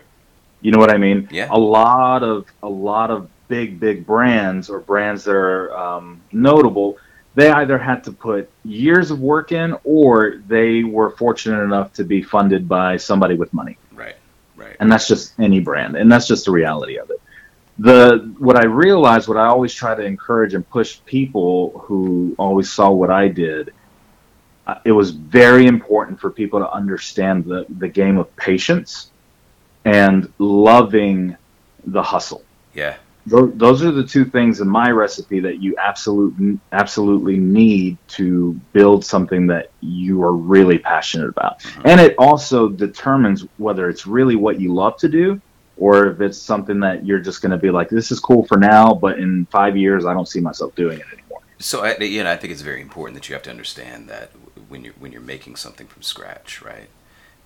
You 0.61 0.71
know 0.71 0.79
what 0.79 0.91
I 0.91 0.97
mean? 0.97 1.27
Yeah. 1.31 1.47
A 1.51 1.59
lot 1.59 2.23
of 2.23 2.45
a 2.61 2.69
lot 2.69 3.11
of 3.11 3.29
big 3.47 3.79
big 3.79 4.05
brands 4.05 4.69
or 4.69 4.79
brands 4.79 5.23
that 5.25 5.35
are 5.35 5.75
um, 5.77 6.21
notable. 6.31 6.97
They 7.35 7.49
either 7.49 7.79
had 7.79 8.03
to 8.03 8.11
put 8.11 8.49
years 8.63 9.09
of 9.09 9.19
work 9.19 9.51
in, 9.51 9.75
or 9.83 10.37
they 10.47 10.83
were 10.83 11.09
fortunate 11.09 11.63
enough 11.63 11.91
to 11.93 12.03
be 12.03 12.21
funded 12.21 12.69
by 12.69 12.97
somebody 12.97 13.35
with 13.35 13.51
money. 13.53 13.77
And 14.83 14.91
that's 14.91 15.07
just 15.07 15.39
any 15.39 15.61
brand 15.61 15.95
and 15.95 16.11
that's 16.11 16.27
just 16.27 16.45
the 16.45 16.51
reality 16.51 16.97
of 16.97 17.09
it 17.09 17.21
the 17.79 18.33
what 18.37 18.57
i 18.57 18.65
realized 18.65 19.27
what 19.27 19.37
i 19.37 19.47
always 19.47 19.73
try 19.73 19.95
to 19.95 20.03
encourage 20.03 20.53
and 20.53 20.69
push 20.69 20.99
people 21.05 21.79
who 21.85 22.35
always 22.37 22.69
saw 22.69 22.91
what 22.91 23.09
i 23.09 23.27
did 23.27 23.73
uh, 24.67 24.75
it 24.85 24.91
was 24.91 25.11
very 25.11 25.65
important 25.67 26.19
for 26.19 26.29
people 26.29 26.59
to 26.59 26.69
understand 26.71 27.45
the, 27.45 27.65
the 27.79 27.87
game 27.87 28.17
of 28.17 28.33
patience 28.35 29.11
and 29.85 30.31
loving 30.37 31.35
the 31.85 32.03
hustle 32.03 32.43
Yeah. 32.73 32.97
Tho- 33.25 33.53
those 33.55 33.83
are 33.83 33.91
the 33.91 34.05
two 34.05 34.25
things 34.25 34.59
in 34.59 34.67
my 34.67 34.89
recipe 34.91 35.39
that 35.41 35.59
you 35.61 35.75
absolutely 35.81 36.59
absolutely 36.73 37.37
need 37.37 37.99
to 38.09 38.59
build 38.73 39.05
something 39.05 39.47
that 39.47 39.67
you 39.79 40.21
are 40.23 40.35
really 40.35 40.77
passionate 40.79 41.29
about 41.29 41.53
Mhm. 41.63 41.85
and 41.85 42.01
it 42.01 42.15
also 42.17 42.67
determines 42.69 43.45
whether 43.57 43.87
it's 43.89 44.05
really 44.05 44.35
what 44.35 44.59
you 44.59 44.73
love 44.73 44.93
to 44.99 45.07
do 45.07 45.39
or 45.77 46.07
if 46.07 46.19
it's 46.21 46.45
something 46.45 46.81
that 46.81 47.05
you're 47.05 47.21
just 47.21 47.41
going 47.41 47.51
to 47.51 47.57
be 47.57 47.71
like 47.71 47.87
this 47.89 48.11
is 48.11 48.19
cool 48.19 48.45
for 48.45 48.57
now 48.57 48.93
but 48.93 49.17
in 49.19 49.47
five 49.51 49.77
years 49.77 50.05
i 50.05 50.13
don't 50.13 50.27
see 50.27 50.41
myself 50.41 50.73
doing 50.75 50.99
it 50.99 51.07
anymore 51.13 51.39
So, 51.59 51.83
I, 51.83 51.97
you 51.97 52.23
know, 52.23 52.31
I 52.31 52.37
think 52.37 52.51
it's 52.51 52.61
very 52.61 52.81
important 52.81 53.15
that 53.15 53.29
you 53.29 53.33
have 53.35 53.43
to 53.43 53.49
understand 53.49 54.09
that 54.09 54.31
when 54.67 54.83
you're 54.83 54.93
when 54.99 55.11
you're 55.11 55.21
making 55.21 55.55
something 55.55 55.87
from 55.87 56.01
scratch, 56.01 56.61
right? 56.61 56.89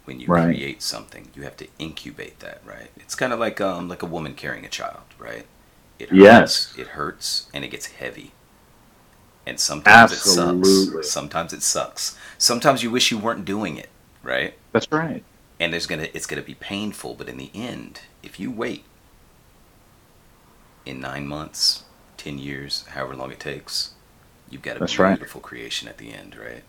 When 0.06 0.20
you 0.20 0.30
Right. 0.30 0.32
create 0.32 0.82
something, 0.82 1.30
you 1.36 1.44
have 1.44 1.58
to 1.58 1.68
incubate 1.80 2.40
that, 2.40 2.62
right? 2.66 2.90
It's 2.98 3.16
kind 3.16 3.34
of 3.34 3.40
like 3.40 3.62
um 3.62 3.90
like 3.90 4.04
a 4.04 4.08
woman 4.08 4.34
carrying 4.36 4.66
a 4.66 4.70
child, 4.70 5.04
right? 5.20 5.46
It 6.00 6.10
hurts, 6.10 6.22
Yes. 6.22 6.74
it 6.78 6.88
hurts, 6.90 7.48
and 7.54 7.64
it 7.66 7.70
gets 7.70 7.88
heavy. 7.88 8.32
And 9.46 9.60
sometimes 9.60 10.12
it 10.12 10.18
sucks. 10.18 11.10
Sometimes 11.10 11.54
it 11.54 11.64
sucks. 11.64 12.18
Sometimes 12.38 12.84
you 12.84 12.92
wish 12.92 13.12
you 13.12 13.18
weren't 13.18 13.46
doing 13.46 13.78
it, 13.78 13.90
right? 14.24 14.54
that's 14.74 14.92
right 14.92 15.24
and 15.60 15.74
there's 15.74 15.88
gonna 15.88 16.08
it's 16.14 16.28
gonna 16.28 16.42
be 16.44 16.54
painful 16.54 17.16
but 17.16 17.28
in 17.28 17.38
the 17.38 17.50
end 17.56 18.02
if 18.22 18.40
you 18.40 18.52
wait 18.52 18.84
in 20.86 21.00
nine 21.00 21.28
months 21.28 21.84
ten 22.16 22.38
years 22.38 22.86
however 22.90 23.16
long 23.16 23.32
it 23.32 23.40
takes 23.40 23.94
you've 24.50 24.62
got 24.62 24.78
a 24.78 24.80
That's 24.80 25.00
right. 25.00 25.16
beautiful 25.18 25.42
creation 25.42 25.88
at 25.88 25.98
the 25.98 26.14
end 26.14 26.36
right 26.36 26.64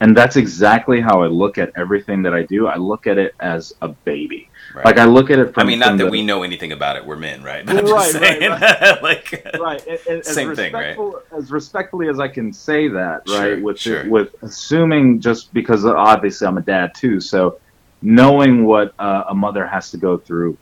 and 0.00 0.16
that's 0.16 0.36
exactly 0.36 1.00
how 1.00 1.22
i 1.22 1.26
look 1.26 1.58
at 1.58 1.72
everything 1.76 2.22
that 2.22 2.32
i 2.34 2.42
do. 2.42 2.66
I 2.68 2.76
look 2.76 3.06
at 3.06 3.18
it 3.18 3.34
as 3.40 3.74
a 3.82 3.88
baby. 3.88 4.48
Right. 4.74 4.84
Like 4.84 4.98
i 4.98 5.04
look 5.04 5.30
at 5.30 5.38
it 5.38 5.54
from 5.54 5.62
I 5.62 5.66
mean 5.66 5.78
not 5.78 5.98
that 5.98 6.10
we 6.10 6.22
know 6.22 6.42
anything 6.42 6.72
about 6.72 6.96
it. 6.96 7.04
We're 7.04 7.16
men 7.16 7.42
right? 7.42 7.64
But 7.66 7.76
i'm 7.78 7.84
Right, 7.86 8.12
just 8.12 8.14
right, 8.14 8.38
saying. 8.40 8.50
like 9.02 9.44
right. 9.60 9.86
And- 9.86 10.00
and 10.08 10.20
as 10.20 10.26
Same 10.34 10.54
thing, 10.54 10.72
right? 10.72 10.96
as 11.36 11.50
respectfully 11.50 12.08
as 12.08 12.20
i 12.20 12.28
can 12.28 12.52
say 12.52 12.86
that 12.88 13.26
Sure, 13.28 13.40
right 13.54 13.62
with 13.62 13.78
sure. 13.78 14.08
with 14.08 14.34
assuming 14.42 15.20
just 15.20 15.52
because 15.54 15.84
obviously 15.84 16.46
i'm 16.46 16.58
a 16.58 16.62
dad 16.62 16.92
too. 16.94 17.20
So 17.20 17.58
knowing 18.02 18.64
what 18.64 18.94
uh, 19.00 19.24
a 19.28 19.34
mother 19.34 19.66
has 19.66 19.90
to 19.90 19.96
go 19.96 20.16
through 20.16 20.56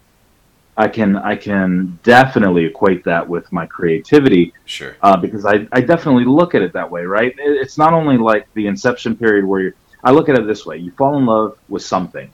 i 0.77 0.87
can 0.89 1.17
i 1.17 1.35
can 1.35 1.99
definitely 2.03 2.65
equate 2.67 3.03
that 3.05 3.27
with 3.27 3.51
my 3.53 3.65
creativity 3.67 4.53
sure 4.67 4.97
uh, 5.03 5.17
because 5.17 5.45
I, 5.47 5.67
I 5.73 5.81
definitely 5.81 6.25
look 6.25 6.55
at 6.55 6.63
it 6.63 6.73
that 6.75 6.91
way, 6.91 7.05
right? 7.05 7.35
It's 7.39 7.79
not 7.79 7.93
only 7.93 8.19
like 8.19 8.47
the 8.55 8.67
inception 8.67 9.17
period 9.17 9.45
where 9.45 9.61
you're, 9.61 9.75
I 10.05 10.11
look 10.11 10.29
at 10.29 10.39
it 10.39 10.47
this 10.47 10.67
way: 10.67 10.77
you 10.79 10.91
fall 10.93 11.17
in 11.19 11.25
love 11.27 11.57
with 11.69 11.83
something, 11.83 12.31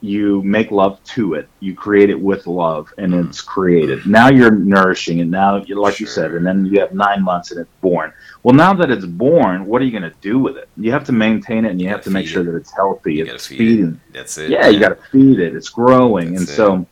you 0.00 0.42
make 0.42 0.70
love 0.70 1.02
to 1.14 1.34
it, 1.34 1.48
you 1.60 1.74
create 1.74 2.10
it 2.10 2.20
with 2.20 2.46
love, 2.46 2.92
and 2.98 3.12
Mhm. 3.12 3.28
it's 3.28 3.40
created. 3.40 4.06
Now 4.06 4.28
you're 4.28 4.50
nourishing 4.50 5.18
it. 5.20 5.26
Now, 5.26 5.56
you- 5.56 5.80
like 5.80 5.98
you 6.00 6.06
said, 6.06 6.32
and 6.32 6.44
then 6.46 6.66
you 6.66 6.80
have 6.80 6.92
nine 6.92 7.22
months 7.22 7.50
and 7.50 7.60
it's 7.60 7.70
born. 7.80 8.12
Well, 8.42 8.54
now 8.54 8.72
that 8.74 8.90
it's 8.90 9.06
born, 9.06 9.64
what 9.66 9.80
are 9.80 9.84
you 9.86 9.90
going 9.98 10.10
to 10.10 10.16
do 10.20 10.38
with 10.38 10.56
it? 10.56 10.68
You 10.76 10.92
have 10.92 11.04
to 11.04 11.12
maintain 11.12 11.64
it, 11.64 11.70
and 11.70 11.80
you, 11.80 11.86
You 11.86 11.90
have 11.92 12.00
gotta 12.00 12.10
make 12.10 12.26
sure 12.26 12.42
it. 12.42 12.46
that 12.46 12.56
it's 12.56 12.72
healthy. 12.74 13.14
you 13.14 13.24
it's 13.26 13.46
feeding. 13.46 14.00
it 14.08 14.12
that's 14.16 14.38
it 14.38 14.50
Yeah, 14.50 14.68
you 14.68 14.78
got 14.80 14.90
to 14.90 15.02
feed 15.12 15.38
it. 15.40 15.54
It's 15.54 15.68
growing, 15.70 16.28
That's 16.32 16.40
and 16.40 16.48
so, 16.48 16.86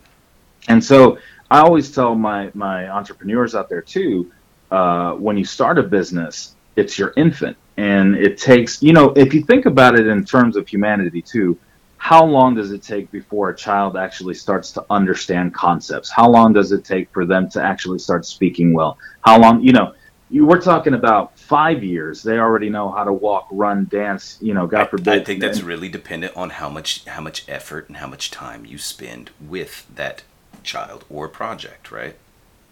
and 0.69 0.83
so 0.83 1.19
I 1.51 1.61
always 1.61 1.91
tell 1.91 2.15
my 2.15 2.51
my 2.55 2.89
entrepreneurs 2.89 3.55
out 3.55 3.69
there 3.69 3.83
too. 3.83 4.33
Uh, 4.71 5.13
when 5.13 5.37
you 5.37 5.45
start 5.45 5.79
a 5.79 5.83
business, 5.83 6.57
it's 6.75 6.99
your 6.99 7.13
infant, 7.17 7.57
and 7.77 8.17
it 8.17 8.39
takes 8.39 8.83
you 8.83 8.93
know 8.93 9.11
if 9.11 9.35
you 9.35 9.43
think 9.43 9.67
about 9.67 9.99
it 9.99 10.07
in 10.07 10.25
terms 10.25 10.57
of 10.57 10.69
humanity 10.69 11.23
too. 11.23 11.59
How 11.97 12.23
long 12.23 12.55
does 12.55 12.71
it 12.71 12.83
take 12.83 13.11
before 13.11 13.49
a 13.49 13.57
child 13.57 13.97
actually 13.97 14.35
starts 14.35 14.73
to 14.73 14.85
understand 14.91 15.55
concepts? 15.55 16.11
How 16.11 16.29
long 16.29 16.53
does 16.53 16.71
it 16.71 16.85
take 16.85 17.11
for 17.15 17.25
them 17.25 17.49
to 17.51 17.63
actually 17.63 17.99
start 17.99 18.27
speaking 18.27 18.75
well? 18.75 18.99
How 19.23 19.41
long, 19.41 19.63
you 19.63 19.73
know, 19.73 19.95
you, 20.29 20.45
we're 20.45 20.61
talking 20.61 20.93
about 20.93 21.39
five 21.39 21.83
years. 21.83 22.23
They 22.23 22.39
already 22.39 22.69
know 22.69 22.91
how 22.91 23.05
to 23.05 23.13
walk, 23.13 23.49
run, 23.51 23.87
dance. 23.91 24.37
You 24.43 24.53
know, 24.53 24.67
God 24.67 24.83
I, 24.83 24.87
forbid. 24.87 25.09
I 25.09 25.25
think 25.25 25.41
that's 25.41 25.63
really 25.63 25.89
dependent 25.89 26.37
on 26.37 26.51
how 26.51 26.69
much 26.69 27.07
how 27.07 27.23
much 27.23 27.49
effort 27.49 27.89
and 27.89 27.97
how 27.97 28.07
much 28.07 28.31
time 28.31 28.67
you 28.67 28.77
spend 28.77 29.31
with 29.41 29.87
that 29.95 30.25
child 30.65 31.05
or 31.09 31.29
project 31.29 31.91
right 31.91 32.17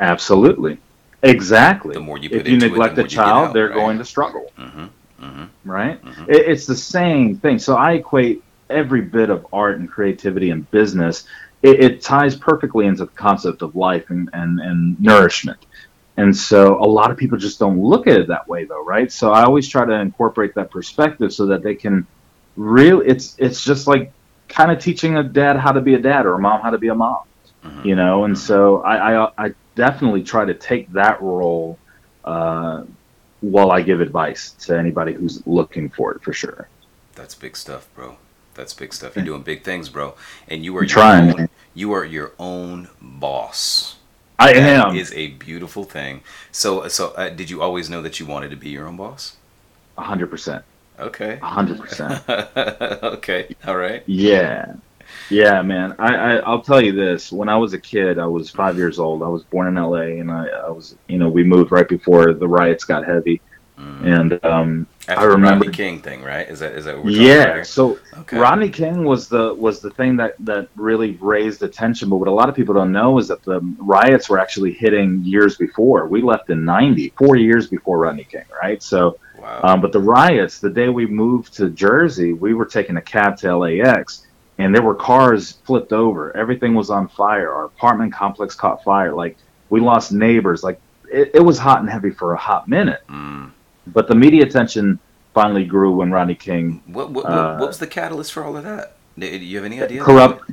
Absolutely. 0.02 0.78
Exactly. 1.22 1.94
The 1.94 2.00
more 2.00 2.18
you 2.18 2.28
if 2.32 2.46
you 2.46 2.54
into 2.54 2.54
it, 2.54 2.60
the 2.60 2.68
neglect 2.68 2.98
a 2.98 3.04
child, 3.04 3.48
out, 3.48 3.54
they're 3.54 3.68
right? 3.68 3.74
going 3.76 3.98
to 3.98 4.04
struggle, 4.04 4.52
mm-hmm 4.58 4.86
mm-hmm 5.22 5.44
right? 5.64 6.04
Mhm. 6.04 6.28
It, 6.28 6.48
it's 6.48 6.66
the 6.66 6.74
same 6.74 7.36
thing. 7.36 7.60
So 7.60 7.76
I 7.76 7.92
equate 7.92 8.42
every 8.68 9.02
bit 9.02 9.30
of 9.30 9.46
art 9.52 9.78
and 9.78 9.88
creativity 9.88 10.50
and 10.50 10.68
business. 10.72 11.24
It, 11.62 11.78
it 11.80 12.02
ties 12.02 12.34
perfectly 12.34 12.86
into 12.86 13.04
the 13.04 13.12
concept 13.12 13.62
of 13.62 13.76
life 13.76 14.10
and, 14.10 14.28
and, 14.32 14.58
and 14.58 15.00
nourishment. 15.00 15.64
And 16.16 16.36
so 16.36 16.76
a 16.82 16.88
lot 16.88 17.12
of 17.12 17.16
people 17.16 17.38
just 17.38 17.60
don't 17.60 17.78
look 17.78 18.08
at 18.08 18.16
it 18.16 18.26
that 18.26 18.48
way, 18.48 18.64
though, 18.64 18.84
right? 18.84 19.12
So 19.12 19.30
I 19.30 19.44
always 19.44 19.68
try 19.68 19.84
to 19.84 19.92
incorporate 19.92 20.56
that 20.56 20.72
perspective 20.72 21.32
so 21.32 21.46
that 21.46 21.62
they 21.62 21.76
can 21.76 22.04
really. 22.56 23.06
It's 23.06 23.36
it's 23.38 23.62
just 23.64 23.86
like 23.86 24.12
kind 24.48 24.72
of 24.72 24.80
teaching 24.80 25.16
a 25.16 25.22
dad 25.22 25.56
how 25.56 25.70
to 25.70 25.80
be 25.80 25.94
a 25.94 25.98
dad 25.98 26.26
or 26.26 26.34
a 26.34 26.38
mom 26.38 26.60
how 26.60 26.70
to 26.70 26.78
be 26.78 26.88
a 26.88 26.94
mom 26.94 27.20
Mhm. 27.62 27.88
you 27.88 27.96
know 27.96 28.24
and 28.24 28.38
so 28.38 28.82
I, 28.82 29.24
I 29.26 29.30
i 29.38 29.50
definitely 29.76 30.22
try 30.22 30.44
to 30.44 30.54
take 30.54 30.92
that 30.92 31.20
role 31.22 31.80
uh 32.24 32.84
while 33.40 33.72
i 33.72 33.82
give 33.82 34.00
advice 34.00 34.54
to 34.66 34.78
anybody 34.78 35.14
who's 35.14 35.42
looking 35.46 35.90
for 35.90 36.12
it 36.14 36.22
for 36.24 36.32
sure 36.32 36.70
That's 37.14 37.34
big 37.34 37.56
stuff, 37.56 37.88
bro. 37.94 38.18
That's 38.54 38.74
big 38.74 38.92
stuff. 38.92 39.16
You're 39.16 39.24
doing 39.24 39.42
big 39.42 39.64
things, 39.64 39.88
bro. 39.88 40.14
And 40.48 40.64
you 40.64 40.76
are 40.76 40.82
I'm 40.82 40.86
your 40.86 41.04
trying, 41.04 41.34
own, 41.38 41.48
you 41.74 41.92
are 41.92 42.04
your 42.04 42.32
own 42.38 42.88
boss. 43.00 43.96
i 44.38 44.52
That 44.54 44.92
am 44.92 44.92
is 44.92 45.12
a 45.14 45.28
beautiful 45.28 45.84
thing. 45.84 46.22
So, 46.52 46.88
so 46.88 47.10
uh, 47.12 47.30
did 47.30 47.50
you 47.50 47.62
always 47.62 47.88
know 47.90 48.02
that 48.02 48.20
you 48.20 48.26
wanted 48.26 48.50
to 48.50 48.56
be 48.56 48.70
your 48.70 48.86
own 48.88 48.96
boss? 48.96 49.36
100% 49.96 50.64
Okay. 50.98 51.42
hundred 51.42 51.78
percent. 51.80 52.22
okay. 52.28 53.50
All 53.66 53.76
right. 53.76 54.06
Yeah, 54.06 54.74
yeah, 55.30 55.62
man. 55.62 55.94
I, 55.98 56.14
I 56.14 56.36
I'll 56.38 56.62
tell 56.62 56.80
you 56.80 56.92
this. 56.92 57.32
When 57.32 57.48
I 57.48 57.56
was 57.56 57.72
a 57.72 57.78
kid, 57.78 58.18
I 58.18 58.26
was 58.26 58.50
five 58.50 58.76
years 58.76 58.98
old. 58.98 59.22
I 59.22 59.28
was 59.28 59.44
born 59.44 59.68
in 59.68 59.76
L.A. 59.78 60.18
and 60.18 60.30
I, 60.30 60.46
I 60.48 60.70
was, 60.70 60.96
you 61.08 61.18
know, 61.18 61.28
we 61.28 61.44
moved 61.44 61.72
right 61.72 61.88
before 61.88 62.34
the 62.34 62.48
riots 62.48 62.84
got 62.84 63.04
heavy, 63.06 63.40
and 63.76 64.38
um, 64.44 64.86
After 65.08 65.20
I 65.20 65.24
remember. 65.24 65.64
Rodney 65.66 65.76
King 65.76 66.00
thing, 66.02 66.22
right? 66.22 66.48
Is 66.48 66.60
that 66.60 66.72
is 66.72 66.84
that 66.84 66.96
what 66.96 67.04
we're 67.04 67.10
talking 67.12 67.24
about 67.24 67.56
Yeah, 67.56 67.62
so 67.62 67.98
Okay. 68.18 68.38
Rodney 68.38 68.68
King 68.68 69.04
was 69.04 69.28
the 69.28 69.54
was 69.54 69.80
the 69.80 69.90
thing 69.90 70.16
that 70.16 70.34
that 70.40 70.68
really 70.76 71.18
raised 71.20 71.62
attention. 71.62 72.08
But 72.08 72.16
what 72.18 72.28
a 72.28 72.32
lot 72.32 72.48
of 72.48 72.54
people 72.54 72.74
don't 72.74 72.92
know 72.92 73.18
is 73.18 73.28
that 73.28 73.42
the 73.42 73.60
riots 73.78 74.28
were 74.28 74.38
actually 74.38 74.72
hitting 74.72 75.20
years 75.24 75.56
before. 75.56 76.06
We 76.06 76.22
left 76.22 76.50
in 76.50 76.64
'90, 76.64 77.14
four 77.18 77.36
years 77.36 77.68
before 77.68 77.98
Rodney 77.98 78.24
King, 78.24 78.44
right? 78.62 78.82
So, 78.82 79.18
Wow. 79.38 79.60
um, 79.64 79.80
but 79.80 79.90
the 79.92 79.98
riots, 80.00 80.60
the 80.60 80.70
day 80.70 80.88
we 80.88 81.06
moved 81.06 81.54
to 81.56 81.70
Jersey, 81.70 82.32
we 82.32 82.54
were 82.54 82.66
taking 82.66 82.96
a 82.96 83.02
cab 83.02 83.36
to 83.38 83.56
LAX, 83.56 84.26
and 84.62 84.74
there 84.74 84.82
were 84.82 84.94
cars 84.94 85.52
flipped 85.64 85.92
over. 85.92 86.36
Everything 86.36 86.74
was 86.74 86.90
on 86.90 87.08
fire. 87.08 87.52
Our 87.52 87.64
apartment 87.64 88.12
complex 88.12 88.54
caught 88.54 88.82
fire. 88.84 89.12
Like 89.12 89.36
we 89.70 89.80
lost 89.80 90.12
neighbors. 90.12 90.62
Like 90.62 90.80
it, 91.10 91.30
it 91.34 91.40
was 91.40 91.58
hot 91.58 91.80
and 91.80 91.90
heavy 91.90 92.10
for 92.10 92.32
a 92.32 92.38
hot 92.38 92.68
minute. 92.68 93.02
Mm. 93.08 93.50
But 93.86 94.08
the 94.08 94.14
media 94.14 94.44
attention 94.44 94.98
finally 95.34 95.64
grew 95.64 95.96
when 95.96 96.10
Rodney 96.10 96.34
King 96.34 96.82
What 96.86 97.10
what, 97.10 97.24
Uh, 97.26 97.56
what 97.58 97.68
was 97.68 97.78
the 97.78 97.86
catalyst 97.86 98.32
for 98.32 98.44
all 98.44 98.56
of 98.56 98.64
that? 98.64 98.96
Do 99.18 99.26
you 99.26 99.56
have 99.56 99.66
any 99.66 99.82
idea? 99.82 100.02
corrupt. 100.02 100.50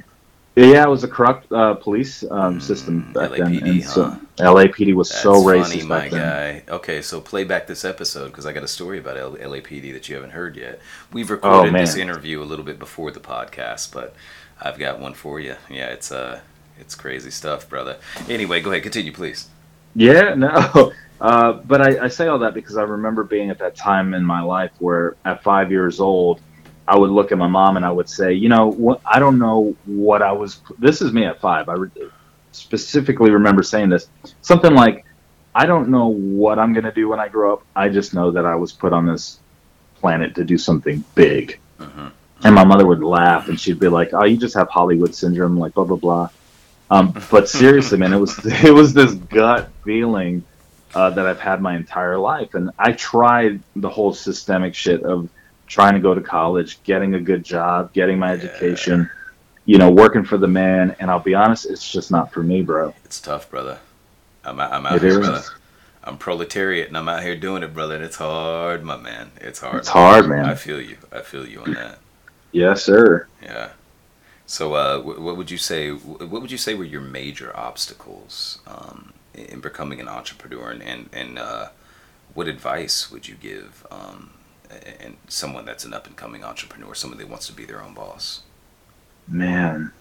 Yeah, 0.59 0.83
it 0.83 0.89
was 0.89 1.03
a 1.03 1.07
corrupt 1.07 1.51
uh, 1.51 1.75
police 1.75 2.23
um, 2.29 2.59
Mm, 2.59 2.59
system 2.59 3.15
back 3.17 3.31
LAPD, 3.31 3.61
then, 3.61 3.63
and 3.63 3.83
so? 3.83 4.19
LAPD 4.39 4.93
was 4.93 5.09
That's 5.09 5.21
so 5.21 5.41
racist 5.41 5.49
funny, 5.51 5.83
my 5.83 6.09
then. 6.09 6.09
guy. 6.09 6.63
Okay, 6.69 7.01
so 7.01 7.21
play 7.21 7.43
back 7.43 7.67
this 7.67 7.85
episode 7.85 8.27
because 8.27 8.45
I 8.45 8.53
got 8.53 8.63
a 8.63 8.67
story 8.67 8.99
about 8.99 9.17
L- 9.17 9.37
LAPD 9.37 9.91
that 9.93 10.09
you 10.09 10.15
haven't 10.15 10.31
heard 10.31 10.55
yet. 10.57 10.79
We've 11.11 11.29
recorded 11.29 11.77
Oh, 11.77 11.77
this 11.77 11.95
interview 11.95 12.41
a 12.41 12.45
little 12.45 12.65
bit 12.65 12.79
before 12.79 13.11
the 13.11 13.19
podcast, 13.19 13.91
but 13.93 14.15
I've 14.61 14.77
got 14.79 14.99
one 14.99 15.13
for 15.13 15.39
you. 15.39 15.55
Yeah, 15.69 15.87
it's 15.87 16.11
uh, 16.11 16.41
it's 16.79 16.95
crazy 16.95 17.31
stuff, 17.31 17.69
brother. 17.69 17.99
Anyway, 18.27 18.61
go 18.61 18.71
ahead, 18.71 18.83
continue, 18.83 19.11
please. 19.13 19.49
Yeah, 19.95 20.33
no, 20.37 20.93
uh, 21.19 21.53
but 21.53 21.81
I, 21.81 22.05
I 22.05 22.07
say 22.07 22.27
all 22.27 22.39
that 22.39 22.53
because 22.53 22.77
I 22.77 22.83
remember 22.83 23.23
being 23.23 23.49
at 23.49 23.59
that 23.59 23.75
time 23.75 24.13
in 24.13 24.23
my 24.23 24.41
life 24.41 24.71
where, 24.79 25.17
at 25.25 25.43
five 25.43 25.71
years 25.71 25.99
old, 25.99 26.41
I 26.89 26.97
would 26.97 27.11
look 27.11 27.31
at 27.31 27.37
my 27.37 27.47
mom 27.47 27.77
and 27.77 27.85
I 27.85 27.91
would 27.91 28.09
say, 28.09 28.33
you 28.33 28.49
know, 28.49 28.71
what 28.71 28.99
I 29.05 29.19
don't 29.19 29.37
know 29.37 29.75
what 29.85 30.23
I 30.23 30.31
was. 30.31 30.61
This 30.79 31.03
is 31.03 31.13
me 31.13 31.23
at 31.23 31.39
five. 31.39 31.69
I 31.69 31.73
re- 31.73 32.09
specifically 32.51 33.29
remember 33.29 33.61
saying 33.61 33.89
this, 33.89 34.07
something 34.41 34.73
like, 34.73 35.05
I 35.53 35.67
don't 35.67 35.89
know 35.89 36.07
what 36.07 36.57
I'm 36.57 36.73
gonna 36.73 36.91
do 36.91 37.07
when 37.07 37.19
I 37.19 37.27
grow 37.27 37.53
up. 37.53 37.63
I 37.75 37.89
just 37.89 38.15
know 38.15 38.31
that 38.31 38.43
I 38.43 38.55
was 38.55 38.71
put 38.71 38.91
on 38.91 39.05
this 39.05 39.39
planet 39.99 40.33
to 40.35 40.43
do 40.43 40.57
something 40.57 41.03
big. 41.13 41.59
Mhm. 41.79 42.11
And 42.43 42.55
my 42.55 42.63
mother 42.63 42.87
would 42.87 43.03
laugh 43.03 43.49
and 43.49 43.59
she'd 43.59 43.79
be 43.79 43.87
like, 43.87 44.09
"Oh, 44.13 44.25
you 44.25 44.37
just 44.37 44.55
have 44.55 44.69
Hollywood 44.69 45.13
syndrome, 45.13 45.59
like 45.59 45.75
blah 45.75 45.83
blah 45.83 45.97
blah." 45.97 46.29
Um, 46.89 47.13
but 47.29 47.47
seriously, 47.47 47.99
man, 47.99 48.13
it 48.13 48.17
was 48.19 48.33
it 48.65 48.73
was 48.73 48.95
this 48.95 49.13
gut 49.13 49.69
feeling 49.85 50.43
uh, 50.95 51.11
that 51.11 51.27
I've 51.27 51.39
had 51.39 51.61
my 51.61 51.75
entire 51.75 52.17
life, 52.17 52.55
and 52.55 52.71
I 52.79 52.93
tried 52.93 53.61
the 53.75 53.89
whole 53.89 54.11
systemic 54.11 54.73
shit 54.73 55.03
of 55.03 55.29
trying 55.69 55.95
to 55.95 56.01
go 56.01 56.15
to 56.15 56.21
college, 56.21 56.83
getting 56.83 57.15
a 57.15 57.21
good 57.21 57.45
job, 57.45 57.93
getting 57.93 58.19
my 58.19 58.33
Yeah. 58.33 58.33
education, 58.33 59.11
you 59.65 59.79
know, 59.79 59.91
working 59.91 60.25
for 60.25 60.37
the 60.37 60.47
man. 60.49 60.95
And 60.99 61.11
I'll 61.11 61.19
be 61.21 61.35
honest, 61.35 61.67
it's 61.69 61.89
just 61.89 62.11
not 62.11 62.33
for 62.33 62.43
me, 62.43 62.63
bro. 62.63 62.95
It's 63.05 63.21
tough, 63.21 63.49
brother. 63.49 63.79
I'm 64.43 64.59
out, 64.59 64.73
I'm 64.73 64.85
out 64.85 64.97
It 64.97 65.03
here, 65.03 65.15
is. 65.19 65.19
brother. 65.19 65.45
I'm 66.03 66.17
proletariat 66.17 66.87
and 66.87 66.97
I'm 66.97 67.09
out 67.09 67.23
here 67.23 67.37
doing 67.37 67.63
it, 67.63 67.73
brother. 67.73 67.95
And 67.95 68.03
it's 68.03 68.17
hard, 68.17 68.83
my 68.83 68.97
man. 68.97 69.31
It's 69.41 69.59
hard. 69.59 69.79
It's 69.79 69.89
hard, 69.89 70.27
man. 70.29 70.45
I 70.45 70.55
feel 70.55 70.81
you. 70.81 70.97
I 71.11 71.21
feel 71.21 71.47
you 71.47 71.61
on 71.61 71.73
that. 71.73 71.99
Yes, 72.51 72.83
sir. 72.83 73.27
Yeah. 73.41 73.71
So, 74.45 74.73
uh, 74.73 74.99
what 75.01 75.37
would 75.37 75.51
you 75.51 75.57
say? 75.57 75.91
What 75.91 76.41
would 76.41 76.51
you 76.51 76.57
say 76.57 76.73
were 76.73 76.83
your 76.83 77.01
major 77.01 77.55
obstacles 77.55 78.59
um, 78.67 79.13
in 79.35 79.59
becoming 79.61 79.99
an 80.01 80.07
entrepreneur, 80.07 80.71
and 80.71 80.81
and, 80.83 81.09
and 81.13 81.39
uh, 81.39 81.69
what 82.33 82.47
advice 82.47 83.11
would 83.11 83.27
you 83.27 83.35
give 83.35 83.85
um, 83.91 84.31
and 85.01 85.17
someone 85.27 85.65
that's 85.65 85.85
an 85.85 85.93
up 85.93 86.07
and 86.07 86.15
coming 86.15 86.43
entrepreneur, 86.43 86.93
someone 86.93 87.17
that 87.19 87.29
wants 87.29 87.47
to 87.47 87.53
be 87.53 87.65
their 87.65 87.81
own 87.81 87.93
boss? 87.93 88.41
Man, 89.27 89.91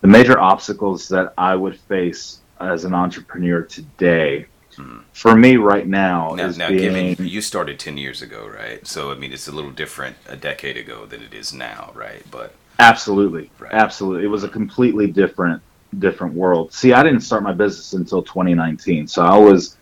the 0.00 0.08
major 0.08 0.38
obstacles 0.38 1.08
that 1.08 1.34
I 1.36 1.54
would 1.54 1.78
face 1.80 2.40
as 2.60 2.84
an 2.84 2.94
entrepreneur 2.94 3.62
today, 3.62 4.46
Mhm. 4.76 5.02
for 5.12 5.34
me 5.36 5.56
right 5.56 5.86
now, 5.86 6.34
Now, 6.34 6.46
is 6.46 6.58
now, 6.58 6.68
being 6.68 6.80
given 7.14 7.26
you 7.26 7.40
started 7.40 7.78
ten 7.78 7.96
years 7.96 8.22
ago, 8.22 8.46
right? 8.46 8.86
So, 8.86 9.10
I 9.12 9.14
mean, 9.14 9.32
it's 9.32 9.48
a 9.48 9.52
little 9.52 9.70
different 9.70 10.16
a 10.28 10.36
decade 10.36 10.76
ago 10.76 11.06
than 11.06 11.22
it 11.22 11.32
is 11.34 11.52
now, 11.52 11.92
right? 11.94 12.22
But 12.30 12.54
absolutely, 12.78 13.50
Right. 13.58 13.72
absolutely, 13.72 14.24
it 14.24 14.28
was 14.28 14.44
a 14.44 14.48
completely 14.48 15.06
different 15.06 15.62
different 16.00 16.34
world. 16.34 16.72
See, 16.72 16.92
I 16.92 17.04
didn't 17.04 17.20
start 17.20 17.44
my 17.44 17.52
business 17.52 17.92
until 17.92 18.20
2019, 18.20 19.06
so 19.06 19.22
I 19.24 19.38
was 19.38 19.76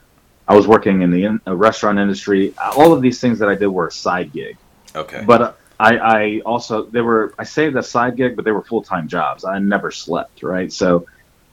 I 0.49 0.55
was 0.55 0.67
working 0.67 1.03
in 1.03 1.11
the 1.11 1.25
in, 1.25 1.41
uh, 1.47 1.55
restaurant 1.57 1.99
industry. 1.99 2.55
All 2.77 2.93
of 2.93 3.01
these 3.01 3.21
things 3.21 3.39
that 3.39 3.49
I 3.49 3.55
did 3.55 3.69
were 3.69 3.89
a 3.89 3.93
side 3.93 4.33
gig. 4.33 4.57
okay, 4.95 5.25
But 5.27 5.43
uh, 5.43 5.53
I, 5.79 5.97
I 5.99 6.41
also 6.45 6.85
they 6.85 7.01
were 7.01 7.35
I 7.39 7.45
say 7.45 7.71
the 7.71 7.83
side 7.83 8.17
gig, 8.17 8.37
but 8.37 8.45
they 8.45 8.53
were 8.53 8.63
full 8.63 8.83
time 8.83 9.09
jobs. 9.09 9.45
I 9.45 9.59
never 9.59 9.91
slept, 9.91 10.43
right? 10.43 10.73
So, 10.73 11.07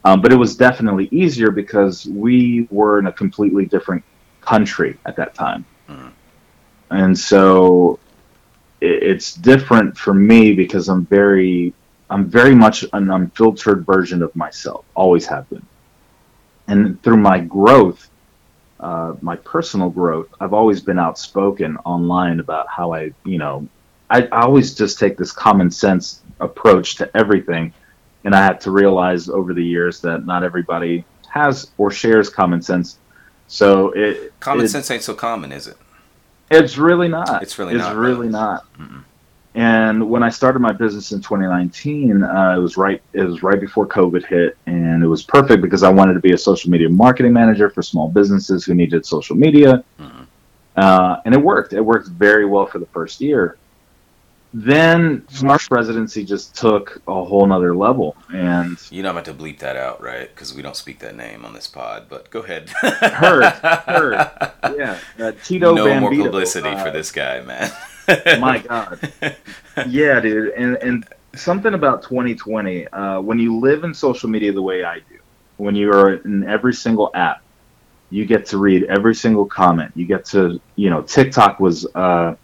um, 0.04 0.22
but 0.22 0.32
it 0.32 0.36
was 0.36 0.56
definitely 0.56 1.08
easier 1.12 1.52
because 1.52 2.06
we 2.06 2.68
were 2.72 3.00
in 3.00 3.08
a 3.08 3.12
completely 3.12 3.66
different 3.66 4.04
country 4.42 4.98
at 5.06 5.16
that 5.18 5.34
time, 5.34 5.66
Mhm. 5.90 6.12
and 6.92 7.18
so 7.18 8.00
it, 8.82 9.04
it's 9.04 9.34
different 9.34 9.98
for 9.98 10.14
me 10.14 10.54
because 10.54 10.90
I'm 10.90 11.06
very 11.06 11.74
I'm 12.10 12.26
very 12.26 12.56
much 12.56 12.86
an 12.94 13.12
unfiltered 13.12 13.86
version 13.86 14.22
of 14.24 14.36
myself. 14.36 14.86
Always 14.96 15.26
have 15.28 15.50
been, 15.50 15.66
and 16.68 17.02
through 17.04 17.18
my 17.18 17.40
growth 17.40 18.09
uh, 18.80 19.16
my 19.22 19.36
personal 19.36 19.90
growth, 19.90 20.28
I've 20.40 20.54
always 20.54 20.82
been 20.82 21.00
outspoken 21.00 21.78
online 21.86 22.40
about 22.40 22.68
how 22.70 22.94
I, 22.94 23.12
you 23.26 23.38
know, 23.38 23.68
I, 24.10 24.24
I 24.32 24.42
always 24.42 24.74
just 24.74 25.00
take 25.00 25.18
this 25.18 25.32
common 25.32 25.70
sense 25.70 26.22
approach 26.40 26.96
to 26.96 27.18
everything. 27.18 27.74
And 28.24 28.36
I 28.36 28.44
had 28.44 28.60
to 28.62 28.72
realize 28.72 29.30
over 29.30 29.54
the 29.54 29.64
years 29.64 30.02
that 30.02 30.26
not 30.26 30.44
everybody 30.44 31.06
has 31.30 31.72
or 31.78 31.92
shares 31.92 32.30
common 32.30 32.62
sense. 32.62 32.98
So 33.48 33.92
it 33.92 34.34
common 34.40 34.66
it- 34.66 34.70
sense 34.70 34.90
ain't 34.92 35.04
so 35.04 35.14
common, 35.14 35.52
is 35.52 35.68
it? 35.68 35.78
It's 36.52 36.78
really 36.78 37.08
not. 37.08 37.44
It's 37.44 37.60
really 37.60 37.74
not 37.74 37.82
it's 37.82 37.90
not, 37.90 37.96
really 37.96 38.28
though. 38.28 38.40
not. 38.40 38.74
Mm-mm. 38.78 39.04
And 39.60 40.10
when 40.10 40.24
I 40.24 40.30
started 40.30 40.60
my 40.60 40.72
business 40.72 41.12
in 41.12 41.20
2019, 41.20 42.24
uh, 42.24 42.56
it 42.56 42.62
was 42.62 42.78
right. 42.78 43.02
It 43.12 43.24
was 43.24 43.44
right 43.44 43.60
before 43.60 43.86
COVID 43.86 44.26
hit, 44.26 44.56
and 44.68 45.04
it 45.04 45.08
was 45.08 45.22
perfect 45.22 45.62
because 45.62 45.84
I 45.84 45.90
wanted 45.90 46.14
to 46.14 46.22
be 46.22 46.32
a 46.32 46.38
social 46.38 46.72
media 46.72 46.88
marketing 46.88 47.34
manager 47.34 47.70
for 47.70 47.82
small 47.82 48.08
businesses 48.08 48.64
who 48.64 48.74
needed 48.74 49.06
social 49.06 49.36
media, 49.36 49.84
Mhm. 50.00 50.28
uh, 50.78 51.18
and 51.26 51.36
it 51.36 51.42
worked. 51.42 51.74
It 51.74 51.82
worked 51.82 52.08
very 52.08 52.46
well 52.46 52.68
for 52.68 52.80
the 52.80 52.86
first 52.86 53.20
year. 53.20 53.58
Then 54.54 55.28
Smart 55.28 55.62
Presidency 55.70 56.24
just 56.24 56.56
took 56.56 57.02
a 57.06 57.24
whole 57.26 57.46
nother 57.46 57.76
level, 57.76 58.16
and 58.34 58.78
You 58.90 59.04
know 59.04 59.10
I'm 59.10 59.18
about 59.18 59.26
to 59.26 59.34
bleep 59.34 59.60
that 59.60 59.76
out, 59.76 60.02
right? 60.02 60.34
Because 60.34 60.56
we 60.56 60.62
don't 60.62 60.78
speak 60.78 61.00
that 61.00 61.18
name 61.18 61.44
on 61.44 61.54
this 61.54 61.68
pod. 61.68 62.06
But 62.08 62.30
go 62.30 62.40
ahead. 62.40 62.70
Heard, 62.70 63.44
heard. 63.44 64.14
yeah, 64.78 64.98
uh, 65.20 65.34
Tito 65.44 65.74
no 65.76 66.00
more 66.00 66.12
publicity 66.12 66.70
uh, 66.70 66.82
for 66.82 66.92
this 66.92 67.12
guy, 67.12 67.42
man. 67.42 67.70
My 68.40 68.60
God. 68.68 69.00
yeah, 69.88 70.20
dude, 70.20 70.54
and 70.54 70.78
and 70.78 71.08
something 71.36 71.74
about 71.74 72.04
2020. 72.04 72.88
Uh, 72.88 73.22
when 73.22 73.40
you 73.40 73.60
live 73.60 73.84
in 73.84 73.94
social 73.94 74.30
media 74.30 74.52
the 74.52 74.62
way 74.62 74.84
I 74.84 75.00
do, 75.00 75.20
when 75.58 75.76
you 75.76 75.92
are 75.92 76.16
in 76.16 76.48
every 76.48 76.74
single 76.74 77.12
app, 77.14 77.42
you 78.10 78.26
get 78.26 78.48
to 78.48 78.58
read 78.58 78.84
every 78.86 79.16
single 79.16 79.46
comment. 79.46 79.92
You 79.96 80.06
get 80.06 80.26
to, 80.26 80.60
you 80.76 80.90
know, 80.90 81.02
TikTok 81.02 81.60
was 81.60 81.86
uh, 81.96 82.36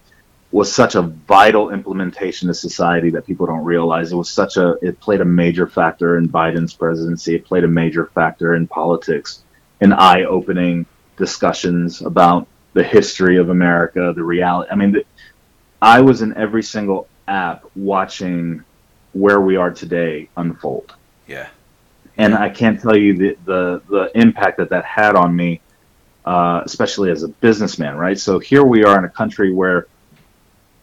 was 0.51 0.73
such 0.73 0.95
a 0.95 1.01
vital 1.01 1.71
implementation 1.71 2.49
of 2.49 2.55
society 2.55 3.09
that 3.11 3.25
people 3.25 3.45
don't 3.45 3.65
realize. 3.65 4.11
It 4.11 4.15
was 4.15 4.29
such 4.29 4.57
a 4.57 4.75
it 4.81 4.99
played 4.99 5.21
a 5.21 5.25
major 5.25 5.67
factor 5.67 6.17
in 6.17 6.29
Biden's 6.29 6.73
presidency. 6.73 7.35
It 7.35 7.45
played 7.45 7.63
a 7.63 7.67
major 7.67 8.05
factor 8.05 8.55
in 8.55 8.67
politics, 8.67 9.43
in 9.81 9.91
eye-opening 9.91 10.85
discussions 11.17 12.01
about 12.01 12.47
the 12.73 12.83
history 12.83 13.37
of 13.37 13.49
America, 13.49 14.13
the 14.15 14.23
reality. 14.23 14.69
I 14.71 14.75
mean, 14.75 14.91
the, 14.91 15.05
I 15.81 16.01
was 16.01 16.21
in 16.21 16.35
every 16.37 16.63
single 16.63 17.07
app 17.27 17.65
watching 17.75 18.63
where 19.13 19.41
we 19.41 19.55
are 19.55 19.71
today 19.71 20.29
unfold, 20.37 20.95
yeah. 21.27 21.47
and 22.17 22.33
I 22.33 22.49
can't 22.49 22.81
tell 22.81 22.97
you 22.97 23.17
the 23.17 23.37
the, 23.45 23.81
the 23.89 24.11
impact 24.19 24.57
that 24.57 24.69
that 24.69 24.85
had 24.85 25.15
on 25.15 25.35
me, 25.35 25.61
uh, 26.25 26.61
especially 26.65 27.11
as 27.11 27.23
a 27.23 27.29
businessman. 27.29 27.97
Right. 27.97 28.19
So 28.19 28.39
here 28.39 28.63
we 28.63 28.83
are 28.83 28.97
in 28.97 29.05
a 29.05 29.09
country 29.09 29.53
where 29.53 29.87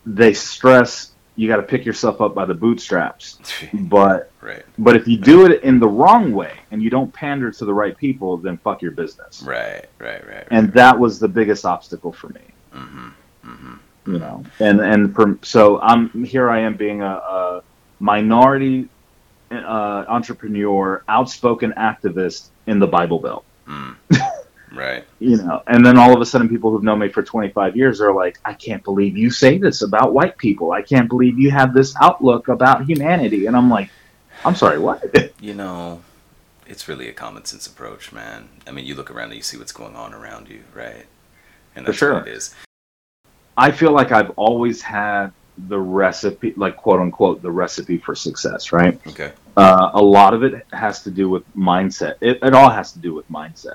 they 0.04 0.32
stress 0.34 1.12
you 1.36 1.48
got 1.48 1.56
to 1.56 1.62
pick 1.62 1.84
yourself 1.84 2.20
up 2.20 2.34
by 2.34 2.44
the 2.44 2.54
bootstraps, 2.54 3.38
but 3.74 4.30
right. 4.40 4.64
but 4.78 4.96
if 4.96 5.08
you 5.08 5.16
do 5.16 5.46
it 5.46 5.62
in 5.62 5.78
the 5.78 5.88
wrong 5.88 6.32
way 6.32 6.52
and 6.70 6.82
you 6.82 6.90
don't 6.90 7.12
pander 7.12 7.50
to 7.50 7.64
the 7.64 7.72
right 7.72 7.96
people, 7.96 8.36
then 8.36 8.58
fuck 8.58 8.82
your 8.82 8.90
business. 8.90 9.42
Right. 9.42 9.86
Right. 9.98 10.26
Right. 10.26 10.46
And 10.50 10.72
that 10.74 10.98
was 10.98 11.18
the 11.18 11.28
biggest 11.28 11.64
obstacle 11.64 12.12
for 12.12 12.28
me. 12.28 12.40
hmm 12.72 13.08
hmm 13.42 13.74
you 14.06 14.18
know, 14.18 14.44
and 14.58 14.80
and 14.80 15.14
from 15.14 15.38
so 15.42 15.80
I'm 15.80 16.24
here. 16.24 16.50
I 16.50 16.60
am 16.60 16.76
being 16.76 17.02
a, 17.02 17.06
a 17.06 17.62
minority 18.00 18.88
uh, 19.50 20.04
entrepreneur, 20.08 21.04
outspoken 21.08 21.72
activist 21.76 22.48
in 22.66 22.78
the 22.78 22.86
Bible 22.86 23.18
Belt. 23.18 23.44
Mm. 23.66 23.96
right. 24.72 25.04
You 25.20 25.36
know, 25.36 25.62
and 25.68 25.86
then 25.86 25.98
all 25.98 26.12
of 26.12 26.20
a 26.20 26.26
sudden, 26.26 26.48
people 26.48 26.72
who've 26.72 26.82
known 26.82 26.98
me 26.98 27.08
for 27.08 27.22
25 27.22 27.76
years 27.76 28.00
are 28.00 28.12
like, 28.12 28.40
"I 28.44 28.54
can't 28.54 28.82
believe 28.82 29.16
you 29.16 29.30
say 29.30 29.56
this 29.56 29.82
about 29.82 30.12
white 30.12 30.36
people. 30.36 30.72
I 30.72 30.82
can't 30.82 31.08
believe 31.08 31.38
you 31.38 31.52
have 31.52 31.72
this 31.72 31.94
outlook 32.00 32.48
about 32.48 32.86
humanity." 32.86 33.46
And 33.46 33.56
I'm 33.56 33.70
like, 33.70 33.88
"I'm 34.44 34.56
sorry, 34.56 34.80
what?" 34.80 35.02
You 35.40 35.54
know, 35.54 36.02
it's 36.66 36.88
really 36.88 37.08
a 37.08 37.12
common 37.12 37.44
sense 37.44 37.68
approach, 37.68 38.12
man. 38.12 38.48
I 38.66 38.72
mean, 38.72 38.84
you 38.84 38.96
look 38.96 39.10
around 39.12 39.26
and 39.26 39.36
you 39.36 39.42
see 39.42 39.56
what's 39.56 39.72
going 39.72 39.94
on 39.94 40.12
around 40.12 40.48
you, 40.48 40.62
right? 40.74 41.06
And 41.76 41.86
that's 41.86 41.98
sure. 41.98 42.14
what 42.14 42.26
it 42.26 42.32
is. 42.32 42.54
I 43.56 43.70
feel 43.70 43.92
like 43.92 44.12
I've 44.12 44.30
always 44.30 44.80
had 44.80 45.32
the 45.68 45.78
recipe, 45.78 46.54
like 46.56 46.76
quote 46.76 47.00
unquote, 47.00 47.42
the 47.42 47.50
recipe 47.50 47.98
for 47.98 48.14
success, 48.14 48.72
right? 48.72 48.98
Okay. 49.06 49.32
Uh, 49.56 49.90
a 49.94 50.02
lot 50.02 50.32
of 50.32 50.42
it 50.42 50.66
has 50.72 51.02
to 51.02 51.10
do 51.10 51.28
with 51.28 51.44
mindset. 51.54 52.16
It, 52.20 52.38
it 52.42 52.54
all 52.54 52.70
has 52.70 52.92
to 52.92 52.98
do 52.98 53.12
with 53.14 53.28
mindset, 53.30 53.74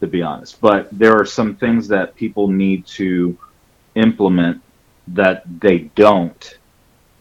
to 0.00 0.06
be 0.06 0.22
honest. 0.22 0.60
But 0.60 0.88
there 0.90 1.14
are 1.14 1.26
some 1.26 1.56
things 1.56 1.88
that 1.88 2.14
people 2.14 2.48
need 2.48 2.86
to 2.86 3.36
implement 3.94 4.62
that 5.08 5.42
they 5.60 5.78
don't. 5.94 6.58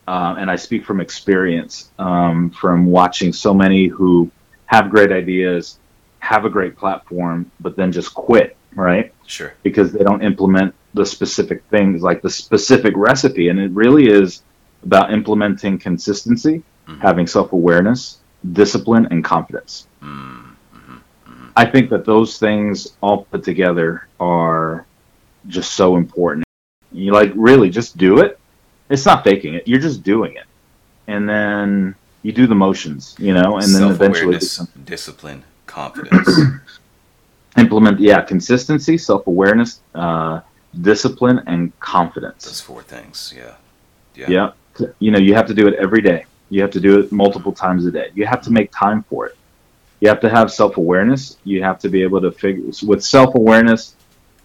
Uh, 0.08 0.36
and 0.38 0.49
I 0.49 0.55
speak 0.55 0.86
from 0.86 1.01
experience, 1.01 1.91
um, 1.99 2.49
from 2.51 2.86
watching 2.86 3.34
so 3.34 3.53
many 3.53 3.88
who 3.88 4.32
have 4.68 4.89
great 4.89 5.12
ideas, 5.12 5.80
have 6.20 6.45
a 6.45 6.49
great 6.49 6.78
platform, 6.78 7.51
but 7.60 7.76
then 7.76 7.91
just 7.91 8.14
quit, 8.14 8.55
right? 8.74 9.14
Sure. 9.26 9.53
Because 9.64 9.91
they 9.91 10.03
don't 10.03 10.24
implement 10.24 10.74
the 10.98 11.06
specific 11.06 11.64
things, 11.70 12.02
like 12.02 12.22
the 12.22 12.30
specific 12.30 12.93
recipe. 12.95 13.50
And 13.50 13.60
it 13.60 13.72
really 13.72 14.10
is 14.10 14.43
about 14.84 15.14
implementing 15.14 15.78
consistency, 15.78 16.64
mm-hmm. 16.88 17.00
having 17.00 17.28
self 17.28 17.54
awareness, 17.54 18.20
discipline, 18.54 19.08
and 19.12 19.24
confidence. 19.24 19.88
Mm-hmm. 20.02 20.52
Mm-hmm. 20.76 21.48
I 21.56 21.66
think 21.66 21.89
that 21.89 22.06
those 22.06 22.38
things 22.38 22.95
all 23.02 23.26
put 23.26 23.43
together 23.43 24.08
are 24.20 24.86
just 25.48 25.76
so 25.76 25.95
important. 25.95 26.45
You 26.91 27.14
like 27.14 27.32
really 27.36 27.70
just 27.70 27.98
do 27.98 28.20
it. 28.20 28.39
It's 28.89 29.06
not 29.06 29.24
faking 29.24 29.54
it. 29.54 29.68
You're 29.68 29.80
just 29.80 30.04
doing 30.04 30.36
it. 30.36 30.45
And 31.08 31.28
then 31.28 31.95
you 32.24 32.32
do 32.32 32.48
the 32.48 32.56
motions, 32.56 33.16
you 33.18 33.34
know, 33.34 33.58
and 33.58 33.74
then 33.74 33.84
eventually 33.89 34.39
discipline, 34.86 35.43
confidence. 35.66 36.30
implement 37.58 38.00
yeah 38.00 38.22
consistency 38.22 38.98
self-awareness 38.98 39.82
uh, 39.95 40.39
discipline 40.82 41.41
and 41.47 41.78
confidence. 41.80 42.45
Those 42.45 42.61
four 42.61 42.82
things 42.84 43.34
yeah. 43.36 43.55
Yeah. 44.15 44.30
Yeah. 44.30 44.88
You 44.99 45.11
know 45.11 45.19
you 45.19 45.34
have 45.34 45.47
to 45.47 45.53
do 45.53 45.67
it 45.67 45.73
every 45.75 46.01
day. 46.01 46.25
You 46.49 46.61
have 46.61 46.71
to 46.71 46.80
do 46.80 46.99
it 46.99 47.11
multiple 47.11 47.51
times 47.51 47.86
a 47.86 47.91
day. 47.91 48.09
You 48.13 48.25
have 48.25 48.41
to 48.43 48.51
make 48.51 48.71
time 48.71 49.03
for 49.03 49.25
it. 49.28 49.36
You 49.99 50.07
have 50.07 50.19
to 50.21 50.30
have 50.30 50.51
self-awareness. 50.51 51.38
You 51.43 51.63
have 51.63 51.80
to 51.80 51.89
be 51.89 52.03
able 52.03 52.21
to 52.21 52.32
figure 52.32 52.63
with 52.86 53.03
self-awareness 53.03 53.95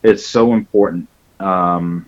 it's 0.03 0.27
so 0.27 0.53
important. 0.53 1.09
Um, 1.41 2.07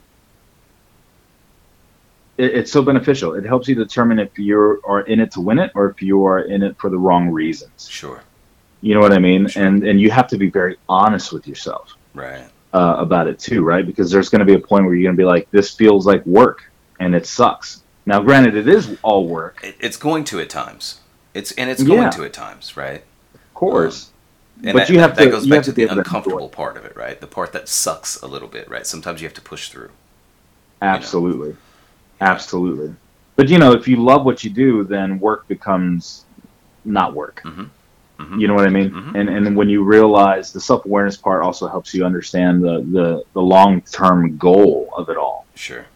it, 2.37 2.55
it's 2.55 2.73
so 2.73 2.83
beneficial. 2.83 3.35
It 3.35 3.45
helps 3.45 3.69
you 3.69 3.75
determine 3.75 4.19
if 4.19 4.39
you 4.39 4.81
are 4.85 5.03
in 5.03 5.21
it 5.21 5.31
to 5.33 5.41
win 5.41 5.59
it 5.59 5.73
or 5.75 5.91
if 5.91 6.03
you 6.03 6.25
are 6.27 6.41
in 6.41 6.63
it 6.63 6.77
for 6.79 6.91
the 6.91 6.99
wrong 6.99 7.31
reasons. 7.31 7.89
Sure. 7.89 8.23
You 8.81 8.95
know 8.95 9.01
what 9.01 9.13
I 9.13 9.19
mean? 9.19 9.49
Sure. 9.49 9.65
And 9.65 9.85
and 9.85 10.01
you 10.01 10.11
have 10.11 10.29
to 10.29 10.39
be 10.39 10.51
very 10.51 10.77
honest 10.89 11.33
with 11.33 11.47
yourself, 11.47 11.95
right? 12.13 12.47
Uh, 12.75 12.97
about 12.99 13.29
it 13.29 13.39
too, 13.39 13.63
right? 13.63 13.87
Because 13.87 14.11
there's 14.11 14.29
going 14.29 14.41
to 14.41 14.45
be 14.45 14.55
a 14.55 14.59
point 14.59 14.85
where 14.85 14.97
you're 14.97 15.05
going 15.05 15.17
to 15.17 15.21
be 15.21 15.25
like, 15.25 15.49
this 15.53 15.73
feels 15.73 16.09
like 16.09 16.27
work, 16.27 16.73
and 16.99 17.15
it 17.15 17.25
sucks. 17.25 17.85
Now, 18.05 18.21
granted, 18.21 18.57
it 18.57 18.67
is 18.67 18.99
all 19.03 19.29
work. 19.29 19.61
It's 19.79 19.97
going 19.97 20.25
to 20.25 20.41
at 20.41 20.51
times. 20.51 21.01
It's 21.35 21.53
and 21.53 21.71
it's 21.71 21.85
going 21.85 22.03
yeah. 22.03 22.11
to 22.11 22.25
at 22.25 22.33
times, 22.33 22.77
right? 22.77 23.05
Of 23.33 23.55
course. 23.55 24.11
Um, 24.59 24.67
and 24.67 24.73
but 24.73 24.79
that, 24.81 24.93
you 24.93 24.99
have 24.99 25.15
that, 25.15 25.23
to, 25.23 25.31
that 25.31 25.37
goes 25.37 25.47
back 25.47 25.63
to, 25.63 25.71
to 25.71 25.73
the 25.73 25.87
uncomfortable 25.87 26.49
part 26.49 26.77
of 26.77 26.85
it, 26.85 26.97
right? 26.97 27.21
The 27.21 27.29
part 27.29 27.53
that 27.53 27.69
sucks 27.69 28.21
a 28.23 28.27
little 28.27 28.49
bit, 28.49 28.69
right? 28.69 28.85
Sometimes 28.85 29.21
you 29.21 29.29
have 29.29 29.35
to 29.35 29.41
push 29.41 29.69
through. 29.69 29.91
Absolutely, 30.83 31.51
you 31.51 31.55
know? 32.21 32.27
absolutely. 32.27 32.95
But 33.37 33.49
you 33.49 33.59
know, 33.59 33.73
if 33.73 33.87
you 33.87 34.03
love 34.03 34.25
what 34.25 34.45
you 34.45 34.51
do, 34.51 34.83
then 34.83 35.19
work 35.19 35.47
becomes 35.49 36.25
not 36.85 37.15
work. 37.15 37.41
Mm-hmm. 37.45 37.65
Mm-hmm. 38.19 38.39
You 38.39 38.49
know 38.49 38.55
what 38.55 38.67
I 38.67 38.71
mean? 38.71 38.91
Mm-hmm. 38.91 39.17
And 39.17 39.29
and 39.29 39.57
when 39.57 39.69
you 39.69 39.83
realize 39.83 40.53
the 40.53 40.61
self 40.61 40.85
awareness 40.85 41.17
part 41.17 41.43
also 41.43 41.67
helps 41.67 41.93
you 41.93 42.05
understand 42.05 42.63
the 42.63 42.87
the, 42.93 43.25
the 43.33 43.43
long 43.43 43.81
term 43.83 44.37
goal 44.37 44.89
of 44.97 45.09
it 45.09 45.17
all. 45.17 45.47
Sure. 45.55 45.87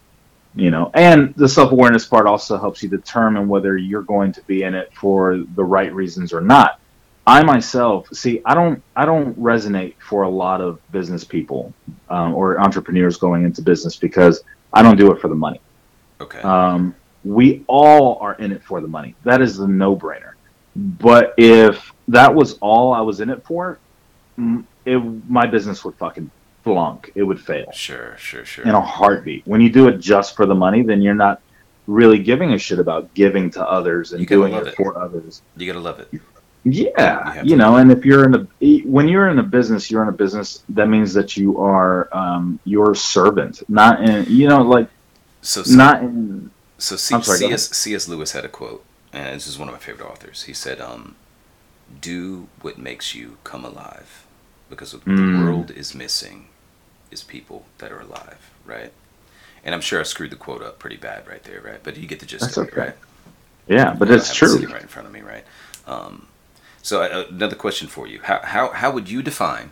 You 0.55 0.71
know, 0.71 0.91
and 0.93 1.33
the 1.35 1.47
self 1.47 1.71
awareness 1.71 2.05
part 2.05 2.27
also 2.27 2.57
helps 2.57 2.83
you 2.83 2.89
determine 2.89 3.47
whether 3.47 3.77
you're 3.77 4.01
going 4.01 4.33
to 4.33 4.41
be 4.43 4.63
in 4.63 4.73
it 4.75 4.91
for 4.93 5.37
the 5.55 5.63
right 5.63 5.93
reasons 5.93 6.33
or 6.33 6.41
not. 6.41 6.79
I 7.25 7.43
myself 7.43 8.07
see. 8.11 8.41
I 8.43 8.55
don't. 8.55 8.81
I 8.95 9.05
don't 9.05 9.39
resonate 9.39 9.93
for 9.99 10.23
a 10.23 10.29
lot 10.29 10.61
of 10.61 10.79
business 10.91 11.23
people 11.23 11.73
um, 12.09 12.33
or 12.33 12.59
entrepreneurs 12.59 13.17
going 13.17 13.45
into 13.45 13.61
business 13.61 13.95
because 13.95 14.43
I 14.73 14.81
don't 14.81 14.97
do 14.97 15.11
it 15.11 15.21
for 15.21 15.27
the 15.27 15.35
money. 15.35 15.61
Okay. 16.19 16.39
Um, 16.41 16.95
we 17.23 17.63
all 17.67 18.17
are 18.19 18.33
in 18.35 18.51
it 18.51 18.63
for 18.63 18.81
the 18.81 18.87
money. 18.87 19.15
That 19.23 19.41
is 19.41 19.57
the 19.57 19.67
no 19.67 19.95
brainer. 19.95 20.33
But 20.75 21.33
if 21.37 21.93
that 22.09 22.33
was 22.33 22.57
all 22.59 22.93
I 22.93 23.01
was 23.01 23.19
in 23.21 23.29
it 23.29 23.43
for, 23.45 23.79
it, 24.85 24.97
my 25.29 25.45
business 25.45 25.83
would 25.85 25.95
fucking 25.95 26.29
flunk. 26.63 27.11
It 27.15 27.23
would 27.23 27.39
fail. 27.39 27.71
Sure, 27.71 28.15
sure, 28.17 28.45
sure. 28.45 28.65
In 28.65 28.71
a 28.71 28.81
heartbeat. 28.81 29.45
When 29.45 29.61
you 29.61 29.69
do 29.69 29.87
it 29.87 29.99
just 29.99 30.35
for 30.35 30.45
the 30.45 30.55
money, 30.55 30.81
then 30.81 31.01
you're 31.01 31.13
not 31.13 31.41
really 31.87 32.19
giving 32.19 32.53
a 32.53 32.57
shit 32.57 32.79
about 32.79 33.13
giving 33.13 33.49
to 33.51 33.67
others 33.67 34.13
and 34.13 34.25
doing 34.27 34.53
it, 34.53 34.67
it, 34.67 34.75
for 34.75 34.97
others. 34.97 35.41
You 35.57 35.67
gotta 35.67 35.79
love 35.79 35.99
it. 35.99 36.21
Yeah, 36.65 37.41
you, 37.41 37.51
you 37.51 37.55
know, 37.55 37.77
and 37.77 37.91
if 37.91 38.05
you're 38.05 38.25
in 38.25 38.35
a 38.35 38.81
when 38.83 39.07
you're 39.07 39.29
in 39.29 39.39
a 39.39 39.43
business, 39.43 39.89
you're 39.89 40.03
in 40.03 40.09
a 40.09 40.13
business. 40.13 40.63
That 40.69 40.87
means 40.87 41.13
that 41.13 41.37
you 41.37 41.57
are 41.59 42.09
um, 42.15 42.59
your 42.65 42.93
servant, 42.95 43.63
not 43.69 44.03
in 44.07 44.25
you 44.25 44.47
know 44.47 44.61
like 44.61 44.89
so, 45.41 45.63
so 45.63 45.75
not 45.75 46.03
in. 46.03 46.51
So 46.77 46.95
C- 46.95 47.21
sorry, 47.21 47.39
C.S. 47.39 47.69
C.S. 47.75 48.07
Lewis 48.07 48.33
had 48.33 48.45
a 48.45 48.49
quote, 48.49 48.83
and 49.13 49.35
this 49.35 49.47
is 49.47 49.57
one 49.57 49.69
of 49.69 49.73
my 49.73 49.79
favorite 49.79 50.05
authors. 50.05 50.43
He 50.43 50.53
said, 50.53 50.79
um, 50.79 51.15
do 52.01 52.47
what 52.61 52.77
makes 52.77 53.15
you 53.15 53.37
come 53.43 53.65
alive. 53.65 54.25
Because 54.69 54.93
what 54.93 55.05
mm. 55.05 55.39
the 55.39 55.45
world 55.45 55.71
is 55.71 55.95
missing 55.95 56.47
is 57.11 57.23
people 57.23 57.65
that 57.79 57.91
are 57.91 58.01
alive 58.01 58.51
right? 58.65 58.91
And 59.63 59.75
i'm 59.75 59.81
sure 59.81 59.99
i 59.99 60.03
screwed 60.03 60.31
the 60.31 60.35
quote 60.35 60.61
up 60.61 60.79
pretty 60.79 60.97
bad 60.97 61.27
right 61.27 61.43
there 61.43 61.61
right? 61.61 61.79
But 61.83 61.97
you 61.97 62.07
get 62.07 62.19
the 62.19 62.25
gist 62.25 62.45
That's 62.45 62.57
of 62.57 62.67
it 62.69 62.75
right? 62.75 62.95
Yeah 63.67 63.93
but 63.93 64.09
it's 64.09 64.33
true 64.33 64.57
it 64.61 64.71
right 64.71 64.81
in 64.81 64.87
front 64.87 65.07
of 65.07 65.13
me 65.13 65.21
right? 65.21 65.43
Um, 65.87 66.27
so 66.81 67.01
uh, 67.01 67.25
another 67.29 67.55
question 67.55 67.87
for 67.87 68.07
you. 68.07 68.21
How, 68.21 68.39
how, 68.43 68.69
how 68.69 68.91
would 68.91 69.09
you 69.09 69.21
define 69.21 69.71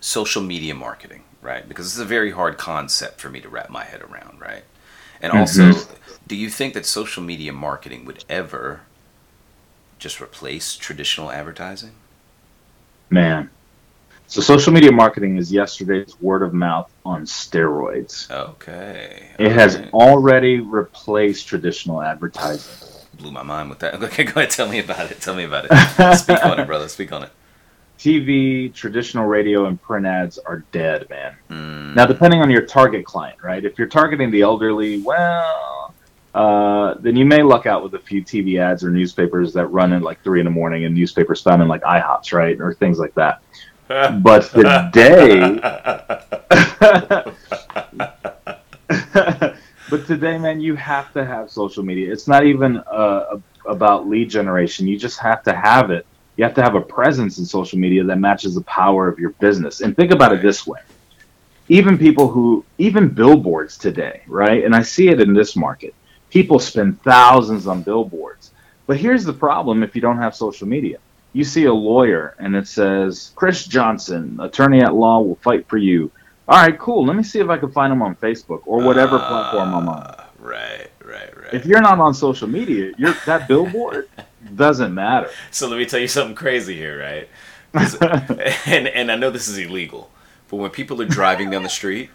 social 0.00 0.42
media 0.42 0.74
marketing 0.74 1.22
right? 1.42 1.68
Because 1.68 1.86
it's 1.86 1.98
a 1.98 2.04
very 2.06 2.30
hard 2.30 2.56
concept 2.56 3.20
for 3.20 3.28
me 3.28 3.40
to 3.40 3.48
wrap 3.48 3.70
my 3.70 3.84
head 3.84 4.00
around 4.02 4.40
right? 4.40 4.64
And 5.20 5.32
mm-hmm. 5.32 5.40
also 5.40 5.94
do 6.26 6.36
you 6.36 6.48
think 6.48 6.74
that 6.74 6.86
social 6.86 7.22
media 7.22 7.52
marketing 7.52 8.06
would 8.06 8.24
ever 8.28 8.80
just 10.04 10.20
replace 10.20 10.76
traditional 10.76 11.30
advertising? 11.30 11.92
Man. 13.08 13.48
So 14.26 14.42
social 14.42 14.70
media 14.70 14.92
marketing 14.92 15.38
is 15.38 15.50
yesterday's 15.50 16.20
word 16.20 16.42
of 16.42 16.52
mouth 16.52 16.92
on 17.06 17.24
steroids. 17.24 18.30
Okay. 18.30 19.30
It 19.38 19.52
has 19.52 19.76
already 19.94 20.60
replaced 20.60 21.48
traditional 21.48 22.02
advertising. 22.02 22.86
Blew 23.14 23.30
my 23.30 23.42
mind 23.42 23.70
with 23.70 23.78
that. 23.78 23.94
Okay, 24.02 24.24
go 24.24 24.40
ahead. 24.42 24.50
Tell 24.50 24.68
me 24.68 24.78
about 24.80 25.10
it. 25.10 25.22
Tell 25.22 25.34
me 25.34 25.44
about 25.44 25.68
it. 25.70 26.18
Speak 26.18 26.44
on 26.44 26.60
it, 26.60 26.66
brother. 26.66 26.88
Speak 26.88 27.10
on 27.10 27.22
it. 27.22 27.30
TV, 27.98 28.74
traditional 28.74 29.24
radio, 29.24 29.64
and 29.64 29.80
print 29.80 30.04
ads 30.04 30.36
are 30.36 30.64
dead, 30.70 31.08
man. 31.08 31.34
Mm. 31.48 31.94
Now, 31.94 32.04
depending 32.04 32.42
on 32.42 32.50
your 32.50 32.66
target 32.66 33.06
client, 33.06 33.38
right? 33.42 33.64
If 33.64 33.78
you're 33.78 33.88
targeting 33.88 34.30
the 34.30 34.42
elderly, 34.42 35.00
well, 35.00 35.83
uh, 36.34 36.94
then 36.98 37.14
you 37.14 37.24
may 37.24 37.42
luck 37.42 37.66
out 37.66 37.82
with 37.82 37.94
a 37.94 37.98
few 37.98 38.22
TV 38.22 38.60
ads 38.60 38.82
or 38.82 38.90
newspapers 38.90 39.52
that 39.52 39.66
run 39.68 39.92
at 39.92 40.02
like 40.02 40.22
three 40.24 40.40
in 40.40 40.44
the 40.44 40.50
morning 40.50 40.84
and 40.84 40.94
newspapers 40.94 41.40
found 41.40 41.62
in 41.62 41.68
like 41.68 41.82
IHOPs, 41.82 42.32
right, 42.32 42.60
or 42.60 42.74
things 42.74 42.98
like 42.98 43.14
that. 43.14 43.40
but 44.22 44.42
today, 44.50 45.60
but 49.90 50.06
today, 50.06 50.38
man, 50.38 50.60
you 50.60 50.74
have 50.74 51.12
to 51.12 51.24
have 51.24 51.50
social 51.50 51.84
media. 51.84 52.12
It's 52.12 52.26
not 52.26 52.44
even 52.44 52.78
uh, 52.78 53.38
about 53.66 54.08
lead 54.08 54.30
generation. 54.30 54.88
You 54.88 54.98
just 54.98 55.20
have 55.20 55.42
to 55.44 55.54
have 55.54 55.90
it. 55.90 56.06
You 56.36 56.44
have 56.44 56.54
to 56.54 56.62
have 56.62 56.74
a 56.74 56.80
presence 56.80 57.38
in 57.38 57.44
social 57.44 57.78
media 57.78 58.02
that 58.02 58.18
matches 58.18 58.56
the 58.56 58.62
power 58.62 59.06
of 59.06 59.20
your 59.20 59.30
business. 59.30 59.82
And 59.82 59.94
think 59.94 60.10
about 60.10 60.32
it 60.32 60.42
this 60.42 60.66
way 60.66 60.80
even 61.68 61.96
people 61.96 62.28
who 62.28 62.64
even 62.78 63.08
billboards 63.08 63.78
today 63.78 64.22
right 64.26 64.64
and 64.64 64.74
i 64.74 64.82
see 64.82 65.08
it 65.08 65.20
in 65.20 65.32
this 65.32 65.56
market 65.56 65.94
people 66.34 66.58
spend 66.58 67.00
thousands 67.02 67.68
on 67.68 67.80
billboards. 67.82 68.50
But 68.88 68.96
here's 68.96 69.24
the 69.24 69.32
problem 69.32 69.84
if 69.84 69.94
you 69.94 70.02
don't 70.02 70.18
have 70.18 70.34
social 70.34 70.66
media. 70.66 70.98
You 71.32 71.44
see 71.44 71.64
a 71.66 71.72
lawyer 71.72 72.34
and 72.40 72.56
it 72.56 72.66
says, 72.66 73.30
Chris 73.36 73.64
Johnson, 73.64 74.38
attorney 74.40 74.80
at 74.82 74.94
law, 74.94 75.20
will 75.20 75.36
fight 75.36 75.68
for 75.68 75.78
you. 75.78 76.10
All 76.48 76.60
right, 76.60 76.76
cool. 76.76 77.06
Let 77.06 77.16
me 77.16 77.22
see 77.22 77.38
if 77.38 77.48
I 77.48 77.56
can 77.56 77.70
find 77.70 77.92
him 77.92 78.02
on 78.02 78.16
Facebook 78.16 78.62
or 78.66 78.82
whatever 78.82 79.16
Ah, 79.16 79.28
platform 79.28 79.74
I'm 79.74 79.88
on. 79.88 80.24
Right, 80.40 80.90
right, 81.04 81.40
right. 81.40 81.54
If 81.54 81.66
you're 81.66 81.80
not 81.80 82.00
on 82.00 82.12
social 82.12 82.48
media, 82.48 82.92
you're 82.98 83.14
that 83.26 83.46
billboard 83.46 84.08
doesn't 84.56 84.92
matter. 84.92 85.30
so 85.52 85.68
let 85.68 85.78
me 85.78 85.86
tell 85.86 86.00
you 86.00 86.08
something 86.08 86.34
crazy 86.34 86.76
here, 86.76 86.98
right? 87.00 87.28
and 88.66 88.88
and 88.88 89.10
I 89.10 89.16
know 89.16 89.30
this 89.30 89.48
is 89.48 89.56
illegal, 89.58 90.10
but 90.48 90.56
when 90.56 90.70
people 90.70 91.00
are 91.00 91.06
driving 91.06 91.50
down 91.50 91.62
the 91.62 91.68
street, 91.68 92.10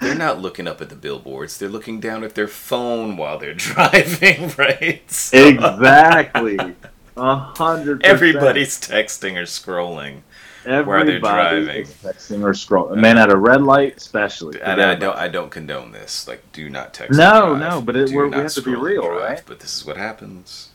they're 0.00 0.14
not 0.14 0.40
looking 0.40 0.66
up 0.68 0.80
at 0.80 0.88
the 0.88 0.94
billboards. 0.96 1.58
They're 1.58 1.68
looking 1.68 2.00
down 2.00 2.22
at 2.24 2.34
their 2.34 2.48
phone 2.48 3.16
while 3.16 3.38
they're 3.38 3.54
driving, 3.54 4.52
right? 4.56 5.02
So 5.10 5.36
exactly. 5.48 6.58
A 7.16 7.34
hundred. 7.34 8.04
Everybody's 8.04 8.78
texting 8.80 9.36
or 9.36 9.42
scrolling. 9.42 10.20
while 10.64 11.04
they're 11.04 11.18
driving. 11.18 11.84
texting 11.84 12.42
or 12.44 12.52
scrolling. 12.52 12.98
Man, 12.98 13.18
at 13.18 13.28
a 13.30 13.36
red 13.36 13.60
light, 13.62 13.96
especially. 13.96 14.60
And 14.62 14.80
I 14.80 14.94
don't 14.94 15.16
I 15.16 15.26
don't 15.26 15.50
condone 15.50 15.90
this. 15.90 16.28
Like, 16.28 16.44
do 16.52 16.70
not 16.70 16.94
text. 16.94 17.18
No, 17.18 17.56
no, 17.56 17.80
but 17.80 17.96
it- 17.96 18.10
we 18.10 18.30
have 18.32 18.52
to 18.52 18.62
be 18.62 18.74
real, 18.76 19.02
drive. 19.02 19.20
right? 19.20 19.42
But 19.46 19.58
this 19.58 19.76
is 19.76 19.84
what 19.84 19.96
happens. 19.96 20.68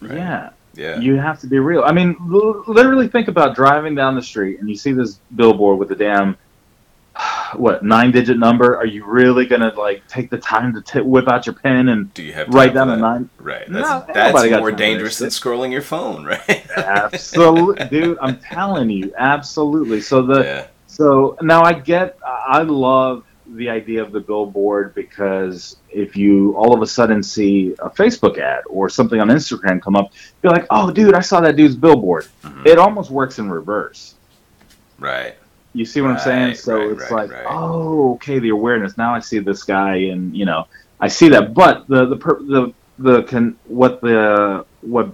Right. 0.00 0.18
Yeah. 0.18 0.50
Yeah. 0.74 1.00
You 1.00 1.16
have 1.16 1.40
to 1.40 1.48
be 1.48 1.58
real. 1.58 1.82
I 1.82 1.90
mean, 1.90 2.14
l- 2.32 2.62
literally 2.68 3.08
think 3.08 3.26
about 3.26 3.56
driving 3.56 3.96
down 3.96 4.14
the 4.14 4.22
street 4.22 4.60
and 4.60 4.68
you 4.68 4.76
see 4.76 4.92
this 4.92 5.18
billboard 5.34 5.80
with 5.80 5.90
a 5.90 5.96
damn 5.96 6.36
what 7.54 7.84
nine 7.84 8.10
digit 8.10 8.38
number. 8.38 8.76
Are 8.76 8.86
you 8.86 9.04
really 9.04 9.46
gonna 9.46 9.72
like 9.76 10.06
take 10.08 10.30
the 10.30 10.38
time 10.38 10.72
to 10.74 10.82
t- 10.82 11.00
whip 11.00 11.28
out 11.28 11.46
your 11.46 11.54
pen 11.54 11.88
and 11.88 12.12
do 12.14 12.22
you 12.22 12.32
have 12.32 12.48
write 12.48 12.70
for 12.70 12.74
down 12.74 12.90
a 12.90 12.96
nine? 12.96 13.30
Right. 13.38 13.68
No, 13.68 13.80
That's, 13.80 14.16
ain't 14.16 14.50
that's 14.50 14.60
more 14.60 14.72
dangerous 14.72 15.18
than 15.18 15.30
scrolling 15.30 15.72
your 15.72 15.82
phone, 15.82 16.24
right? 16.24 16.66
Absolutely, 16.76 17.86
dude. 17.88 18.18
I'm 18.20 18.38
telling 18.38 18.90
you, 18.90 19.12
absolutely. 19.18 20.00
So 20.00 20.22
the 20.22 20.42
yeah. 20.42 20.66
So 20.86 21.36
now 21.42 21.62
I 21.62 21.74
get, 21.74 22.18
I 22.26 22.62
love 22.62 23.24
the 23.54 23.68
idea 23.70 24.02
of 24.02 24.10
the 24.12 24.20
billboard 24.20 24.94
because 24.94 25.76
if 25.90 26.16
you 26.16 26.54
all 26.56 26.74
of 26.74 26.82
a 26.82 26.86
sudden 26.86 27.22
see 27.22 27.74
a 27.78 27.88
Facebook 27.88 28.38
ad 28.38 28.64
or 28.68 28.88
something 28.88 29.20
on 29.20 29.28
Instagram 29.28 29.80
come 29.80 29.96
up, 29.96 30.12
you're 30.42 30.52
like, 30.52 30.66
oh, 30.70 30.90
dude, 30.90 31.14
I 31.14 31.20
saw 31.20 31.40
that 31.40 31.56
dude's 31.56 31.76
billboard. 31.76 32.26
Mhm. 32.42 32.66
It 32.66 32.78
almost 32.78 33.10
works 33.10 33.38
in 33.38 33.50
reverse. 33.50 34.14
Right. 34.98 35.36
You 35.78 35.84
see 35.84 36.00
what 36.00 36.10
I'm 36.10 36.18
saying? 36.18 36.54
So 36.56 36.76
right, 36.76 36.90
it's 36.90 37.02
right, 37.02 37.12
like, 37.12 37.30
right. 37.30 37.46
oh, 37.48 38.14
okay, 38.14 38.38
the 38.38 38.50
awareness. 38.50 38.98
Now 38.98 39.14
I 39.14 39.20
see 39.20 39.38
this 39.38 39.62
guy, 39.62 39.94
and 39.94 40.36
you 40.36 40.44
know, 40.44 40.66
I 41.00 41.08
see 41.08 41.28
that. 41.28 41.54
But 41.54 41.86
the 41.88 42.06
the 42.06 42.16
per, 42.16 42.42
the 42.42 42.74
the 42.98 43.22
can 43.22 43.56
what 43.66 44.00
the 44.00 44.66
what 44.80 45.12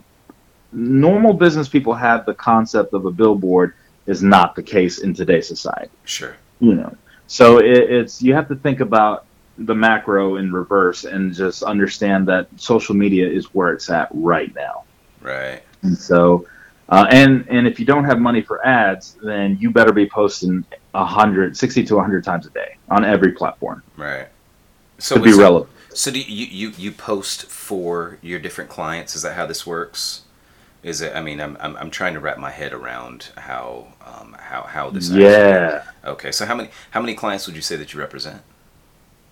normal 0.73 1.33
business 1.33 1.69
people 1.69 1.95
have 1.95 2.27
the 2.27 2.35
concept 2.35 2.95
of 2.95 3.05
a 3.07 3.11
billboard 3.11 3.75
is 4.07 4.23
not 4.23 4.55
the 4.55 4.62
case 4.62 4.99
in 4.99 5.15
today's 5.15 5.47
society 5.47 5.91
Sure. 6.05 6.37
you 6.59 6.75
know 6.75 6.95
so 7.27 7.59
it, 7.59 7.79
it's 7.91 8.21
you 8.21 8.35
have 8.35 8.49
to 8.49 8.57
think 8.57 8.81
about 8.81 9.27
the 9.59 9.75
macro 9.75 10.37
in 10.37 10.53
reverse 10.53 11.05
and 11.05 11.33
just 11.33 11.62
understand 11.62 12.27
that 12.27 12.49
social 12.57 12.95
media 12.95 13.29
is 13.29 13.55
where 13.55 13.73
it's 13.73 13.89
at 13.89 14.09
right 14.12 14.53
now 14.55 14.85
Right. 15.21 15.62
and 15.83 15.97
so 15.97 16.47
uh, 16.89 17.07
and 17.11 17.47
and 17.49 17.66
if 17.66 17.78
you 17.80 17.87
don't 17.87 18.05
have 18.05 18.18
money 18.20 18.43
for 18.43 18.64
ads 18.66 19.16
then 19.22 19.57
you 19.61 19.70
better 19.70 19.93
be 19.93 20.09
posting 20.09 20.64
100 20.93 21.57
60 21.57 21.85
to 21.85 21.95
100 21.97 22.22
times 22.24 22.47
a 22.47 22.51
day 22.51 22.76
on 22.91 23.05
every 23.05 23.32
platform 23.32 23.82
Right. 23.97 24.28
So 24.99 25.16
to 25.16 25.22
be 25.22 25.32
so- 25.32 25.41
relevant 25.41 25.70
So 25.95 26.11
do 26.11 26.20
you, 26.20 26.47
you 26.47 26.68
you 26.76 26.91
post 26.93 27.47
for 27.47 28.18
your 28.20 28.39
different 28.41 28.68
clients? 28.70 29.14
Is 29.16 29.22
that 29.22 29.35
how 29.37 29.47
this 29.47 29.64
works? 29.66 30.22
Is 30.82 31.01
it? 31.01 31.14
I 31.16 31.20
mean, 31.22 31.41
I'm 31.41 31.57
I'm, 31.61 31.76
I'm 31.76 31.91
trying 31.91 32.14
to 32.14 32.20
wrap 32.20 32.37
my 32.39 32.51
head 32.51 32.72
around 32.72 33.30
how 33.37 33.87
um 34.05 34.37
how 34.39 34.62
how 34.62 34.91
this. 34.91 35.07
actually- 35.09 35.22
yeah 35.22 35.85
Okay. 36.05 36.30
So 36.32 36.45
how 36.47 36.55
many 36.57 36.68
how 36.91 37.01
many 37.01 37.14
clients 37.14 37.47
would 37.47 37.57
you 37.57 37.62
say 37.62 37.76
that 37.76 37.93
you 37.95 38.01
represent? 38.01 38.43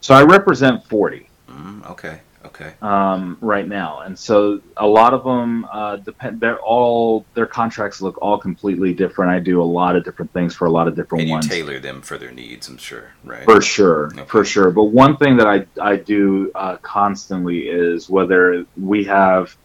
so 0.01 0.15
i 0.15 0.23
represent 0.23 0.85
40 0.87 1.29
Mm, 1.51 1.91
okay. 1.91 2.21
Okay. 2.45 2.75
um, 2.83 3.39
right 3.41 3.67
now, 3.67 4.01
and 4.01 4.19
so 4.19 4.61
a 4.77 4.87
lot 4.87 5.15
of 5.15 5.25
them 5.25 5.65
uh, 5.73 5.97
depend. 5.97 6.41
They're 6.41 6.59
all 6.61 7.25
their 7.35 7.47
contracts 7.47 8.01
look 8.03 8.21
all 8.21 8.39
completely 8.39 8.93
different. 8.95 9.31
I 9.31 9.39
do 9.39 9.63
a 9.63 9.65
lot 9.65 9.97
of 9.97 10.05
different 10.05 10.33
things 10.33 10.55
for 10.55 10.67
a 10.67 10.71
lot 10.71 10.89
of 10.89 10.95
different 10.97 11.21
And 11.23 11.29
you 11.29 11.35
ones. 11.35 11.49
tailor 11.49 11.79
them 11.79 12.03
for 12.03 12.19
their 12.19 12.33
needs. 12.33 12.69
I'm 12.69 12.77
sure. 12.79 13.13
Right. 13.25 13.45
For 13.45 13.61
sure, 13.61 14.07
Okay. 14.07 14.25
for 14.27 14.45
sure. 14.45 14.71
But 14.71 14.85
one 14.85 15.17
thing 15.17 15.37
that 15.39 15.47
I 15.47 15.67
I 15.81 15.97
do 15.97 16.51
uh, 16.55 16.77
constantly 16.83 17.69
is 17.69 18.11
whether 18.11 18.65
we 18.77 19.05
have 19.05 19.57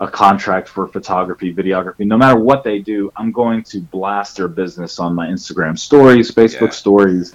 a 0.00 0.06
contract 0.08 0.68
for 0.68 0.86
photography, 0.86 1.52
videography, 1.52 2.06
no 2.06 2.16
matter 2.16 2.38
what 2.38 2.62
they 2.62 2.78
do, 2.78 3.10
I'm 3.16 3.32
going 3.32 3.64
to 3.64 3.80
blast 3.80 4.36
their 4.36 4.46
business 4.46 5.00
on 5.00 5.12
my 5.14 5.26
Instagram 5.26 5.76
stories, 5.76 6.30
Facebook 6.30 6.70
Yeah. 6.72 6.82
stories, 6.84 7.34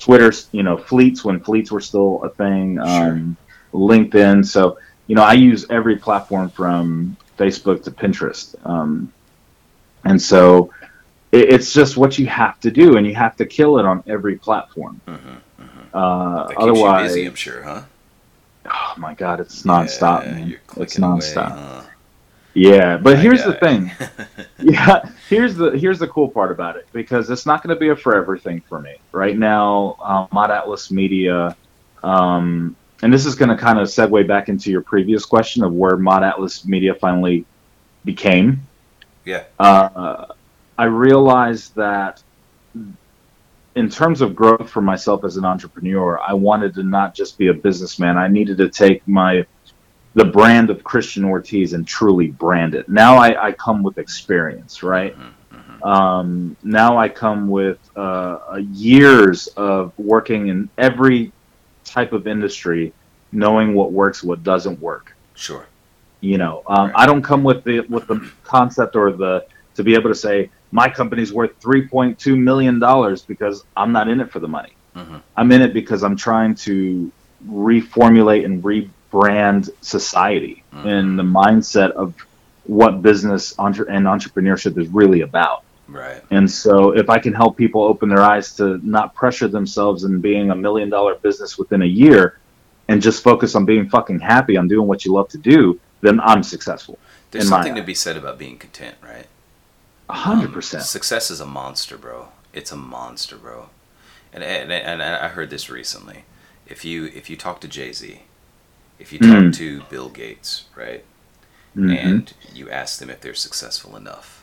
Twitter, 0.00 0.32
you 0.50 0.64
know, 0.64 0.76
fleets 0.76 1.24
when 1.24 1.38
fleets 1.38 1.70
were 1.70 1.80
still 1.80 2.24
a 2.24 2.30
thing, 2.30 2.80
um, 2.80 3.36
LinkedIn. 3.72 4.44
So, 4.46 4.78
you 5.06 5.14
know, 5.16 5.22
I 5.22 5.32
use 5.34 5.66
every 5.70 5.96
platform 5.96 6.48
from 6.50 7.16
Facebook 7.38 7.82
to 7.84 7.90
Pinterest. 7.90 8.54
Um, 8.66 9.12
and 10.04 10.20
so 10.20 10.72
it, 11.32 11.48
it's 11.52 11.72
just 11.72 11.96
what 11.96 12.18
you 12.18 12.26
have 12.26 12.60
to 12.60 12.70
do, 12.70 12.96
and 12.96 13.06
you 13.06 13.14
have 13.14 13.36
to 13.36 13.46
kill 13.46 13.78
it 13.78 13.84
on 13.84 14.02
every 14.06 14.36
platform. 14.36 15.00
hmm 15.06 15.16
Uh, 15.94 16.44
That 16.44 16.48
keeps 16.48 16.62
otherwise, 16.62 17.10
busy. 17.10 17.26
I'm 17.26 17.34
sure, 17.34 17.62
huh? 17.62 17.82
oh 18.66 18.94
my 18.96 19.12
god, 19.14 19.40
it's 19.40 19.62
nonstop, 19.64 20.24
Yeah, 20.24 20.32
man. 20.32 20.48
It's 20.52 20.66
clicking 20.66 21.04
away, 21.04 21.18
nonstop. 21.18 21.50
huh? 21.50 21.82
Yeah, 22.54 22.96
but 22.98 23.14
My 23.16 23.20
here's 23.22 23.44
the 23.44 23.54
thing. 23.54 23.90
yeah, 24.60 25.08
here's 25.28 25.54
the 25.56 25.70
here's 25.70 25.98
the 25.98 26.06
cool 26.08 26.28
part 26.28 26.50
about 26.52 26.76
it 26.76 26.86
because 26.92 27.30
it's 27.30 27.46
not 27.46 27.62
going 27.62 27.74
to 27.74 27.80
be 27.80 27.88
a 27.88 27.96
forever 27.96 28.36
thing 28.36 28.62
for 28.68 28.78
me. 28.78 28.94
Right 29.10 29.38
now, 29.38 29.96
um, 30.04 30.28
Mod 30.32 30.50
Atlas 30.50 30.90
Media, 30.90 31.56
um, 32.02 32.76
and 33.02 33.12
this 33.12 33.26
is 33.26 33.34
going 33.34 33.48
to 33.48 33.56
kind 33.56 33.78
of 33.78 33.88
segue 33.88 34.26
back 34.26 34.48
into 34.48 34.70
your 34.70 34.80
previous 34.80 35.24
question 35.24 35.64
of 35.64 35.72
where 35.72 35.96
Mod 35.96 36.22
Atlas 36.22 36.64
Media 36.64 36.94
finally 36.94 37.44
became. 38.04 38.66
Yeah. 39.24 39.44
Uh, 39.58 40.26
I 40.78 40.84
realized 40.84 41.74
that 41.74 42.22
in 43.74 43.88
terms 43.88 44.20
of 44.20 44.34
growth 44.36 44.70
for 44.70 44.82
myself 44.82 45.24
as 45.24 45.36
an 45.36 45.44
entrepreneur, 45.44 46.20
I 46.20 46.32
wanted 46.32 46.74
to 46.74 46.82
not 46.82 47.14
just 47.14 47.38
be 47.38 47.48
a 47.48 47.54
businessman. 47.54 48.16
I 48.18 48.28
needed 48.28 48.56
to 48.58 48.68
take 48.68 49.06
my 49.06 49.46
the 50.14 50.24
brand 50.24 50.68
of 50.68 50.84
Christian 50.84 51.24
Ortiz 51.24 51.72
and 51.72 51.86
truly 51.86 52.26
brand 52.28 52.74
it. 52.74 52.86
Now 52.86 53.16
I, 53.16 53.48
I 53.48 53.52
come 53.52 53.82
with 53.82 53.96
experience, 53.96 54.82
right? 54.82 55.16
Mhm, 55.18 55.32
mhm. 55.54 55.86
Um, 55.86 56.56
now 56.62 56.98
I 56.98 57.08
come 57.08 57.48
with 57.48 57.78
uh, 57.96 58.58
years 58.72 59.46
of 59.56 59.92
working 59.98 60.48
in 60.48 60.68
every 60.76 61.32
type 61.84 62.12
of 62.12 62.26
industry, 62.26 62.92
knowing 63.32 63.74
what 63.74 63.92
works, 63.92 64.22
what 64.22 64.42
doesn't 64.42 64.80
work. 64.80 65.14
Sure. 65.34 65.66
You 66.20 66.38
know, 66.38 66.62
um, 66.66 66.86
Right. 66.88 66.92
I 67.02 67.06
don't 67.06 67.22
come 67.22 67.42
with 67.42 67.64
the 67.64 67.80
with 67.80 68.06
the 68.06 68.28
concept 68.44 68.94
or 68.96 69.12
the 69.12 69.44
to 69.74 69.82
be 69.82 69.94
able 69.94 70.10
to 70.10 70.14
say 70.14 70.50
my 70.70 70.88
company's 70.88 71.32
worth 71.32 71.52
three 71.60 71.86
point 71.88 72.18
two 72.18 72.36
million 72.36 72.78
dollars 72.78 73.22
because 73.22 73.64
I'm 73.76 73.92
not 73.92 74.08
in 74.08 74.20
it 74.20 74.30
for 74.30 74.38
the 74.40 74.48
money. 74.48 74.74
hmm 74.94 75.16
I'm 75.36 75.50
in 75.50 75.62
it 75.62 75.72
because 75.72 76.02
I'm 76.04 76.16
trying 76.16 76.54
to 76.66 77.10
reformulate 77.48 78.44
and 78.44 78.62
rebrand 78.62 79.70
society 79.80 80.62
Mhm. 80.74 80.86
in 80.86 81.16
the 81.16 81.22
mindset 81.22 81.90
of 81.92 82.14
what 82.64 83.02
business 83.02 83.54
entre- 83.58 83.86
and 83.88 84.06
entrepreneurship 84.06 84.78
is 84.78 84.88
really 84.88 85.22
about. 85.22 85.64
Right. 85.92 86.22
And 86.30 86.50
so, 86.50 86.90
if 86.92 87.08
I 87.10 87.18
can 87.18 87.32
help 87.32 87.56
people 87.56 87.82
open 87.82 88.08
their 88.08 88.22
eyes 88.22 88.54
to 88.56 88.78
not 88.86 89.14
pressure 89.14 89.48
themselves 89.48 90.04
in 90.04 90.20
being 90.20 90.50
a 90.50 90.54
million 90.54 90.88
dollar 90.90 91.14
business 91.16 91.58
within 91.58 91.82
a 91.82 91.86
year 91.86 92.38
and 92.88 93.00
just 93.02 93.22
focus 93.22 93.54
on 93.54 93.64
being 93.64 93.88
fucking 93.88 94.20
happy 94.20 94.56
on 94.56 94.68
doing 94.68 94.88
what 94.88 95.04
you 95.04 95.12
love 95.12 95.28
to 95.28 95.38
do, 95.38 95.78
then 96.00 96.18
I'm 96.20 96.42
successful. 96.42 96.98
There's 97.30 97.44
in 97.44 97.50
something 97.50 97.74
to 97.76 97.82
be 97.82 97.94
said 97.94 98.16
about 98.16 98.38
being 98.38 98.58
content, 98.58 98.96
right? 99.02 99.26
A 100.08 100.14
hundred 100.14 100.46
Um, 100.48 100.52
percent. 100.52 100.82
Success 100.84 101.30
is 101.30 101.40
a 101.40 101.46
monster, 101.46 101.96
bro. 101.96 102.28
It's 102.52 102.72
a 102.72 102.76
monster, 102.76 103.36
bro. 103.36 103.68
And 104.32 104.42
and, 104.42 104.72
and 104.72 105.02
I 105.02 105.28
heard 105.28 105.50
this 105.50 105.70
recently. 105.70 106.24
If 106.66 106.84
you 106.84 107.06
if 107.06 107.28
you 107.30 107.36
talk 107.36 107.60
to 107.60 107.68
Jay 107.68 107.92
Z, 107.92 108.22
if 108.98 109.12
you 109.12 109.18
talk 109.18 109.28
Mm. 109.44 109.54
to 109.56 109.82
Bill 109.90 110.08
Gates, 110.08 110.64
right, 110.76 111.04
Mhm. 111.76 111.96
and 111.96 112.32
you 112.54 112.70
ask 112.70 112.98
them 112.98 113.10
if 113.10 113.20
they're 113.20 113.34
successful 113.34 113.96
enough, 113.96 114.42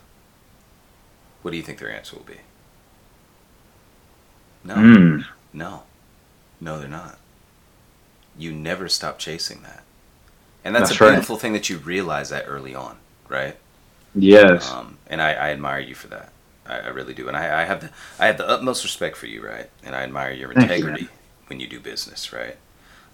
what 1.42 1.52
do 1.52 1.58
you 1.58 1.64
think 1.64 1.80
their 1.80 1.92
answer 1.92 2.16
will 2.16 2.24
be? 2.24 2.40
No, 4.64 4.76
Mm. 4.76 5.26
no, 5.54 5.84
no, 6.62 6.80
they're 6.80 6.88
not. 6.90 7.20
You 8.38 8.52
never 8.54 8.88
stop 8.90 9.20
chasing 9.20 9.62
that, 9.64 9.84
and 10.64 10.76
that's, 10.76 10.90
That's 10.90 10.92
a 10.92 10.98
right. 11.00 11.10
beautiful 11.12 11.38
thing 11.38 11.54
that 11.54 11.70
you 11.70 11.78
realize 11.78 12.30
that 12.30 12.46
early 12.48 12.76
on, 12.76 13.00
right? 13.30 13.58
Yes. 14.16 14.76
Um, 14.76 15.00
and 15.08 15.22
I, 15.22 15.34
I 15.34 15.50
admire 15.52 15.80
you 15.80 15.96
for 15.96 16.08
that. 16.10 16.34
I, 16.66 16.80
I 16.80 16.88
really 16.90 17.14
do. 17.14 17.28
And 17.28 17.38
I, 17.38 17.62
I 17.62 17.66
have 17.66 17.82
the 17.82 17.92
I 18.20 18.28
have 18.28 18.38
the 18.38 18.48
utmost 18.48 18.84
respect 18.84 19.18
for 19.18 19.28
you, 19.28 19.46
right? 19.46 19.70
And 19.84 19.96
I 19.96 20.02
admire 20.04 20.32
your 20.34 20.52
Thank 20.54 20.78
you, 20.78 20.86
integrity 20.90 21.10
when 21.48 21.60
you 21.60 21.68
do 21.68 21.80
business, 21.80 22.34
right? 22.34 22.58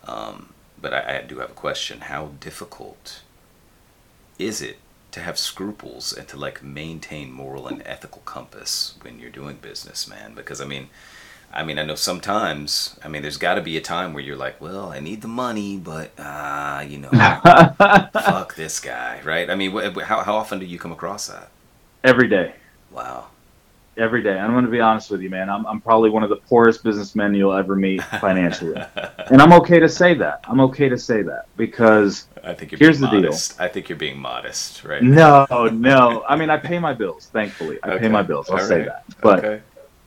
Um, 0.05 0.53
but 0.81 0.93
I, 0.93 1.19
I 1.19 1.21
do 1.23 1.39
have 1.39 1.51
a 1.51 1.53
question. 1.55 2.01
How 2.01 2.31
difficult 2.39 3.21
is 4.37 4.61
it 4.61 4.79
to 5.15 5.21
have 5.21 5.37
scruples 5.39 6.11
and 6.11 6.27
to 6.27 6.35
like 6.35 6.61
maintain 6.61 7.31
moral 7.31 7.67
and 7.67 7.81
ethical 7.85 8.21
compass 8.25 8.95
when 9.01 9.17
you're 9.17 9.29
doing 9.29 9.55
business, 9.55 10.09
man? 10.09 10.33
Because 10.35 10.59
I 10.59 10.65
mean, 10.65 10.89
I 11.53 11.63
mean, 11.63 11.79
I 11.79 11.85
know 11.85 11.95
sometimes. 11.95 12.99
I 13.01 13.07
mean, 13.07 13.21
there's 13.21 13.37
got 13.37 13.53
to 13.55 13.61
be 13.61 13.77
a 13.77 13.81
time 13.81 14.13
where 14.13 14.21
you're 14.21 14.35
like, 14.35 14.59
well, 14.59 14.91
I 14.91 14.99
need 14.99 15.21
the 15.21 15.29
money, 15.29 15.77
but 15.77 16.11
ah, 16.19 16.81
you 16.81 16.97
know, 16.97 17.09
fuck 18.11 18.55
this 18.55 18.81
guy, 18.81 19.21
right? 19.23 19.49
I 19.49 19.55
mean, 19.55 19.71
wh- 19.71 20.01
how 20.01 20.21
how 20.21 20.35
often 20.35 20.59
do 20.59 20.65
you 20.65 20.77
come 20.77 20.91
across 20.91 21.27
that? 21.27 21.49
Every 22.03 22.27
day. 22.27 22.55
Wow. 22.91 23.27
Every 23.97 24.21
day. 24.21 24.37
I'm 24.37 24.51
going 24.51 24.65
to 24.65 24.71
be 24.71 24.81
honest 24.81 25.09
with 25.09 25.21
you, 25.21 25.29
man. 25.29 25.49
I'm, 25.49 25.65
I'm 25.65 25.79
probably 25.79 26.09
one 26.09 26.21
of 26.23 26.29
the 26.29 26.35
poorest 26.35 26.83
businessmen 26.83 27.33
you'll 27.33 27.53
ever 27.53 27.75
meet 27.77 28.03
financially. 28.19 28.75
and 29.31 29.41
I'm 29.41 29.53
okay 29.53 29.79
to 29.79 29.87
say 29.87 30.13
that. 30.15 30.41
I'm 30.43 30.59
okay 30.61 30.89
to 30.89 30.97
say 30.97 31.21
that 31.21 31.45
because 31.55 32.27
I 32.43 32.53
think 32.53 32.71
you're 32.73 32.79
Here's 32.79 32.99
being 32.99 33.09
the 33.11 33.17
deal. 33.21 33.29
modest. 33.29 33.59
I 33.61 33.69
think 33.69 33.87
you're 33.87 33.97
being 33.97 34.19
modest, 34.19 34.83
right? 34.83 35.01
no, 35.01 35.45
no. 35.71 36.25
I 36.27 36.35
mean, 36.35 36.49
I 36.49 36.57
pay 36.57 36.77
my 36.77 36.93
bills, 36.93 37.27
thankfully. 37.31 37.79
I 37.83 37.91
Okay. 37.91 37.99
pay 37.99 38.07
my 38.09 38.21
bills. 38.21 38.49
I'll 38.49 38.57
All 38.59 38.65
say 38.65 38.79
right. 38.79 38.85
that. 38.87 39.03
But 39.21 39.45
okay. 39.45 39.61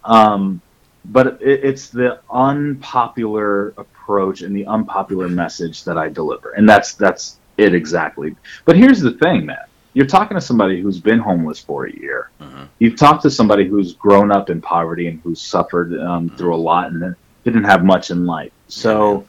Um, 0.05 0.61
but 1.07 1.41
it, 1.41 1.65
it's 1.65 1.89
the 1.89 2.21
unpopular 2.31 3.69
approach 3.79 4.43
and 4.43 4.55
the 4.55 4.67
unpopular 4.67 5.29
message 5.29 5.85
that 5.85 5.97
I 5.97 6.09
deliver, 6.11 6.51
and 6.53 6.69
that's 6.69 6.95
that's 6.95 7.39
it 7.57 7.75
exactly. 7.75 8.37
But 8.67 8.77
here's 8.77 9.01
the 9.01 9.13
thing, 9.13 9.47
man: 9.47 9.59
you're 9.95 10.07
talking 10.07 10.37
to 10.37 10.41
somebody 10.41 10.81
who's 10.81 11.01
been 11.01 11.19
homeless 11.19 11.59
for 11.59 11.87
a 11.87 11.93
year. 11.93 12.31
Mhm. 12.41 12.69
You've 12.79 12.97
talked 12.97 13.23
to 13.23 13.31
somebody 13.31 13.67
who's 13.67 13.95
grown 13.95 14.31
up 14.31 14.51
in 14.51 14.61
poverty 14.61 15.09
and 15.09 15.21
who's 15.23 15.41
suffered 15.41 15.99
um, 15.99 16.29
through 16.31 16.55
a 16.55 16.57
lot 16.57 16.91
and 16.93 17.15
didn't 17.45 17.65
have 17.65 17.85
much 17.85 18.11
in 18.11 18.27
life. 18.27 18.53
So 18.69 19.25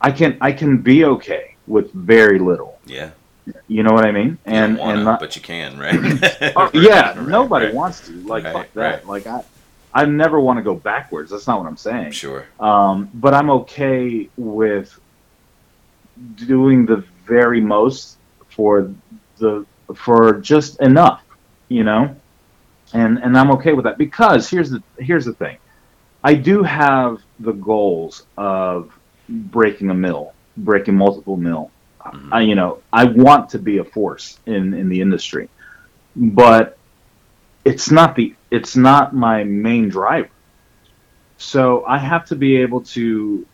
I 0.00 0.10
can 0.10 0.36
I 0.40 0.52
can 0.52 0.78
be 0.78 1.04
okay 1.04 1.54
with 1.66 1.92
very 1.92 2.38
little. 2.38 2.78
Yeah. 2.86 3.10
You 3.68 3.82
know 3.82 3.92
what 3.92 4.04
I 4.06 4.10
mean? 4.12 4.38
And 4.46 4.78
wanna, 4.78 4.94
and 4.94 5.04
not, 5.04 5.20
but 5.20 5.36
you 5.36 5.42
can, 5.42 5.78
right? 5.78 5.94
Oh, 6.56 6.70
yeah, 6.74 7.16
Right, 7.18 7.28
nobody 7.28 7.66
right. 7.66 7.74
wants 7.74 8.00
to. 8.06 8.12
Like 8.12 8.44
Right, 8.44 8.52
fuck 8.52 8.72
that. 8.74 9.06
Like 9.06 9.26
I, 9.26 9.42
I 9.92 10.06
never 10.06 10.40
want 10.40 10.58
to 10.58 10.62
go 10.62 10.74
backwards. 10.74 11.30
That's 11.30 11.46
not 11.46 11.60
what 11.60 11.68
I'm 11.68 11.76
saying. 11.76 12.12
Sure. 12.12 12.46
Um, 12.58 13.08
but 13.14 13.32
I'm 13.34 13.50
okay 13.50 14.28
with 14.36 14.98
doing 16.36 16.86
the 16.86 17.04
very 17.26 17.60
most 17.60 18.16
for 18.48 18.90
the 19.38 19.64
for 19.94 20.40
just 20.40 20.80
enough, 20.80 21.22
you 21.68 21.84
know, 21.84 22.14
and 22.92 23.18
and 23.18 23.36
I'm 23.36 23.50
okay 23.52 23.72
with 23.72 23.84
that 23.84 23.98
because 23.98 24.48
here's 24.48 24.70
the 24.70 24.82
here's 24.98 25.24
the 25.24 25.34
thing, 25.34 25.58
I 26.22 26.34
do 26.34 26.62
have 26.62 27.18
the 27.40 27.52
goals 27.52 28.26
of 28.36 28.92
breaking 29.28 29.90
a 29.90 29.94
mill, 29.94 30.34
breaking 30.56 30.96
multiple 30.96 31.36
mill. 31.36 31.70
Mhm. 32.04 32.28
I, 32.32 32.40
you 32.42 32.54
know, 32.54 32.82
I 32.92 33.04
want 33.04 33.50
to 33.50 33.58
be 33.58 33.78
a 33.78 33.84
force 33.84 34.38
in 34.46 34.74
in 34.74 34.88
the 34.88 35.00
industry, 35.00 35.48
but 36.16 36.78
it's 37.64 37.90
not 37.90 38.14
the 38.14 38.34
it's 38.50 38.76
not 38.76 39.14
my 39.14 39.44
main 39.44 39.88
driver. 39.88 40.28
So 41.38 41.84
I 41.86 41.98
have 41.98 42.26
to 42.26 42.36
be 42.36 42.56
able 42.58 42.82
to 42.82 43.46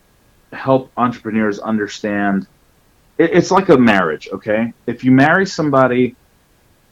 help 0.53 0.91
entrepreneurs 0.97 1.59
understand. 1.59 2.47
It, 3.17 3.31
it's 3.31 3.51
like 3.51 3.69
a 3.69 3.77
marriage, 3.77 4.29
okay? 4.31 4.73
If 4.85 5.03
you 5.03 5.11
marry 5.11 5.45
somebody, 5.45 6.15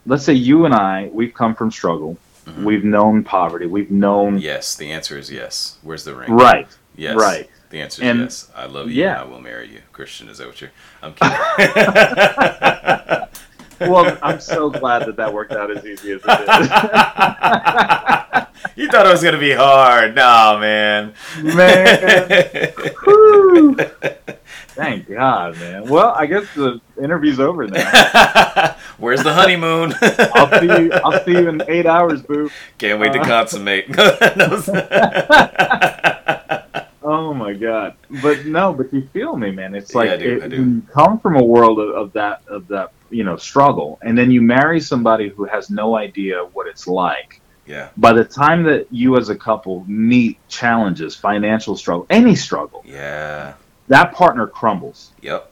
let's 0.09 0.23
say 0.25 0.33
you 0.33 0.65
and 0.65 0.73
I, 0.73 1.09
we've 1.13 1.33
come 1.33 1.55
from 1.55 1.71
struggle, 1.71 2.17
Mhm. 2.45 2.63
we've 2.63 2.83
known 2.83 3.23
poverty, 3.23 3.65
we've 3.67 3.91
known 3.91 4.39
Yes. 4.39 4.75
The 4.75 4.91
answer 4.91 5.17
is 5.17 5.31
yes. 5.31 5.77
Where's 5.83 6.03
the 6.03 6.15
ring? 6.15 6.31
right, 6.31 6.67
Yes. 6.95 7.15
right. 7.15 7.47
The 7.69 7.81
answer 7.81 8.01
is 8.01 8.07
And- 8.09 8.19
yes. 8.21 8.47
I 8.55 8.65
love 8.65 8.89
you. 8.89 9.03
yeah. 9.03 9.21
I 9.21 9.25
will 9.25 9.39
marry 9.41 9.67
you. 9.69 9.81
Christian, 9.93 10.27
is 10.29 10.39
that 10.39 10.47
what 10.47 10.59
you're? 10.59 10.71
I'm 11.03 11.13
kidding. 11.13 11.37
Well, 13.81 14.17
I'm 14.21 14.41
so 14.41 14.69
glad 14.69 15.05
that 15.05 15.15
that 15.15 15.33
worked 15.33 15.53
out 15.53 15.71
as 15.71 15.85
easy 15.85 16.11
as 16.11 16.19
it 16.21 16.27
did. 16.27 16.27
you 18.75 18.89
thought 18.89 19.05
it 19.05 19.09
was 19.11 19.23
gonna 19.23 19.37
be 19.37 19.53
hard. 19.53 20.15
No, 20.15 20.57
man. 20.59 21.13
man. 21.41 22.73
Thank 24.79 25.09
God, 25.09 25.57
man. 25.59 25.89
Well, 25.89 26.13
I 26.17 26.25
guess 26.25 26.45
the 26.55 26.79
interview's 27.01 27.39
over 27.39 27.67
now. 27.67 28.75
Where's 28.97 29.23
the 29.23 29.33
honeymoon? 29.33 29.93
I'll 30.01 30.59
see 30.59 30.67
you. 30.67 30.91
I'll 31.03 31.23
see 31.25 31.31
you 31.31 31.49
in 31.49 31.61
eight 31.67 31.85
hours, 31.85 32.21
boo. 32.21 32.49
Can't 32.77 32.99
wait 32.99 33.13
to 33.13 33.19
Uh. 33.19 33.25
consummate. 33.25 33.85
Oh 37.01 37.33
my 37.33 37.53
god! 37.53 37.95
But 38.21 38.45
no, 38.45 38.71
but 38.73 38.93
you 38.93 39.07
feel 39.13 39.35
me, 39.35 39.49
man. 39.51 39.73
It's 39.73 39.95
like 39.95 40.09
Yeah, 40.09 40.13
I 40.13 40.17
do, 40.17 40.37
it- 40.37 40.43
I 40.43 40.47
do. 40.49 40.55
you 40.57 40.81
come 40.93 41.19
from 41.19 41.37
a 41.37 41.43
world 41.43 41.79
of, 41.79 41.89
of 41.89 42.13
that 42.13 42.41
of 42.47 42.67
that 42.67 42.91
you 43.09 43.23
know 43.23 43.35
struggle, 43.37 43.97
and 44.03 44.15
then 44.17 44.29
you 44.29 44.41
marry 44.41 44.79
somebody 44.79 45.29
who 45.29 45.45
has 45.45 45.69
no 45.71 45.95
idea 45.95 46.43
what 46.53 46.67
it's 46.67 46.87
like. 46.87 47.41
yeah, 47.65 47.89
By 47.97 48.13
the 48.13 48.25
time 48.25 48.61
that 48.63 48.87
you 48.91 49.17
as 49.17 49.29
a 49.29 49.35
couple 49.35 49.85
meet 49.87 50.37
challenges, 50.49 51.15
financial 51.15 51.75
struggle, 51.77 52.05
any 52.11 52.35
struggle, 52.35 52.83
yeah, 52.85 53.53
that 53.89 54.13
partner 54.13 54.47
crumbles, 54.47 55.11
yep. 55.21 55.51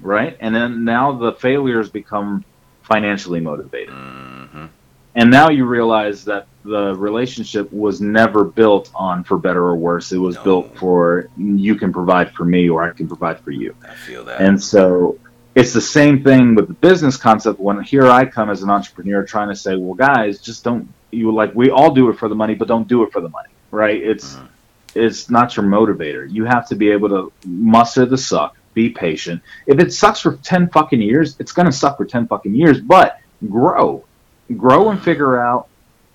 right? 0.00 0.36
And 0.40 0.54
then 0.54 0.84
now 0.84 1.12
the 1.12 1.32
failures 1.32 1.90
become 1.90 2.44
financially 2.82 3.40
motivated. 3.40 3.90
hmm 3.94 4.66
And 5.14 5.30
now 5.30 5.50
you 5.50 5.66
realize 5.66 6.24
that 6.24 6.46
the 6.64 6.94
relationship 6.94 7.70
was 7.72 8.00
never 8.00 8.44
built 8.44 8.90
on 8.94 9.24
for 9.24 9.36
better 9.36 9.62
or 9.64 9.76
worse. 9.76 10.10
It 10.12 10.18
was 10.18 10.36
No. 10.36 10.44
built 10.44 10.76
for 10.78 11.28
you 11.36 11.74
can 11.74 11.92
provide 11.92 12.32
for 12.32 12.44
me 12.44 12.68
or 12.70 12.82
I 12.82 12.90
can 12.92 13.08
provide 13.08 13.38
for 13.40 13.50
you. 13.50 13.74
I 13.86 13.94
feel 13.94 14.24
that. 14.24 14.40
And 14.40 14.62
so 14.62 15.18
it's 15.54 15.72
the 15.74 15.82
same 15.82 16.22
thing 16.24 16.54
with 16.54 16.68
the 16.68 16.74
business 16.74 17.16
concept 17.18 17.60
when 17.60 17.82
here 17.82 18.06
I 18.06 18.24
come 18.24 18.48
as 18.48 18.62
an 18.62 18.70
entrepreneur 18.70 19.22
trying 19.24 19.48
to 19.50 19.56
say, 19.56 19.76
well, 19.76 19.94
guys, 19.94 20.40
just 20.40 20.64
don't 20.64 20.88
you 21.10 21.30
like 21.34 21.54
we 21.54 21.70
all 21.70 21.92
do 21.92 22.08
it 22.08 22.18
for 22.18 22.28
the 22.28 22.34
money, 22.34 22.54
but 22.54 22.68
don't 22.68 22.88
do 22.88 23.02
it 23.02 23.12
for 23.12 23.20
the 23.20 23.28
money, 23.28 23.50
right? 23.70 24.00
It's 24.02 24.36
Mhm. 24.36 24.46
It's 24.94 25.30
not 25.30 25.56
your 25.56 25.64
motivator. 25.64 26.30
You 26.30 26.44
have 26.44 26.68
to 26.68 26.74
be 26.74 26.90
able 26.90 27.08
to 27.10 27.32
muster 27.46 28.06
the 28.06 28.18
suck, 28.18 28.56
be 28.74 28.90
patient. 28.90 29.42
If 29.66 29.78
it 29.78 29.92
sucks 29.92 30.20
for 30.20 30.36
ten 30.36 30.68
fucking 30.68 31.00
years, 31.00 31.36
it's 31.38 31.52
gonna 31.52 31.72
suck 31.72 31.96
for 31.96 32.04
ten 32.04 32.26
fucking 32.26 32.54
years, 32.54 32.80
but 32.80 33.20
grow. 33.48 34.04
Grow 34.56 34.90
and 34.90 35.02
figure 35.02 35.40
out 35.40 35.68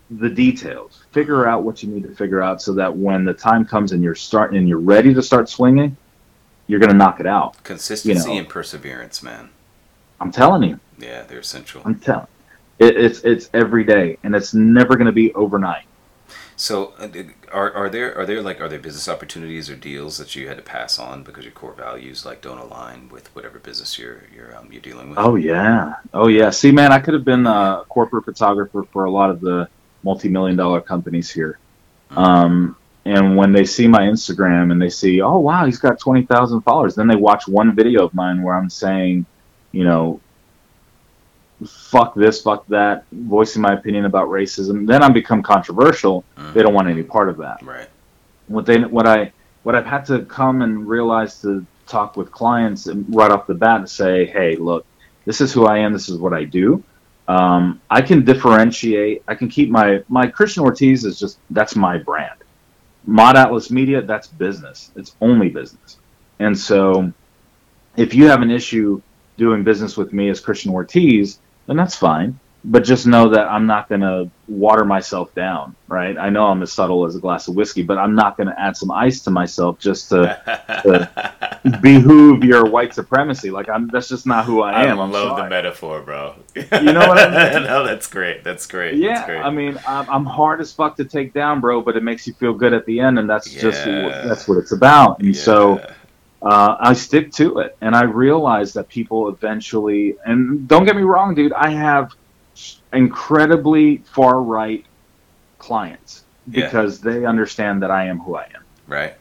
the 0.09 0.29
details. 0.29 1.03
Figure 1.11 1.47
out 1.47 1.63
what 1.63 1.83
you 1.83 1.89
need 1.89 2.03
to 2.03 2.15
figure 2.15 2.41
out 2.41 2.61
so 2.61 2.73
that 2.73 2.95
when 2.95 3.25
the 3.25 3.33
time 3.33 3.65
comes 3.65 3.91
and 3.91 4.03
you're 4.03 4.15
starting 4.15 4.57
and 4.57 4.67
you're 4.67 4.79
ready 4.79 5.13
to 5.13 5.21
start 5.21 5.49
swinging, 5.49 5.97
you're 6.67 6.79
gonna 6.79 6.93
knock 6.93 7.19
it 7.19 7.25
out. 7.27 7.61
Consistency 7.63 8.29
you 8.29 8.35
know. 8.35 8.39
and 8.39 8.49
perseverance, 8.49 9.23
man. 9.23 9.49
I'm 10.19 10.31
telling 10.31 10.63
you. 10.63 10.79
Yeah, 10.97 11.23
they're 11.23 11.39
essential. 11.39 11.81
I'm 11.85 11.99
telling. 11.99 12.27
It, 12.79 12.95
it's 12.97 13.21
it's 13.21 13.49
every 13.53 13.83
day, 13.83 14.17
and 14.23 14.35
it's 14.35 14.53
never 14.53 14.95
going 14.95 15.07
to 15.07 15.11
be 15.11 15.33
overnight. 15.33 15.85
So, 16.59 16.93
uh, 16.97 17.07
are 17.51 17.71
are 17.71 17.87
there 17.87 18.17
are 18.17 18.25
there 18.25 18.41
like 18.41 18.59
are 18.59 18.67
there 18.67 18.79
business 18.79 19.07
opportunities 19.07 19.69
or 19.69 19.75
deals 19.75 20.17
that 20.17 20.35
you 20.35 20.47
had 20.47 20.57
to 20.57 20.63
pass 20.63 20.97
on 20.97 21.21
because 21.21 21.43
your 21.45 21.53
core 21.53 21.73
values 21.73 22.25
like 22.25 22.41
don't 22.41 22.57
align 22.57 23.09
with 23.09 23.33
whatever 23.35 23.59
business 23.59 23.99
you're 23.99 24.23
you're 24.35 24.57
um, 24.57 24.67
you're 24.71 24.81
dealing 24.81 25.11
with? 25.11 25.19
Oh 25.19 25.35
yeah, 25.35 25.93
oh 26.15 26.27
yeah. 26.27 26.49
See, 26.49 26.71
man, 26.71 26.91
I 26.91 26.97
could 26.97 27.13
have 27.13 27.23
been 27.23 27.45
a 27.45 27.83
corporate 27.89 28.25
photographer 28.25 28.83
for 28.91 29.05
a 29.05 29.11
lot 29.11 29.29
of 29.29 29.39
the 29.39 29.69
multi-million 30.01 30.57
dollar 30.57 30.81
companies 30.81 31.29
here. 31.29 31.59
Um, 32.09 32.75
and 33.05 33.37
when 33.37 33.51
they 33.51 33.63
see 33.63 33.87
my 33.87 34.01
Instagram 34.01 34.71
and 34.71 34.81
they 34.81 34.89
see, 34.89 35.21
oh 35.21 35.37
wow, 35.37 35.63
he's 35.63 35.77
got 35.77 35.99
twenty 35.99 36.25
thousand 36.25 36.61
followers, 36.61 36.95
then 36.95 37.07
they 37.07 37.15
watch 37.15 37.47
one 37.47 37.75
video 37.75 38.03
of 38.03 38.15
mine 38.15 38.41
where 38.41 38.55
I'm 38.55 38.71
saying, 38.71 39.27
you 39.73 39.83
know, 39.83 40.19
fuck 41.65 42.13
this, 42.15 42.41
fuck 42.41 42.67
that, 42.67 43.05
voicing 43.11 43.61
my 43.61 43.73
opinion 43.73 44.05
about 44.05 44.29
racism. 44.29 44.85
Then 44.85 45.01
I 45.03 45.09
become 45.09 45.41
controversial. 45.41 46.23
Mhm. 46.37 46.53
They 46.53 46.61
don't 46.61 46.73
want 46.73 46.87
any 46.87 47.03
part 47.03 47.29
of 47.29 47.37
that. 47.37 47.61
Right. 47.63 47.87
what 48.47 48.65
they 48.65 48.79
what 48.81 49.05
I 49.07 49.31
what 49.63 49.75
I've 49.75 49.85
had 49.85 50.05
to 50.05 50.19
come 50.25 50.61
and 50.61 50.87
realize 50.87 51.41
to 51.41 51.65
talk 51.87 52.15
with 52.15 52.31
clients 52.31 52.87
right 53.09 53.29
off 53.31 53.47
the 53.47 53.53
bat 53.53 53.79
and 53.79 53.89
say, 53.89 54.25
hey, 54.25 54.55
look, 54.55 54.85
this 55.25 55.41
is 55.41 55.51
who 55.51 55.65
I 55.65 55.79
am. 55.79 55.91
This 55.91 56.07
is 56.07 56.17
what 56.17 56.33
I 56.33 56.43
do. 56.45 56.81
Um, 57.27 57.81
I 57.89 58.01
can 58.01 58.23
differentiate. 58.23 59.23
I 59.27 59.35
can 59.35 59.49
keep 59.49 59.69
my 59.69 60.01
my 60.07 60.27
Christian 60.27 60.63
Ortiz 60.63 61.03
is 61.03 61.19
just 61.19 61.39
that's 61.49 61.75
my 61.75 61.97
brand. 61.97 62.39
Mod 63.05 63.35
Atlas 63.35 63.69
Media, 63.71 64.01
that's 64.01 64.27
business. 64.27 64.91
It's 64.95 65.15
only 65.21 65.49
business. 65.49 65.97
And 66.39 66.57
so, 66.57 67.11
if 67.97 68.13
you 68.13 68.27
have 68.27 68.41
an 68.41 68.51
issue 68.51 69.01
doing 69.37 69.63
business 69.63 69.97
with 69.97 70.13
me 70.13 70.29
as 70.29 70.39
Christian 70.39 70.71
Ortiz, 70.71 71.39
then 71.67 71.77
that's 71.77 71.95
fine. 71.95 72.39
But 72.65 72.83
just 72.83 73.07
know 73.07 73.29
that 73.29 73.47
I'm 73.47 73.65
not 73.65 73.87
going 73.87 74.01
to 74.01 74.29
water 74.47 74.83
myself 74.83 75.33
down, 75.33 75.75
right? 75.87 76.17
I 76.17 76.29
know 76.29 76.47
I'm 76.47 76.61
as 76.63 76.73
subtle 76.73 77.05
as 77.05 77.15
a 77.15 77.19
glass 77.19 77.47
of 77.47 77.55
whiskey, 77.55 77.81
but 77.81 77.97
I'm 77.97 78.13
not 78.13 78.35
going 78.35 78.47
to 78.47 78.59
add 78.59 78.75
some 78.75 78.91
ice 78.91 79.21
to 79.21 79.31
myself 79.31 79.79
just 79.79 80.09
to 80.09 81.49
behoove 81.81 82.43
your 82.43 82.65
white 82.65 82.93
supremacy. 82.93 83.51
Like 83.51 83.69
I'm, 83.69 83.87
that's 83.87 84.09
just 84.09 84.25
not 84.25 84.43
who 84.45 84.63
I 84.63 84.71
I, 84.71 84.85
am. 84.85 84.99
I'm 84.99 85.11
love 85.11 85.37
the 85.37 85.49
metaphor, 85.49 86.01
bro. 86.01 86.35
You 86.55 86.91
know 86.91 87.07
what 87.07 87.19
I 87.19 87.53
mean? 87.53 87.63
no, 87.67 87.85
that's 87.85 88.07
great. 88.07 88.43
That's 88.43 88.65
great. 88.65 88.95
Yeah, 88.95 89.13
that's 89.13 89.27
great. 89.27 89.41
I 89.41 89.49
mean, 89.49 89.79
I'm, 89.87 90.09
I'm 90.09 90.25
hard 90.25 90.59
as 90.59 90.73
fuck 90.73 90.97
to 90.97 91.05
take 91.05 91.33
down, 91.33 91.61
bro, 91.61 91.79
but 91.81 91.95
it 91.95 92.03
makes 92.03 92.27
you 92.27 92.33
feel 92.33 92.53
good 92.53 92.73
at 92.73 92.85
the 92.85 92.99
end, 92.99 93.17
and 93.17 93.29
that's 93.29 93.49
just 93.49 93.85
that's 93.85 94.47
what 94.47 94.57
it's 94.57 94.73
about. 94.73 95.21
And 95.21 95.35
so 95.35 95.77
Yeah. 95.77 95.93
Uh, 96.41 96.77
I 96.79 96.93
stick 96.93 97.31
to 97.33 97.59
it, 97.59 97.77
and 97.81 97.95
I 97.95 98.03
realize 98.03 98.73
that 98.73 98.87
people 98.89 99.29
eventually, 99.29 100.15
and 100.25 100.67
don't 100.67 100.85
get 100.85 100.95
me 100.95 101.01
wrong, 101.03 101.33
dude, 101.35 101.53
I 101.53 101.69
have 101.71 102.11
incredibly 102.93 103.97
far 104.13 104.41
right 104.41 104.85
clients, 105.59 106.23
Yeah. 106.49 106.65
because 106.65 107.01
they 107.01 107.25
understand 107.25 107.81
that 107.83 107.91
I 107.91 108.05
am 108.05 108.19
who 108.19 108.35
I 108.35 108.43
am, 108.43 108.63
Right. 108.87 109.13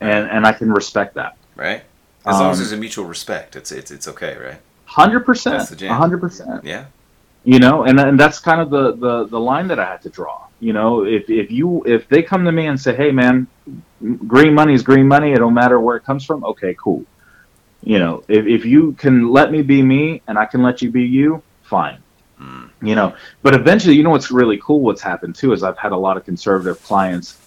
and 0.00 0.28
and 0.28 0.46
I 0.46 0.52
can 0.52 0.72
respect 0.72 1.14
that. 1.14 1.36
Right. 1.54 1.82
As 2.26 2.38
long 2.40 2.50
as 2.50 2.56
Um, 2.58 2.62
there's 2.64 2.72
a 2.72 2.76
mutual 2.76 3.04
respect, 3.06 3.56
it's 3.56 3.70
it's 3.72 3.90
it's 3.90 4.08
okay, 4.08 4.36
right? 4.36 4.60
Hundred 4.86 5.20
That's 5.26 5.44
the 5.44 5.50
percent, 5.50 5.80
jam. 5.80 5.96
hundred 5.96 6.20
percent. 6.20 6.64
Yeah. 6.64 6.86
You 7.52 7.60
know, 7.60 7.84
and 7.84 8.00
and 8.00 8.18
that's 8.18 8.40
kind 8.40 8.60
of 8.60 8.70
the, 8.70 8.96
the 8.96 9.14
the 9.28 9.38
line 9.38 9.68
that 9.68 9.78
I 9.78 9.84
had 9.84 10.02
to 10.02 10.10
draw. 10.10 10.48
You 10.58 10.72
know, 10.72 11.04
if 11.04 11.30
if 11.30 11.48
you 11.58 11.84
if 11.86 12.08
they 12.08 12.20
come 12.20 12.44
to 12.44 12.50
me 12.50 12.66
and 12.66 12.78
say, 12.78 12.92
"Hey, 12.96 13.12
man, 13.12 13.46
green 14.26 14.52
money 14.52 14.74
is 14.74 14.82
green 14.82 15.06
money. 15.06 15.32
It 15.32 15.38
don't 15.38 15.54
matter 15.54 15.78
where 15.78 15.96
it 15.96 16.04
comes 16.04 16.24
from." 16.24 16.42
Okay, 16.44 16.74
cool. 16.74 17.04
You 17.84 18.00
know, 18.00 18.24
if 18.26 18.46
if 18.46 18.64
you 18.64 18.92
can 18.94 19.30
let 19.30 19.52
me 19.52 19.62
be 19.62 19.80
me 19.80 20.22
and 20.26 20.36
I 20.36 20.46
can 20.46 20.64
let 20.64 20.82
you 20.82 20.90
be 20.90 21.04
you, 21.04 21.40
fine. 21.62 21.98
Mm. 22.40 22.70
You 22.82 22.96
know, 22.96 23.14
but 23.42 23.54
eventually, 23.54 23.94
you 23.94 24.02
know 24.02 24.10
what's 24.10 24.32
really 24.32 24.58
cool? 24.60 24.80
What's 24.80 25.00
happened 25.02 25.36
too 25.36 25.52
is 25.52 25.62
I've 25.62 25.78
had 25.78 25.92
a 25.92 25.96
lot 25.96 26.16
of 26.16 26.24
conservative 26.24 26.82
clients 26.82 27.38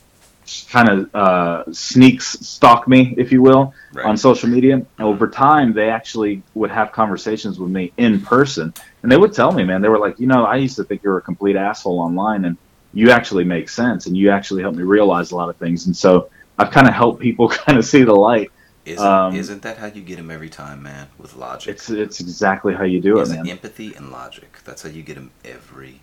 kind 0.69 0.89
of 0.89 1.15
uh, 1.15 1.63
sneaks 1.71 2.39
stalk 2.39 2.87
me, 2.87 3.13
if 3.17 3.31
you 3.31 3.41
will, 3.41 3.73
Right. 3.93 4.05
on 4.05 4.17
social 4.17 4.49
media. 4.49 4.85
Over 4.99 5.27
time, 5.27 5.73
they 5.73 5.89
actually 5.89 6.41
would 6.53 6.71
have 6.71 6.91
conversations 6.91 7.59
with 7.59 7.71
me 7.71 7.91
in 7.97 8.21
person, 8.21 8.73
and 9.03 9.11
they 9.11 9.17
would 9.17 9.33
tell 9.33 9.51
me, 9.51 9.63
man, 9.63 9.81
they 9.81 9.89
were 9.89 9.99
like, 9.99 10.19
you 10.19 10.27
know, 10.27 10.45
I 10.45 10.55
used 10.55 10.75
to 10.77 10.83
think 10.83 11.03
you 11.03 11.09
were 11.09 11.17
a 11.17 11.21
complete 11.21 11.55
asshole 11.55 11.99
online, 11.99 12.45
and 12.45 12.57
you 12.93 13.11
actually 13.11 13.43
make 13.43 13.69
sense, 13.69 14.05
and 14.05 14.17
you 14.17 14.29
actually 14.29 14.61
helped 14.61 14.77
me 14.77 14.83
realize 14.83 15.31
a 15.31 15.35
lot 15.35 15.49
of 15.49 15.57
things, 15.57 15.85
and 15.85 15.95
so 15.95 16.29
I've 16.57 16.71
kind 16.71 16.87
of 16.87 16.93
helped 16.93 17.21
people 17.21 17.47
kind 17.65 17.77
of 17.77 17.85
see 17.85 18.03
the 18.03 18.15
light. 18.15 18.51
Isn't 18.85 19.05
um, 19.05 19.35
isn't 19.35 19.61
that 19.61 19.77
how 19.77 19.87
you 19.87 20.01
get 20.01 20.17
them 20.17 20.31
every 20.31 20.49
time, 20.49 20.81
man? 20.81 21.07
With 21.17 21.35
logic. 21.35 21.75
It's 21.75 21.89
it's 21.89 22.19
exactly 22.19 22.73
how 22.73 22.85
you 22.85 22.99
do 22.99 23.19
it, 23.19 23.23
Is 23.23 23.29
man. 23.29 23.47
empathy 23.47 23.93
and 23.93 24.11
logic. 24.11 24.57
That's 24.65 24.81
how 24.83 24.89
you 24.89 25.03
get 25.03 25.15
them 25.15 25.31
every 25.45 26.01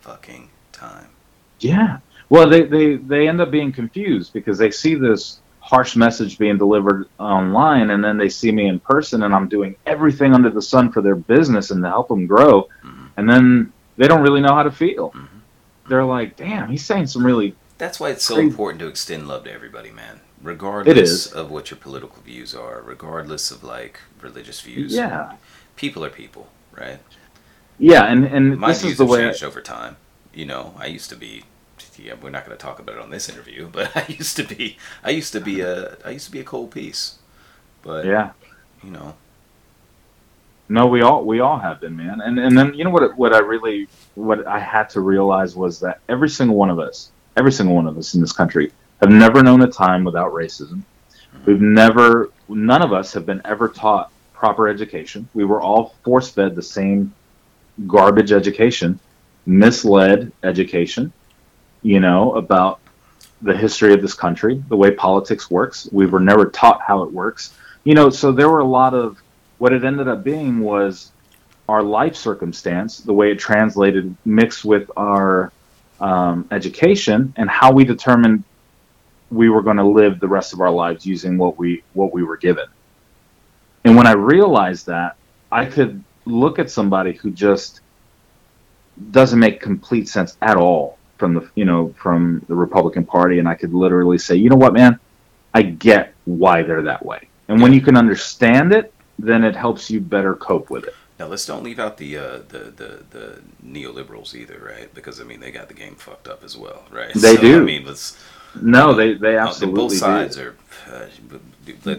fucking 0.00 0.50
time. 0.72 1.08
Yeah. 1.60 1.98
Well, 2.28 2.48
they, 2.48 2.62
they, 2.62 2.96
they 2.96 3.28
end 3.28 3.40
up 3.40 3.50
being 3.50 3.72
confused 3.72 4.32
because 4.32 4.58
they 4.58 4.70
see 4.70 4.94
this 4.94 5.40
harsh 5.66 5.96
message 5.96 6.38
being 6.38 6.56
delivered 6.56 7.08
online 7.18 7.90
and 7.90 8.02
then 8.04 8.16
they 8.16 8.28
see 8.28 8.52
me 8.52 8.68
in 8.68 8.78
person 8.78 9.24
and 9.24 9.34
I'm 9.34 9.48
doing 9.48 9.74
everything 9.84 10.32
under 10.32 10.48
the 10.48 10.62
sun 10.62 10.92
for 10.92 11.02
their 11.02 11.16
business 11.16 11.72
and 11.72 11.82
to 11.82 11.88
help 11.88 12.06
them 12.06 12.24
grow. 12.26 12.68
Mhm. 12.84 13.08
And 13.16 13.28
then 13.28 13.72
they 13.96 14.06
don't 14.06 14.22
really 14.22 14.40
know 14.40 14.54
how 14.54 14.62
to 14.62 14.70
feel. 14.70 15.10
Mhm. 15.10 15.26
They're 15.88 16.04
like, 16.04 16.36
damn, 16.36 16.68
he's 16.68 16.84
saying 16.84 17.08
some 17.08 17.26
really. 17.26 17.56
That's 17.78 17.98
why 17.98 18.10
it's 18.10 18.24
so 18.24 18.34
Crazy. 18.36 18.48
important 18.48 18.78
to 18.80 18.86
extend 18.86 19.26
love 19.26 19.42
to 19.44 19.52
everybody, 19.52 19.90
man. 19.90 20.20
Regardless 20.40 21.26
of 21.26 21.50
what 21.50 21.70
your 21.72 21.78
political 21.78 22.22
views 22.22 22.54
are, 22.54 22.80
regardless 22.84 23.50
of 23.50 23.64
like 23.64 23.98
religious 24.22 24.60
views. 24.60 24.94
Yeah. 24.94 25.32
People 25.74 26.04
are 26.04 26.10
people, 26.10 26.46
right? 26.78 27.00
Yeah. 27.78 28.04
And, 28.04 28.24
and 28.24 28.56
My 28.58 28.68
this 28.68 28.82
views 28.82 28.92
is 28.92 28.98
the 28.98 29.04
have 29.04 29.10
way. 29.10 29.22
changed 29.24 29.42
over 29.42 29.60
time. 29.60 29.96
You 30.32 30.46
know, 30.46 30.74
I 30.78 30.86
used 30.86 31.10
to 31.10 31.16
be. 31.16 31.42
Yeah, 31.98 32.14
we're 32.20 32.30
not 32.30 32.44
going 32.44 32.56
to 32.56 32.62
talk 32.62 32.78
about 32.78 32.96
it 32.96 33.02
on 33.02 33.10
this 33.10 33.28
interview, 33.28 33.68
but 33.72 33.96
I 33.96 34.04
used 34.08 34.36
to 34.36 34.44
be. 34.44 34.76
I 35.02 35.10
used 35.10 35.32
to 35.32 35.40
be 35.40 35.60
a. 35.60 35.96
I 36.04 36.10
used 36.10 36.26
to 36.26 36.32
be 36.32 36.40
a 36.40 36.44
cold 36.44 36.70
piece. 36.70 37.18
But 37.82 38.04
yeah. 38.04 38.32
you 38.82 38.90
know, 38.90 39.14
No, 40.68 40.86
we 40.86 41.02
all 41.02 41.24
we 41.24 41.40
all 41.40 41.58
have 41.58 41.80
been, 41.80 41.96
man. 41.96 42.20
And 42.20 42.38
and 42.38 42.58
then 42.58 42.74
you 42.74 42.84
know 42.84 42.90
what 42.90 43.16
what 43.16 43.32
I 43.32 43.38
really 43.38 43.88
what 44.14 44.46
I 44.46 44.58
had 44.58 44.90
to 44.90 45.00
realize 45.00 45.54
was 45.54 45.80
that 45.80 46.00
every 46.08 46.28
single 46.28 46.56
one 46.56 46.70
of 46.70 46.78
us, 46.78 47.10
every 47.36 47.52
single 47.52 47.76
one 47.76 47.86
of 47.86 47.96
us 47.96 48.14
in 48.14 48.20
this 48.20 48.32
country, 48.32 48.72
have 49.00 49.10
never 49.10 49.42
known 49.42 49.62
a 49.62 49.68
time 49.68 50.04
without 50.04 50.32
racism. 50.32 50.82
We've 51.44 51.60
never, 51.60 52.30
none 52.48 52.82
of 52.82 52.92
us 52.92 53.12
have 53.12 53.26
been 53.26 53.42
ever 53.44 53.68
taught 53.68 54.10
proper 54.32 54.68
education. 54.68 55.28
We 55.34 55.44
were 55.44 55.60
all 55.60 55.94
force 56.04 56.30
fed 56.30 56.54
the 56.54 56.62
same 56.62 57.14
garbage 57.86 58.32
education, 58.32 58.98
misled 59.44 60.32
education. 60.42 61.12
You 61.86 62.00
know 62.00 62.34
about 62.34 62.80
the 63.42 63.56
history 63.56 63.94
of 63.94 64.02
this 64.02 64.12
country, 64.12 64.60
the 64.68 64.76
way 64.76 64.90
politics 64.90 65.48
works. 65.48 65.88
We 65.92 66.06
were 66.06 66.18
never 66.18 66.46
taught 66.46 66.82
how 66.82 67.04
it 67.04 67.12
works. 67.12 67.54
You 67.84 67.94
know, 67.94 68.10
so 68.10 68.32
there 68.32 68.48
were 68.48 68.58
a 68.58 68.66
lot 68.66 68.92
of 68.92 69.22
what 69.58 69.72
it 69.72 69.84
ended 69.84 70.08
up 70.08 70.24
being 70.24 70.58
was 70.58 71.12
our 71.68 71.84
life 71.84 72.16
circumstance, 72.16 72.98
the 72.98 73.12
way 73.12 73.30
it 73.30 73.38
translated, 73.38 74.16
mixed 74.24 74.64
with 74.64 74.90
our 74.96 75.52
um, 76.00 76.48
education 76.50 77.32
and 77.36 77.48
how 77.48 77.70
we 77.70 77.84
determined 77.84 78.42
we 79.30 79.48
were 79.48 79.62
going 79.62 79.76
to 79.76 79.86
live 79.86 80.18
the 80.18 80.26
rest 80.26 80.52
of 80.52 80.60
our 80.60 80.72
lives 80.72 81.06
using 81.06 81.38
what 81.38 81.56
we 81.56 81.84
what 81.92 82.12
we 82.12 82.24
were 82.24 82.36
given. 82.36 82.66
And 83.84 83.96
when 83.96 84.08
I 84.08 84.14
realized 84.14 84.86
that, 84.86 85.14
I 85.52 85.66
could 85.66 86.02
look 86.24 86.58
at 86.58 86.68
somebody 86.68 87.12
who 87.12 87.30
just 87.30 87.80
doesn't 89.12 89.38
make 89.38 89.60
complete 89.60 90.08
sense 90.08 90.36
at 90.42 90.56
all 90.56 90.95
from 91.18 91.34
the 91.34 91.48
you 91.54 91.64
know 91.64 91.94
from 92.00 92.44
the 92.48 92.54
Republican 92.54 93.04
Party, 93.04 93.38
and 93.38 93.48
I 93.48 93.54
could 93.54 93.72
literally 93.74 94.18
say, 94.18 94.34
you 94.36 94.50
know 94.50 94.56
what, 94.56 94.72
man, 94.72 94.98
I 95.54 95.62
get 95.62 96.14
why 96.24 96.62
they're 96.62 96.82
that 96.82 97.04
way. 97.04 97.28
And 97.48 97.60
when 97.62 97.72
you 97.72 97.80
can 97.80 97.96
understand 97.96 98.72
it, 98.72 98.92
then 99.18 99.44
it 99.44 99.54
helps 99.56 99.90
you 99.90 100.00
better 100.00 100.34
cope 100.34 100.68
with 100.70 100.84
it. 100.84 100.94
now 101.18 101.26
let's 101.26 101.46
don't 101.46 101.62
leave 101.62 101.78
out 101.78 101.96
the 101.96 102.16
uh, 102.18 102.38
the, 102.48 102.58
the 102.76 103.04
the 103.10 103.40
neoliberals 103.64 104.34
either, 104.34 104.58
right? 104.64 104.92
Because 104.94 105.20
I 105.20 105.24
mean, 105.24 105.40
they 105.40 105.50
got 105.50 105.68
the 105.68 105.74
game 105.74 105.94
fucked 105.94 106.28
up 106.28 106.44
as 106.44 106.56
well, 106.56 106.82
right? 106.90 107.12
They 107.14 107.36
So, 107.36 107.40
do. 107.40 107.62
I 107.62 107.64
mean, 107.64 107.84
let's 107.86 108.16
No, 108.60 108.92
they 108.94 109.14
they 109.14 109.36
absolutely 109.38 109.76
both 109.82 109.92
do. 109.92 109.96
sides 109.98 110.38
are. 110.38 110.56
Uh, 110.90 111.06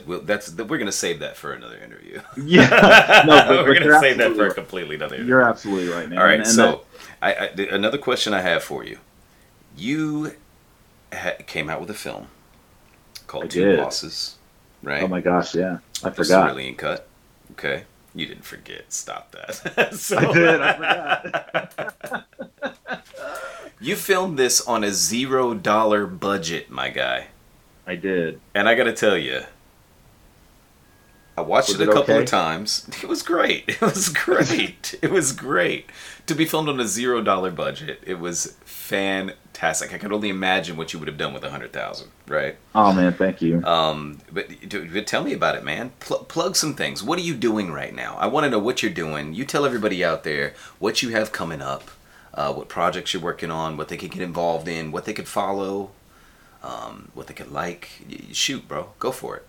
we'll- 0.05 0.21
that's 0.21 0.51
we're 0.55 0.77
gonna 0.77 0.91
save 0.91 1.19
that 1.19 1.35
for 1.37 1.53
another 1.53 1.77
interview. 1.77 2.21
Yeah, 2.37 3.23
no, 3.25 3.43
but, 3.47 3.49
we're 3.65 3.73
but 3.73 3.79
gonna 3.79 3.99
save 3.99 4.17
that 4.17 4.35
for 4.35 4.47
a 4.47 4.53
completely 4.53 4.95
another. 4.95 5.15
Interview. 5.15 5.29
You're 5.29 5.41
absolutely 5.41 5.89
right, 5.93 6.07
man. 6.09 6.19
All 6.19 6.25
right, 6.25 6.39
And 6.39 6.47
so 6.47 6.81
I, 7.21 7.33
I 7.35 7.47
th- 7.47 7.69
another 7.71 7.97
question 7.97 8.33
I 8.33 8.41
have 8.41 8.63
for 8.63 8.83
you. 8.83 8.99
You 9.75 10.33
ha- 11.13 11.37
came 11.45 11.69
out 11.69 11.79
with 11.81 11.89
a 11.89 11.93
film 11.95 12.27
called 13.27 13.45
I 13.45 13.47
Two 13.47 13.63
did. 13.65 13.79
Bosses, 13.79 14.35
right? 14.83 15.03
oh 15.03 15.07
my 15.07 15.21
gosh, 15.21 15.55
yeah, 15.55 15.79
I 16.03 16.09
This 16.09 16.27
forgot. 16.29 16.47
really 16.47 16.67
in 16.67 16.75
cut. 16.75 17.07
Okay, 17.53 17.83
you 18.13 18.25
didn't 18.25 18.45
forget. 18.45 18.91
Stop 18.93 19.31
that. 19.33 19.93
so, 19.95 20.17
I 20.17 20.33
did. 20.33 20.61
I 20.61 21.65
forgot. 21.67 23.03
you 23.79 23.95
filmed 23.95 24.37
this 24.39 24.61
on 24.61 24.83
a 24.83 24.91
zero 24.91 25.53
dollar 25.53 26.05
budget, 26.07 26.69
my 26.69 26.89
guy. 26.89 27.27
I 27.85 27.95
did. 27.95 28.39
And 28.53 28.67
I 28.67 28.75
gotta 28.75 28.93
tell 28.93 29.17
you, 29.17 29.41
I 31.37 31.41
watched 31.41 31.69
Was 31.69 31.79
it 31.79 31.87
a 31.87 31.93
couple 31.93 32.15
okay? 32.15 32.23
of 32.23 32.25
times. 32.25 32.89
It 33.03 33.07
was 33.07 33.21
great. 33.21 33.63
It 33.69 33.79
was 33.81 34.09
great. 34.25 34.95
it 35.01 35.11
was 35.11 35.31
great 35.33 35.89
to 36.25 36.33
be 36.35 36.45
filmed 36.45 36.67
on 36.67 36.79
a 36.79 36.87
zero 36.87 37.21
dollar 37.21 37.51
budget. 37.51 38.01
It 38.05 38.19
was 38.19 38.57
fantastic. 38.65 39.93
I 39.93 39.97
could 39.97 40.11
only 40.11 40.29
imagine 40.29 40.77
what 40.77 40.93
you 40.93 40.99
would 40.99 41.07
have 41.07 41.17
done 41.17 41.33
with 41.33 41.43
a 41.43 41.49
hundred 41.51 41.73
thousand, 41.73 42.09
right? 42.27 42.55
Oh 42.73 42.91
man, 42.91 43.13
thank 43.13 43.41
you. 43.41 43.63
Um, 43.63 44.19
but, 44.31 44.47
but 44.93 45.05
tell 45.07 45.23
me 45.23 45.33
about 45.33 45.55
it, 45.55 45.63
man. 45.63 45.91
Pl- 45.99 46.25
plug 46.25 46.55
some 46.55 46.73
things. 46.73 47.03
What 47.03 47.19
are 47.19 47.23
you 47.23 47.35
doing 47.35 47.71
right 47.71 47.93
now? 47.93 48.15
I 48.17 48.27
want 48.27 48.45
to 48.45 48.49
know 48.49 48.59
what 48.59 48.81
you're 48.81 48.91
doing. 48.91 49.33
You 49.33 49.45
tell 49.45 49.65
everybody 49.65 50.03
out 50.03 50.23
there 50.23 50.53
what 50.79 51.03
you 51.03 51.09
have 51.09 51.31
coming 51.31 51.61
up, 51.61 51.89
uh, 52.33 52.51
what 52.53 52.67
projects 52.69 53.13
you're 53.13 53.21
working 53.23 53.51
on, 53.51 53.77
what 53.77 53.89
they 53.89 53.97
could 53.97 54.11
get 54.11 54.21
involved 54.21 54.67
in, 54.67 54.91
what 54.91 55.05
they 55.05 55.13
could 55.13 55.27
follow, 55.27 55.91
um, 56.63 57.09
what 57.13 57.27
they 57.27 57.33
could 57.33 57.51
like. 57.51 57.89
Shoot, 58.31 58.67
bro, 58.67 58.89
go 58.99 59.11
for 59.11 59.37
it. 59.37 59.45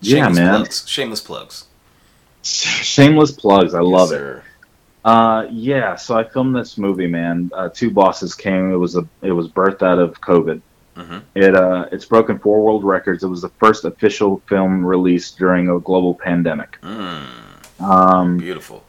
Yeah, 0.00 0.24
Shameless 0.24 0.38
man. 0.38 0.54
Plugs. 0.56 0.88
Shameless 0.88 1.20
plugs. 1.20 1.64
Shameless 2.42 3.32
plugs. 3.32 3.74
I 3.74 3.80
love 3.80 4.12
Yes, 4.12 4.20
it. 4.20 4.42
Uh, 5.04 5.46
yeah. 5.50 5.96
So 5.96 6.16
I 6.16 6.24
filmed 6.24 6.54
this 6.56 6.76
movie, 6.78 7.06
man. 7.06 7.50
Uh, 7.54 7.68
Two 7.68 7.90
bosses 7.90 8.34
came. 8.34 8.70
It 8.72 8.76
was 8.76 8.96
a. 8.96 9.06
It 9.22 9.32
was 9.32 9.48
birthed 9.48 9.82
out 9.82 9.98
of 9.98 10.20
COVID. 10.20 10.60
Mhm. 10.96 11.22
It 11.34 11.54
uh, 11.54 11.86
it's 11.92 12.04
broken 12.04 12.38
four 12.38 12.62
world 12.62 12.84
records. 12.84 13.22
It 13.22 13.28
was 13.28 13.40
the 13.42 13.48
first 13.60 13.84
official 13.84 14.42
film 14.48 14.84
released 14.84 15.38
during 15.38 15.68
a 15.68 15.78
global 15.78 16.14
pandemic. 16.14 16.78
Mm, 16.82 17.24
Um, 17.80 18.36
beautiful. 18.38 18.82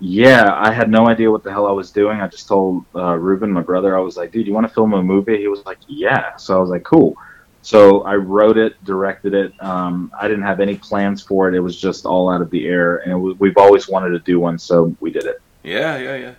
yeah, 0.00 0.52
I 0.56 0.72
had 0.72 0.90
no 0.90 1.06
idea 1.06 1.30
what 1.30 1.44
the 1.44 1.52
hell 1.52 1.66
I 1.68 1.72
was 1.72 1.90
doing. 1.92 2.20
I 2.20 2.26
just 2.28 2.48
told 2.48 2.84
uh, 2.96 3.14
Ruben, 3.14 3.52
my 3.52 3.60
brother, 3.60 3.96
I 3.96 4.00
was 4.00 4.16
like, 4.16 4.32
dude, 4.32 4.46
you 4.46 4.52
want 4.54 4.66
to 4.66 4.72
film 4.74 4.94
a 4.94 5.02
movie? 5.02 5.36
He 5.38 5.46
was 5.48 5.64
like, 5.66 5.78
yeah. 5.86 6.34
So 6.36 6.56
I 6.56 6.60
was 6.60 6.70
like, 6.70 6.82
cool. 6.82 7.16
So 7.64 8.02
I 8.02 8.14
wrote 8.16 8.58
it, 8.58 8.82
directed 8.84 9.32
it. 9.32 9.54
Um, 9.62 10.12
I 10.20 10.28
didn't 10.28 10.42
have 10.44 10.60
any 10.60 10.76
plans 10.76 11.22
for 11.22 11.48
it. 11.48 11.54
It 11.54 11.60
was 11.60 11.80
just 11.80 12.04
all 12.04 12.28
out 12.30 12.42
of 12.42 12.50
the 12.50 12.66
air, 12.68 12.98
and 12.98 13.22
was, 13.22 13.38
we've 13.40 13.56
always 13.56 13.88
wanted 13.88 14.10
to 14.10 14.18
do 14.18 14.38
one, 14.38 14.58
so 14.58 14.94
we 15.00 15.10
did 15.10 15.24
it. 15.24 15.40
Yeah, 15.62 15.96
yeah, 15.96 16.16
yeah. 16.16 16.34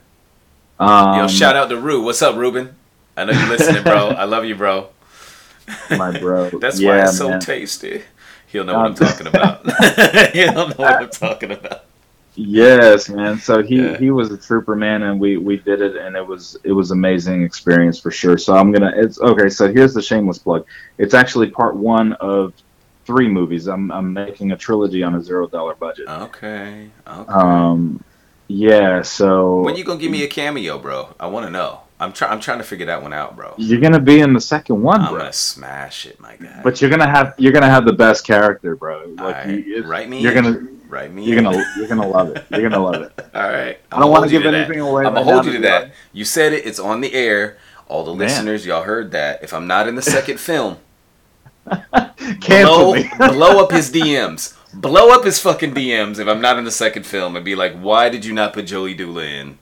Um, 0.80 1.20
Yo, 1.20 1.28
shout 1.28 1.56
out 1.56 1.70
to 1.70 1.78
Rue. 1.80 2.04
What's 2.04 2.22
up, 2.22 2.36
Ruben? 2.36 2.76
I 3.18 3.24
know 3.26 3.32
you're 3.32 3.50
listening, 3.50 3.82
bro. 3.82 4.10
I 4.18 4.26
love 4.26 4.46
you, 4.46 4.54
bro. 4.54 4.90
my 5.90 6.18
bro. 6.20 6.50
That's 6.60 6.80
yeah, 6.80 6.90
why 6.90 7.02
it's 7.04 7.18
so 7.18 7.30
man. 7.30 7.40
tasty. 7.40 8.04
He'll 8.46 8.64
know 8.64 8.76
what 8.76 8.86
I'm 8.86 8.92
Um, 8.92 8.96
talking 8.96 9.28
about. 9.28 9.66
He'll 10.34 10.54
know 10.54 10.74
what 10.76 11.02
I'm 11.02 11.10
talking 11.10 11.52
about. 11.52 11.86
Yes, 12.36 13.10
man. 13.10 13.38
So 13.40 13.64
he 13.64 13.78
Yeah. 13.82 13.98
he 13.98 14.12
was 14.12 14.32
a 14.32 14.38
trooper, 14.38 14.76
man, 14.76 15.04
and 15.04 15.20
we 15.20 15.38
we 15.38 15.58
did 15.58 15.82
it, 15.82 15.96
and 15.96 16.16
it 16.16 16.26
was 16.26 16.58
it 16.64 16.72
was 16.74 16.92
amazing 16.92 17.44
experience 17.44 18.00
for 18.00 18.12
sure. 18.12 18.38
So 18.38 18.56
I'm 18.56 18.72
gonna 18.72 18.92
it's 18.96 19.20
okay. 19.20 19.50
So 19.50 19.72
here's 19.72 19.94
the 19.94 20.02
shameless 20.02 20.38
plug. 20.40 20.66
It's 20.98 21.14
actually 21.14 21.50
part 21.50 21.76
one 21.76 22.14
of 22.14 22.54
three 23.06 23.30
movies. 23.30 23.68
I'm 23.68 23.92
I'm 23.92 24.14
making 24.14 24.52
a 24.52 24.58
trilogy 24.58 25.02
on 25.04 25.16
a 25.16 25.22
zero 25.22 25.48
dollar 25.48 25.76
budget. 25.76 26.08
Okay. 26.08 26.90
Okay. 27.08 27.32
Um, 27.32 28.04
yeah. 28.48 29.02
So 29.02 29.62
when 29.62 29.76
you 29.78 29.86
gonna 29.86 30.00
give 30.00 30.12
me 30.12 30.24
a 30.24 30.28
cameo, 30.28 30.78
bro? 30.78 31.16
I 31.20 31.28
want 31.28 31.46
to 31.46 31.52
know. 31.52 31.82
I'm 31.98 32.12
trying. 32.12 32.34
I'm 32.34 32.42
trying 32.42 32.58
to 32.58 32.66
figure 32.66 32.88
that 32.88 33.02
one 33.02 33.14
out, 33.14 33.38
bro. 33.38 33.54
You're 33.58 33.80
gonna 33.80 34.02
be 34.02 34.20
in 34.20 34.34
the 34.34 34.42
second 34.42 34.82
one, 34.82 34.98
bro. 35.00 35.06
I'm 35.06 35.12
bro. 35.14 35.20
gonna 35.22 35.32
smash 35.34 36.06
it, 36.06 36.20
my 36.20 36.36
guy. 36.36 36.60
But 36.62 36.82
you're 36.82 36.90
gonna 36.90 37.10
have 37.10 37.34
you're 37.38 37.54
gonna 37.54 37.70
have 37.70 37.86
the 37.86 37.94
best 37.94 38.28
character, 38.28 38.76
bro. 38.76 39.06
Like 39.18 39.48
you, 39.48 39.84
Write 39.86 40.10
me. 40.10 40.20
You're 40.20 40.34
in. 40.34 40.44
gonna 40.44 40.68
Right, 40.88 41.12
me. 41.12 41.24
you're 41.26 41.42
gonna 41.42 41.66
you're 41.78 41.88
gonna 41.88 42.08
love 42.08 42.30
it. 42.36 42.46
You're 42.52 42.70
gonna 42.70 42.84
love 42.84 43.02
it. 43.02 43.30
All 43.36 43.50
right. 43.50 43.80
I 43.92 44.00
don't 44.00 44.12
want 44.12 44.26
to 44.26 44.30
give 44.30 44.44
that. 44.44 44.54
anything 44.54 44.80
away. 44.80 45.06
I'm 45.06 45.14
gonna 45.14 45.26
hold 45.26 45.46
you 45.46 45.54
to 45.54 45.60
that. 45.60 45.94
You 46.14 46.26
said 46.26 46.54
it. 46.54 46.66
It's 46.66 46.80
on 46.80 47.02
the 47.02 47.14
air. 47.14 47.58
All 47.88 48.04
the 48.04 48.12
Man. 48.12 48.20
listeners, 48.28 48.66
y'all 48.66 48.84
heard 48.84 49.12
that. 49.12 49.44
If 49.44 49.54
I'm 49.54 49.68
not 49.68 49.88
in 49.88 49.96
the 49.96 50.02
second 50.02 50.40
film, 50.40 50.78
blow, 51.66 52.96
blow 53.18 53.64
up 53.64 53.72
his 53.72 53.92
DMs. 53.92 54.56
Blow 54.74 55.10
up 55.12 55.24
his 55.24 55.40
fucking 55.40 55.74
DMs 55.74 56.20
if 56.20 56.28
I'm 56.28 56.42
not 56.42 56.58
in 56.58 56.66
the 56.66 56.72
second 56.72 57.06
film 57.06 57.36
and 57.36 57.46
be 57.46 57.56
like, 57.56 57.78
why 57.80 58.10
did 58.10 58.26
you 58.26 58.34
not 58.34 58.54
put 58.54 58.66
Joey 58.66 58.96
Doolah 58.96 59.42
in? 59.42 59.58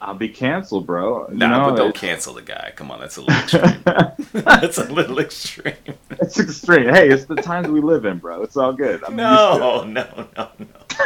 I'll 0.00 0.14
be 0.14 0.28
canceled, 0.28 0.86
bro. 0.86 1.28
You 1.28 1.36
Nah, 1.38 1.48
know, 1.48 1.70
but 1.70 1.76
don't 1.76 1.88
it's- 1.88 2.00
cancel 2.00 2.34
the 2.34 2.42
guy. 2.42 2.72
Come 2.76 2.90
on, 2.90 3.00
that's 3.00 3.16
a 3.16 3.22
little 3.22 3.36
extreme. 3.42 3.82
that's 4.32 4.78
a 4.78 4.84
little 4.92 5.18
extreme. 5.18 5.74
it's 6.10 6.38
extreme. 6.38 6.88
Hey, 6.88 7.08
it's 7.08 7.24
the 7.24 7.34
times 7.36 7.68
we 7.68 7.80
live 7.80 8.04
in, 8.04 8.18
bro. 8.18 8.42
It's 8.42 8.56
all 8.56 8.72
good. 8.72 9.02
I'm 9.04 9.16
No, 9.16 9.84
no, 9.84 9.84
no, 9.84 10.26
no. 10.36 10.48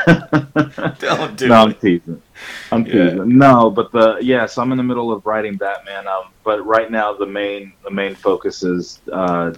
Don't 0.98 1.36
do 1.36 1.48
no, 1.48 1.54
I'm 1.54 1.74
teasing. 1.74 2.20
I'm 2.70 2.86
Yeah. 2.86 2.92
teasing. 3.10 3.38
No, 3.38 3.70
but 3.70 3.92
the 3.92 4.18
yeah, 4.20 4.46
so 4.46 4.60
I'm 4.62 4.72
in 4.72 4.78
the 4.78 4.84
middle 4.84 5.12
of 5.12 5.24
writing 5.26 5.56
Batman. 5.56 6.06
Um, 6.06 6.24
but 6.44 6.64
right 6.66 6.90
now 6.90 7.12
the 7.14 7.26
main 7.26 7.72
the 7.84 7.90
main 7.90 8.14
focus 8.14 8.62
is 8.62 9.00
uh, 9.12 9.54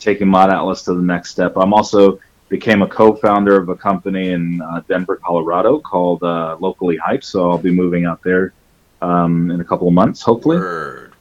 taking 0.00 0.28
Mod 0.28 0.50
Atlas 0.50 0.82
to 0.84 0.94
the 0.94 1.02
next 1.02 1.30
step. 1.30 1.56
I'm 1.56 1.72
also 1.74 2.18
became 2.48 2.82
a 2.82 2.86
co-founder 2.88 3.56
of 3.56 3.68
a 3.68 3.74
company 3.74 4.30
in 4.30 4.60
uh, 4.62 4.80
Denver, 4.88 5.16
Colorado 5.16 5.78
called 5.80 6.22
uh, 6.22 6.56
Locally 6.60 6.96
Hype. 6.96 7.22
So 7.24 7.50
I'll 7.50 7.58
be 7.58 7.70
moving 7.70 8.04
out 8.06 8.22
there 8.22 8.52
um, 9.02 9.50
in 9.50 9.60
a 9.60 9.64
couple 9.64 9.86
of 9.88 9.94
months, 9.94 10.22
hopefully. 10.22 10.56
Word. 10.58 11.12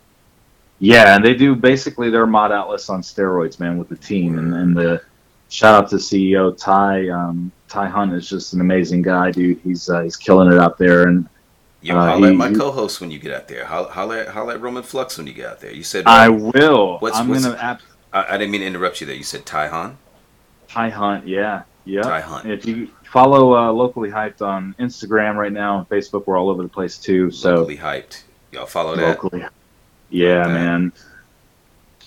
Yeah, 0.79 1.15
and 1.15 1.25
they 1.25 1.33
do 1.33 1.55
basically 1.55 2.09
their 2.09 2.27
Mod 2.27 2.51
Atlas 2.51 2.89
on 2.89 3.01
steroids, 3.01 3.59
man, 3.59 3.77
with 3.77 3.89
the 3.89 3.95
team. 3.97 4.37
And, 4.37 4.53
and 4.53 4.77
the 4.77 5.01
shout 5.49 5.83
out 5.83 5.89
to 5.89 5.95
CEO 5.97 6.55
Ty. 6.57 7.09
Um, 7.09 7.51
Ty 7.67 7.87
Hunt 7.87 8.13
is 8.13 8.29
just 8.29 8.53
an 8.53 8.61
amazing 8.61 9.01
guy, 9.01 9.31
dude. 9.31 9.59
He's 9.63 9.89
uh, 9.89 10.01
he's 10.01 10.15
killing 10.15 10.51
it 10.51 10.59
out 10.59 10.77
there, 10.77 11.07
and 11.07 11.27
Yo, 11.81 11.95
Uh, 11.97 12.07
holla 12.07 12.29
at 12.29 12.35
my 12.35 12.51
co-host 12.53 13.01
when 13.01 13.11
you 13.11 13.19
get 13.19 13.33
out 13.33 13.47
there. 13.47 13.63
Holla, 13.65 13.89
holla, 13.89 14.19
at- 14.21 14.29
holla 14.29 14.53
at 14.55 14.61
Roman 14.61 14.81
Flux 14.83 15.17
when 15.17 15.27
you 15.27 15.33
get 15.33 15.45
out 15.47 15.59
there. 15.59 15.71
You 15.73 15.83
said 15.83 16.05
I 16.07 16.27
will. 16.29 16.97
What's- 16.99 17.17
I'm 17.17 17.27
what's- 17.27 17.45
gonna 17.45 17.57
app 17.57 17.81
I, 18.13 18.35
I 18.35 18.37
didn't 18.37 18.51
mean 18.51 18.61
to 18.61 18.67
interrupt 18.67 18.99
you 19.01 19.07
there. 19.07 19.15
You 19.15 19.23
said 19.23 19.45
Ty 19.45 19.67
Han? 19.67 19.97
Ty 20.67 20.89
Hunt. 20.89 21.27
Yeah, 21.27 21.63
yeah. 21.85 22.01
Ty 22.01 22.21
Hunt. 22.21 22.49
If 22.49 22.65
you 22.65 22.89
follow 23.11 23.55
uh, 23.55 23.71
locally 23.71 24.09
hyped 24.09 24.41
on 24.41 24.75
Instagram 24.79 25.35
right 25.35 25.51
now 25.51 25.79
and 25.79 25.89
Facebook, 25.89 26.27
we're 26.27 26.37
all 26.37 26.49
over 26.49 26.63
the 26.63 26.69
place 26.69 26.97
too. 26.97 27.31
So 27.31 27.55
Locally 27.55 27.77
hyped. 27.77 28.23
Y'all 28.51 28.65
follow 28.65 28.95
that? 28.95 29.01
locally, 29.23 29.43
yeah, 30.09 30.41
Okay. 30.41 30.51
man. 30.53 30.91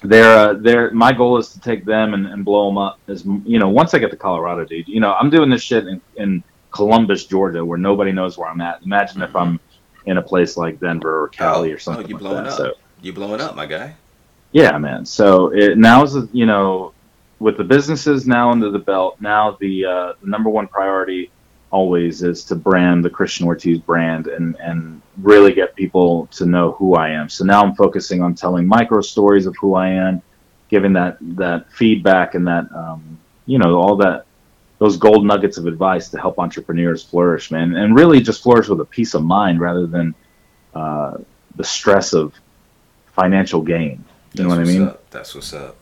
They're, 0.02 0.34
uh, 0.34 0.52
they're, 0.54 0.90
my 0.92 1.12
goal 1.12 1.36
is 1.36 1.50
to 1.50 1.60
take 1.60 1.84
them 1.84 2.14
and, 2.14 2.26
and 2.26 2.42
blow 2.44 2.66
them 2.68 2.78
up 2.78 2.98
as 3.08 3.24
you 3.44 3.58
know. 3.58 3.68
Once 3.68 3.92
I 3.92 3.98
get 3.98 4.10
to 4.10 4.16
Colorado, 4.16 4.64
dude, 4.64 4.88
you 4.88 4.98
know, 5.00 5.12
I'm 5.12 5.28
doing 5.28 5.50
this 5.50 5.60
shit 5.62 5.86
in, 5.86 6.00
in 6.16 6.42
Columbus, 6.70 7.26
Georgia, 7.26 7.62
where 7.62 7.76
nobody 7.76 8.10
knows 8.10 8.38
where 8.38 8.48
I'm 8.48 8.62
at. 8.62 8.82
Imagine 8.82 9.20
if 9.20 9.36
I'm 9.36 9.60
in 10.06 10.16
a 10.16 10.22
place 10.22 10.56
like 10.56 10.80
Denver 10.80 11.24
or 11.24 11.28
Cali 11.28 11.70
Oh, 11.70 11.74
or 11.74 11.78
something 11.78 12.06
oh, 12.06 12.08
you 12.08 12.14
like 12.14 12.20
blowing 12.22 12.44
that. 12.44 12.52
up. 12.52 12.56
So 12.56 12.72
You 13.02 13.12
blowing 13.12 13.42
up, 13.42 13.54
my 13.54 13.66
guy. 13.66 13.94
Yeah, 14.52 14.78
man. 14.78 15.04
So 15.04 15.52
it, 15.52 15.76
now's 15.76 16.14
the- 16.14 16.28
you 16.32 16.46
know 16.46 16.94
with 17.40 17.56
the 17.56 17.64
businesses 17.64 18.26
now 18.26 18.50
under 18.50 18.70
the 18.70 18.78
belt. 18.78 19.20
Now 19.20 19.56
the 19.58 19.84
uh, 19.84 20.12
the 20.20 20.28
number 20.28 20.48
one 20.48 20.68
priority 20.68 21.32
always 21.72 22.22
is 22.22 22.44
to 22.44 22.54
brand 22.54 23.04
the 23.04 23.10
Christian 23.10 23.46
Ortiz 23.46 23.78
brand 23.78 24.28
and 24.28 24.56
and 24.60 25.02
really 25.18 25.52
get 25.52 25.74
people 25.74 26.26
to 26.32 26.46
know 26.46 26.72
who 26.72 26.94
I 26.94 27.10
am. 27.10 27.28
So 27.28 27.44
now 27.44 27.62
I'm 27.64 27.74
focusing 27.74 28.22
on 28.22 28.34
telling 28.34 28.66
micro 28.66 29.00
stories 29.00 29.46
of 29.46 29.56
who 29.56 29.74
I 29.74 29.88
am, 29.88 30.22
giving 30.68 30.92
that 30.92 31.16
that 31.36 31.72
feedback 31.72 32.34
and 32.34 32.46
that 32.46 32.70
um, 32.72 33.18
you 33.46 33.58
know 33.58 33.74
all 33.74 33.96
that 33.96 34.26
those 34.78 34.96
gold 34.96 35.26
nuggets 35.26 35.58
of 35.58 35.66
advice 35.66 36.08
to 36.08 36.18
help 36.18 36.38
entrepreneurs 36.38 37.02
flourish, 37.02 37.50
man, 37.50 37.74
and 37.74 37.94
really 37.94 38.20
just 38.20 38.42
flourish 38.42 38.68
with 38.68 38.80
a 38.80 38.84
peace 38.84 39.14
of 39.14 39.22
mind 39.22 39.60
rather 39.60 39.86
than 39.86 40.14
uh, 40.74 41.18
the 41.56 41.64
stress 41.64 42.14
of 42.14 42.32
financial 43.12 43.60
gain. 43.60 44.04
You 44.32 44.44
know 44.44 44.48
what 44.48 44.58
I 44.58 44.64
mean? 44.64 44.82
Up. 44.84 45.10
That's 45.10 45.34
what's 45.34 45.52
up. 45.52 45.76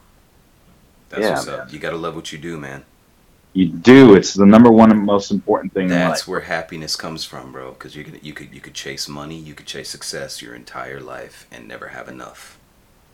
That's 1.10 1.22
Yeah, 1.22 1.30
what's 1.30 1.46
man. 1.46 1.60
up. 1.60 1.72
You 1.72 1.78
gotta 1.78 1.96
love 1.96 2.16
what 2.16 2.32
you 2.32 2.38
do, 2.38 2.58
man. 2.58 2.84
You 3.54 3.68
do. 3.68 4.14
It's 4.14 4.34
the 4.34 4.46
number 4.46 4.70
one 4.70 4.90
and 4.92 5.02
most 5.04 5.30
important 5.32 5.74
thing 5.74 5.92
in 5.92 5.92
That's 5.92 6.26
where 6.28 6.40
happiness 6.40 6.96
comes 6.96 7.24
from, 7.24 7.52
bro. 7.52 7.72
Because 7.72 7.96
you 7.96 8.04
could 8.04 8.24
you 8.24 8.32
could 8.32 8.54
you 8.54 8.60
could 8.60 8.74
chase 8.74 9.08
money, 9.08 9.38
you 9.38 9.54
could 9.54 9.66
chase 9.66 9.90
success 9.90 10.42
your 10.42 10.54
entire 10.54 11.00
life 11.00 11.46
and 11.50 11.66
never 11.68 11.88
have 11.88 12.08
enough. 12.08 12.58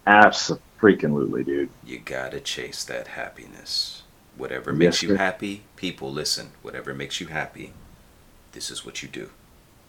Absolutely, 0.07 1.45
dude. 1.45 1.71
You 1.83 2.01
gotta 2.01 2.41
chase 2.41 2.85
that 2.85 3.09
happiness. 3.09 4.03
Whatever 4.37 4.73
Yes, 4.73 4.99
makes 4.99 5.03
you 5.03 5.11
sir. 5.11 5.17
happy, 5.17 5.65
people 5.77 6.13
listen. 6.13 6.53
Whatever 6.63 6.95
makes 6.95 7.21
you 7.21 7.29
happy, 7.29 7.75
this 8.53 8.71
is 8.71 8.85
what 8.85 9.03
you 9.03 9.09
do. 9.09 9.31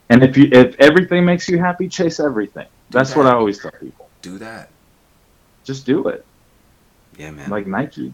And 0.09 0.23
if 0.23 0.37
you 0.37 0.49
if 0.51 0.75
everything 0.79 1.25
makes 1.25 1.49
you 1.49 1.59
happy, 1.59 1.89
chase 1.89 2.19
everything. 2.19 2.67
That's 2.91 3.15
what. 3.15 3.27
I 3.27 3.33
always 3.33 3.59
tell 3.59 3.71
people. 3.81 4.09
Do 4.21 4.37
that. 4.39 4.71
Just 5.65 5.85
do 5.85 6.07
it, 6.09 6.25
Yeah, 7.17 7.31
man. 7.31 7.49
like 7.49 7.67
Nike. 7.67 8.13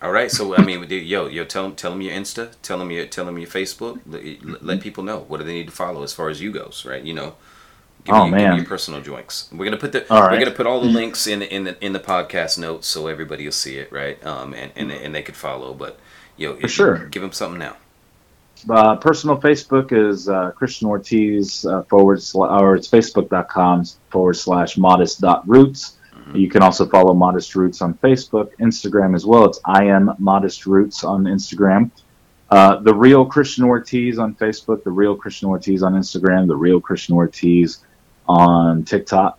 All 0.00 0.12
right, 0.12 0.30
so 0.30 0.54
I 0.54 0.62
mean, 0.64 0.84
yo, 0.88 1.26
yo, 1.26 1.44
tell 1.44 1.64
them, 1.64 1.74
tell 1.74 1.90
them 1.90 2.00
your 2.02 2.14
Insta, 2.14 2.54
tell 2.62 2.78
them 2.78 2.90
your, 2.92 3.04
tell 3.06 3.24
them 3.24 3.36
your 3.36 3.48
Facebook. 3.48 4.00
Let, 4.06 4.62
let 4.62 4.80
people 4.80 5.02
know 5.02 5.20
what 5.26 5.38
do 5.38 5.44
they 5.44 5.54
need 5.54 5.66
to 5.66 5.72
follow 5.72 6.04
as 6.04 6.12
far 6.12 6.28
as 6.28 6.40
you 6.40 6.52
goes, 6.52 6.84
right? 6.86 7.02
You 7.02 7.14
know, 7.14 7.34
give 8.04 8.14
Oh, 8.14 8.24
give 8.26 8.32
man. 8.34 8.56
your 8.56 8.64
personal 8.64 9.00
joints. 9.00 9.48
We're 9.52 9.64
gonna 9.64 9.76
put 9.76 9.90
the, 9.90 10.10
All 10.12 10.22
we're 10.30 10.38
gonna 10.38 10.52
put 10.52 10.68
all 10.68 10.80
the 10.80 10.86
links 10.86 11.26
in 11.26 11.40
the, 11.40 11.52
in 11.52 11.64
the 11.64 11.84
in 11.84 11.92
the 11.94 11.98
podcast 12.00 12.58
notes 12.58 12.86
so 12.86 13.08
everybody 13.08 13.44
will 13.44 13.50
see 13.50 13.76
it, 13.78 13.90
right? 13.90 14.24
Um, 14.24 14.54
and 14.54 14.70
and 14.76 14.88
they, 14.90 15.04
and 15.04 15.12
they 15.14 15.22
could 15.22 15.34
follow, 15.36 15.74
but 15.74 15.98
yo, 16.36 16.54
For 16.60 16.68
sure. 16.68 17.06
give 17.06 17.22
them 17.22 17.32
something 17.32 17.58
now. 17.58 17.76
Uh, 18.70 18.94
personal 18.96 19.36
Facebook 19.40 19.92
is 19.92 20.28
uh, 20.28 20.52
Christian 20.52 20.88
Ortiz 20.88 21.64
uh, 21.66 21.82
forward 21.84 22.22
slash, 22.22 22.60
or 22.62 22.76
it's 22.76 22.88
facebook.com 22.88 23.84
forward 24.10 24.34
slash 24.34 24.76
modest 24.78 25.20
dot 25.20 25.48
roots. 25.48 25.96
You 26.34 26.48
can 26.48 26.62
also 26.62 26.86
follow 26.86 27.14
Modest 27.14 27.54
Roots 27.54 27.80
on 27.80 27.94
Facebook, 27.94 28.50
Instagram 28.60 29.14
as 29.14 29.24
well. 29.24 29.44
It's 29.46 29.60
I 29.64 29.84
am 29.84 30.14
Modest 30.18 30.66
Roots 30.66 31.04
on 31.04 31.24
Instagram. 31.24 31.90
Uh, 32.50 32.76
the 32.76 32.94
Real 32.94 33.26
Christian 33.26 33.64
Ortiz 33.64 34.18
on 34.18 34.34
Facebook, 34.34 34.82
The 34.82 34.90
Real 34.90 35.14
Christian 35.14 35.48
Ortiz 35.48 35.82
on 35.82 35.94
Instagram, 35.94 36.46
The 36.46 36.56
Real 36.56 36.80
Christian 36.80 37.14
Ortiz 37.14 37.84
on 38.26 38.84
TikTok. 38.84 39.38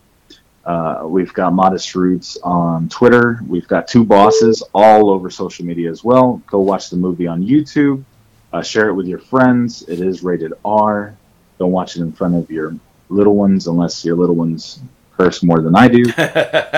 Uh, 0.66 1.04
we've 1.06 1.34
got 1.34 1.54
Modest 1.54 1.96
Roots 1.96 2.38
on 2.44 2.90
Twitter. 2.90 3.40
We've 3.48 3.68
got 3.68 3.88
two 3.88 4.04
bosses 4.04 4.62
all 4.74 5.10
over 5.10 5.30
social 5.30 5.66
media 5.66 5.90
as 5.90 6.04
well. 6.04 6.42
Go 6.48 6.60
watch 6.60 6.90
the 6.90 6.98
movie 6.98 7.28
on 7.28 7.44
YouTube. 7.44 8.04
Uh, 8.54 8.62
share 8.62 8.90
it 8.90 8.94
with 8.94 9.08
your 9.08 9.20
friends. 9.20 9.84
It 9.84 10.00
is 10.00 10.24
rated 10.24 10.54
R. 10.64 11.16
Don't 11.58 11.72
watch 11.72 11.96
it 11.96 12.02
in 12.02 12.12
front 12.12 12.36
of 12.36 12.50
your 12.52 12.76
little 13.10 13.36
ones 13.36 13.68
unless 13.68 14.06
your 14.06 14.16
little 14.16 14.36
ones 14.36 14.82
curse 15.20 15.44
more 15.44 15.62
than 15.62 15.76
I 15.76 15.88
do. 15.88 16.04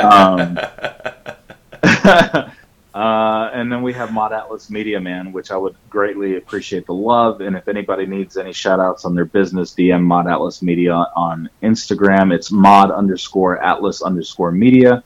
Um, 0.02 0.58
uh, 2.94 3.50
and 3.54 3.72
then 3.72 3.82
we 3.84 3.94
have 3.94 4.12
Mod 4.12 4.34
Atlas 4.34 4.70
Media 4.70 5.00
Man, 5.00 5.32
which 5.32 5.52
I 5.52 5.58
would 5.58 5.76
greatly 5.90 6.38
appreciate 6.38 6.86
the 6.88 6.94
love. 6.94 7.42
And 7.42 7.56
if 7.56 7.68
anybody 7.68 8.06
needs 8.06 8.38
any 8.38 8.52
shout 8.52 8.80
outs 8.80 9.06
on 9.06 9.14
their 9.14 9.26
business, 9.26 9.74
DM 9.74 10.02
Mod 10.02 10.28
Atlas 10.28 10.62
Media 10.62 10.94
on 11.16 11.50
Instagram. 11.62 12.34
It's 12.34 12.52
mod 12.52 12.92
underscore 12.92 13.62
atlas 13.64 14.02
underscore 14.02 14.52
media 14.52 15.04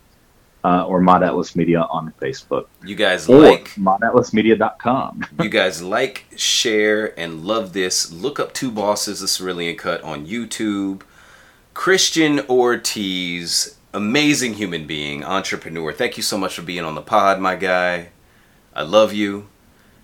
uh, 0.65 0.83
or 0.85 0.99
Mod 0.99 1.21
Atlas 1.21 1.55
Media 1.55 1.81
on 1.81 2.11
Facebook. 2.19 2.65
you 2.83 2.95
guys 2.95 3.29
Or 3.29 3.39
like 3.39 3.69
modatlasmedia.com. 3.75 5.25
you 5.43 5.49
guys 5.49 5.83
like, 5.83 6.25
share, 6.35 7.17
and 7.19 7.45
love 7.45 7.73
this. 7.73 8.11
Look 8.11 8.39
up 8.39 8.53
Two 8.53 8.71
Bosses, 8.71 9.19
the 9.19 9.27
Cerulean 9.27 9.75
Cut 9.75 10.01
on 10.01 10.25
YouTube. 10.25 11.01
Christian 11.75 12.39
Ortiz, 12.49 13.75
amazing 13.93 14.55
human 14.55 14.87
being, 14.87 15.23
entrepreneur. 15.23 15.91
Thank 15.93 16.17
you 16.17 16.23
so 16.23 16.37
much 16.37 16.55
for 16.55 16.61
being 16.63 16.83
on 16.83 16.95
the 16.95 17.01
pod, 17.01 17.39
my 17.39 17.55
guy. 17.55 18.09
I 18.73 18.81
love 18.81 19.13
you. 19.13 19.49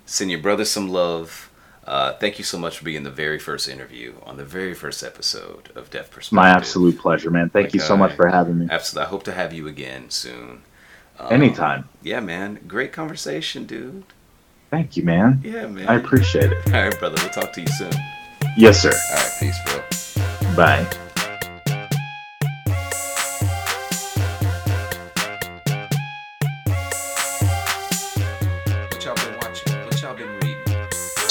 Send 0.05 0.29
your 0.29 0.41
brother 0.41 0.65
some 0.65 0.89
love. 0.89 1.49
Uh, 1.87 2.13
thank 2.13 2.37
you 2.37 2.43
so 2.43 2.59
much 2.59 2.77
for 2.77 2.83
being 2.83 3.03
the 3.03 3.09
very 3.09 3.39
first 3.39 3.67
interview 3.67 4.13
on 4.23 4.37
the 4.37 4.43
very 4.45 4.73
first 4.73 5.01
episode 5.01 5.71
of 5.73 5.89
Def 5.89 6.11
Perspective. 6.11 6.33
My 6.33 6.49
absolute 6.49 6.99
pleasure, 6.99 7.31
man. 7.31 7.49
Thank 7.49 7.67
My 7.67 7.71
you 7.73 7.79
so 7.79 7.97
much 7.97 8.13
for 8.13 8.27
having 8.27 8.59
me. 8.59 8.67
Absolutely. 8.69 9.07
I 9.07 9.09
hope 9.09 9.23
to 9.23 9.31
have 9.31 9.53
you 9.53 9.67
again 9.67 10.09
soon. 10.09 10.61
Um, 11.17 11.31
Anytime. 11.31 11.89
Yeah, 12.03 12.19
man. 12.19 12.59
Great 12.67 12.91
conversation, 12.91 13.65
dude. 13.65 14.03
Thank 14.69 14.97
you, 14.97 15.03
man. 15.03 15.41
Yeah, 15.43 15.67
man. 15.67 15.87
I 15.87 15.95
appreciate 15.95 16.51
it. 16.51 16.67
All 16.67 16.83
right, 16.83 16.99
brother. 16.99 17.15
We'll 17.21 17.29
talk 17.31 17.53
to 17.53 17.61
you 17.61 17.67
soon. 17.67 17.93
Yes, 18.57 18.81
sir. 18.81 18.91
All 18.91 19.17
right, 19.17 19.31
peace, 19.39 19.57
bro. 19.65 20.55
Bye. 20.55 21.10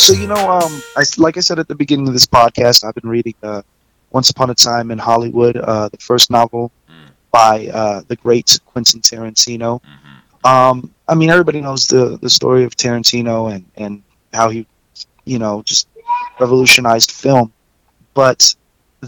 So 0.00 0.12
you 0.14 0.26
know, 0.26 0.50
um, 0.50 0.82
I 0.96 1.04
like 1.18 1.36
I 1.36 1.40
said 1.40 1.58
at 1.58 1.68
the 1.68 1.74
beginning 1.74 2.08
of 2.08 2.14
this 2.14 2.26
podcast, 2.26 2.84
I've 2.84 2.94
been 2.94 3.08
reading 3.08 3.34
uh, 3.42 3.62
Once 4.10 4.30
Upon 4.30 4.50
a 4.50 4.54
Time 4.54 4.90
in 4.90 4.98
Hollywood, 4.98 5.56
uh, 5.56 5.88
the 5.88 5.98
first 5.98 6.30
novel 6.30 6.72
Mm. 6.88 7.10
by 7.30 7.68
uh, 7.68 8.02
the 8.08 8.16
great 8.16 8.58
Quentin 8.66 9.00
Tarantino. 9.00 9.80
hmm 9.84 10.46
Um, 10.46 10.90
I 11.06 11.14
mean, 11.14 11.30
everybody 11.30 11.60
knows 11.60 11.86
the 11.86 12.18
the 12.20 12.30
story 12.30 12.64
of 12.64 12.74
Tarantino 12.76 13.52
and 13.54 13.64
and 13.76 14.02
how 14.32 14.48
he, 14.48 14.66
you 15.24 15.38
know, 15.38 15.62
just 15.62 15.86
revolutionized 16.40 17.10
film. 17.12 17.52
But 18.14 18.54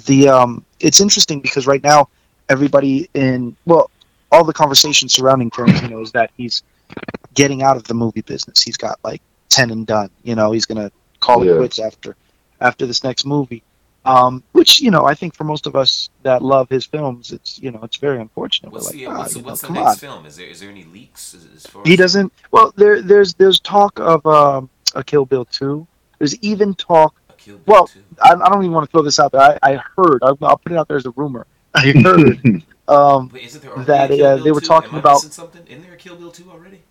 the 0.07 0.29
um, 0.29 0.65
it's 0.79 1.01
interesting 1.01 1.41
because 1.41 1.67
right 1.67 1.83
now 1.83 2.09
everybody 2.49 3.09
in 3.15 3.57
well, 3.65 3.91
all 4.31 4.45
the 4.45 4.53
conversation 4.53 5.09
surrounding 5.09 5.51
Tarantino 5.51 6.03
is 6.03 6.13
that 6.13 6.31
he's 6.37 6.63
getting 7.35 7.63
out 7.63 7.77
of 7.77 7.85
the 7.85 7.95
movie 7.95 8.23
business. 8.23 8.63
He's 8.63 8.77
got 8.77 8.99
like 9.03 9.23
ten 9.55 9.71
and 9.71 9.87
done. 9.87 10.11
You 10.23 10.35
know, 10.35 10.53
he's 10.53 10.67
gonna 10.67 10.91
call 11.21 11.45
Yeah. 11.45 11.53
it 11.53 11.57
quits 11.59 11.79
after 11.79 12.17
after 12.61 12.87
this 12.87 13.03
next 13.05 13.25
movie. 13.27 13.63
Um, 14.05 14.43
which 14.51 14.81
you 14.81 14.91
know, 14.91 15.05
I 15.05 15.15
think 15.15 15.33
for 15.35 15.45
most 15.45 15.67
of 15.69 15.77
us 15.77 16.11
that 16.25 16.43
love 16.43 16.69
his 16.69 16.85
films, 16.85 17.31
it's 17.31 17.61
you 17.63 17.71
know, 17.71 17.81
it's 17.85 17.99
very 17.99 18.21
unfortunate. 18.21 18.73
What's 18.73 18.93
We're 18.93 18.99
the 18.99 19.07
like, 19.07 19.15
ah, 19.15 19.19
what's, 19.21 19.37
know, 19.37 19.69
the 19.69 19.73
next 19.75 19.91
on. 19.91 19.97
film? 19.97 20.27
Is 20.27 20.37
there 20.37 20.47
is 20.49 20.59
there 20.61 20.71
any 20.71 20.83
leaks 20.85 21.35
as, 21.35 21.47
as 21.55 21.67
far 21.67 21.83
He 21.85 21.93
as 21.93 21.99
doesn't. 21.99 22.33
Well, 22.51 22.73
there, 22.77 23.01
there's, 23.01 23.35
there's 23.35 23.61
talk 23.61 24.01
of 24.01 24.27
um, 24.27 24.69
a 24.97 25.05
Kill 25.05 25.25
Bill 25.25 25.45
two. 25.45 25.87
There's 26.19 26.37
even 26.41 26.75
talk. 26.75 27.15
a 27.31 27.35
Kill 27.35 27.59
Bill 27.59 27.65
well, 27.75 27.91
I, 28.21 28.33
I 28.33 28.49
don't 28.49 28.63
even 28.65 28.73
want 28.73 28.87
to 28.89 28.91
throw 28.91 29.03
this 29.03 29.21
out 29.21 29.31
there. 29.31 29.41
I, 29.41 29.59
I 29.63 29.77
heard. 29.97 30.19
I'll, 30.25 30.37
I'll 30.43 30.57
put 30.59 30.73
it 30.73 30.79
out 30.79 30.89
there 30.89 30.97
as 30.97 31.07
a 31.07 31.11
rumor. 31.13 31.47
I 31.73 31.93
heard 32.05 32.65
um, 32.89 33.31
Wait, 33.33 33.51
there 33.53 33.85
that, 33.85 34.11
uh, 34.11 34.37
they 34.39 34.51
were 34.51 34.61
talking 34.61 34.91
Am 34.91 34.97
I 34.97 34.99
about- 34.99 35.21
something? 35.21 35.65
Isn't 35.69 35.83
there 35.85 35.95
a 35.95 35.97
Kill 35.97 36.17
Bill 36.17 36.33
two 36.33 36.51
already? 36.51 36.83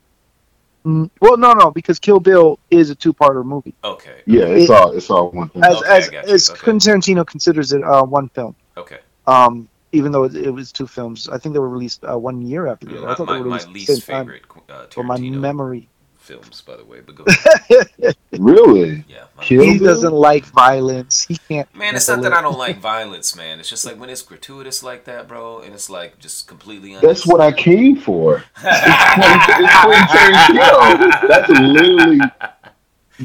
Mm, 0.86 1.10
well, 1.20 1.38
no, 1.38 1.53
no, 1.53 1.72
because 1.72 1.99
Kill 1.99 2.20
Bill 2.20 2.60
is 2.70 2.90
a 2.90 2.95
two-parter 2.95 3.44
movie. 3.45 3.74
Okay. 3.84 4.22
Yeah, 4.26 4.45
it's 4.45 4.70
It- 4.70 4.74
all 4.76 4.91
it's 4.91 5.10
all 5.10 5.32
one 5.32 5.49
thing. 5.49 5.64
As, 5.64 5.78
Okay, 5.78 5.88
as, 5.90 6.10
as 6.30 6.49
Okay. 6.49 6.60
Quentin 6.60 6.99
Tarantino 6.99 7.26
considers 7.26 7.74
it 7.74 7.84
uh, 7.84 8.03
one 8.03 8.30
film. 8.30 8.56
Okay. 8.78 8.99
Um, 9.28 9.68
even 9.94 10.12
though 10.12 10.24
it, 10.24 10.36
it 10.36 10.49
was 10.52 10.72
two 10.72 10.88
films, 10.88 11.28
I 11.30 11.38
think 11.38 11.53
they 11.53 11.60
were 11.60 11.70
released 11.70 12.03
uh, 12.10 12.18
one 12.18 12.41
year 12.41 12.68
after 12.68 12.86
the 12.88 12.98
other. 12.98 13.08
I 13.08 13.10
My, 13.10 13.16
thought 13.16 13.28
my, 13.28 13.34
they 13.34 13.40
were 13.40 13.45
released 13.45 13.68
at 13.68 13.74
the 13.74 13.80
least 13.80 13.88
same 14.06 14.16
time. 14.16 14.26
favorite 14.26 14.44
uh, 14.70 14.86
For 14.90 15.03
my 15.03 15.18
memory, 15.20 15.90
films, 16.22 16.61
by 16.61 16.77
the 16.77 16.85
way. 16.85 17.02
But 17.02 17.15
go 17.15 17.26
ahead. 17.69 18.15
Really? 18.38 19.03
Yeah. 19.07 19.26
he 19.41 19.57
Bill? 19.57 19.80
doesn't 19.80 20.14
like 20.14 20.45
violence. 20.45 21.26
He 21.26 21.38
can't. 21.38 21.73
Man, 21.76 21.95
it's 21.95 22.07
not 22.07 22.22
that 22.22 22.34
I 22.34 22.41
don't 22.41 22.57
like 22.57 22.80
violence, 22.80 23.35
man. 23.35 23.60
It's 23.60 23.69
just 23.69 23.85
like 23.85 23.99
when 23.99 24.10
it's 24.10 24.22
gratuitous 24.22 24.84
like 24.84 25.06
that, 25.06 25.27
bro, 25.27 25.60
and 25.60 25.73
it's 25.73 25.89
like 25.89 26.19
just 26.19 26.48
completely. 26.48 26.95
That's 26.98 27.26
what 27.27 27.41
I 27.41 27.52
came 27.52 27.98
for. 27.98 28.43
It's 28.64 29.45
Quentin 29.80 30.10
Tarantino. 30.10 31.27
That's 31.27 31.49
literally 31.49 32.19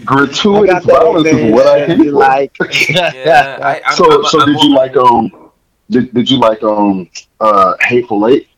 gratuitous 0.05 0.85
violence 0.85 1.33
is 1.33 1.45
what 1.45 1.67
I 1.67 1.79
advantage 1.79 1.87
came 1.87 2.03
you 2.03 2.13
for. 2.13 2.19
like. 2.19 2.57
yeah. 2.91 3.59
I, 3.63 3.81
I'm, 3.87 3.97
So, 3.97 4.05
I'm, 4.07 4.25
so 4.25 4.41
I'm 4.41 4.47
did 4.47 4.61
you 4.63 4.75
like 4.75 4.97
um, 4.97 5.51
did, 5.91 6.13
did 6.15 6.31
you 6.31 6.39
like 6.39 6.63
um, 6.63 7.09
uh, 7.41 7.75
Hateful 7.81 8.27
Eight? 8.29 8.49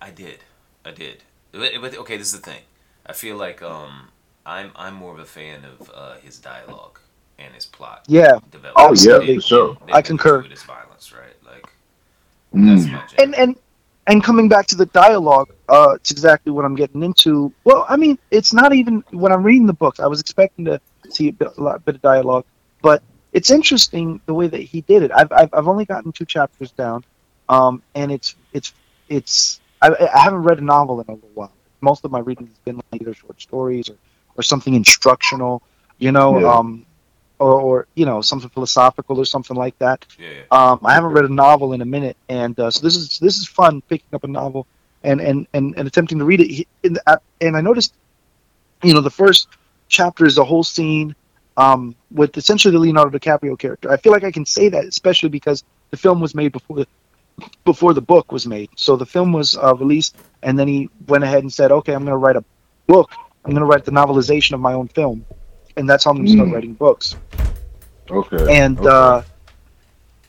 I 0.00 0.10
did, 0.10 0.38
I 0.84 0.90
did. 0.92 1.22
But, 1.52 1.72
but 1.80 1.96
okay, 1.98 2.16
this 2.16 2.32
is 2.32 2.40
the 2.40 2.50
thing. 2.50 2.60
I 3.08 3.12
feel 3.12 3.36
like 3.36 3.62
um, 3.62 4.08
I'm 4.46 4.70
I'm 4.76 4.94
more 4.94 5.12
of 5.12 5.18
a 5.18 5.24
fan 5.24 5.64
of 5.64 5.90
uh, 5.94 6.14
his 6.16 6.38
dialogue 6.38 6.98
and 7.38 7.54
his 7.54 7.66
plot. 7.66 8.04
Yeah, 8.08 8.38
Oh, 8.76 8.94
yeah, 8.94 9.18
than- 9.18 9.34
for 9.36 9.40
sure. 9.40 9.76
than 9.86 9.94
I 9.94 10.02
concur. 10.02 10.42
With 10.42 10.50
his 10.50 10.62
violence, 10.62 11.12
right? 11.12 11.36
Like 11.44 11.68
Mm. 12.54 12.90
my 12.92 13.02
and 13.18 13.34
and 13.34 13.56
and 14.06 14.24
coming 14.24 14.48
back 14.48 14.66
to 14.68 14.74
the 14.76 14.86
dialogue, 14.86 15.48
uh, 15.68 15.92
it's 15.96 16.10
exactly 16.10 16.50
what 16.50 16.64
I'm 16.64 16.74
getting 16.74 17.02
into. 17.02 17.52
Well, 17.64 17.84
I 17.90 17.96
mean, 17.98 18.18
it's 18.30 18.54
not 18.54 18.72
even 18.74 19.04
when 19.10 19.32
I'm 19.32 19.42
reading 19.42 19.66
the 19.66 19.74
books. 19.74 20.00
I 20.00 20.06
was 20.06 20.18
expecting 20.18 20.64
to 20.64 20.80
see 21.10 21.28
a 21.28 21.32
bit, 21.32 21.48
a 21.58 21.62
lot, 21.62 21.84
bit 21.84 21.94
of 21.96 22.00
dialogue, 22.00 22.46
but 22.80 23.02
it's 23.34 23.50
interesting 23.50 24.18
the 24.24 24.32
way 24.32 24.46
that 24.48 24.62
he 24.62 24.80
did 24.80 25.02
it. 25.02 25.10
I've 25.14 25.30
I've, 25.30 25.50
I've 25.52 25.68
only 25.68 25.84
gotten 25.84 26.10
two 26.12 26.24
chapters 26.24 26.70
down, 26.72 27.04
um, 27.50 27.82
and 27.94 28.10
it's 28.10 28.34
it's 28.54 28.72
it's 29.10 29.60
I, 29.82 29.94
I 30.14 30.18
haven't 30.20 30.42
read 30.42 30.58
a 30.58 30.64
novel 30.64 31.00
in 31.02 31.06
a 31.08 31.12
little 31.12 31.28
while. 31.34 31.52
Most 31.80 32.04
of 32.04 32.10
my 32.10 32.18
reading 32.20 32.46
has 32.46 32.58
been 32.64 32.76
like 32.76 33.02
either 33.02 33.14
short 33.14 33.40
stories 33.40 33.88
or 33.88 33.96
or 34.36 34.42
something 34.42 34.74
instructional, 34.74 35.62
you 35.98 36.12
know, 36.12 36.38
Yeah. 36.38 36.52
um, 36.54 36.86
or 37.38 37.52
or 37.60 37.86
you 37.94 38.04
know 38.06 38.20
something 38.20 38.50
philosophical 38.50 39.18
or 39.18 39.24
something 39.24 39.56
like 39.56 39.78
that. 39.78 40.04
yeah, 40.18 40.28
yeah. 40.30 40.42
Um, 40.50 40.80
I 40.84 40.94
haven't 40.94 41.10
read 41.12 41.24
a 41.24 41.32
novel 41.32 41.72
in 41.72 41.80
a 41.80 41.84
minute, 41.84 42.16
and 42.28 42.58
uh, 42.58 42.70
so 42.70 42.82
this 42.82 42.96
is 42.96 43.18
this 43.18 43.36
is 43.38 43.46
fun 43.46 43.80
picking 43.82 44.08
up 44.12 44.24
a 44.24 44.28
novel 44.28 44.66
and 45.04 45.20
and 45.20 45.46
and, 45.54 45.74
and 45.76 45.86
attempting 45.88 46.18
to 46.18 46.24
read 46.24 46.40
it. 46.40 46.66
In 46.82 46.94
the, 46.94 47.20
and 47.40 47.56
I 47.56 47.60
noticed, 47.60 47.94
you 48.82 48.92
know, 48.94 49.00
the 49.00 49.10
first 49.10 49.48
chapter 49.88 50.26
is 50.26 50.38
a 50.38 50.44
whole 50.44 50.64
scene 50.64 51.14
um, 51.56 51.94
with 52.10 52.36
essentially 52.36 52.72
the 52.72 52.78
Leonardo 52.78 53.16
DiCaprio 53.18 53.58
character. 53.58 53.90
I 53.90 53.96
feel 53.96 54.12
like 54.12 54.24
I 54.24 54.30
can 54.32 54.44
say 54.46 54.68
that, 54.68 54.84
especially 54.84 55.28
because 55.28 55.64
the 55.90 55.96
film 55.96 56.20
was 56.20 56.34
made 56.34 56.52
before 56.52 56.76
the 56.76 56.86
before 57.64 57.94
the 57.94 58.02
book 58.02 58.32
was 58.32 58.46
made. 58.46 58.70
So 58.76 58.96
the 58.96 59.06
film 59.06 59.32
was 59.32 59.56
uh, 59.56 59.74
released, 59.76 60.16
and 60.42 60.58
then 60.58 60.68
he 60.68 60.88
went 61.06 61.24
ahead 61.24 61.40
and 61.42 61.52
said, 61.52 61.72
"Okay, 61.72 61.92
I'm 61.94 62.04
going 62.04 62.12
to 62.12 62.16
write 62.18 62.36
a 62.36 62.44
book. 62.86 63.10
I'm 63.44 63.52
going 63.52 63.60
to 63.60 63.66
write 63.66 63.84
the 63.84 63.92
novelization 63.92 64.52
of 64.54 64.60
my 64.60 64.74
own 64.74 64.88
film." 64.88 65.24
And 65.76 65.88
that's 65.88 66.04
how 66.04 66.10
I'm 66.10 66.16
going 66.16 66.26
to 66.26 66.32
start 66.32 66.48
Mm. 66.48 66.52
writing 66.54 66.74
books 66.74 67.16
Okay. 68.10 68.46
and 68.48 68.78
okay. 68.78 68.88
uh 68.88 69.22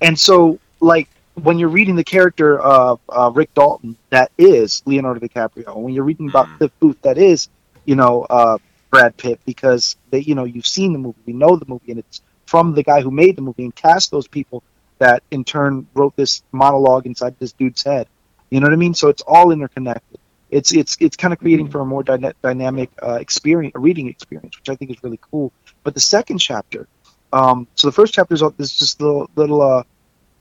and 0.02 0.18
so 0.19 0.60
like 0.81 1.10
when 1.36 1.57
you're 1.57 1.69
reading 1.69 1.95
the 1.95 2.03
character 2.03 2.60
of 2.60 2.99
uh, 3.10 3.31
Rick 3.34 3.53
Dalton 3.53 3.98
that 4.10 4.31
is 4.38 4.81
Leonardo 4.86 5.19
DiCaprio 5.26 5.76
when 5.77 5.94
you're 5.94 6.03
reading 6.03 6.27
about. 6.27 6.49
Cliff 6.57 6.72
Booth 6.80 6.98
that 7.03 7.18
is 7.18 7.49
you 7.86 7.95
know 7.95 8.23
uh 8.30 8.57
Brad 8.91 9.15
Pitt 9.18 9.40
because 9.45 9.95
they 10.11 10.19
you 10.19 10.36
know 10.36 10.44
you've 10.45 10.68
seen 10.68 10.94
the 10.94 10.99
movie 10.99 11.19
we 11.26 11.34
know 11.34 11.56
the 11.56 11.65
movie 11.68 11.91
and 11.91 11.99
it's 11.99 12.22
from 12.48 12.73
the 12.73 12.84
guy 12.84 13.02
who 13.02 13.11
made 13.11 13.36
the 13.36 13.41
movie 13.41 13.64
and 13.64 13.76
cast 13.76 14.11
those 14.11 14.27
people 14.27 14.64
that 14.99 15.23
in 15.31 15.43
turn 15.43 15.88
wrote 15.95 16.15
this 16.15 16.43
monologue 16.51 17.05
inside 17.05 17.35
this 17.39 17.53
dude's 17.53 17.84
head. 17.84 18.07
You 18.51 18.59
know 18.59 18.67
what 18.67 18.73
I 18.73 18.77
mean? 18.77 18.93
So 18.93 19.09
it's 19.09 19.23
all 19.23 19.51
interconnected. 19.51 20.19
It's 20.49 20.73
it's 20.73 20.97
it's 20.99 21.15
kind 21.17 21.34
of 21.34 21.39
creating 21.39 21.69
for 21.69 21.81
a 21.81 21.85
more 21.85 22.03
dyna- 22.03 22.34
dynamic 22.41 22.89
uh, 23.03 23.13
experience 23.15 23.73
a 23.76 23.80
reading 23.80 24.07
experience 24.07 24.57
which 24.57 24.69
I 24.69 24.76
think 24.76 24.91
is 24.91 24.97
really 25.03 25.19
cool. 25.31 25.53
But 25.84 25.93
the 25.93 25.99
second 25.99 26.39
chapter 26.39 26.88
um, 27.31 27.67
so 27.76 27.88
the 27.88 27.91
first 27.91 28.13
chapter 28.13 28.34
is 28.34 28.41
all- 28.41 28.53
this 28.57 28.77
just 28.77 29.01
little 29.01 29.30
little 29.35 29.61
uh, 29.61 29.84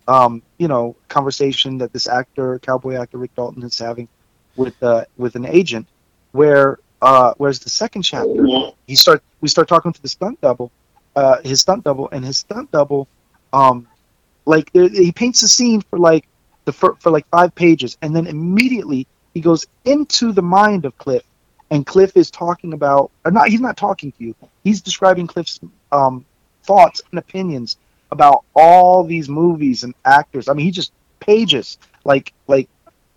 um, 0.07 0.43
you 0.59 0.69
know 0.69 0.97
conversation 1.09 1.79
that 1.79 1.93
this 1.93 2.09
actor, 2.09 2.59
cowboy 2.61 2.95
actor 2.95 3.19
Rick 3.19 3.35
Dalton 3.35 3.63
is 3.63 3.79
having 3.79 4.09
with 4.57 4.83
uh, 4.83 5.05
with 5.17 5.37
an 5.37 5.45
agent, 5.45 5.87
where 6.33 6.79
uh, 7.03 7.35
whereas 7.37 7.61
the 7.61 7.71
second 7.71 8.03
chapter 8.03 8.73
he 8.87 8.97
start 8.97 9.23
we 9.41 9.49
start 9.49 9.69
talking 9.69 9.93
to 9.93 10.03
the 10.03 10.09
stunt 10.09 10.41
double, 10.41 10.73
uh, 11.15 11.39
his 11.45 11.61
stunt 11.61 11.85
double, 11.85 12.09
and 12.11 12.25
his 12.25 12.39
stunt 12.39 12.71
double, 12.73 13.07
um, 13.53 13.87
like 14.49 14.71
he 14.73 15.13
paints 15.13 15.43
a 15.43 15.49
scene 15.49 15.83
for 15.83 15.99
like 15.99 16.27
the 16.65 16.73
for, 16.73 16.97
for 17.01 17.11
like 17.11 17.27
five 17.29 17.55
pages, 17.55 17.99
and 18.03 18.17
then 18.17 18.27
immediately 18.27 19.07
he 19.35 19.41
goes 19.41 19.67
into 19.85 20.33
the 20.33 20.43
mind 20.43 20.85
of 20.87 20.97
Cliff, 20.97 21.23
and 21.71 21.87
Cliff 21.87 22.17
is 22.17 22.31
talking 22.31 22.73
about 22.73 23.11
or 23.25 23.31
not 23.31 23.49
he's 23.49 23.61
not 23.61 23.77
talking 23.77 24.11
to 24.13 24.25
you, 24.25 24.35
he's 24.65 24.81
describing 24.81 25.27
Cliff's 25.27 25.61
um, 25.93 26.25
thoughts 26.63 27.03
and 27.11 27.19
opinions 27.19 27.77
about 28.11 28.45
all 28.55 29.05
these 29.05 29.29
movies 29.29 29.85
and 29.85 29.95
actors. 30.05 30.49
I 30.49 30.55
mean, 30.55 30.65
he 30.65 30.73
just 30.73 30.93
pages 31.21 31.77
like 32.05 32.33
like 32.47 32.69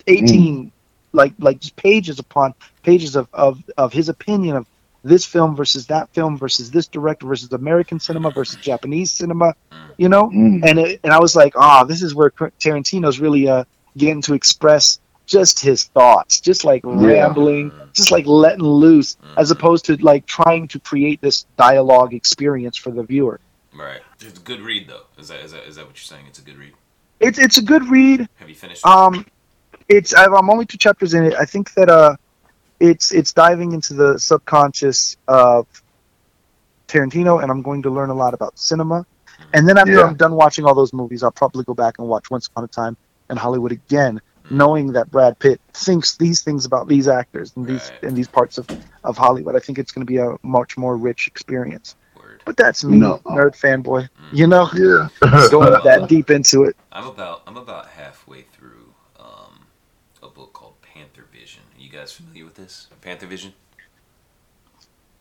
eighteen 0.08 0.72
like 1.14 1.34
like 1.40 1.60
just 1.60 1.78
pages 1.78 2.20
upon 2.20 2.54
pages 2.84 3.16
of, 3.16 3.30
of 3.32 3.64
of 3.78 3.94
his 3.94 4.10
opinion 4.10 4.58
of 4.58 4.68
this 5.04 5.26
film 5.26 5.56
versus 5.56 5.88
that 5.88 6.10
film 6.14 6.38
versus 6.38 6.70
this 6.72 6.88
director 6.88 7.28
versus 7.28 7.52
American 7.52 8.00
cinema 8.00 8.32
versus 8.32 8.58
Japanese 8.58 9.12
cinema, 9.12 9.56
you 9.98 10.10
know. 10.10 10.30
Mm. 10.30 10.64
And 10.64 10.80
it, 10.80 11.00
and 11.04 11.12
I 11.12 11.20
was 11.20 11.36
like, 11.36 11.54
oh, 11.56 11.86
this 11.86 12.02
is 12.02 12.14
where 12.14 12.30
Tarantino's 12.30 13.20
really 13.20 13.48
uh 13.48 13.64
getting 13.98 14.22
to 14.24 14.34
express 14.34 15.00
just 15.26 15.60
his 15.60 15.86
thoughts, 15.86 16.40
just 16.42 16.66
like 16.66 16.82
rambling, 16.84 17.72
just 17.94 18.12
like 18.12 18.26
letting 18.26 18.64
loose, 18.64 19.18
as 19.38 19.50
opposed 19.50 19.86
to 19.86 19.96
like 19.98 20.26
trying 20.26 20.68
to 20.70 20.80
create 20.80 21.22
this 21.22 21.46
dialogue 21.58 22.14
experience 22.14 22.78
for 22.78 22.92
the 22.92 23.04
viewer. 23.04 23.40
Right. 23.74 24.02
It's 24.20 24.38
a 24.38 24.42
good 24.42 24.62
read 24.62 24.88
though. 24.88 25.04
Is 25.18 25.30
that 25.30 25.40
is 25.40 25.52
that 25.54 25.64
is 25.64 25.76
that 25.78 25.86
what 25.86 25.96
you're 25.96 26.02
saying? 26.04 26.26
It's 26.28 26.40
a 26.40 26.44
good 26.44 26.58
read. 26.58 26.74
It's 27.20 27.40
it's 27.40 27.58
a 27.58 27.62
good 27.64 27.88
read. 27.90 28.28
Have 28.36 28.50
you 28.50 28.56
finished? 28.56 28.86
Um, 28.86 29.26
it's 29.88 30.14
I've- 30.14 30.34
I'm 30.36 30.50
only 30.50 30.66
two 30.66 30.78
chapters 30.78 31.14
in 31.14 31.24
it. 31.24 31.34
I 31.36 31.46
think 31.46 31.74
that 31.74 31.90
uh, 31.90 32.16
it's 32.82 33.12
it's 33.12 33.32
diving 33.34 33.72
into 33.74 33.94
the 33.94 34.18
subconscious 34.20 35.16
of 35.28 35.68
Tarantino, 36.88 37.42
and 37.42 37.52
I'm 37.52 37.62
going 37.62 37.84
to 37.84 37.90
learn 37.90 38.10
a 38.10 38.14
lot 38.14 38.34
about 38.34 38.58
cinema. 38.60 39.06
Mm-hmm. 39.06 39.44
And 39.54 39.68
then 39.70 39.78
after 39.78 39.94
Yeah. 39.94 40.04
I'm 40.08 40.16
done 40.16 40.34
watching 40.34 40.66
all 40.66 40.76
those 40.76 40.94
movies, 40.94 41.24
I'll 41.24 41.32
probably 41.32 41.64
go 41.64 41.74
back 41.74 42.00
and 42.00 42.08
watch 42.08 42.30
Once 42.30 42.48
Upon 42.48 42.64
a 42.64 42.68
Time 42.68 42.98
in 43.30 43.38
Hollywood 43.38 43.72
again, 43.72 44.20
mm-hmm. 44.20 44.58
knowing 44.58 44.94
that 44.94 45.10
Brad 45.12 45.40
Pitt 45.40 45.62
thinks 45.74 46.18
these 46.18 46.42
things 46.42 46.66
about 46.66 46.88
these 46.88 47.08
actors 47.08 47.54
and 47.56 47.66
these 47.66 47.90
Right. 47.92 48.04
and 48.04 48.18
these 48.18 48.28
parts 48.28 48.58
of, 48.58 48.68
of 49.04 49.18
Hollywood. 49.18 49.56
I 49.56 49.60
think 49.60 49.80
it's 49.80 49.92
going 49.92 50.06
to 50.06 50.12
be 50.12 50.18
a 50.18 50.36
much 50.44 50.78
more 50.78 50.98
rich 50.98 51.28
experience. 51.28 51.96
Word. 52.16 52.42
But 52.46 52.58
that's 52.58 52.84
me, 52.84 52.98
No. 52.98 53.20
nerd 53.26 53.56
fanboy. 53.56 54.10
Mm-hmm. 54.10 54.36
You 54.36 54.48
know, 54.48 54.70
Yeah. 54.74 55.08
going 55.50 55.72
that 55.84 56.08
deep 56.14 56.30
into 56.30 56.64
it. 56.64 56.76
I'm 56.92 57.08
about 57.08 57.44
I'm 57.48 57.58
about 57.58 57.88
halfway 57.88 58.42
through 58.42 58.94
um, 59.20 59.66
a 60.22 60.28
book 60.28 60.52
called 60.54 60.81
Panther 60.94 61.26
Vision. 61.32 61.64
Are 61.78 61.82
you 61.82 61.90
guys 61.90 62.12
familiar 62.12 62.46
with 62.46 62.56
this? 62.56 62.88
Panther 63.02 63.28
Vision? 63.28 63.54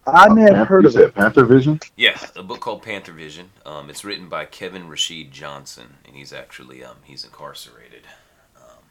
I 0.06 0.28
may 0.28 0.42
have 0.42 0.52
Pan- 0.54 0.66
heard 0.66 0.82
you 0.84 0.88
of 0.88 0.94
said 0.94 1.02
it. 1.04 1.14
Panther 1.14 1.44
Vision. 1.44 1.80
Yeah, 1.96 2.18
a 2.34 2.42
book 2.42 2.60
called 2.60 2.82
Panther 2.82 3.12
Vision. 3.12 3.50
Um, 3.66 3.90
it's 3.90 4.04
written 4.04 4.28
by 4.28 4.44
Kevin 4.46 4.88
Rashid 4.88 5.30
Johnson, 5.30 5.98
and 6.06 6.16
he's 6.16 6.32
actually 6.32 6.82
um, 6.82 6.96
he's 7.04 7.24
incarcerated. 7.24 8.02
Um, 8.56 8.82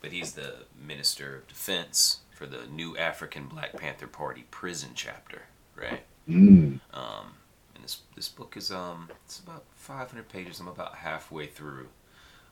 but 0.00 0.12
he's 0.12 0.32
the 0.32 0.66
Minister 0.86 1.36
of 1.36 1.48
Defense 1.48 2.20
for 2.30 2.46
the 2.46 2.66
new 2.66 2.96
African 2.96 3.46
Black 3.46 3.76
Panther 3.76 4.06
Party 4.06 4.44
prison 4.50 4.90
chapter, 4.94 5.42
right? 5.76 6.02
Mm. 6.28 6.80
Um, 6.92 7.34
and 7.74 7.82
this 7.82 8.00
this 8.14 8.28
book 8.28 8.56
is 8.56 8.70
um 8.70 9.08
it's 9.24 9.40
about 9.40 9.64
500 9.76 10.28
pages. 10.28 10.60
I'm 10.60 10.68
about 10.68 10.96
halfway 10.96 11.46
through, 11.46 11.88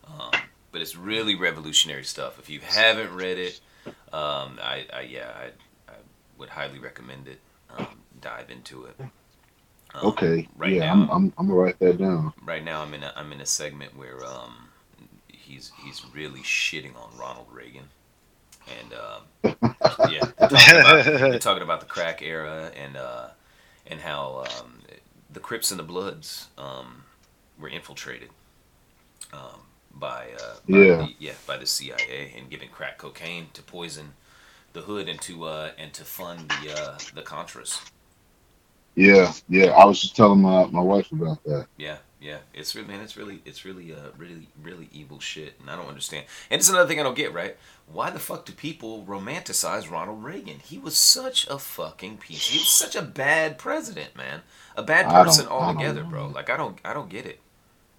um, 0.06 0.30
but 0.72 0.80
it's 0.82 0.96
really 0.96 1.36
revolutionary 1.36 2.04
stuff. 2.04 2.38
If 2.38 2.50
you 2.50 2.60
haven't 2.60 3.14
read 3.14 3.38
it, 3.38 3.60
um, 4.12 4.58
I, 4.62 4.86
I 4.92 5.02
yeah 5.02 5.32
I, 5.36 5.92
I 5.92 5.96
would 6.38 6.50
highly 6.50 6.80
recommend 6.80 7.28
it. 7.28 7.40
Um, 7.70 8.02
dive 8.20 8.50
into 8.50 8.86
it. 8.86 8.96
Um, 9.94 10.02
Okay. 10.02 10.48
Right 10.56 10.74
yeah, 10.74 10.80
now, 10.80 10.92
I'm, 10.92 11.10
I'm 11.10 11.34
I'm 11.38 11.46
gonna 11.48 11.58
write 11.60 11.78
that 11.80 11.98
down. 11.98 12.32
right 12.44 12.64
now 12.64 12.82
I'm 12.82 12.94
in 12.94 13.02
a 13.02 13.12
I'm 13.16 13.32
in 13.32 13.40
a 13.40 13.46
segment 13.46 13.96
where 13.96 14.24
um 14.24 14.68
he's 15.28 15.72
he's 15.76 16.04
really 16.14 16.40
shitting 16.42 16.96
on 16.96 17.16
Ronald 17.18 17.48
Reagan, 17.52 17.90
and 18.80 18.94
um, 18.94 19.22
yeah, 20.04 20.24
they're 20.38 20.48
talking, 20.48 20.76
about, 20.80 21.04
they're 21.30 21.38
talking 21.38 21.62
about 21.62 21.80
the 21.80 21.86
crack 21.86 22.22
era 22.22 22.72
and 22.76 22.96
uh, 22.96 23.28
and 23.86 24.00
how 24.00 24.44
um, 24.60 24.80
the 25.30 25.40
Crips 25.40 25.70
and 25.70 25.78
the 25.80 25.84
Bloods 25.84 26.48
um, 26.58 27.04
were 27.58 27.68
infiltrated 27.68 28.30
um, 29.32 29.60
by, 29.94 30.32
uh, 30.32 30.56
by 30.70 30.84
Yeah. 30.84 30.96
the, 30.96 31.14
yeah 31.18 31.34
by 31.46 31.56
the 31.56 31.66
CIA 31.66 32.32
and 32.36 32.50
giving 32.50 32.70
crack 32.70 32.98
cocaine 32.98 33.48
to 33.54 33.62
poison 33.62 34.14
the 34.72 34.82
hood 34.82 35.08
and 35.08 35.20
to 35.22 35.44
uh, 35.44 35.72
and 35.78 35.92
to 35.94 36.04
fund 36.04 36.50
the 36.50 36.70
uh, 36.72 36.98
the 37.14 37.22
Contras. 37.22 37.82
Yeah, 38.94 39.32
yeah. 39.48 39.66
I 39.70 39.84
was 39.86 40.00
just 40.02 40.16
telling 40.16 40.40
my, 40.42 40.66
my 40.66 40.80
wife 40.80 41.10
about 41.12 41.42
that. 41.44 41.66
Yeah, 41.76 41.98
yeah. 42.20 42.38
It's 42.52 42.74
really, 42.74 42.88
man. 42.88 43.00
It's 43.00 43.16
really, 43.16 43.40
it's 43.44 43.64
really, 43.64 43.92
uh, 43.92 44.10
really, 44.16 44.48
really 44.62 44.88
evil 44.92 45.18
shit, 45.20 45.58
and 45.60 45.70
I 45.70 45.76
don't 45.76 45.88
understand. 45.88 46.26
And 46.50 46.58
it's 46.60 46.68
another 46.68 46.86
thing 46.88 47.00
I 47.00 47.02
don't 47.02 47.16
get. 47.16 47.32
Right? 47.32 47.56
Why 47.86 48.10
the 48.10 48.18
fuck 48.18 48.44
do 48.44 48.52
people 48.52 49.04
romanticize 49.04 49.90
Ronald 49.90 50.22
Reagan? 50.24 50.58
He 50.60 50.78
was 50.78 50.96
such 50.96 51.46
a 51.48 51.58
fucking 51.58 52.18
piece. 52.18 52.48
He 52.48 52.58
was 52.58 52.68
such 52.68 52.94
a 52.94 53.02
bad 53.02 53.58
president, 53.58 54.16
man. 54.16 54.42
A 54.76 54.82
bad 54.82 55.08
person 55.08 55.46
altogether, 55.46 56.04
bro. 56.04 56.28
Like 56.28 56.50
I 56.50 56.56
don't, 56.56 56.78
I 56.84 56.92
don't 56.92 57.08
get 57.08 57.26
it. 57.26 57.40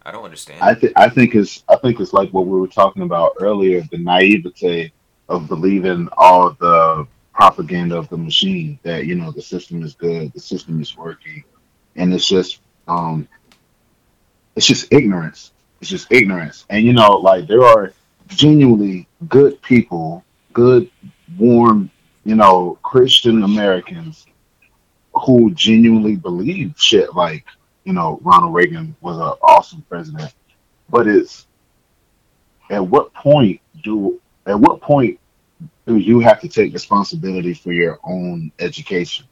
I 0.05 0.11
don't 0.11 0.25
understand. 0.25 0.61
I 0.61 0.73
think 0.73 0.93
I 0.95 1.09
think 1.09 1.35
it's 1.35 1.63
I 1.69 1.75
think 1.77 1.99
it's 1.99 2.13
like 2.13 2.31
what 2.31 2.45
we 2.45 2.59
were 2.59 2.67
talking 2.67 3.03
about 3.03 3.33
earlier, 3.39 3.81
the 3.91 3.97
naivete 3.97 4.91
of 5.29 5.47
believing 5.47 6.09
all 6.17 6.51
the 6.51 7.07
propaganda 7.33 7.97
of 7.97 8.09
the 8.09 8.17
machine 8.17 8.77
that 8.83 9.05
you 9.05 9.15
know 9.15 9.31
the 9.31 9.41
system 9.41 9.81
is 9.83 9.93
good, 9.95 10.33
the 10.33 10.39
system 10.39 10.81
is 10.81 10.97
working, 10.97 11.43
and 11.95 12.13
it's 12.13 12.27
just 12.27 12.59
um 12.87 13.27
it's 14.55 14.67
just 14.67 14.91
ignorance. 14.91 15.51
It's 15.81 15.89
just 15.89 16.11
ignorance. 16.11 16.65
And 16.69 16.85
you 16.85 16.93
know, 16.93 17.17
like 17.17 17.47
there 17.47 17.63
are 17.63 17.93
genuinely 18.27 19.07
good 19.27 19.61
people, 19.61 20.23
good, 20.53 20.89
warm, 21.37 21.89
you 22.23 22.35
know, 22.35 22.77
Christian 22.83 23.43
Americans 23.43 24.25
who 25.25 25.51
genuinely 25.53 26.15
believe 26.15 26.73
shit 26.77 27.13
like, 27.15 27.45
you 27.85 27.93
know, 27.93 28.19
Ronald 28.23 28.53
Reagan 28.53 28.95
was 29.01 29.17
an 29.17 29.33
awesome 29.41 29.83
president. 29.89 30.33
But 30.89 31.07
it's 31.07 31.47
at 32.69 32.85
what 32.85 33.13
point 33.13 33.59
do 33.83 34.19
at 34.45 34.59
what 34.59 34.81
point 34.81 35.19
do 35.87 35.97
you 35.97 36.19
have 36.19 36.39
to 36.41 36.47
take 36.47 36.73
responsibility 36.73 37.53
for 37.53 37.71
your 37.71 37.99
own 38.03 38.51
education? 38.59 39.25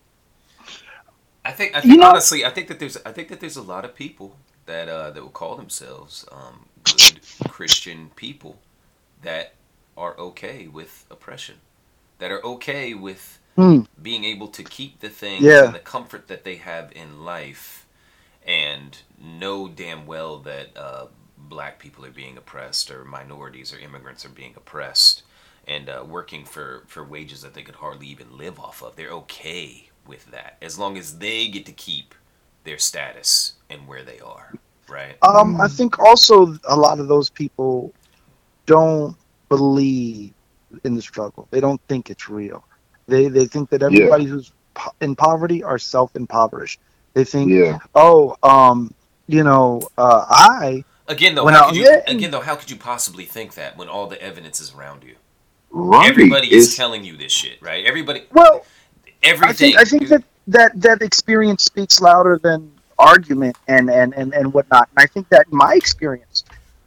I 1.43 1.51
think, 1.51 1.75
I 1.75 1.81
think 1.81 1.93
You 1.93 1.99
know- 1.99 2.09
honestly, 2.09 2.45
I 2.45 2.49
think 2.51 2.67
that 2.67 2.79
there's, 2.79 2.97
I 3.05 3.11
think 3.11 3.29
that 3.29 3.39
there's 3.39 3.57
a 3.57 3.61
lot 3.63 3.83
of 3.83 3.95
people 3.95 4.37
that 4.67 4.87
uh, 4.87 5.11
that 5.11 5.21
will 5.21 5.29
call 5.29 5.55
themselves 5.55 6.25
um, 6.31 6.65
good 6.83 7.19
Christian 7.49 8.11
people 8.15 8.59
that 9.23 9.53
are 9.97 10.17
okay 10.17 10.67
with 10.67 11.05
oppression, 11.11 11.55
that 12.19 12.31
are 12.31 12.43
okay 12.45 12.93
with 12.93 13.37
Hmm. 13.57 13.81
being 14.01 14.23
able 14.23 14.47
to 14.47 14.63
keep 14.63 15.01
the 15.01 15.09
things 15.09 15.43
Yeah. 15.43 15.65
and 15.65 15.75
the 15.75 15.79
comfort 15.79 16.29
that 16.29 16.45
they 16.45 16.55
have 16.55 16.89
in 16.93 17.25
life, 17.25 17.80
and 18.45 18.97
know 19.19 19.67
damn 19.67 20.05
well 20.05 20.39
that 20.39 20.75
uh, 20.75 21.07
black 21.37 21.79
people 21.79 22.05
are 22.05 22.11
being 22.11 22.37
oppressed, 22.37 22.91
or 22.91 23.03
minorities 23.05 23.73
or 23.73 23.79
immigrants 23.79 24.25
are 24.25 24.29
being 24.29 24.53
oppressed, 24.55 25.23
and 25.67 25.89
uh, 25.89 26.03
working 26.07 26.45
for 26.45 26.83
for 26.87 27.03
wages 27.03 27.41
that 27.41 27.53
they 27.53 27.61
could 27.63 27.75
hardly 27.75 28.07
even 28.07 28.37
live 28.37 28.59
off 28.59 28.81
of. 28.81 28.95
They're 28.95 29.09
okay 29.11 29.89
with 30.07 30.31
that 30.31 30.57
as 30.61 30.79
long 30.79 30.97
as 30.97 31.19
they 31.19 31.47
get 31.47 31.65
to 31.67 31.71
keep 31.71 32.15
their 32.63 32.77
status 32.77 33.53
and 33.69 33.87
where 33.87 34.03
they 34.03 34.19
are, 34.19 34.53
right? 34.89 35.15
Um, 35.21 35.59
I 35.61 35.67
think 35.67 35.99
also 35.99 36.57
a 36.67 36.75
lot 36.75 36.99
of 36.99 37.07
those 37.07 37.29
people 37.29 37.93
don't 38.65 39.15
believe 39.49 40.33
in 40.83 40.95
the 40.95 41.01
struggle. 41.01 41.47
They 41.51 41.59
don't 41.59 41.81
think 41.87 42.09
it's 42.09 42.29
real. 42.29 42.63
They 43.07 43.27
they 43.27 43.45
think 43.45 43.69
that 43.71 43.83
everybody 43.83 44.25
who's 44.25 44.51
po- 44.73 44.93
in 45.01 45.15
poverty 45.15 45.63
are 45.63 45.77
self 45.77 46.15
impoverished. 46.15 46.79
They 47.13 47.23
think, 47.23 47.51
Yeah. 47.51 47.79
oh, 47.95 48.35
um, 48.43 48.93
you 49.27 49.43
know, 49.43 49.81
uh, 49.97 50.25
I 50.29 50.83
Again, 51.07 51.35
though, 51.35 51.45
how 51.47 51.65
I- 51.65 51.67
could 51.69 51.75
you, 51.77 51.83
yeah. 51.83 52.03
again 52.07 52.31
though, 52.31 52.39
how 52.41 52.55
could 52.55 52.69
you 52.69 52.77
possibly 52.77 53.25
think 53.25 53.55
that 53.55 53.75
when 53.77 53.89
all 53.89 54.07
the 54.07 54.21
evidence 54.21 54.61
is 54.61 54.73
around 54.73 55.03
you? 55.03 55.15
Right. 55.69 56.09
Everybody 56.09 56.53
is 56.53 56.75
telling 56.77 57.03
you 57.03 57.17
this 57.17 57.31
shit, 57.31 57.61
right? 57.61 57.85
Everybody, 57.85 58.23
well, 58.31 58.65
I 59.05 59.11
everything. 59.23 59.55
think 59.73 59.77
I 59.79 59.83
think 59.83 60.07
that 60.09 60.23
that 60.47 60.71
that 60.81 61.01
experience 61.01 61.63
speaks 61.63 61.99
louder 62.01 62.39
than 62.41 62.71
argument 62.99 63.57
and 63.67 63.89
and 63.89 64.13
and 64.13 64.33
and 64.33 64.53
whatnot. 64.53 64.89
And 64.95 65.03
I 65.03 65.07
think 65.07 65.27
that 65.29 65.47
in 65.51 65.57
my 65.57 65.73
experience, 65.75 66.43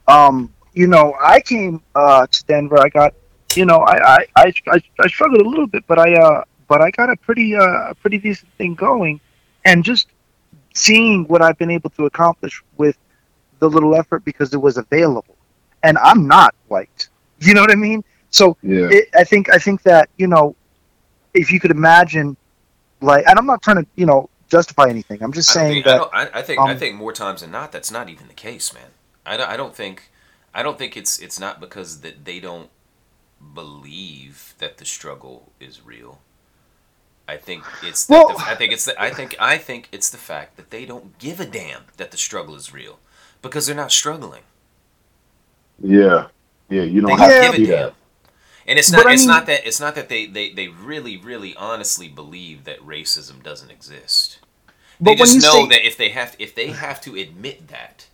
um, 0.07 0.51
you 0.73 0.87
know, 0.87 1.13
I 1.21 1.39
came 1.41 1.81
uh, 1.95 2.25
to 2.27 2.45
Denver. 2.45 2.79
I 2.79 2.89
got, 2.89 3.13
you 3.55 3.65
know, 3.65 3.77
I 3.79 4.15
I, 4.15 4.25
I, 4.35 4.53
I, 4.67 4.81
I 4.99 5.07
struggled 5.07 5.41
a 5.41 5.49
little 5.49 5.67
bit, 5.67 5.83
but 5.87 5.97
I 5.99 6.13
uh, 6.13 6.43
but 6.67 6.81
I 6.81 6.89
got 6.91 7.09
a 7.11 7.15
pretty 7.15 7.55
uh, 7.55 7.89
a 7.91 7.95
pretty 7.95 8.17
decent 8.19 8.51
thing 8.53 8.73
going, 8.75 9.19
and 9.65 9.83
just 9.83 10.07
seeing 10.75 11.25
what 11.25 11.41
I've 11.41 11.57
been 11.57 11.71
able 11.71 11.91
to 11.91 12.05
accomplish 12.05 12.63
with 12.77 12.97
the 13.59 13.69
little 13.69 13.95
effort 13.95 14.25
because 14.25 14.53
it 14.53 14.61
was 14.61 14.77
available, 14.77 15.37
and 15.83 15.97
I'm 15.99 16.27
not 16.27 16.55
white. 16.67 17.09
You 17.39 17.55
know 17.55 17.61
what 17.61 17.71
I 17.71 17.75
mean? 17.75 18.03
So 18.31 18.57
Yeah. 18.61 18.89
it, 18.89 19.09
I 19.15 19.23
think 19.25 19.49
I 19.51 19.59
think 19.59 19.83
that 19.83 20.09
you 20.17 20.27
know, 20.27 20.55
if 21.33 21.51
you 21.51 21.59
could 21.59 21.71
imagine, 21.71 22.37
like, 23.01 23.25
and 23.27 23.39
I'm 23.39 23.47
not 23.47 23.61
trying 23.63 23.77
to 23.77 23.87
you 23.95 24.05
know 24.05 24.29
justify 24.49 24.89
anything. 24.89 25.23
I'm 25.23 25.33
just 25.33 25.49
I 25.49 25.55
don't 25.55 25.65
saying 25.65 25.67
think, 25.67 25.87
I, 25.87 25.93
that 25.93 25.97
don't, 25.97 26.11
I, 26.13 26.29
I 26.39 26.41
think 26.43 26.67
I 26.67 26.73
um, 26.73 26.77
think 26.77 26.95
more 26.95 27.13
times 27.13 27.41
than 27.41 27.51
not 27.51 27.71
that's 27.71 27.91
not 27.91 28.09
even 28.09 28.27
the 28.27 28.33
case, 28.33 28.73
man. 28.73 28.91
I 29.25 29.37
don't, 29.37 29.49
I 29.49 29.57
don't 29.57 29.75
think 29.75 30.11
I 30.53 30.63
don't 30.63 30.77
think 30.77 30.97
it's 30.97 31.19
it's 31.19 31.39
not 31.39 31.59
because 31.59 32.01
that 32.01 32.25
they 32.25 32.39
don't 32.39 32.69
believe 33.53 34.55
that 34.59 34.77
the 34.77 34.85
struggle 34.85 35.51
is 35.59 35.85
real. 35.85 36.19
I 37.27 37.37
think 37.37 37.63
it's 37.83 38.05
that 38.05 38.13
Well- 38.13 38.37
the, 38.37 38.43
I 38.45 38.55
think 38.55 38.71
it's 38.73 38.85
the, 38.85 39.01
I 39.01 39.09
think 39.09 39.35
I 39.39 39.57
think 39.57 39.89
it's 39.91 40.09
the 40.09 40.17
fact 40.17 40.57
that 40.57 40.69
they 40.69 40.85
don't 40.85 41.17
give 41.19 41.39
a 41.39 41.45
damn 41.45 41.83
that 41.97 42.11
the 42.11 42.17
struggle 42.17 42.55
is 42.55 42.73
real 42.73 42.99
because 43.41 43.65
they're 43.65 43.75
not 43.75 43.91
struggling. 43.91 44.43
Yeah. 45.81 46.27
Yeah. 46.69 46.83
You 46.83 47.01
don't 47.01 47.11
don't 47.11 47.19
have 47.19 47.29
give 47.29 47.55
to 47.55 47.61
a 47.61 47.65
do 47.65 47.65
damn. 47.65 47.83
that. 47.87 47.93
And 48.67 48.79
it's 48.79 48.89
But 48.89 48.97
not 48.97 49.07
I 49.07 49.13
it's 49.13 49.21
mean- 49.23 49.27
not 49.27 49.45
that 49.47 49.67
it's 49.67 49.79
not 49.79 49.95
that 49.95 50.09
they, 50.09 50.25
they, 50.25 50.51
they 50.51 50.67
really, 50.69 51.17
really 51.17 51.55
honestly 51.55 52.07
believe 52.07 52.63
that 52.65 52.79
racism 52.79 53.41
doesn't 53.43 53.71
exist. 53.71 54.39
They 54.99 55.03
But 55.03 55.09
when 55.11 55.17
just 55.17 55.35
you 55.35 55.41
know 55.41 55.63
say- 55.63 55.67
that 55.69 55.85
if 55.85 55.97
they 55.97 56.09
have 56.09 56.35
if 56.39 56.55
they 56.55 56.67
have 56.67 57.01
to 57.01 57.15
admit 57.15 57.67
that, 57.67 58.07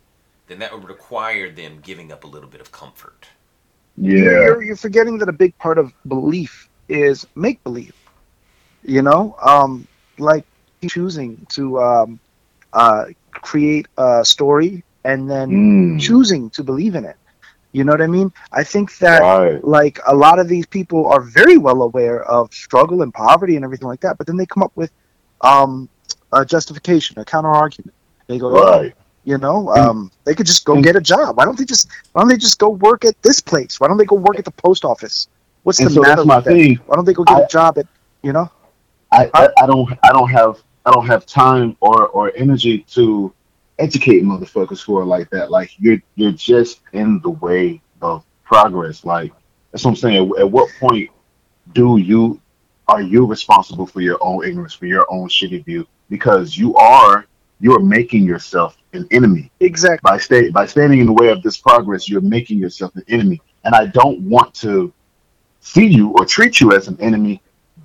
then 0.48 0.60
that 0.60 0.74
would 0.74 0.88
require 0.88 1.50
them 1.50 1.80
giving 1.82 2.12
up 2.12 2.24
a 2.24 2.28
little 2.28 2.50
bit 2.50 2.60
of 2.62 2.72
comfort. 2.72 3.28
Yeah. 3.98 4.22
you're, 4.24 4.64
you're 4.64 4.76
forgetting 4.76 5.18
that 5.20 5.30
a 5.30 5.34
big 5.34 5.58
part 5.58 5.78
of 5.78 5.94
belief 6.08 6.70
is 6.90 7.28
make 7.36 7.64
believe. 7.64 7.94
You 8.84 9.02
know, 9.02 9.36
um, 9.42 9.88
like 10.18 10.46
choosing 10.88 11.46
to 11.52 11.80
um, 11.82 12.20
uh, 12.74 13.06
create 13.34 13.88
a 13.98 14.24
story 14.26 14.84
and 15.04 15.30
then 15.30 15.50
Mm. 15.50 16.00
choosing 16.00 16.50
to 16.52 16.64
believe 16.64 16.96
in 16.96 17.06
it. 17.06 17.16
You 17.74 17.84
know 17.84 17.92
what 17.94 18.02
I 18.02 18.08
mean? 18.08 18.32
I 18.52 18.64
think 18.64 18.98
that 19.00 19.22
Right. 19.22 19.64
like 19.64 20.00
a 20.08 20.16
lot 20.16 20.40
of 20.40 20.48
these 20.48 20.66
people 20.68 21.08
are 21.08 21.22
very 21.22 21.58
well 21.58 21.82
aware 21.84 22.24
of 22.24 22.52
struggle 22.54 23.02
and 23.02 23.14
poverty 23.14 23.56
and 23.56 23.64
everything 23.64 23.88
like 23.88 24.02
that, 24.02 24.18
but 24.18 24.28
then 24.28 24.38
they 24.38 24.46
come 24.46 24.64
up 24.64 24.72
with 24.76 24.92
um, 25.42 25.90
a 26.34 26.46
justification, 26.46 27.20
a 27.20 27.26
counter 27.26 27.50
argument. 27.52 27.94
They 28.28 28.38
go, 28.40 28.50
Right. 28.50 28.94
you 29.24 29.38
know, 29.38 29.70
um, 29.70 30.12
they 30.26 30.34
could 30.36 30.46
just 30.48 30.66
go 30.66 30.82
get 30.82 30.96
a 30.96 31.02
job. 31.02 31.38
Why 31.38 31.46
don't 31.46 31.58
they 31.58 31.66
just 31.66 31.88
Why 32.14 32.22
don't 32.22 32.30
they 32.30 32.38
just 32.38 32.58
go 32.60 32.70
work 32.70 33.06
at 33.06 33.16
this 33.22 33.40
place? 33.42 33.80
Why 33.80 33.88
don't 33.88 33.98
they 33.98 34.06
go 34.06 34.16
work 34.16 34.40
at 34.40 34.46
the 34.46 34.52
post 34.52 34.84
office? 34.86 35.28
What's 35.64 35.80
the 35.80 35.90
so 35.90 36.02
matter 36.02 36.24
with 36.26 36.44
that? 36.44 36.44
thing. 36.46 36.76
Why 36.86 36.96
don't 36.96 37.06
they 37.06 37.14
go 37.14 37.24
get 37.24 37.38
I- 37.38 37.42
a 37.42 37.48
job 37.48 37.78
at 37.78 37.86
you 38.24 38.34
know? 38.34 38.50
I, 39.12 39.30
I, 39.34 39.50
I 39.64 39.66
don't 39.68 39.92
I 40.04 40.12
don't 40.12 40.30
have 40.30 40.62
I 40.86 40.92
don't 40.92 41.06
have 41.06 41.26
time 41.26 41.78
or, 41.80 42.08
or 42.08 42.32
energy 42.36 42.80
to 42.92 43.34
educate 43.80 44.24
motherfuckers 44.24 44.82
who 44.82 44.98
are 44.98 45.06
like 45.06 45.30
that. 45.32 45.52
Like 45.52 45.72
you're 45.80 46.02
you're 46.16 46.32
just 46.32 46.82
in 46.94 47.20
the 47.22 47.32
way 47.32 47.82
of 48.02 48.24
progress. 48.44 49.04
Like 49.06 49.34
that's 49.72 49.84
what 49.84 49.92
I'm 49.92 49.96
saying. 49.98 50.32
At, 50.32 50.42
at 50.42 50.52
what 50.52 50.70
point 50.80 51.10
do 51.74 51.98
you 51.98 52.42
are 52.88 53.02
you 53.02 53.26
responsible 53.26 53.86
for 53.86 54.02
your 54.02 54.18
own 54.22 54.46
ignorance, 54.46 54.74
for 54.74 54.86
your 54.86 55.06
own 55.10 55.30
shitty 55.30 55.64
view? 55.66 55.88
Because 56.10 56.58
you 56.58 56.76
are 56.76 57.26
you 57.60 57.76
are 57.76 57.80
making 57.80 58.24
yourself 58.24 58.78
an 58.94 59.08
enemy 59.12 59.52
Exactly. 59.60 60.00
by 60.04 60.18
stay 60.18 60.50
by 60.50 60.66
standing 60.66 61.00
in 61.00 61.06
the 61.06 61.14
way 61.14 61.30
of 61.30 61.42
this 61.44 61.58
progress. 61.58 62.10
You're 62.10 62.22
making 62.22 62.58
yourself 62.58 62.96
an 62.96 63.04
enemy, 63.08 63.42
and 63.64 63.76
I 63.76 63.86
don't 63.88 64.22
want 64.22 64.54
to 64.56 64.92
see 65.62 65.86
you 65.86 66.10
or 66.18 66.26
treat 66.26 66.60
you 66.60 66.74
as 66.74 66.88
an 66.88 67.00
enemy, 67.00 67.42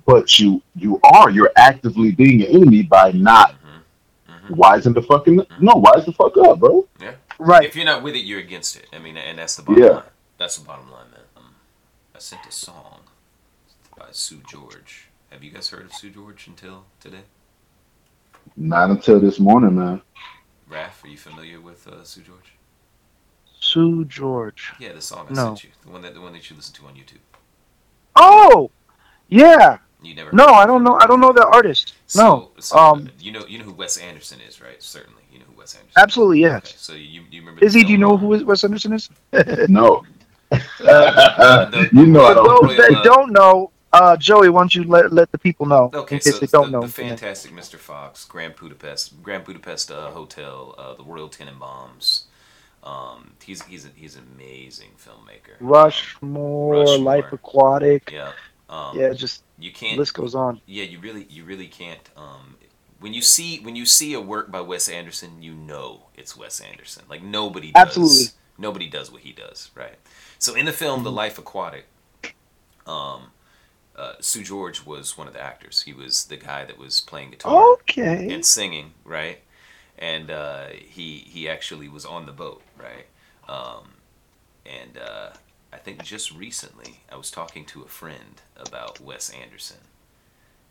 but 0.07 0.39
you 0.39 0.63
you 0.75 0.99
are. 1.03 1.29
You're 1.29 1.51
actively 1.57 2.11
being 2.11 2.41
an 2.41 2.47
enemy 2.47 2.83
by 2.83 3.11
not 3.11 3.53
hmm 3.61 4.53
wising 4.53 4.93
the 4.95 5.01
fucking 5.01 5.45
no 5.59 5.73
wise 5.75 6.05
the 6.05 6.13
fuck 6.13 6.35
up, 6.37 6.59
bro. 6.59 6.87
Yeah, 7.01 7.15
right. 7.37 7.65
If 7.65 7.75
you're 7.75 7.85
not 7.85 8.01
with 8.01 8.15
it, 8.15 8.19
you're 8.19 8.39
against 8.39 8.77
it. 8.77 8.87
I 8.93 8.99
mean, 8.99 9.17
and 9.17 9.37
that's 9.37 9.57
the 9.57 9.63
bottom 9.63 9.83
Yeah. 9.83 9.89
line. 9.89 10.03
That's 10.37 10.57
the 10.57 10.65
bottom 10.65 10.89
line, 10.89 11.11
man. 11.11 11.19
Um, 11.35 11.55
I 12.15 12.19
sent 12.19 12.45
a 12.47 12.51
song 12.51 13.01
by 13.97 14.05
Sue 14.11 14.41
George. 14.47 15.09
Have 15.31 15.43
you 15.43 15.51
guys 15.51 15.69
heard 15.69 15.85
of 15.85 15.93
Sue 15.93 16.09
George 16.09 16.47
until 16.47 16.85
today? 17.01 17.23
Not 18.55 18.89
until 18.89 19.19
this 19.19 19.39
morning, 19.39 19.75
man. 19.75 20.01
Raph, 20.71 21.03
are 21.03 21.07
you 21.07 21.17
familiar 21.17 21.59
with 21.59 21.85
uh, 21.87 22.03
Sue 22.05 22.21
George? 22.21 22.53
Sue 23.59 24.05
George. 24.05 24.73
Yeah, 24.79 24.93
the 24.93 25.01
song 25.01 25.27
I 25.29 25.33
No. 25.33 25.47
sent 25.47 25.63
you, 25.65 25.69
the 25.83 25.91
one 25.91 26.01
that 26.03 26.13
the 26.13 26.21
one 26.21 26.31
that 26.33 26.49
you 26.49 26.55
listen 26.55 26.73
to 26.75 26.85
on 26.87 26.93
YouTube. 26.93 27.19
Oh, 28.15 28.71
yeah. 29.29 29.77
You 30.07 30.15
never. 30.15 30.31
No, 30.31 30.45
I 30.61 30.65
don't 30.65 30.83
know. 30.83 30.95
I 31.01 31.05
don't 31.09 31.19
know 31.19 31.33
the 31.33 31.45
artist. 31.59 31.93
No. 32.15 32.51
So, 32.57 32.61
so, 32.67 32.77
Um, 32.77 33.09
you 33.19 33.31
know 33.35 33.43
you 33.47 33.57
know 33.59 33.65
who 33.65 33.73
Wes 33.73 33.97
Anderson 33.97 34.39
is, 34.47 34.61
right? 34.61 34.81
Certainly, 34.81 35.23
you 35.31 35.39
know 35.39 35.45
who 35.51 35.57
Wes 35.59 35.75
Anderson. 35.75 35.93
Absolutely, 36.03 36.43
is. 36.43 36.51
Okay, 36.51 36.55
yes. 36.71 36.75
so 36.87 36.93
you 36.93 37.21
you 37.31 37.39
remember? 37.41 37.63
Izzy, 37.65 37.81
the 37.81 37.85
do 37.87 37.91
you 37.91 37.97
know 37.97 38.13
uh, 38.13 38.17
who 38.17 38.27
Wes 38.45 38.63
Anderson 38.63 38.93
is? 38.93 39.09
No. 39.79 40.03
the- 40.49 41.89
you 41.99 42.05
know 42.07 42.25
I 42.25 42.29
For 42.29 42.35
don't. 42.35 42.67
Those 42.67 42.77
that 42.77 42.93
uh, 42.97 43.03
don't 43.03 43.31
know, 43.33 43.71
uh, 43.93 44.15
Joey, 44.17 44.49
why 44.49 44.61
don't 44.61 44.73
you 44.75 44.83
let, 44.85 45.11
let 45.11 45.31
the 45.31 45.37
people 45.37 45.65
know 45.65 45.89
Okay, 45.93 46.15
in 46.15 46.21
case 46.21 46.33
so 46.35 46.39
they 46.39 46.47
don't 46.47 46.71
the, 46.71 46.79
know? 46.79 46.81
the 46.87 46.87
fantastic 46.87 47.51
Mr. 47.51 47.75
Fox, 47.75 48.23
Grand 48.25 48.55
Budapest, 48.55 49.21
Grand 49.21 49.43
Budapest 49.43 49.91
uh, 49.91 50.09
Hotel, 50.11 50.73
uh, 50.77 50.93
the 50.95 51.03
Royal 51.03 51.29
Tenenbaums. 51.29 52.23
Um, 52.83 53.33
he's 53.43 53.61
he's 53.63 53.85
a, 53.85 53.89
he's 53.95 54.15
an 54.15 54.23
amazing 54.35 54.91
filmmaker. 54.97 55.55
Rushmore, 55.59 56.75
Rushmore. 56.81 56.97
Life 56.99 57.33
Aquatic. 57.33 58.11
Yeah. 58.13 58.31
Um, 58.69 58.97
Yeah, 58.97 59.11
just 59.13 59.43
You 59.59 59.71
can't. 59.71 59.97
list 59.97 60.13
goes 60.13 60.35
on. 60.35 60.61
Yeah, 60.65 60.83
you 60.83 60.99
really 60.99 61.25
you 61.29 61.43
really 61.43 61.67
can't. 61.67 62.09
Um, 62.15 62.55
when 62.99 63.13
you 63.13 63.21
see 63.21 63.59
when 63.59 63.75
you 63.75 63.85
see 63.85 64.13
a 64.13 64.21
work 64.21 64.51
by 64.51 64.61
Wes 64.61 64.87
Anderson, 64.87 65.41
you 65.41 65.53
know 65.53 66.07
it's 66.15 66.35
Wes 66.37 66.59
Anderson. 66.59 67.03
Like 67.09 67.23
nobody 67.23 67.71
does. 67.71 67.87
Absolutely. 67.87 68.25
Nobody 68.59 68.87
does 68.89 69.11
what 69.11 69.21
he 69.21 69.31
does, 69.33 69.69
right? 69.75 69.95
So 70.39 70.55
in 70.55 70.65
the 70.65 70.71
film 70.71 71.03
The 71.03 71.11
Life 71.11 71.37
Aquatic, 71.37 71.85
um, 72.87 73.31
uh, 73.95 74.13
Sue 74.19 74.43
George 74.43 74.85
was 74.85 75.17
one 75.17 75.27
of 75.27 75.33
the 75.33 75.41
actors. 75.41 75.83
He 75.83 75.93
was 75.93 76.25
the 76.25 76.37
guy 76.37 76.65
that 76.65 76.77
was 76.77 77.01
playing 77.01 77.31
guitar 77.31 77.73
Okay. 77.73 78.31
and 78.31 78.45
singing, 78.45 78.93
right? 79.03 79.39
And 79.99 80.29
uh, 80.31 80.67
he 80.87 81.17
he 81.27 81.49
actually 81.49 81.87
was 81.89 82.05
on 82.05 82.25
the 82.25 82.31
boat, 82.31 82.61
right? 82.79 83.05
Um, 83.49 83.89
and 84.65 84.97
uh, 84.97 85.29
I 85.77 85.79
think 85.79 86.01
just 86.03 86.31
recently 86.33 87.03
I 87.11 87.17
was 87.17 87.31
talking 87.31 87.65
to 87.67 87.83
a 87.83 87.87
friend 87.87 88.41
about 88.57 88.99
Wes 89.01 89.29
Anderson, 89.29 89.77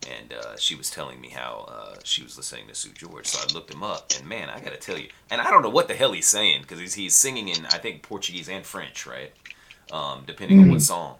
and 0.02 0.32
uh, 0.32 0.56
she 0.58 0.74
was 0.74 0.90
telling 0.90 1.20
me 1.20 1.30
how 1.30 1.66
uh, 1.68 2.00
she 2.04 2.22
was 2.22 2.36
listening 2.36 2.68
to 2.68 2.74
Sue 2.74 2.90
George. 2.92 3.26
So 3.28 3.40
I 3.40 3.46
looked 3.46 3.70
him 3.70 3.82
up, 3.84 4.12
and 4.14 4.26
man, 4.26 4.50
I 4.50 4.60
gotta 4.60 4.76
tell 4.78 4.98
you, 4.98 5.08
and 5.30 5.40
I 5.40 5.50
don't 5.50 5.62
know 5.62 5.70
what 5.70 5.88
the 5.88 5.94
hell 5.94 6.12
he's 6.12 6.28
saying 6.28 6.62
because 6.62 6.80
he's 6.80 6.94
he's 6.94 7.16
singing 7.16 7.48
in 7.48 7.66
I 7.66 7.78
think 7.78 8.02
Portuguese 8.02 8.48
and 8.48 8.66
French, 8.66 9.06
right? 9.06 9.32
Um, 9.90 10.24
depending 10.26 10.58
on 10.60 10.68
what 10.68 10.82
song. 10.82 11.16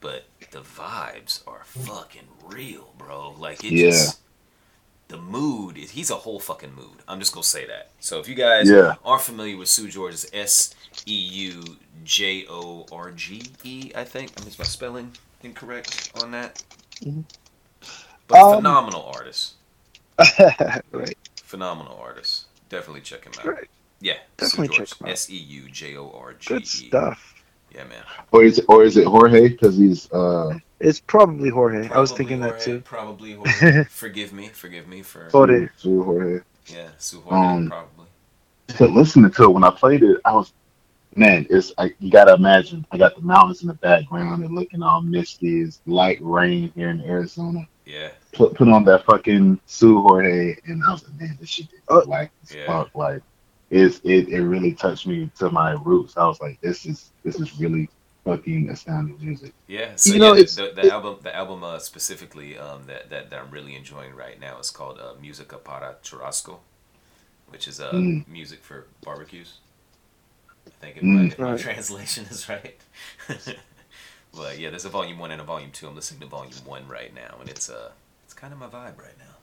But 0.00 0.26
the 0.50 0.60
vibes 0.62 1.46
are 1.46 1.62
fucking 1.64 2.28
real, 2.44 2.94
bro. 2.98 3.32
Like 3.38 3.64
it 3.64 3.76
Yeah. 3.76 3.76
just 3.76 4.20
the 5.08 5.18
mood 5.18 5.76
is 5.78 5.90
he's 5.92 6.10
a 6.10 6.16
whole 6.16 6.40
fucking 6.40 6.74
mood. 6.74 7.02
I'm 7.08 7.18
just 7.20 7.32
gonna 7.32 7.44
say 7.44 7.66
that. 7.66 7.90
So 8.00 8.18
if 8.20 8.28
you 8.28 8.34
guys 8.34 8.72
Yeah. 8.72 8.96
aren't 9.04 9.22
familiar 9.22 9.56
with 9.56 9.68
Sue 9.68 9.88
George, 9.88 10.14
it's 10.14 10.26
S 10.32 10.74
E 11.06 11.14
U 11.14 11.76
J 12.04 12.46
O 12.48 12.86
R 12.92 13.10
G 13.12 13.42
E, 13.64 13.92
I 13.94 14.04
think. 14.04 14.30
Is 14.46 14.58
my 14.58 14.64
spelling 14.64 15.12
incorrect 15.42 16.12
on 16.22 16.30
that? 16.32 16.62
Mhm. 17.02 17.24
But 18.28 18.38
Um, 18.40 18.56
phenomenal 18.56 19.12
artist. 19.14 19.54
right. 20.90 21.16
Phenomenal 21.36 21.98
artist. 22.02 22.46
Definitely 22.68 23.02
check 23.02 23.24
him 23.24 23.32
out. 23.40 23.46
Right. 23.46 23.68
Yeah. 24.00 24.14
Definitely 24.36 24.68
Sue 24.76 24.84
check 24.86 25.00
him 25.00 25.06
out. 25.06 25.12
S 25.12 25.30
E 25.30 25.36
U 25.36 25.68
J 25.70 25.96
O 25.96 26.10
R 26.10 26.32
G 26.34 26.48
Good 26.54 26.62
E. 26.62 26.66
stuff. 26.66 27.34
Yeah, 27.74 27.84
man. 27.84 28.02
Or 28.32 28.44
is 28.44 28.58
it, 28.58 28.66
or 28.68 28.84
is 28.84 28.96
it 28.96 29.06
Jorge? 29.06 29.48
Because 29.48 29.76
he's 29.76 30.10
uh 30.12 30.58
It's 30.80 31.00
probably 31.00 31.48
Jorge. 31.50 31.88
I 31.88 31.98
was 32.00 32.10
Probably 32.10 32.16
thinking 32.16 32.40
that 32.40 32.60
too. 32.60 32.80
Probably 32.80 33.32
Jorge. 33.34 33.84
forgive 33.84 34.32
me. 34.32 34.48
Forgive 34.48 34.86
me 34.88 35.02
for 35.02 35.28
Jorge. 35.30 35.68
Sue 35.78 36.02
Jorge. 36.02 36.40
yeah, 36.66 36.88
Sue 36.98 37.20
Jorge 37.20 37.46
Um, 37.56 37.68
probably. 37.68 38.06
To 38.78 38.86
listening 38.86 39.30
to 39.32 39.44
it 39.44 39.48
when 39.50 39.64
I 39.64 39.70
played 39.70 40.02
it, 40.02 40.18
I 40.24 40.32
was 40.34 40.52
man. 41.16 41.46
It's 41.50 41.72
I, 41.78 41.92
you 42.00 42.10
gotta 42.10 42.34
imagine. 42.34 42.86
I 42.90 42.98
got 42.98 43.14
the 43.16 43.22
mountains 43.22 43.62
in 43.62 43.68
the 43.68 43.74
background 43.74 44.44
and 44.44 44.54
looking 44.54 44.82
all 44.82 45.00
misty. 45.02 45.62
It's 45.62 45.80
light 45.86 46.18
rain 46.20 46.72
here 46.74 46.90
in 46.90 47.00
Arizona. 47.02 47.66
Yeah. 47.86 48.10
Put 48.32 48.54
put 48.54 48.68
on 48.68 48.84
that 48.84 49.04
fucking 49.04 49.60
Sue 49.66 50.00
Jorge, 50.02 50.56
and 50.66 50.82
I 50.84 50.92
was 50.92 51.04
like, 51.08 51.20
man, 51.20 51.36
this 51.40 51.48
shit 51.50 51.66
is 51.72 51.80
Uh, 51.88 52.02
like 52.06 52.30
as 52.44 52.54
Yeah. 52.54 52.66
fuck. 52.66 52.94
Like 52.94 53.22
it's 53.70 54.00
it 54.04 54.28
it 54.28 54.42
really 54.42 54.72
touched 54.72 55.06
me 55.06 55.30
to 55.38 55.50
my 55.50 55.72
roots. 55.72 56.16
I 56.16 56.26
was 56.26 56.40
like, 56.40 56.60
this 56.60 56.86
is 56.86 57.10
this 57.24 57.40
is 57.40 57.58
really 57.58 57.88
fucking 58.24 58.68
astounding 58.70 59.18
music. 59.20 59.52
Yeah, 59.66 59.96
so 59.96 60.12
You 60.12 60.20
know, 60.20 60.34
yeah, 60.34 60.40
it's- 60.42 60.54
the, 60.54 60.70
the 60.74 60.86
it- 60.86 60.92
album, 60.92 61.16
the 61.24 61.34
album 61.34 61.64
uh, 61.64 61.80
specifically 61.80 62.56
um, 62.56 62.84
that, 62.86 63.10
that 63.10 63.30
that 63.30 63.40
I'm 63.40 63.50
really 63.50 63.74
enjoying 63.74 64.14
right 64.14 64.38
now 64.40 64.58
is 64.60 64.70
called 64.70 65.00
uh, 65.00 65.14
Musica 65.20 65.56
para 65.58 65.96
Churrasco, 66.04 66.58
which 67.48 67.66
is 67.66 67.80
uh, 67.80 67.90
Mm. 67.92 68.28
music 68.28 68.62
for 68.62 68.86
barbecues. 69.04 69.58
I 70.66 70.70
think 70.84 70.96
if, 70.98 71.04
Mm. 71.04 71.38
my, 71.38 71.38
Right. 71.38 71.56
translation 71.56 72.26
is 72.30 72.48
right. 72.48 72.80
but 74.34 74.58
yeah, 74.58 74.70
there's 74.70 74.84
a 74.84 74.88
volume 74.90 75.18
one 75.18 75.30
and 75.30 75.40
a 75.40 75.44
volume 75.44 75.70
two. 75.72 75.88
I'm 75.88 75.94
listening 75.94 76.20
to 76.20 76.26
volume 76.26 76.52
one 76.64 76.88
right 76.88 77.14
now, 77.14 77.36
and 77.40 77.48
it's 77.48 77.68
uh, 77.70 77.90
it's 78.24 78.34
kind 78.34 78.52
of 78.52 78.58
my 78.58 78.66
vibe 78.66 78.98
right 78.98 79.18
now. 79.18 79.36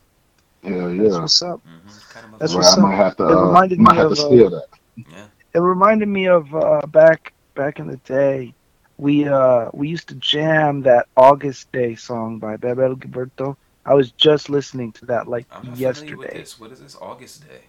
Hell 0.63 0.93
That's 0.97 1.19
yeah. 1.19 1.21
what's 1.21 1.41
up. 1.41 1.61
hmm 1.65 1.97
kind 2.09 2.25
of 2.25 2.31
That's 2.39 2.53
vibe. 2.53 2.55
Well, 2.55 2.65
what's 2.65 2.77
I 2.77 2.77
up. 2.77 2.81
might 2.81 2.95
have 2.97 3.17
to 3.17 3.25
It 3.27 3.35
uh, 3.35 3.35
reminded 3.35 3.79
might 3.79 3.95
me 3.95 3.97
have 3.97 4.07
of, 4.07 4.09
to 4.09 4.15
uh, 4.17 4.17
steal 4.17 4.49
that. 4.51 4.67
yeah. 5.11 5.27
It 5.53 5.59
reminded 5.59 6.07
me 6.09 6.27
of 6.27 6.53
uh, 6.55 6.81
back 6.87 7.33
back 7.55 7.79
in 7.79 7.87
the 7.87 7.97
day. 7.99 8.55
We 8.97 9.27
uh 9.27 9.69
we 9.73 9.89
used 9.89 10.09
to 10.09 10.15
jam 10.15 10.83
that 10.83 11.07
August 11.17 11.67
Day 11.73 11.95
song 11.95 12.39
by 12.39 12.57
Bebel 12.57 12.95
Gilberto. 12.97 13.55
I 13.85 13.95
was 13.95 14.11
just 14.13 14.49
listening 14.49 14.93
to 14.93 15.07
that 15.07 15.27
like 15.27 15.47
I'm 15.51 15.65
not 15.65 15.79
with 16.17 16.31
yesterday. 16.31 16.31
this. 16.31 16.59
What 16.59 16.71
is 16.71 16.79
this? 16.81 16.95
August 17.01 17.47
Day. 17.47 17.68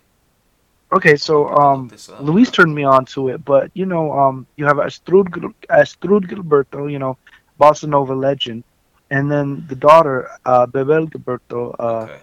Okay, 0.93 1.17
so 1.17 1.49
um. 1.51 1.91
Luis 2.21 2.51
turned 2.51 2.75
me 2.75 2.85
on 2.85 3.05
to 3.07 3.29
it, 3.29 3.45
but 3.45 3.71
you 3.75 3.87
know, 3.87 4.12
um, 4.12 4.47
you 4.57 4.65
have 4.67 4.79
Astrud, 4.79 5.29
Astrud 5.69 6.27
Gilberto, 6.29 6.91
you 6.91 6.99
know, 6.99 7.17
bossa 7.61 7.89
nova 7.89 8.15
legend, 8.15 8.65
and 9.11 9.31
then 9.31 9.65
the 9.69 9.77
daughter, 9.77 10.29
uh, 10.45 10.67
Bebel 10.67 11.07
Gilberto, 11.07 11.75
uh, 11.79 11.85
okay. 12.05 12.21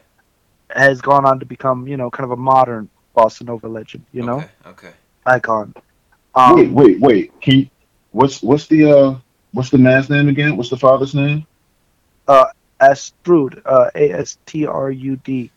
has 0.71 1.01
gone 1.01 1.25
on 1.25 1.39
to 1.39 1.45
become, 1.45 1.87
you 1.87 1.95
know, 1.95 2.09
kind 2.09 2.25
of 2.25 2.31
a 2.31 2.41
modern 2.41 2.89
bossa 3.15 3.43
nova 3.43 3.67
legend, 3.67 4.05
you 4.11 4.23
know, 4.23 4.39
Okay. 4.39 4.49
Okay. 4.67 4.91
icon. 5.25 5.73
Um, 6.35 6.55
wait, 6.55 6.71
wait, 6.71 6.99
wait. 6.99 7.33
He, 7.41 7.71
what's 8.11 8.43
what's 8.43 8.67
the 8.67 8.91
uh 8.91 9.15
what's 9.53 9.69
the 9.69 9.77
man's 9.77 10.09
name 10.09 10.27
again? 10.27 10.57
What's 10.57 10.69
the 10.69 10.77
father's 10.77 11.15
name? 11.15 11.47
Uh, 12.27 12.47
Astrud, 12.81 13.61
uh, 13.65 13.89
A 13.95 14.11
S 14.11 14.37
T 14.45 14.65
R 14.65 14.91
U 14.91 15.15
D, 15.23 15.49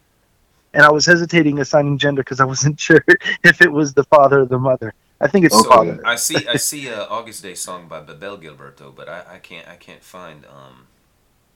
and 0.74 0.84
I 0.84 0.90
was 0.90 1.06
hesitating 1.06 1.58
assigning 1.60 1.98
gender 1.98 2.22
because 2.22 2.40
I 2.40 2.44
wasn't 2.44 2.78
sure 2.88 3.04
if 3.44 3.60
it 3.60 3.72
was 3.72 3.94
the 3.94 4.04
father 4.04 4.40
or 4.42 4.46
the 4.46 4.58
mother. 4.58 4.94
I 5.20 5.28
think 5.28 5.44
it's 5.46 5.56
the 5.56 5.68
father. 5.68 6.00
I 6.04 6.16
see. 6.16 6.46
I 6.48 6.56
see 6.56 6.88
a 6.88 7.06
August 7.06 7.42
Day 7.42 7.54
song 7.54 7.88
by 7.88 8.00
Bebel 8.00 8.38
Gilberto, 8.38 8.94
but 8.94 9.08
I, 9.08 9.24
I 9.34 9.38
can't. 9.38 9.68
I 9.68 9.76
can't 9.76 10.02
find 10.02 10.44
um 10.46 10.86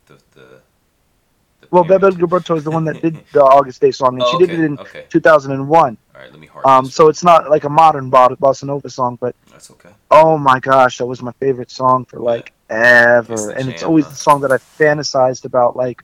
the 0.06 0.14
the. 0.34 0.48
the 1.60 1.66
Well, 1.70 1.84
parent. 1.84 2.02
Bebel 2.02 2.10
Gilberto 2.12 2.56
is 2.56 2.64
the 2.64 2.70
one 2.70 2.84
that 2.84 3.00
did 3.00 3.14
the 3.32 3.42
August 3.42 3.80
Day 3.80 3.90
song, 3.90 4.16
and 4.16 4.22
Oh, 4.22 4.30
she 4.30 4.36
okay, 4.36 4.46
did 4.46 4.60
it 4.60 4.64
in 4.64 4.78
okay. 4.78 5.04
2001. 5.10 5.98
All 6.14 6.20
right, 6.20 6.30
let 6.30 6.40
me 6.40 6.46
heart. 6.46 6.64
Um, 6.66 6.86
so 6.86 7.08
it's 7.08 7.24
not 7.24 7.50
like 7.50 7.64
a 7.64 7.68
modern 7.68 8.10
bossa 8.10 8.64
nova 8.64 8.88
song, 8.90 9.18
but 9.20 9.34
that's 9.50 9.70
okay. 9.70 9.90
oh 10.10 10.38
my 10.38 10.60
gosh, 10.60 10.98
that 10.98 11.06
was 11.06 11.22
my 11.22 11.32
favorite 11.40 11.70
song 11.70 12.04
for 12.04 12.20
like 12.20 12.52
ever, 12.70 13.34
It's 13.34 13.44
the 13.54 13.60
and 13.60 13.68
it's 13.70 13.82
always 13.82 14.04
huh? 14.04 14.10
the 14.10 14.16
song 14.16 14.40
that 14.42 14.52
I 14.52 14.58
fantasized 14.80 15.44
about, 15.44 15.76
like, 15.76 16.02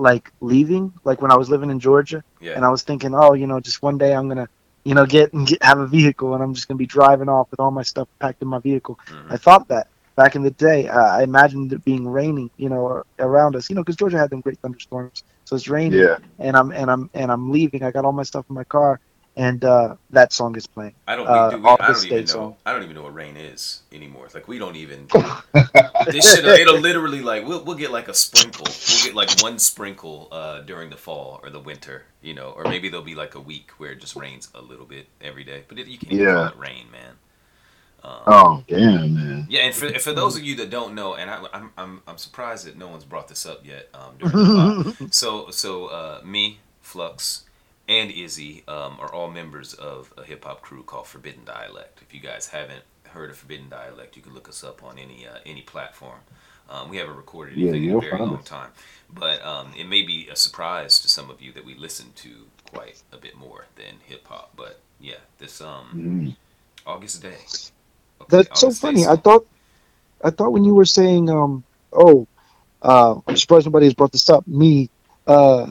like 0.00 0.30
leaving, 0.40 0.92
like 1.04 1.20
when 1.22 1.30
I 1.32 1.36
was 1.36 1.50
living 1.50 1.70
in 1.70 1.80
Georgia, 1.80 2.22
Yeah. 2.40 2.54
and 2.56 2.64
I 2.64 2.70
was 2.70 2.82
thinking, 2.82 3.14
oh, 3.14 3.34
you 3.34 3.46
know, 3.46 3.60
just 3.60 3.82
one 3.82 3.98
day 3.98 4.14
I'm 4.14 4.28
gonna, 4.28 4.48
you 4.84 4.94
know, 4.94 5.06
get 5.06 5.32
and 5.34 5.46
get 5.46 5.62
have 5.62 5.78
a 5.78 5.86
vehicle, 5.86 6.34
and 6.34 6.42
I'm 6.42 6.54
just 6.54 6.68
gonna 6.68 6.78
be 6.78 6.86
driving 6.86 7.28
off 7.28 7.48
with 7.50 7.60
all 7.60 7.70
my 7.70 7.82
stuff 7.82 8.08
packed 8.20 8.42
in 8.42 8.48
my 8.48 8.58
vehicle. 8.60 8.98
Mhm. 9.10 9.32
I 9.32 9.36
thought 9.36 9.68
that 9.68 9.88
back 10.16 10.34
in 10.36 10.42
the 10.42 10.50
day. 10.50 10.88
Uh, 10.88 11.18
I 11.18 11.22
imagined 11.22 11.72
it 11.72 11.84
being 11.84 12.06
raining, 12.08 12.50
you 12.56 12.68
know, 12.68 13.02
around 13.18 13.56
us, 13.56 13.68
you 13.70 13.76
know, 13.76 13.82
because 13.82 13.96
Georgia 13.96 14.18
had 14.18 14.30
them 14.30 14.40
great 14.40 14.58
thunderstorms, 14.62 15.22
so 15.44 15.56
it's 15.56 15.68
raining 15.68 16.00
Yeah, 16.00 16.16
and 16.38 16.56
I'm 16.56 16.72
and 16.72 16.90
I'm 16.90 17.10
and 17.14 17.30
I'm 17.30 17.50
leaving. 17.50 17.82
I 17.82 17.90
got 17.90 18.04
all 18.04 18.12
my 18.12 18.22
stuff 18.24 18.46
in 18.48 18.54
my 18.54 18.64
car, 18.64 19.00
and 19.36 19.64
uh, 19.64 19.96
that 20.10 20.32
song 20.32 20.56
is 20.56 20.66
playing. 20.66 20.94
I 21.06 21.16
don't. 21.16 21.26
Uh, 21.26 21.50
do, 21.50 21.58
we, 21.58 21.68
I 21.68 21.76
don't 21.92 22.04
even 22.04 22.18
know. 22.20 22.24
Song. 22.26 22.56
I 22.66 22.72
don't 22.72 22.82
even 22.82 22.94
know 22.94 23.02
what 23.02 23.14
rain 23.14 23.36
is 23.36 23.82
anymore. 23.92 24.26
It's 24.26 24.34
like 24.34 24.48
we 24.48 24.58
don't 24.58 24.76
even. 24.76 25.06
this 26.06 26.34
shit. 26.34 26.44
It'll 26.44 26.78
literally 26.80 27.22
like 27.22 27.46
we'll 27.46 27.64
we'll 27.64 27.76
get 27.76 27.90
like 27.90 28.08
a 28.08 28.14
sprinkle. 28.14 28.66
We'll 28.66 29.04
get 29.04 29.14
like 29.14 29.40
one 29.42 29.58
sprinkle 29.58 30.28
uh, 30.32 30.60
during 30.62 30.90
the 30.90 30.96
fall 30.96 31.40
or 31.42 31.50
the 31.50 31.60
winter. 31.60 32.04
You 32.22 32.34
know, 32.34 32.50
or 32.50 32.64
maybe 32.64 32.88
there'll 32.88 33.04
be 33.04 33.14
like 33.14 33.34
a 33.34 33.40
week 33.40 33.70
where 33.78 33.92
it 33.92 34.00
just 34.00 34.16
rains 34.16 34.48
a 34.54 34.60
little 34.60 34.84
bit 34.86 35.06
every 35.20 35.44
day. 35.44 35.64
But 35.68 35.78
it, 35.78 35.86
you 35.86 35.98
can't 35.98 36.12
even 36.12 36.26
call 36.26 36.34
Yeah. 36.36 36.48
it 36.48 36.58
rain, 36.58 36.90
man. 36.90 37.12
Um, 38.02 38.20
Oh 38.26 38.64
damn, 38.66 39.14
man. 39.14 39.46
Yeah, 39.50 39.60
and 39.60 39.74
for, 39.74 39.90
for 39.98 40.12
those 40.12 40.36
of 40.36 40.42
you 40.42 40.54
that 40.56 40.70
don't 40.70 40.94
know, 40.94 41.14
and 41.14 41.30
I, 41.30 41.44
I'm, 41.52 41.70
I'm 41.76 42.02
I'm 42.06 42.18
surprised 42.18 42.66
that 42.66 42.76
no 42.76 42.88
one's 42.88 43.04
brought 43.04 43.28
this 43.28 43.44
up 43.46 43.64
yet. 43.64 43.88
Um, 43.94 44.14
the 44.18 44.94
pod. 44.98 45.14
so 45.14 45.50
so 45.50 45.86
uh, 45.86 46.20
me, 46.24 46.60
Flux, 46.80 47.44
and 47.90 48.12
Izzy 48.12 48.64
um, 48.68 48.98
are 49.00 49.12
all 49.14 49.30
members 49.30 49.74
of 49.74 50.14
a 50.18 50.24
hip 50.24 50.44
hop 50.46 50.62
crew 50.62 50.84
called 50.84 51.08
Forbidden 51.08 51.44
Dialect. 51.46 52.00
If 52.02 52.14
you 52.14 52.20
guys 52.20 52.48
haven't 52.48 52.84
heard 53.10 53.30
of 53.30 53.38
Forbidden 53.38 53.70
Dialect, 53.70 54.16
you 54.16 54.22
can 54.22 54.34
look 54.34 54.48
us 54.48 54.64
up 54.64 54.84
on 54.84 54.98
any 54.98 55.26
uh, 55.28 55.38
any 55.46 55.62
platform. 55.62 56.20
Um, 56.70 56.90
we 56.90 56.98
haven't 56.98 57.16
recorded 57.16 57.54
Yeah, 57.56 57.72
anything 57.72 57.84
in 57.84 57.92
a 57.92 57.96
very 57.96 58.22
long 58.22 58.42
us. 58.42 58.44
time, 58.44 58.70
but 59.12 59.44
um, 59.44 59.74
it 59.76 59.88
may 59.88 60.02
be 60.02 60.28
a 60.30 60.36
surprise 60.36 61.00
to 61.00 61.10
some 61.10 61.30
of 61.30 61.42
you 61.42 61.52
that 61.52 61.66
we 61.66 61.74
listen 61.76 62.12
to 62.16 62.46
quite 62.72 63.02
a 63.12 63.18
bit 63.18 63.36
more 63.36 63.66
than 63.76 63.96
hip 64.06 64.26
hop. 64.28 64.52
But 64.56 64.80
yeah, 65.00 65.16
this 65.38 65.60
um 65.60 65.96
Mm. 65.96 66.36
August 66.86 67.22
day. 67.22 67.38
Okay, 68.22 68.42
That's 68.42 68.50
so 68.54 68.70
August 68.70 68.82
Day 68.82 68.92
funny. 68.92 69.06
I 69.06 69.16
thought, 69.16 69.46
I 70.24 70.30
thought 70.30 70.52
when 70.52 70.64
you 70.64 70.74
were 70.74 70.86
saying, 70.86 71.30
um, 71.30 71.64
oh, 71.92 72.28
uh, 72.82 73.16
I'm 73.26 73.36
surprised 73.36 73.66
nobody 73.66 73.86
has 73.86 73.94
brought 73.94 74.12
this 74.12 74.30
up. 74.30 74.46
Me, 74.48 74.90
uh, 75.26 75.70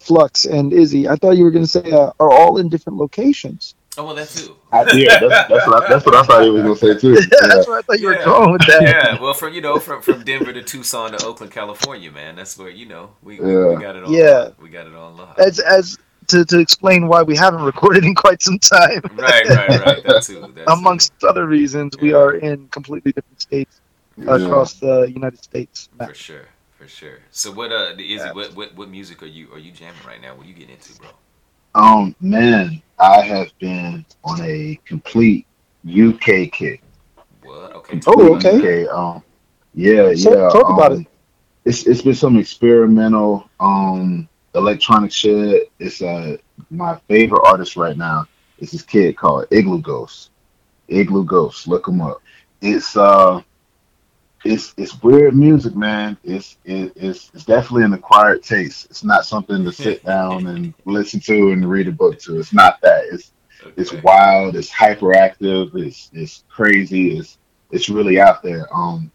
Flux, 0.00 0.44
and 0.44 0.72
Izzy. 0.72 1.08
I 1.08 1.16
thought 1.16 1.32
you 1.36 1.44
were 1.44 1.50
going 1.50 1.64
to 1.64 1.70
say 1.70 1.90
uh, 1.90 2.12
are 2.20 2.30
all 2.30 2.58
in 2.58 2.68
different 2.68 2.98
locations. 2.98 3.74
Oh 3.96 4.04
well, 4.04 4.14
that 4.14 4.28
too. 4.28 4.54
I, 4.70 4.82
yeah, 4.92 5.18
that's, 5.18 5.48
that's 5.48 5.66
what 5.66 5.82
I, 5.84 5.88
that's 5.88 6.06
what 6.06 6.14
I 6.14 6.22
thought 6.22 6.42
he 6.44 6.50
was 6.50 6.62
gonna 6.62 6.76
say 6.76 6.96
too. 7.00 7.14
Yeah, 7.14 7.20
Yeah. 7.42 7.48
that's 7.48 7.66
what 7.66 7.78
I 7.78 7.82
thought 7.82 7.98
you 7.98 8.12
Yeah. 8.12 8.18
were 8.18 8.24
going 8.24 8.52
with 8.52 8.66
that. 8.68 8.82
yeah, 8.82 9.20
well, 9.20 9.34
from 9.34 9.54
you 9.54 9.60
know, 9.60 9.80
from 9.80 10.02
from 10.02 10.22
Denver 10.22 10.52
to 10.52 10.62
Tucson 10.62 11.10
to 11.18 11.26
Oakland, 11.26 11.50
California, 11.52 12.12
man. 12.12 12.36
That's 12.36 12.56
where 12.56 12.68
you 12.70 12.86
know 12.86 13.10
we, 13.24 13.40
we, 13.40 13.56
we 13.56 13.82
got 13.82 13.96
it 13.96 14.04
all. 14.04 14.12
Yeah. 14.12 14.50
we 14.62 14.68
got 14.68 14.86
it 14.86 14.94
all 14.94 15.10
live. 15.14 15.36
As 15.38 15.58
as 15.58 15.98
to, 16.28 16.44
to 16.44 16.60
explain 16.60 17.08
why 17.08 17.22
we 17.22 17.34
haven't 17.34 17.62
recorded 17.72 18.04
in 18.04 18.14
quite 18.14 18.40
some 18.40 18.60
time. 18.60 19.00
right, 19.16 19.48
right, 19.48 19.68
right. 19.68 20.04
That 20.04 20.22
too. 20.24 20.42
That 20.42 20.54
too. 20.54 20.64
Amongst 20.68 21.12
other 21.24 21.46
reasons, 21.48 21.96
we 22.00 22.12
are 22.12 22.34
in 22.34 22.68
completely 22.68 23.10
different 23.10 23.40
states 23.40 23.80
Yeah. 24.16 24.36
across 24.36 24.74
the 24.74 25.10
United 25.10 25.42
States. 25.42 25.88
for 25.98 26.14
sure, 26.14 26.46
for 26.78 26.88
sure. 26.88 27.18
So 27.32 27.50
what 27.52 27.72
uh 27.72 27.94
is 27.98 28.24
Yeah. 28.24 28.30
it? 28.30 28.34
What, 28.34 28.54
what 28.56 28.76
what 28.76 28.88
music 28.88 29.22
are 29.22 29.26
you 29.26 29.52
are 29.52 29.58
you 29.58 29.72
jamming 29.72 30.04
right 30.06 30.20
now? 30.22 30.34
What 30.36 30.46
are 30.46 30.48
you 30.48 30.54
getting 30.54 30.74
into, 30.76 30.94
bro? 30.94 31.10
Um, 31.74 32.16
man, 32.20 32.82
I 32.98 33.22
have 33.22 33.50
been 33.60 34.04
on 34.24 34.40
a 34.42 34.80
complete 34.86 35.46
UK 35.84 36.50
kick. 36.52 36.82
What? 37.42 37.74
Okay. 37.76 38.00
Oh, 38.06 38.34
okay. 38.36 38.58
Okay. 38.58 38.86
Um, 38.88 39.22
yeah, 39.74 40.10
So, 40.14 40.30
yeah. 40.30 40.50
talk 40.50 40.68
about 40.70 40.92
it. 40.92 41.06
It's 41.64 41.86
it's 41.86 42.02
been 42.02 42.14
some 42.14 42.38
experimental 42.38 43.50
um 43.60 44.28
electronic 44.54 45.12
shit. 45.12 45.72
It's 45.78 46.02
uh 46.02 46.36
my 46.70 46.98
favorite 47.08 47.46
artist 47.46 47.76
right 47.76 47.96
now 47.96 48.26
is 48.58 48.72
this 48.72 48.82
kid 48.82 49.16
called 49.16 49.46
Iglooghost. 49.50 50.30
Igloo 50.88 51.24
Ghost. 51.24 51.68
Look 51.68 51.88
him 51.88 52.00
up. 52.00 52.22
It's 52.60 52.96
uh 52.96 53.42
it's 54.44 54.74
it's 54.76 55.02
weird 55.02 55.34
music, 55.34 55.74
man. 55.74 56.16
It's 56.22 56.56
it, 56.64 56.92
it's 56.96 57.30
it's 57.34 57.44
definitely 57.44 57.84
an 57.84 57.92
acquired 57.92 58.42
taste. 58.42 58.86
It's 58.86 59.04
not 59.04 59.24
something 59.24 59.64
to 59.64 59.72
sit 59.72 60.04
down 60.04 60.46
and 60.46 60.74
listen 60.84 61.20
to 61.20 61.52
and 61.52 61.68
read 61.68 61.88
a 61.88 61.92
book 61.92 62.18
to. 62.20 62.38
It's 62.38 62.52
not 62.52 62.80
that. 62.82 63.04
It's 63.10 63.32
it's 63.76 63.92
wild. 64.02 64.56
It's 64.56 64.70
hyperactive. 64.70 65.74
It's 65.74 66.10
it's 66.12 66.44
crazy. 66.48 67.18
It's 67.18 67.38
it's 67.70 67.88
really 67.88 68.20
out 68.20 68.42
there. 68.42 68.66
Um, 68.74 69.10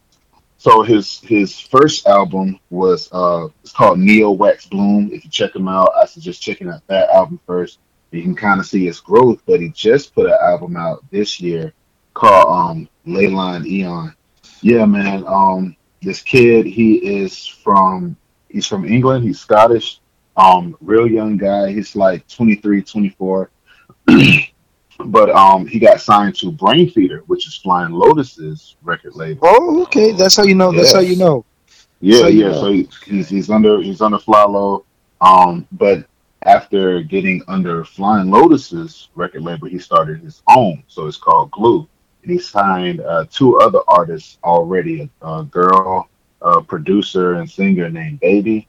so 0.58 0.82
his 0.82 1.20
his 1.22 1.60
first 1.60 2.08
album 2.08 2.60
was 2.70 3.10
uh 3.12 3.48
it's 3.62 3.72
called 3.72 4.00
Neo 4.00 4.32
Wax 4.32 4.66
Bloom. 4.66 5.10
If 5.12 5.24
you 5.24 5.30
check 5.30 5.56
him 5.56 5.68
out, 5.68 5.92
I 5.96 6.06
suggest 6.06 6.42
checking 6.42 6.70
out 6.70 6.86
that 6.88 7.10
album 7.10 7.40
first. 7.46 7.80
You 8.12 8.22
can 8.22 8.36
kind 8.36 8.60
of 8.60 8.66
see 8.66 8.86
his 8.86 9.00
growth. 9.00 9.42
But 9.46 9.60
he 9.60 9.70
just 9.70 10.14
put 10.14 10.28
an 10.28 10.38
album 10.42 10.78
out 10.78 11.04
this 11.12 11.40
year 11.40 11.74
called 12.14 12.48
um 12.48 12.90
Lei 13.06 13.28
Line 13.28 13.66
Eon. 13.66 14.16
Yeah, 14.64 14.86
man. 14.86 15.24
Um, 15.28 15.76
this 16.02 16.22
kid 16.22 16.66
he 16.66 16.96
is 16.96 17.46
from 17.46 18.16
he's 18.50 18.66
from 18.66 18.86
England. 18.86 19.24
He's 19.24 19.40
Scottish. 19.40 20.00
Um, 20.36 20.76
real 20.82 21.08
young 21.08 21.38
guy. 21.38 21.72
He's 21.72 21.96
like 21.96 22.28
23, 22.28 22.82
24 22.82 23.52
but 25.06 25.30
um, 25.32 25.66
he 25.66 25.80
got 25.80 26.02
signed 26.02 26.36
to 26.36 26.52
Brainfeeder, 26.52 27.22
which 27.28 27.48
is 27.48 27.56
Flying 27.58 27.92
Lotus's 27.92 28.76
record 28.84 29.16
label. 29.16 29.42
Oh, 29.44 29.84
okay. 29.84 30.12
That's 30.12 30.36
how 30.36 30.44
you 30.44 30.56
know. 30.56 30.72
That's 30.72 30.94
how 30.94 31.00
you 31.00 31.16
know. 31.16 31.46
Yeah, 32.00 32.20
So, 32.20 32.28
yeah. 32.28 32.48
yeah. 32.48 32.54
So 32.54 32.72
he, 32.72 32.90
he's 33.06 33.30
he's 33.30 33.50
under 33.50 33.82
he's 33.82 34.02
under 34.02 34.18
FlyLo. 34.18 34.84
Um, 35.22 35.68
but 35.72 36.06
after 36.44 37.02
getting 37.02 37.42
under 37.48 37.86
Flying 37.86 38.30
Lotus's 38.30 39.10
record 39.16 39.42
label, 39.44 39.68
he 39.68 39.80
started 39.80 40.20
his 40.20 40.42
own. 40.48 40.84
So 40.88 41.08
it's 41.08 41.18
called 41.18 41.52
Glue. 41.52 41.88
And 42.24 42.32
he 42.32 42.40
signed 42.40 43.02
uh, 43.02 43.26
two 43.30 43.60
other 43.60 43.80
artists 43.88 44.38
already: 44.44 45.10
a, 45.22 45.28
a 45.28 45.44
girl, 45.44 46.10
a 46.42 46.62
producer 46.62 47.34
and 47.34 47.50
singer 47.50 47.90
named 47.90 48.20
Baby, 48.22 48.68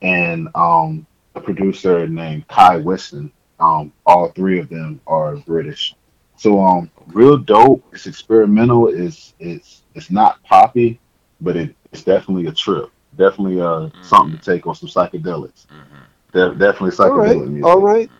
and 0.00 0.48
um, 0.54 1.06
a 1.34 1.40
producer 1.40 2.06
named 2.06 2.46
Kai 2.48 2.78
Whiston. 2.78 3.32
Um, 3.58 3.92
all 4.06 4.28
three 4.30 4.58
of 4.58 4.68
them 4.68 5.00
are 5.06 5.36
British. 5.36 5.94
So 6.36 6.60
um, 6.60 6.90
real 7.08 7.36
dope. 7.36 7.84
It's 7.92 8.06
experimental. 8.06 8.88
It's 8.88 9.34
it's 9.38 9.82
it's 9.94 10.10
not 10.10 10.42
poppy, 10.44 11.00
but 11.40 11.56
it, 11.56 11.76
it's 11.92 12.02
definitely 12.02 12.46
a 12.46 12.52
trip. 12.52 12.90
Definitely 13.16 13.60
uh 13.60 13.90
something 14.00 14.38
to 14.38 14.44
take 14.44 14.66
on 14.66 14.74
some 14.74 14.88
psychedelics. 14.88 15.66
Mhm. 15.66 16.32
De- 16.32 16.54
definitely 16.54 16.96
All 17.04 17.18
right. 17.18 17.36
psychedelic 17.36 17.48
music. 17.48 17.66
All 17.66 17.80
right. 17.80 18.10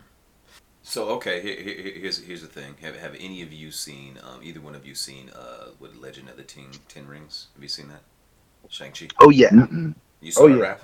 So 0.82 1.08
okay, 1.10 1.40
here, 1.40 1.56
here, 1.60 1.92
here's 2.00 2.18
here's 2.24 2.42
the 2.42 2.48
thing. 2.48 2.74
Have 2.82 2.96
have 2.98 3.14
any 3.18 3.42
of 3.42 3.52
you 3.52 3.70
seen 3.70 4.18
um, 4.22 4.40
either 4.42 4.60
one 4.60 4.74
of 4.74 4.84
you 4.86 4.94
seen 4.94 5.30
uh 5.30 5.68
what 5.78 5.96
Legend 5.96 6.28
of 6.28 6.36
the 6.36 6.42
Ten 6.42 6.66
Ten 6.88 7.06
Rings? 7.06 7.46
Have 7.54 7.62
you 7.62 7.68
seen 7.68 7.88
that? 7.88 8.02
Shang 8.68 8.90
Chi. 8.92 9.08
Oh 9.20 9.30
yeah. 9.30 9.50
Mm-mm. 9.50 9.94
You 10.20 10.32
saw 10.32 10.42
Oh, 10.42 10.46
it, 10.48 10.56
yeah. 10.58 10.64
Raph? 10.74 10.78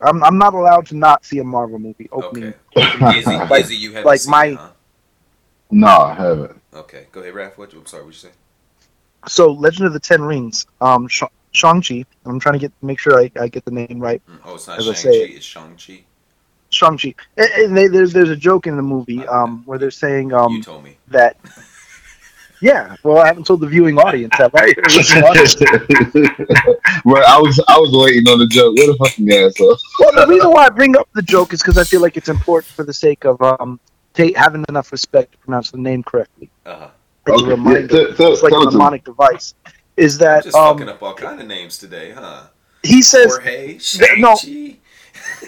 I'm 0.00 0.22
I'm 0.24 0.38
not 0.38 0.54
allowed 0.54 0.86
to 0.86 0.96
not 0.96 1.24
see 1.24 1.38
a 1.38 1.44
Marvel 1.44 1.78
movie 1.78 2.08
opening. 2.10 2.54
Okay. 2.76 3.18
Izzy, 3.18 3.36
Like- 3.36 3.64
Izzy, 3.64 3.76
you 3.76 3.90
haven't 3.92 4.06
like 4.06 4.20
seen 4.20 4.30
my- 4.30 4.46
it, 4.46 4.56
huh? 4.56 4.70
No, 5.70 5.86
I 5.86 6.14
haven't. 6.14 6.62
Okay, 6.72 7.06
go 7.12 7.20
ahead, 7.20 7.34
Raph. 7.34 7.58
What? 7.58 7.72
I'm 7.74 7.84
sorry. 7.86 8.02
What 8.04 8.14
you 8.14 8.18
say? 8.18 8.30
So 9.26 9.52
Legend 9.52 9.86
of 9.86 9.92
the 9.92 10.00
Ten 10.00 10.22
Rings. 10.22 10.66
Um, 10.80 11.06
Sh- 11.08 11.24
Shang 11.52 11.82
Chi. 11.82 12.04
I'm 12.24 12.40
trying 12.40 12.54
to 12.54 12.58
get 12.58 12.72
make 12.82 12.98
sure 12.98 13.18
I, 13.20 13.30
I 13.38 13.48
get 13.48 13.64
the 13.64 13.70
name 13.70 14.00
right. 14.00 14.22
Mm, 14.28 14.38
Oh, 14.44 14.54
it's 14.54 14.66
not 14.66 14.78
As 14.78 14.88
I 14.88 14.92
Shang 14.94 15.12
say 15.12 15.26
Chi. 15.28 15.34
It's 15.34 15.44
Shang 15.44 15.76
Chi. 15.76 16.04
Shang 16.78 16.96
Chi. 16.96 17.14
And, 17.36 17.76
and 17.78 17.94
there's 17.94 18.12
there's 18.12 18.30
a 18.30 18.36
joke 18.36 18.66
in 18.66 18.76
the 18.76 18.82
movie 18.82 19.26
um 19.26 19.62
where 19.66 19.78
they're 19.78 19.90
saying 19.90 20.30
you 20.30 20.36
um 20.38 20.62
told 20.62 20.84
me. 20.84 20.96
that. 21.08 21.36
Yeah, 22.60 22.96
well, 23.04 23.18
I 23.18 23.28
haven't 23.28 23.46
told 23.46 23.60
the 23.60 23.68
viewing 23.68 23.98
audience 23.98 24.34
that, 24.36 24.52
right? 24.52 24.76
well, 27.04 27.22
I 27.26 27.38
was 27.38 27.60
I 27.68 27.78
was 27.78 27.90
waiting 27.92 28.28
on 28.28 28.40
the 28.40 28.48
joke. 28.48 28.76
What 28.76 28.88
a 28.88 28.96
fucking 28.98 29.30
asshole. 29.32 29.78
well, 30.00 30.12
the 30.12 30.26
reason 30.26 30.50
why 30.50 30.66
I 30.66 30.68
bring 30.68 30.96
up 30.96 31.08
the 31.14 31.22
joke 31.22 31.52
is 31.52 31.62
because 31.62 31.78
I 31.78 31.84
feel 31.84 32.00
like 32.00 32.16
it's 32.16 32.28
important 32.28 32.74
for 32.74 32.82
the 32.84 32.92
sake 32.92 33.24
of 33.24 33.40
um 33.42 33.78
ta 34.14 34.24
having 34.34 34.64
enough 34.68 34.90
respect 34.90 35.30
to 35.32 35.38
pronounce 35.38 35.70
the 35.70 35.78
name 35.78 36.02
correctly. 36.02 36.50
Uh 36.66 36.76
huh. 36.76 36.88
Like 37.28 37.38
a 37.38 37.42
Okay, 37.42 37.50
reminder. 37.50 37.80
yeah, 37.80 37.86
tell- 37.86 38.14
tell- 38.16 38.32
it's 38.32 38.42
like 38.42 38.50
tell 38.50 38.62
a 38.62 38.62
it 38.62 38.66
to 38.66 38.70
me. 38.72 38.78
mnemonic 38.78 39.04
device. 39.04 39.54
Is 39.96 40.18
that 40.18 40.42
Just 40.42 40.56
um 40.56 40.76
fucking 40.78 40.88
up 40.88 41.00
all 41.02 41.14
kind 41.14 41.40
of 41.40 41.46
names 41.46 41.78
today, 41.78 42.10
huh? 42.10 42.42
He 42.82 43.02
says 43.02 43.32
Jorge, 43.36 43.78
no. 44.18 44.36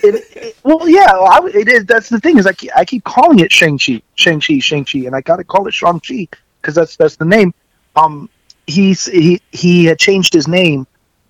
It, 0.03 0.25
it- 0.37 0.57
well, 0.63 0.89
yeah, 0.89 1.13
well, 1.13 1.27
I, 1.27 1.51
it 1.55 1.69
is. 1.69 1.85
That's 1.85 2.09
the 2.09 2.21
thing 2.21 2.39
is, 2.39 2.47
I 2.47 2.53
keep, 2.53 2.71
I 2.77 2.85
keep 2.85 3.05
calling 3.05 3.39
it 3.41 3.53
Shang 3.53 3.79
Chi, 3.79 4.03
Shang 4.15 4.41
Chi, 4.41 4.59
Shang 4.59 4.85
Chi, 4.85 5.01
and 5.01 5.15
I 5.15 5.21
gotta 5.21 5.45
call 5.45 5.67
it 5.69 5.75
Shang 5.75 6.01
Chi 6.01 6.27
because 6.61 6.75
that's 6.75 6.97
that's 6.97 7.17
the 7.17 7.25
name. 7.25 7.53
Um, 7.97 8.29
he's 8.67 9.07
he 9.07 9.41
he 9.53 9.85
had 9.87 9.99
changed 9.99 10.33
his 10.33 10.49
name 10.49 10.87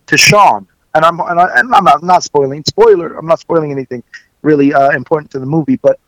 to 0.07 0.17
Sean, 0.17 0.67
and 0.95 1.05
I'm 1.05 1.21
and, 1.21 1.41
I, 1.41 1.59
and 1.59 1.75
I'm 1.75 1.85
not, 1.85 2.03
not 2.03 2.23
spoiling. 2.23 2.65
Spoiler, 2.65 3.17
I'm 3.17 3.27
not 3.27 3.41
spoiling 3.41 3.73
anything 3.73 4.03
really 4.43 4.73
uh, 4.75 4.91
important 4.91 5.31
to 5.33 5.39
the 5.39 5.47
movie, 5.47 5.77
but 5.77 5.99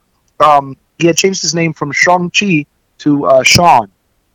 um, 0.40 0.76
he 0.98 1.06
had 1.06 1.16
changed 1.16 1.42
his 1.42 1.54
name 1.54 1.72
from 1.72 1.92
Shang 1.92 2.30
Chi 2.30 2.66
to 2.98 3.26
uh, 3.26 3.42
Sean 3.42 3.90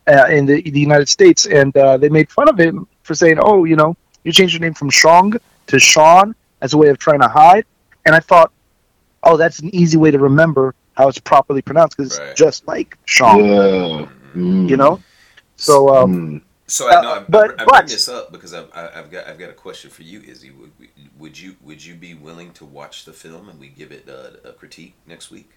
uh, 0.06 0.26
in 0.30 0.46
the, 0.46 0.62
the 0.62 0.80
United 0.80 1.08
States, 1.08 1.46
and 1.46 1.76
uh, 1.76 1.96
they 1.96 2.08
made 2.08 2.30
fun 2.30 2.48
of 2.48 2.58
him 2.58 2.86
for 3.02 3.14
saying, 3.14 3.38
"Oh, 3.40 3.64
you 3.64 3.76
know, 3.76 3.96
you 4.24 4.32
changed 4.32 4.54
your 4.54 4.60
name 4.60 4.74
from 4.74 4.90
Shong 4.90 5.34
to 5.68 5.78
Sean 5.78 6.34
as 6.60 6.72
a 6.74 6.78
way 6.78 6.88
of 6.88 6.98
trying 6.98 7.20
to 7.20 7.28
hide." 7.28 7.64
And 8.06 8.14
I 8.14 8.20
thought, 8.20 8.52
"Oh, 9.22 9.36
that's 9.36 9.58
an 9.60 9.74
easy 9.74 9.96
way 9.96 10.10
to 10.10 10.18
remember 10.18 10.74
how 10.96 11.08
it's 11.08 11.18
properly 11.18 11.62
pronounced 11.62 11.96
because 11.96 12.18
Right. 12.18 12.28
it's 12.28 12.38
just 12.38 12.66
like 12.66 12.96
Sean." 13.04 13.44
Yeah. 13.44 14.08
Mm. 14.34 14.68
You 14.68 14.76
know. 14.76 15.00
So, 15.56 15.88
um, 15.94 16.14
Mm. 16.14 16.42
So 16.70 16.86
I 16.90 17.00
know 17.00 17.12
Uh, 17.12 17.14
I, 17.14 17.24
but- 17.28 17.58
I, 17.60 17.62
I 17.62 17.66
but- 17.66 17.88
this 17.88 18.08
up 18.10 18.30
because 18.30 18.52
I've, 18.52 18.68
I- 18.74 18.90
I've 18.96 19.10
got 19.10 19.26
I've 19.26 19.38
got 19.38 19.48
a 19.48 19.54
question 19.54 19.90
for 19.90 20.02
you, 20.02 20.20
Izzy. 20.20 20.50
Would, 20.50 20.70
would 21.18 21.40
you 21.40 21.56
would 21.62 21.82
you 21.82 21.94
be 21.94 22.12
willing 22.12 22.52
to 22.52 22.66
watch 22.66 23.06
the 23.06 23.12
film 23.14 23.48
and 23.48 23.58
we 23.58 23.68
give 23.68 23.90
it 23.90 24.06
a, 24.06 24.50
a 24.50 24.52
critique 24.52 24.94
next 25.06 25.30
week? 25.30 25.48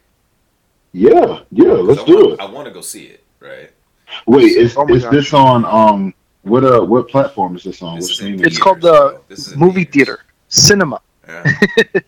Yeah, 0.94 1.42
yeah, 1.52 1.72
let's 1.74 2.02
I 2.02 2.06
do 2.06 2.16
want, 2.16 2.34
it. 2.34 2.40
I 2.40 2.46
want 2.46 2.68
to 2.68 2.74
go 2.74 2.80
see 2.82 3.04
it. 3.06 3.24
Right. 3.42 3.72
Wait, 4.26 4.44
is 4.56 4.76
Oh 4.78 4.88
is 4.88 5.04
God. 5.04 5.14
this 5.14 5.34
on 5.34 5.66
um 5.66 6.14
what 6.43 6.63
uh 6.63 6.81
what 6.81 7.07
platform 7.07 7.55
is 7.55 7.63
this 7.63 7.81
on? 7.81 7.99
This 7.99 8.22
What 8.22 8.31
is? 8.31 8.41
It's 8.41 8.57
called 8.57 8.81
the 8.81 8.91
bro. 8.91 9.23
This 9.27 9.55
Movie 9.55 9.84
theaters. 9.85 10.18
theater, 10.18 10.19
cinema. 10.47 11.01
Yeah. 11.27 11.53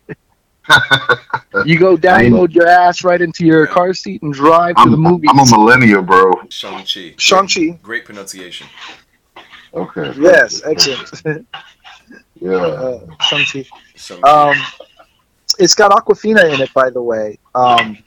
You 1.65 1.77
go 1.77 1.97
download 1.97 2.53
your 2.53 2.68
ass 2.68 3.03
right 3.03 3.22
into 3.22 3.45
your 3.45 3.68
car 3.68 3.93
seat 3.93 4.22
and 4.23 4.34
drive 4.34 4.76
to 4.76 4.81
I'm, 4.81 4.91
the 4.91 4.97
movie. 4.97 5.27
I'm 5.30 5.39
a 5.39 5.45
millennial, 5.45 6.01
bro. 6.01 6.31
Shang 6.49 6.84
Chi. 6.85 7.14
Shang-Chi. 7.18 7.80
Great 7.81 8.05
pronunciation. 8.05 8.68
Okay. 9.73 10.14
Yes, 10.18 10.61
excellent. 10.65 11.47
Yeah. 12.35 12.55
uh, 12.55 13.05
Shang-Chi. 13.22 13.65
Shang-Chi. 13.95 14.30
Um, 14.30 14.57
it's 15.60 15.76
got 15.76 15.91
Awkwafina 15.91 16.53
in 16.53 16.61
it, 16.61 16.73
by 16.73 16.89
the 16.89 17.01
way. 17.01 17.39
Um, 17.55 17.97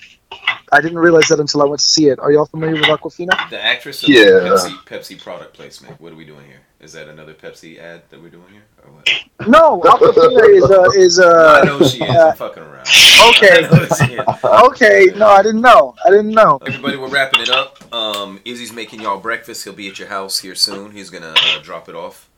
I 0.72 0.80
didn't 0.80 0.98
realize 0.98 1.28
that 1.28 1.38
until 1.40 1.62
I 1.62 1.64
went 1.66 1.80
to 1.80 1.86
see 1.86 2.08
it. 2.08 2.18
Are 2.18 2.32
y'all 2.32 2.46
familiar 2.46 2.74
with 2.74 2.84
Awkwafina? 2.84 3.48
the 3.50 3.62
actress 3.62 4.02
of 4.02 4.08
Yeah. 4.08 4.24
Pepsi 4.24 4.72
Pepsi 4.84 5.20
product 5.20 5.54
placement. 5.54 6.00
What 6.00 6.12
are 6.12 6.16
we 6.16 6.24
doing 6.24 6.44
here? 6.46 6.60
Is 6.80 6.92
that 6.92 7.08
another 7.08 7.32
Pepsi 7.34 7.78
ad 7.78 8.02
that 8.10 8.20
we're 8.20 8.28
doing 8.30 8.44
here, 8.52 8.64
or 8.84 8.92
what? 8.92 9.08
No, 9.48 9.80
Awkwafina 9.80 10.48
is 10.54 10.64
uh, 10.70 10.90
is 10.94 11.18
I 11.20 11.60
uh, 11.60 11.64
know 11.64 11.78
she 11.86 12.04
is. 12.04 12.10
uh, 12.16 12.28
I'm 12.30 12.36
fucking 12.36 12.62
around. 12.62 12.86
Okay. 13.28 13.62
know 13.62 13.86
she 13.96 14.14
is. 14.14 14.44
Okay, 14.44 15.06
no, 15.16 15.28
I 15.28 15.42
didn't 15.42 15.60
know. 15.62 15.94
I 16.04 16.10
didn't 16.10 16.32
know. 16.32 16.58
Everybody, 16.66 16.96
we're 16.96 17.08
wrapping 17.08 17.40
it 17.40 17.48
up. 17.50 17.82
Um, 17.94 18.40
Izzy's 18.44 18.72
making 18.72 19.00
y'all 19.02 19.18
breakfast. 19.20 19.64
He'll 19.64 19.72
be 19.72 19.88
at 19.88 19.98
your 19.98 20.08
house 20.08 20.40
here 20.40 20.54
soon. 20.54 20.90
He's 20.92 21.10
gonna 21.10 21.34
uh, 21.36 21.58
drop 21.62 21.88
it 21.88 21.94
off. 21.94 22.28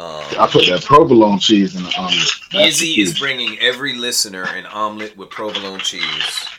I 0.00 0.44
Um, 0.44 0.48
put 0.50 0.66
that 0.66 0.82
provolone 0.84 1.38
cheese 1.38 1.74
in 1.74 1.82
the 1.82 2.00
um. 2.00 2.12
Izzy 2.62 3.00
is 3.00 3.18
bringing 3.18 3.58
every 3.58 3.94
listener 3.96 4.44
an 4.44 4.66
omelet 4.66 5.16
with 5.16 5.30
provolone 5.30 5.80
cheese. 5.80 6.02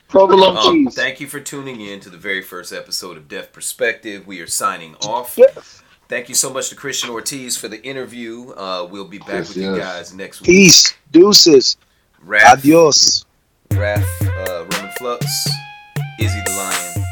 Provolone 0.07 0.57
Um, 0.57 0.85
cheese. 0.85 0.95
thank 0.95 1.19
you 1.19 1.27
for 1.27 1.39
tuning 1.39 1.81
in 1.81 1.99
to 2.01 2.09
the 2.09 2.17
very 2.17 2.41
first 2.41 2.71
episode 2.73 3.17
of 3.17 3.27
Def 3.27 3.51
Perspective. 3.51 4.27
We 4.27 4.39
are 4.41 4.47
signing 4.47 4.95
off. 5.05 5.35
Yes. 5.37 5.81
Thank 6.09 6.27
you 6.29 6.35
so 6.35 6.49
much 6.51 6.69
to 6.69 6.75
Christian 6.75 7.09
Ortiz 7.09 7.55
for 7.57 7.69
the 7.69 7.81
interview. 7.83 8.51
Uh, 8.51 8.85
we'll 8.91 9.05
be 9.07 9.17
back 9.19 9.29
Yes, 9.29 9.47
with 9.49 9.57
you 9.57 9.77
guys 9.77 10.13
next 10.13 10.41
week. 10.41 10.47
Peace. 10.47 10.93
Deuces. 11.11 11.77
Raph, 12.27 12.43
Adios. 12.59 13.25
Raph, 13.69 14.03
uh, 14.21 14.65
Roman 14.65 14.91
Flux, 14.97 15.25
Izzy 16.19 16.41
the 16.45 16.51
Lion, 16.51 17.05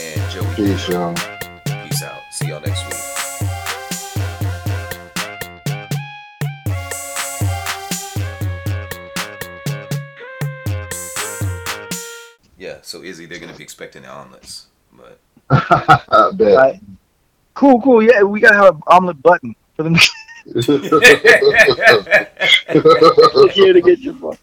and 0.00 0.30
Joey. 0.32 0.54
Peace, 0.56 0.88
y'all. 0.88 1.14
So 12.86 13.02
Izzy, 13.02 13.26
they're 13.26 13.40
gonna 13.40 13.52
be 13.52 13.64
expecting 13.64 14.02
the 14.02 14.08
omelets, 14.08 14.66
but 14.92 15.18
I 15.50 16.30
bet. 16.34 16.56
Right. 16.56 16.80
Cool, 17.54 17.80
cool. 17.80 18.02
Yeah, 18.02 18.22
we 18.22 18.40
gotta 18.40 18.56
have 18.56 18.76
an 18.76 18.82
omelet 18.86 19.20
button 19.22 19.56
for 19.74 19.82
them 19.82 19.96
to 19.96 20.10
click 20.52 20.82
here 23.52 23.72
to 23.72 23.80
get 23.80 23.98
your 24.00 24.14
phone. 24.14 24.36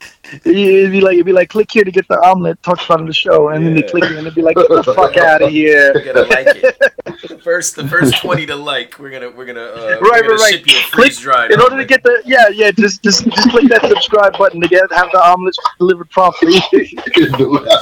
It'd 0.46 0.92
be 0.92 1.02
like 1.02 1.14
it'd 1.14 1.26
be 1.26 1.32
like 1.34 1.50
click 1.50 1.70
here 1.72 1.84
to 1.84 1.92
get 1.92 2.08
the 2.08 2.20
omelet 2.22 2.62
talked 2.64 2.86
about 2.86 3.00
in 3.02 3.06
the 3.06 3.14
show, 3.14 3.50
and 3.50 3.66
then 3.66 3.74
they 3.76 3.82
click 3.84 4.04
it, 4.04 4.12
and 4.12 4.20
it'd 4.20 4.36
be 4.36 4.42
like 4.42 4.56
get 4.56 4.70
the 4.70 4.84
fuck 4.96 5.18
out 5.18 5.42
of 5.42 5.50
here. 5.50 5.96
you 5.98 6.06
gotta 6.06 6.22
like 6.24 6.48
it. 6.48 7.40
First, 7.44 7.76
the 7.76 7.88
first 7.88 8.18
twenty 8.22 8.46
to 8.48 8.56
like, 8.56 8.98
we're 9.00 9.12
gonna, 9.12 9.30
we're 9.30 9.46
gonna, 9.46 9.60
uh, 9.62 9.98
we're 10.02 10.10
Right, 10.10 10.22
gonna 10.24 10.34
right, 10.36 10.40
right. 10.40 10.54
ship 10.56 10.68
you 10.68 10.78
a 10.78 10.82
Click- 10.92 11.06
freeze 11.08 11.20
dried. 11.20 11.52
In 11.52 11.62
order 11.62 11.78
to 11.78 11.86
get 11.86 12.04
the 12.04 12.22
yeah 12.26 12.48
yeah 12.50 12.72
just 12.72 13.04
just 13.04 13.26
just 13.26 13.50
click 13.50 13.68
that 13.70 13.82
subscribe 13.88 14.38
button 14.38 14.62
to 14.62 14.68
get 14.68 14.84
have 14.92 15.10
the 15.12 15.24
omelets 15.26 15.58
delivered 15.80 16.10
promptly. 16.10 16.56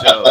Joe. 0.03 0.25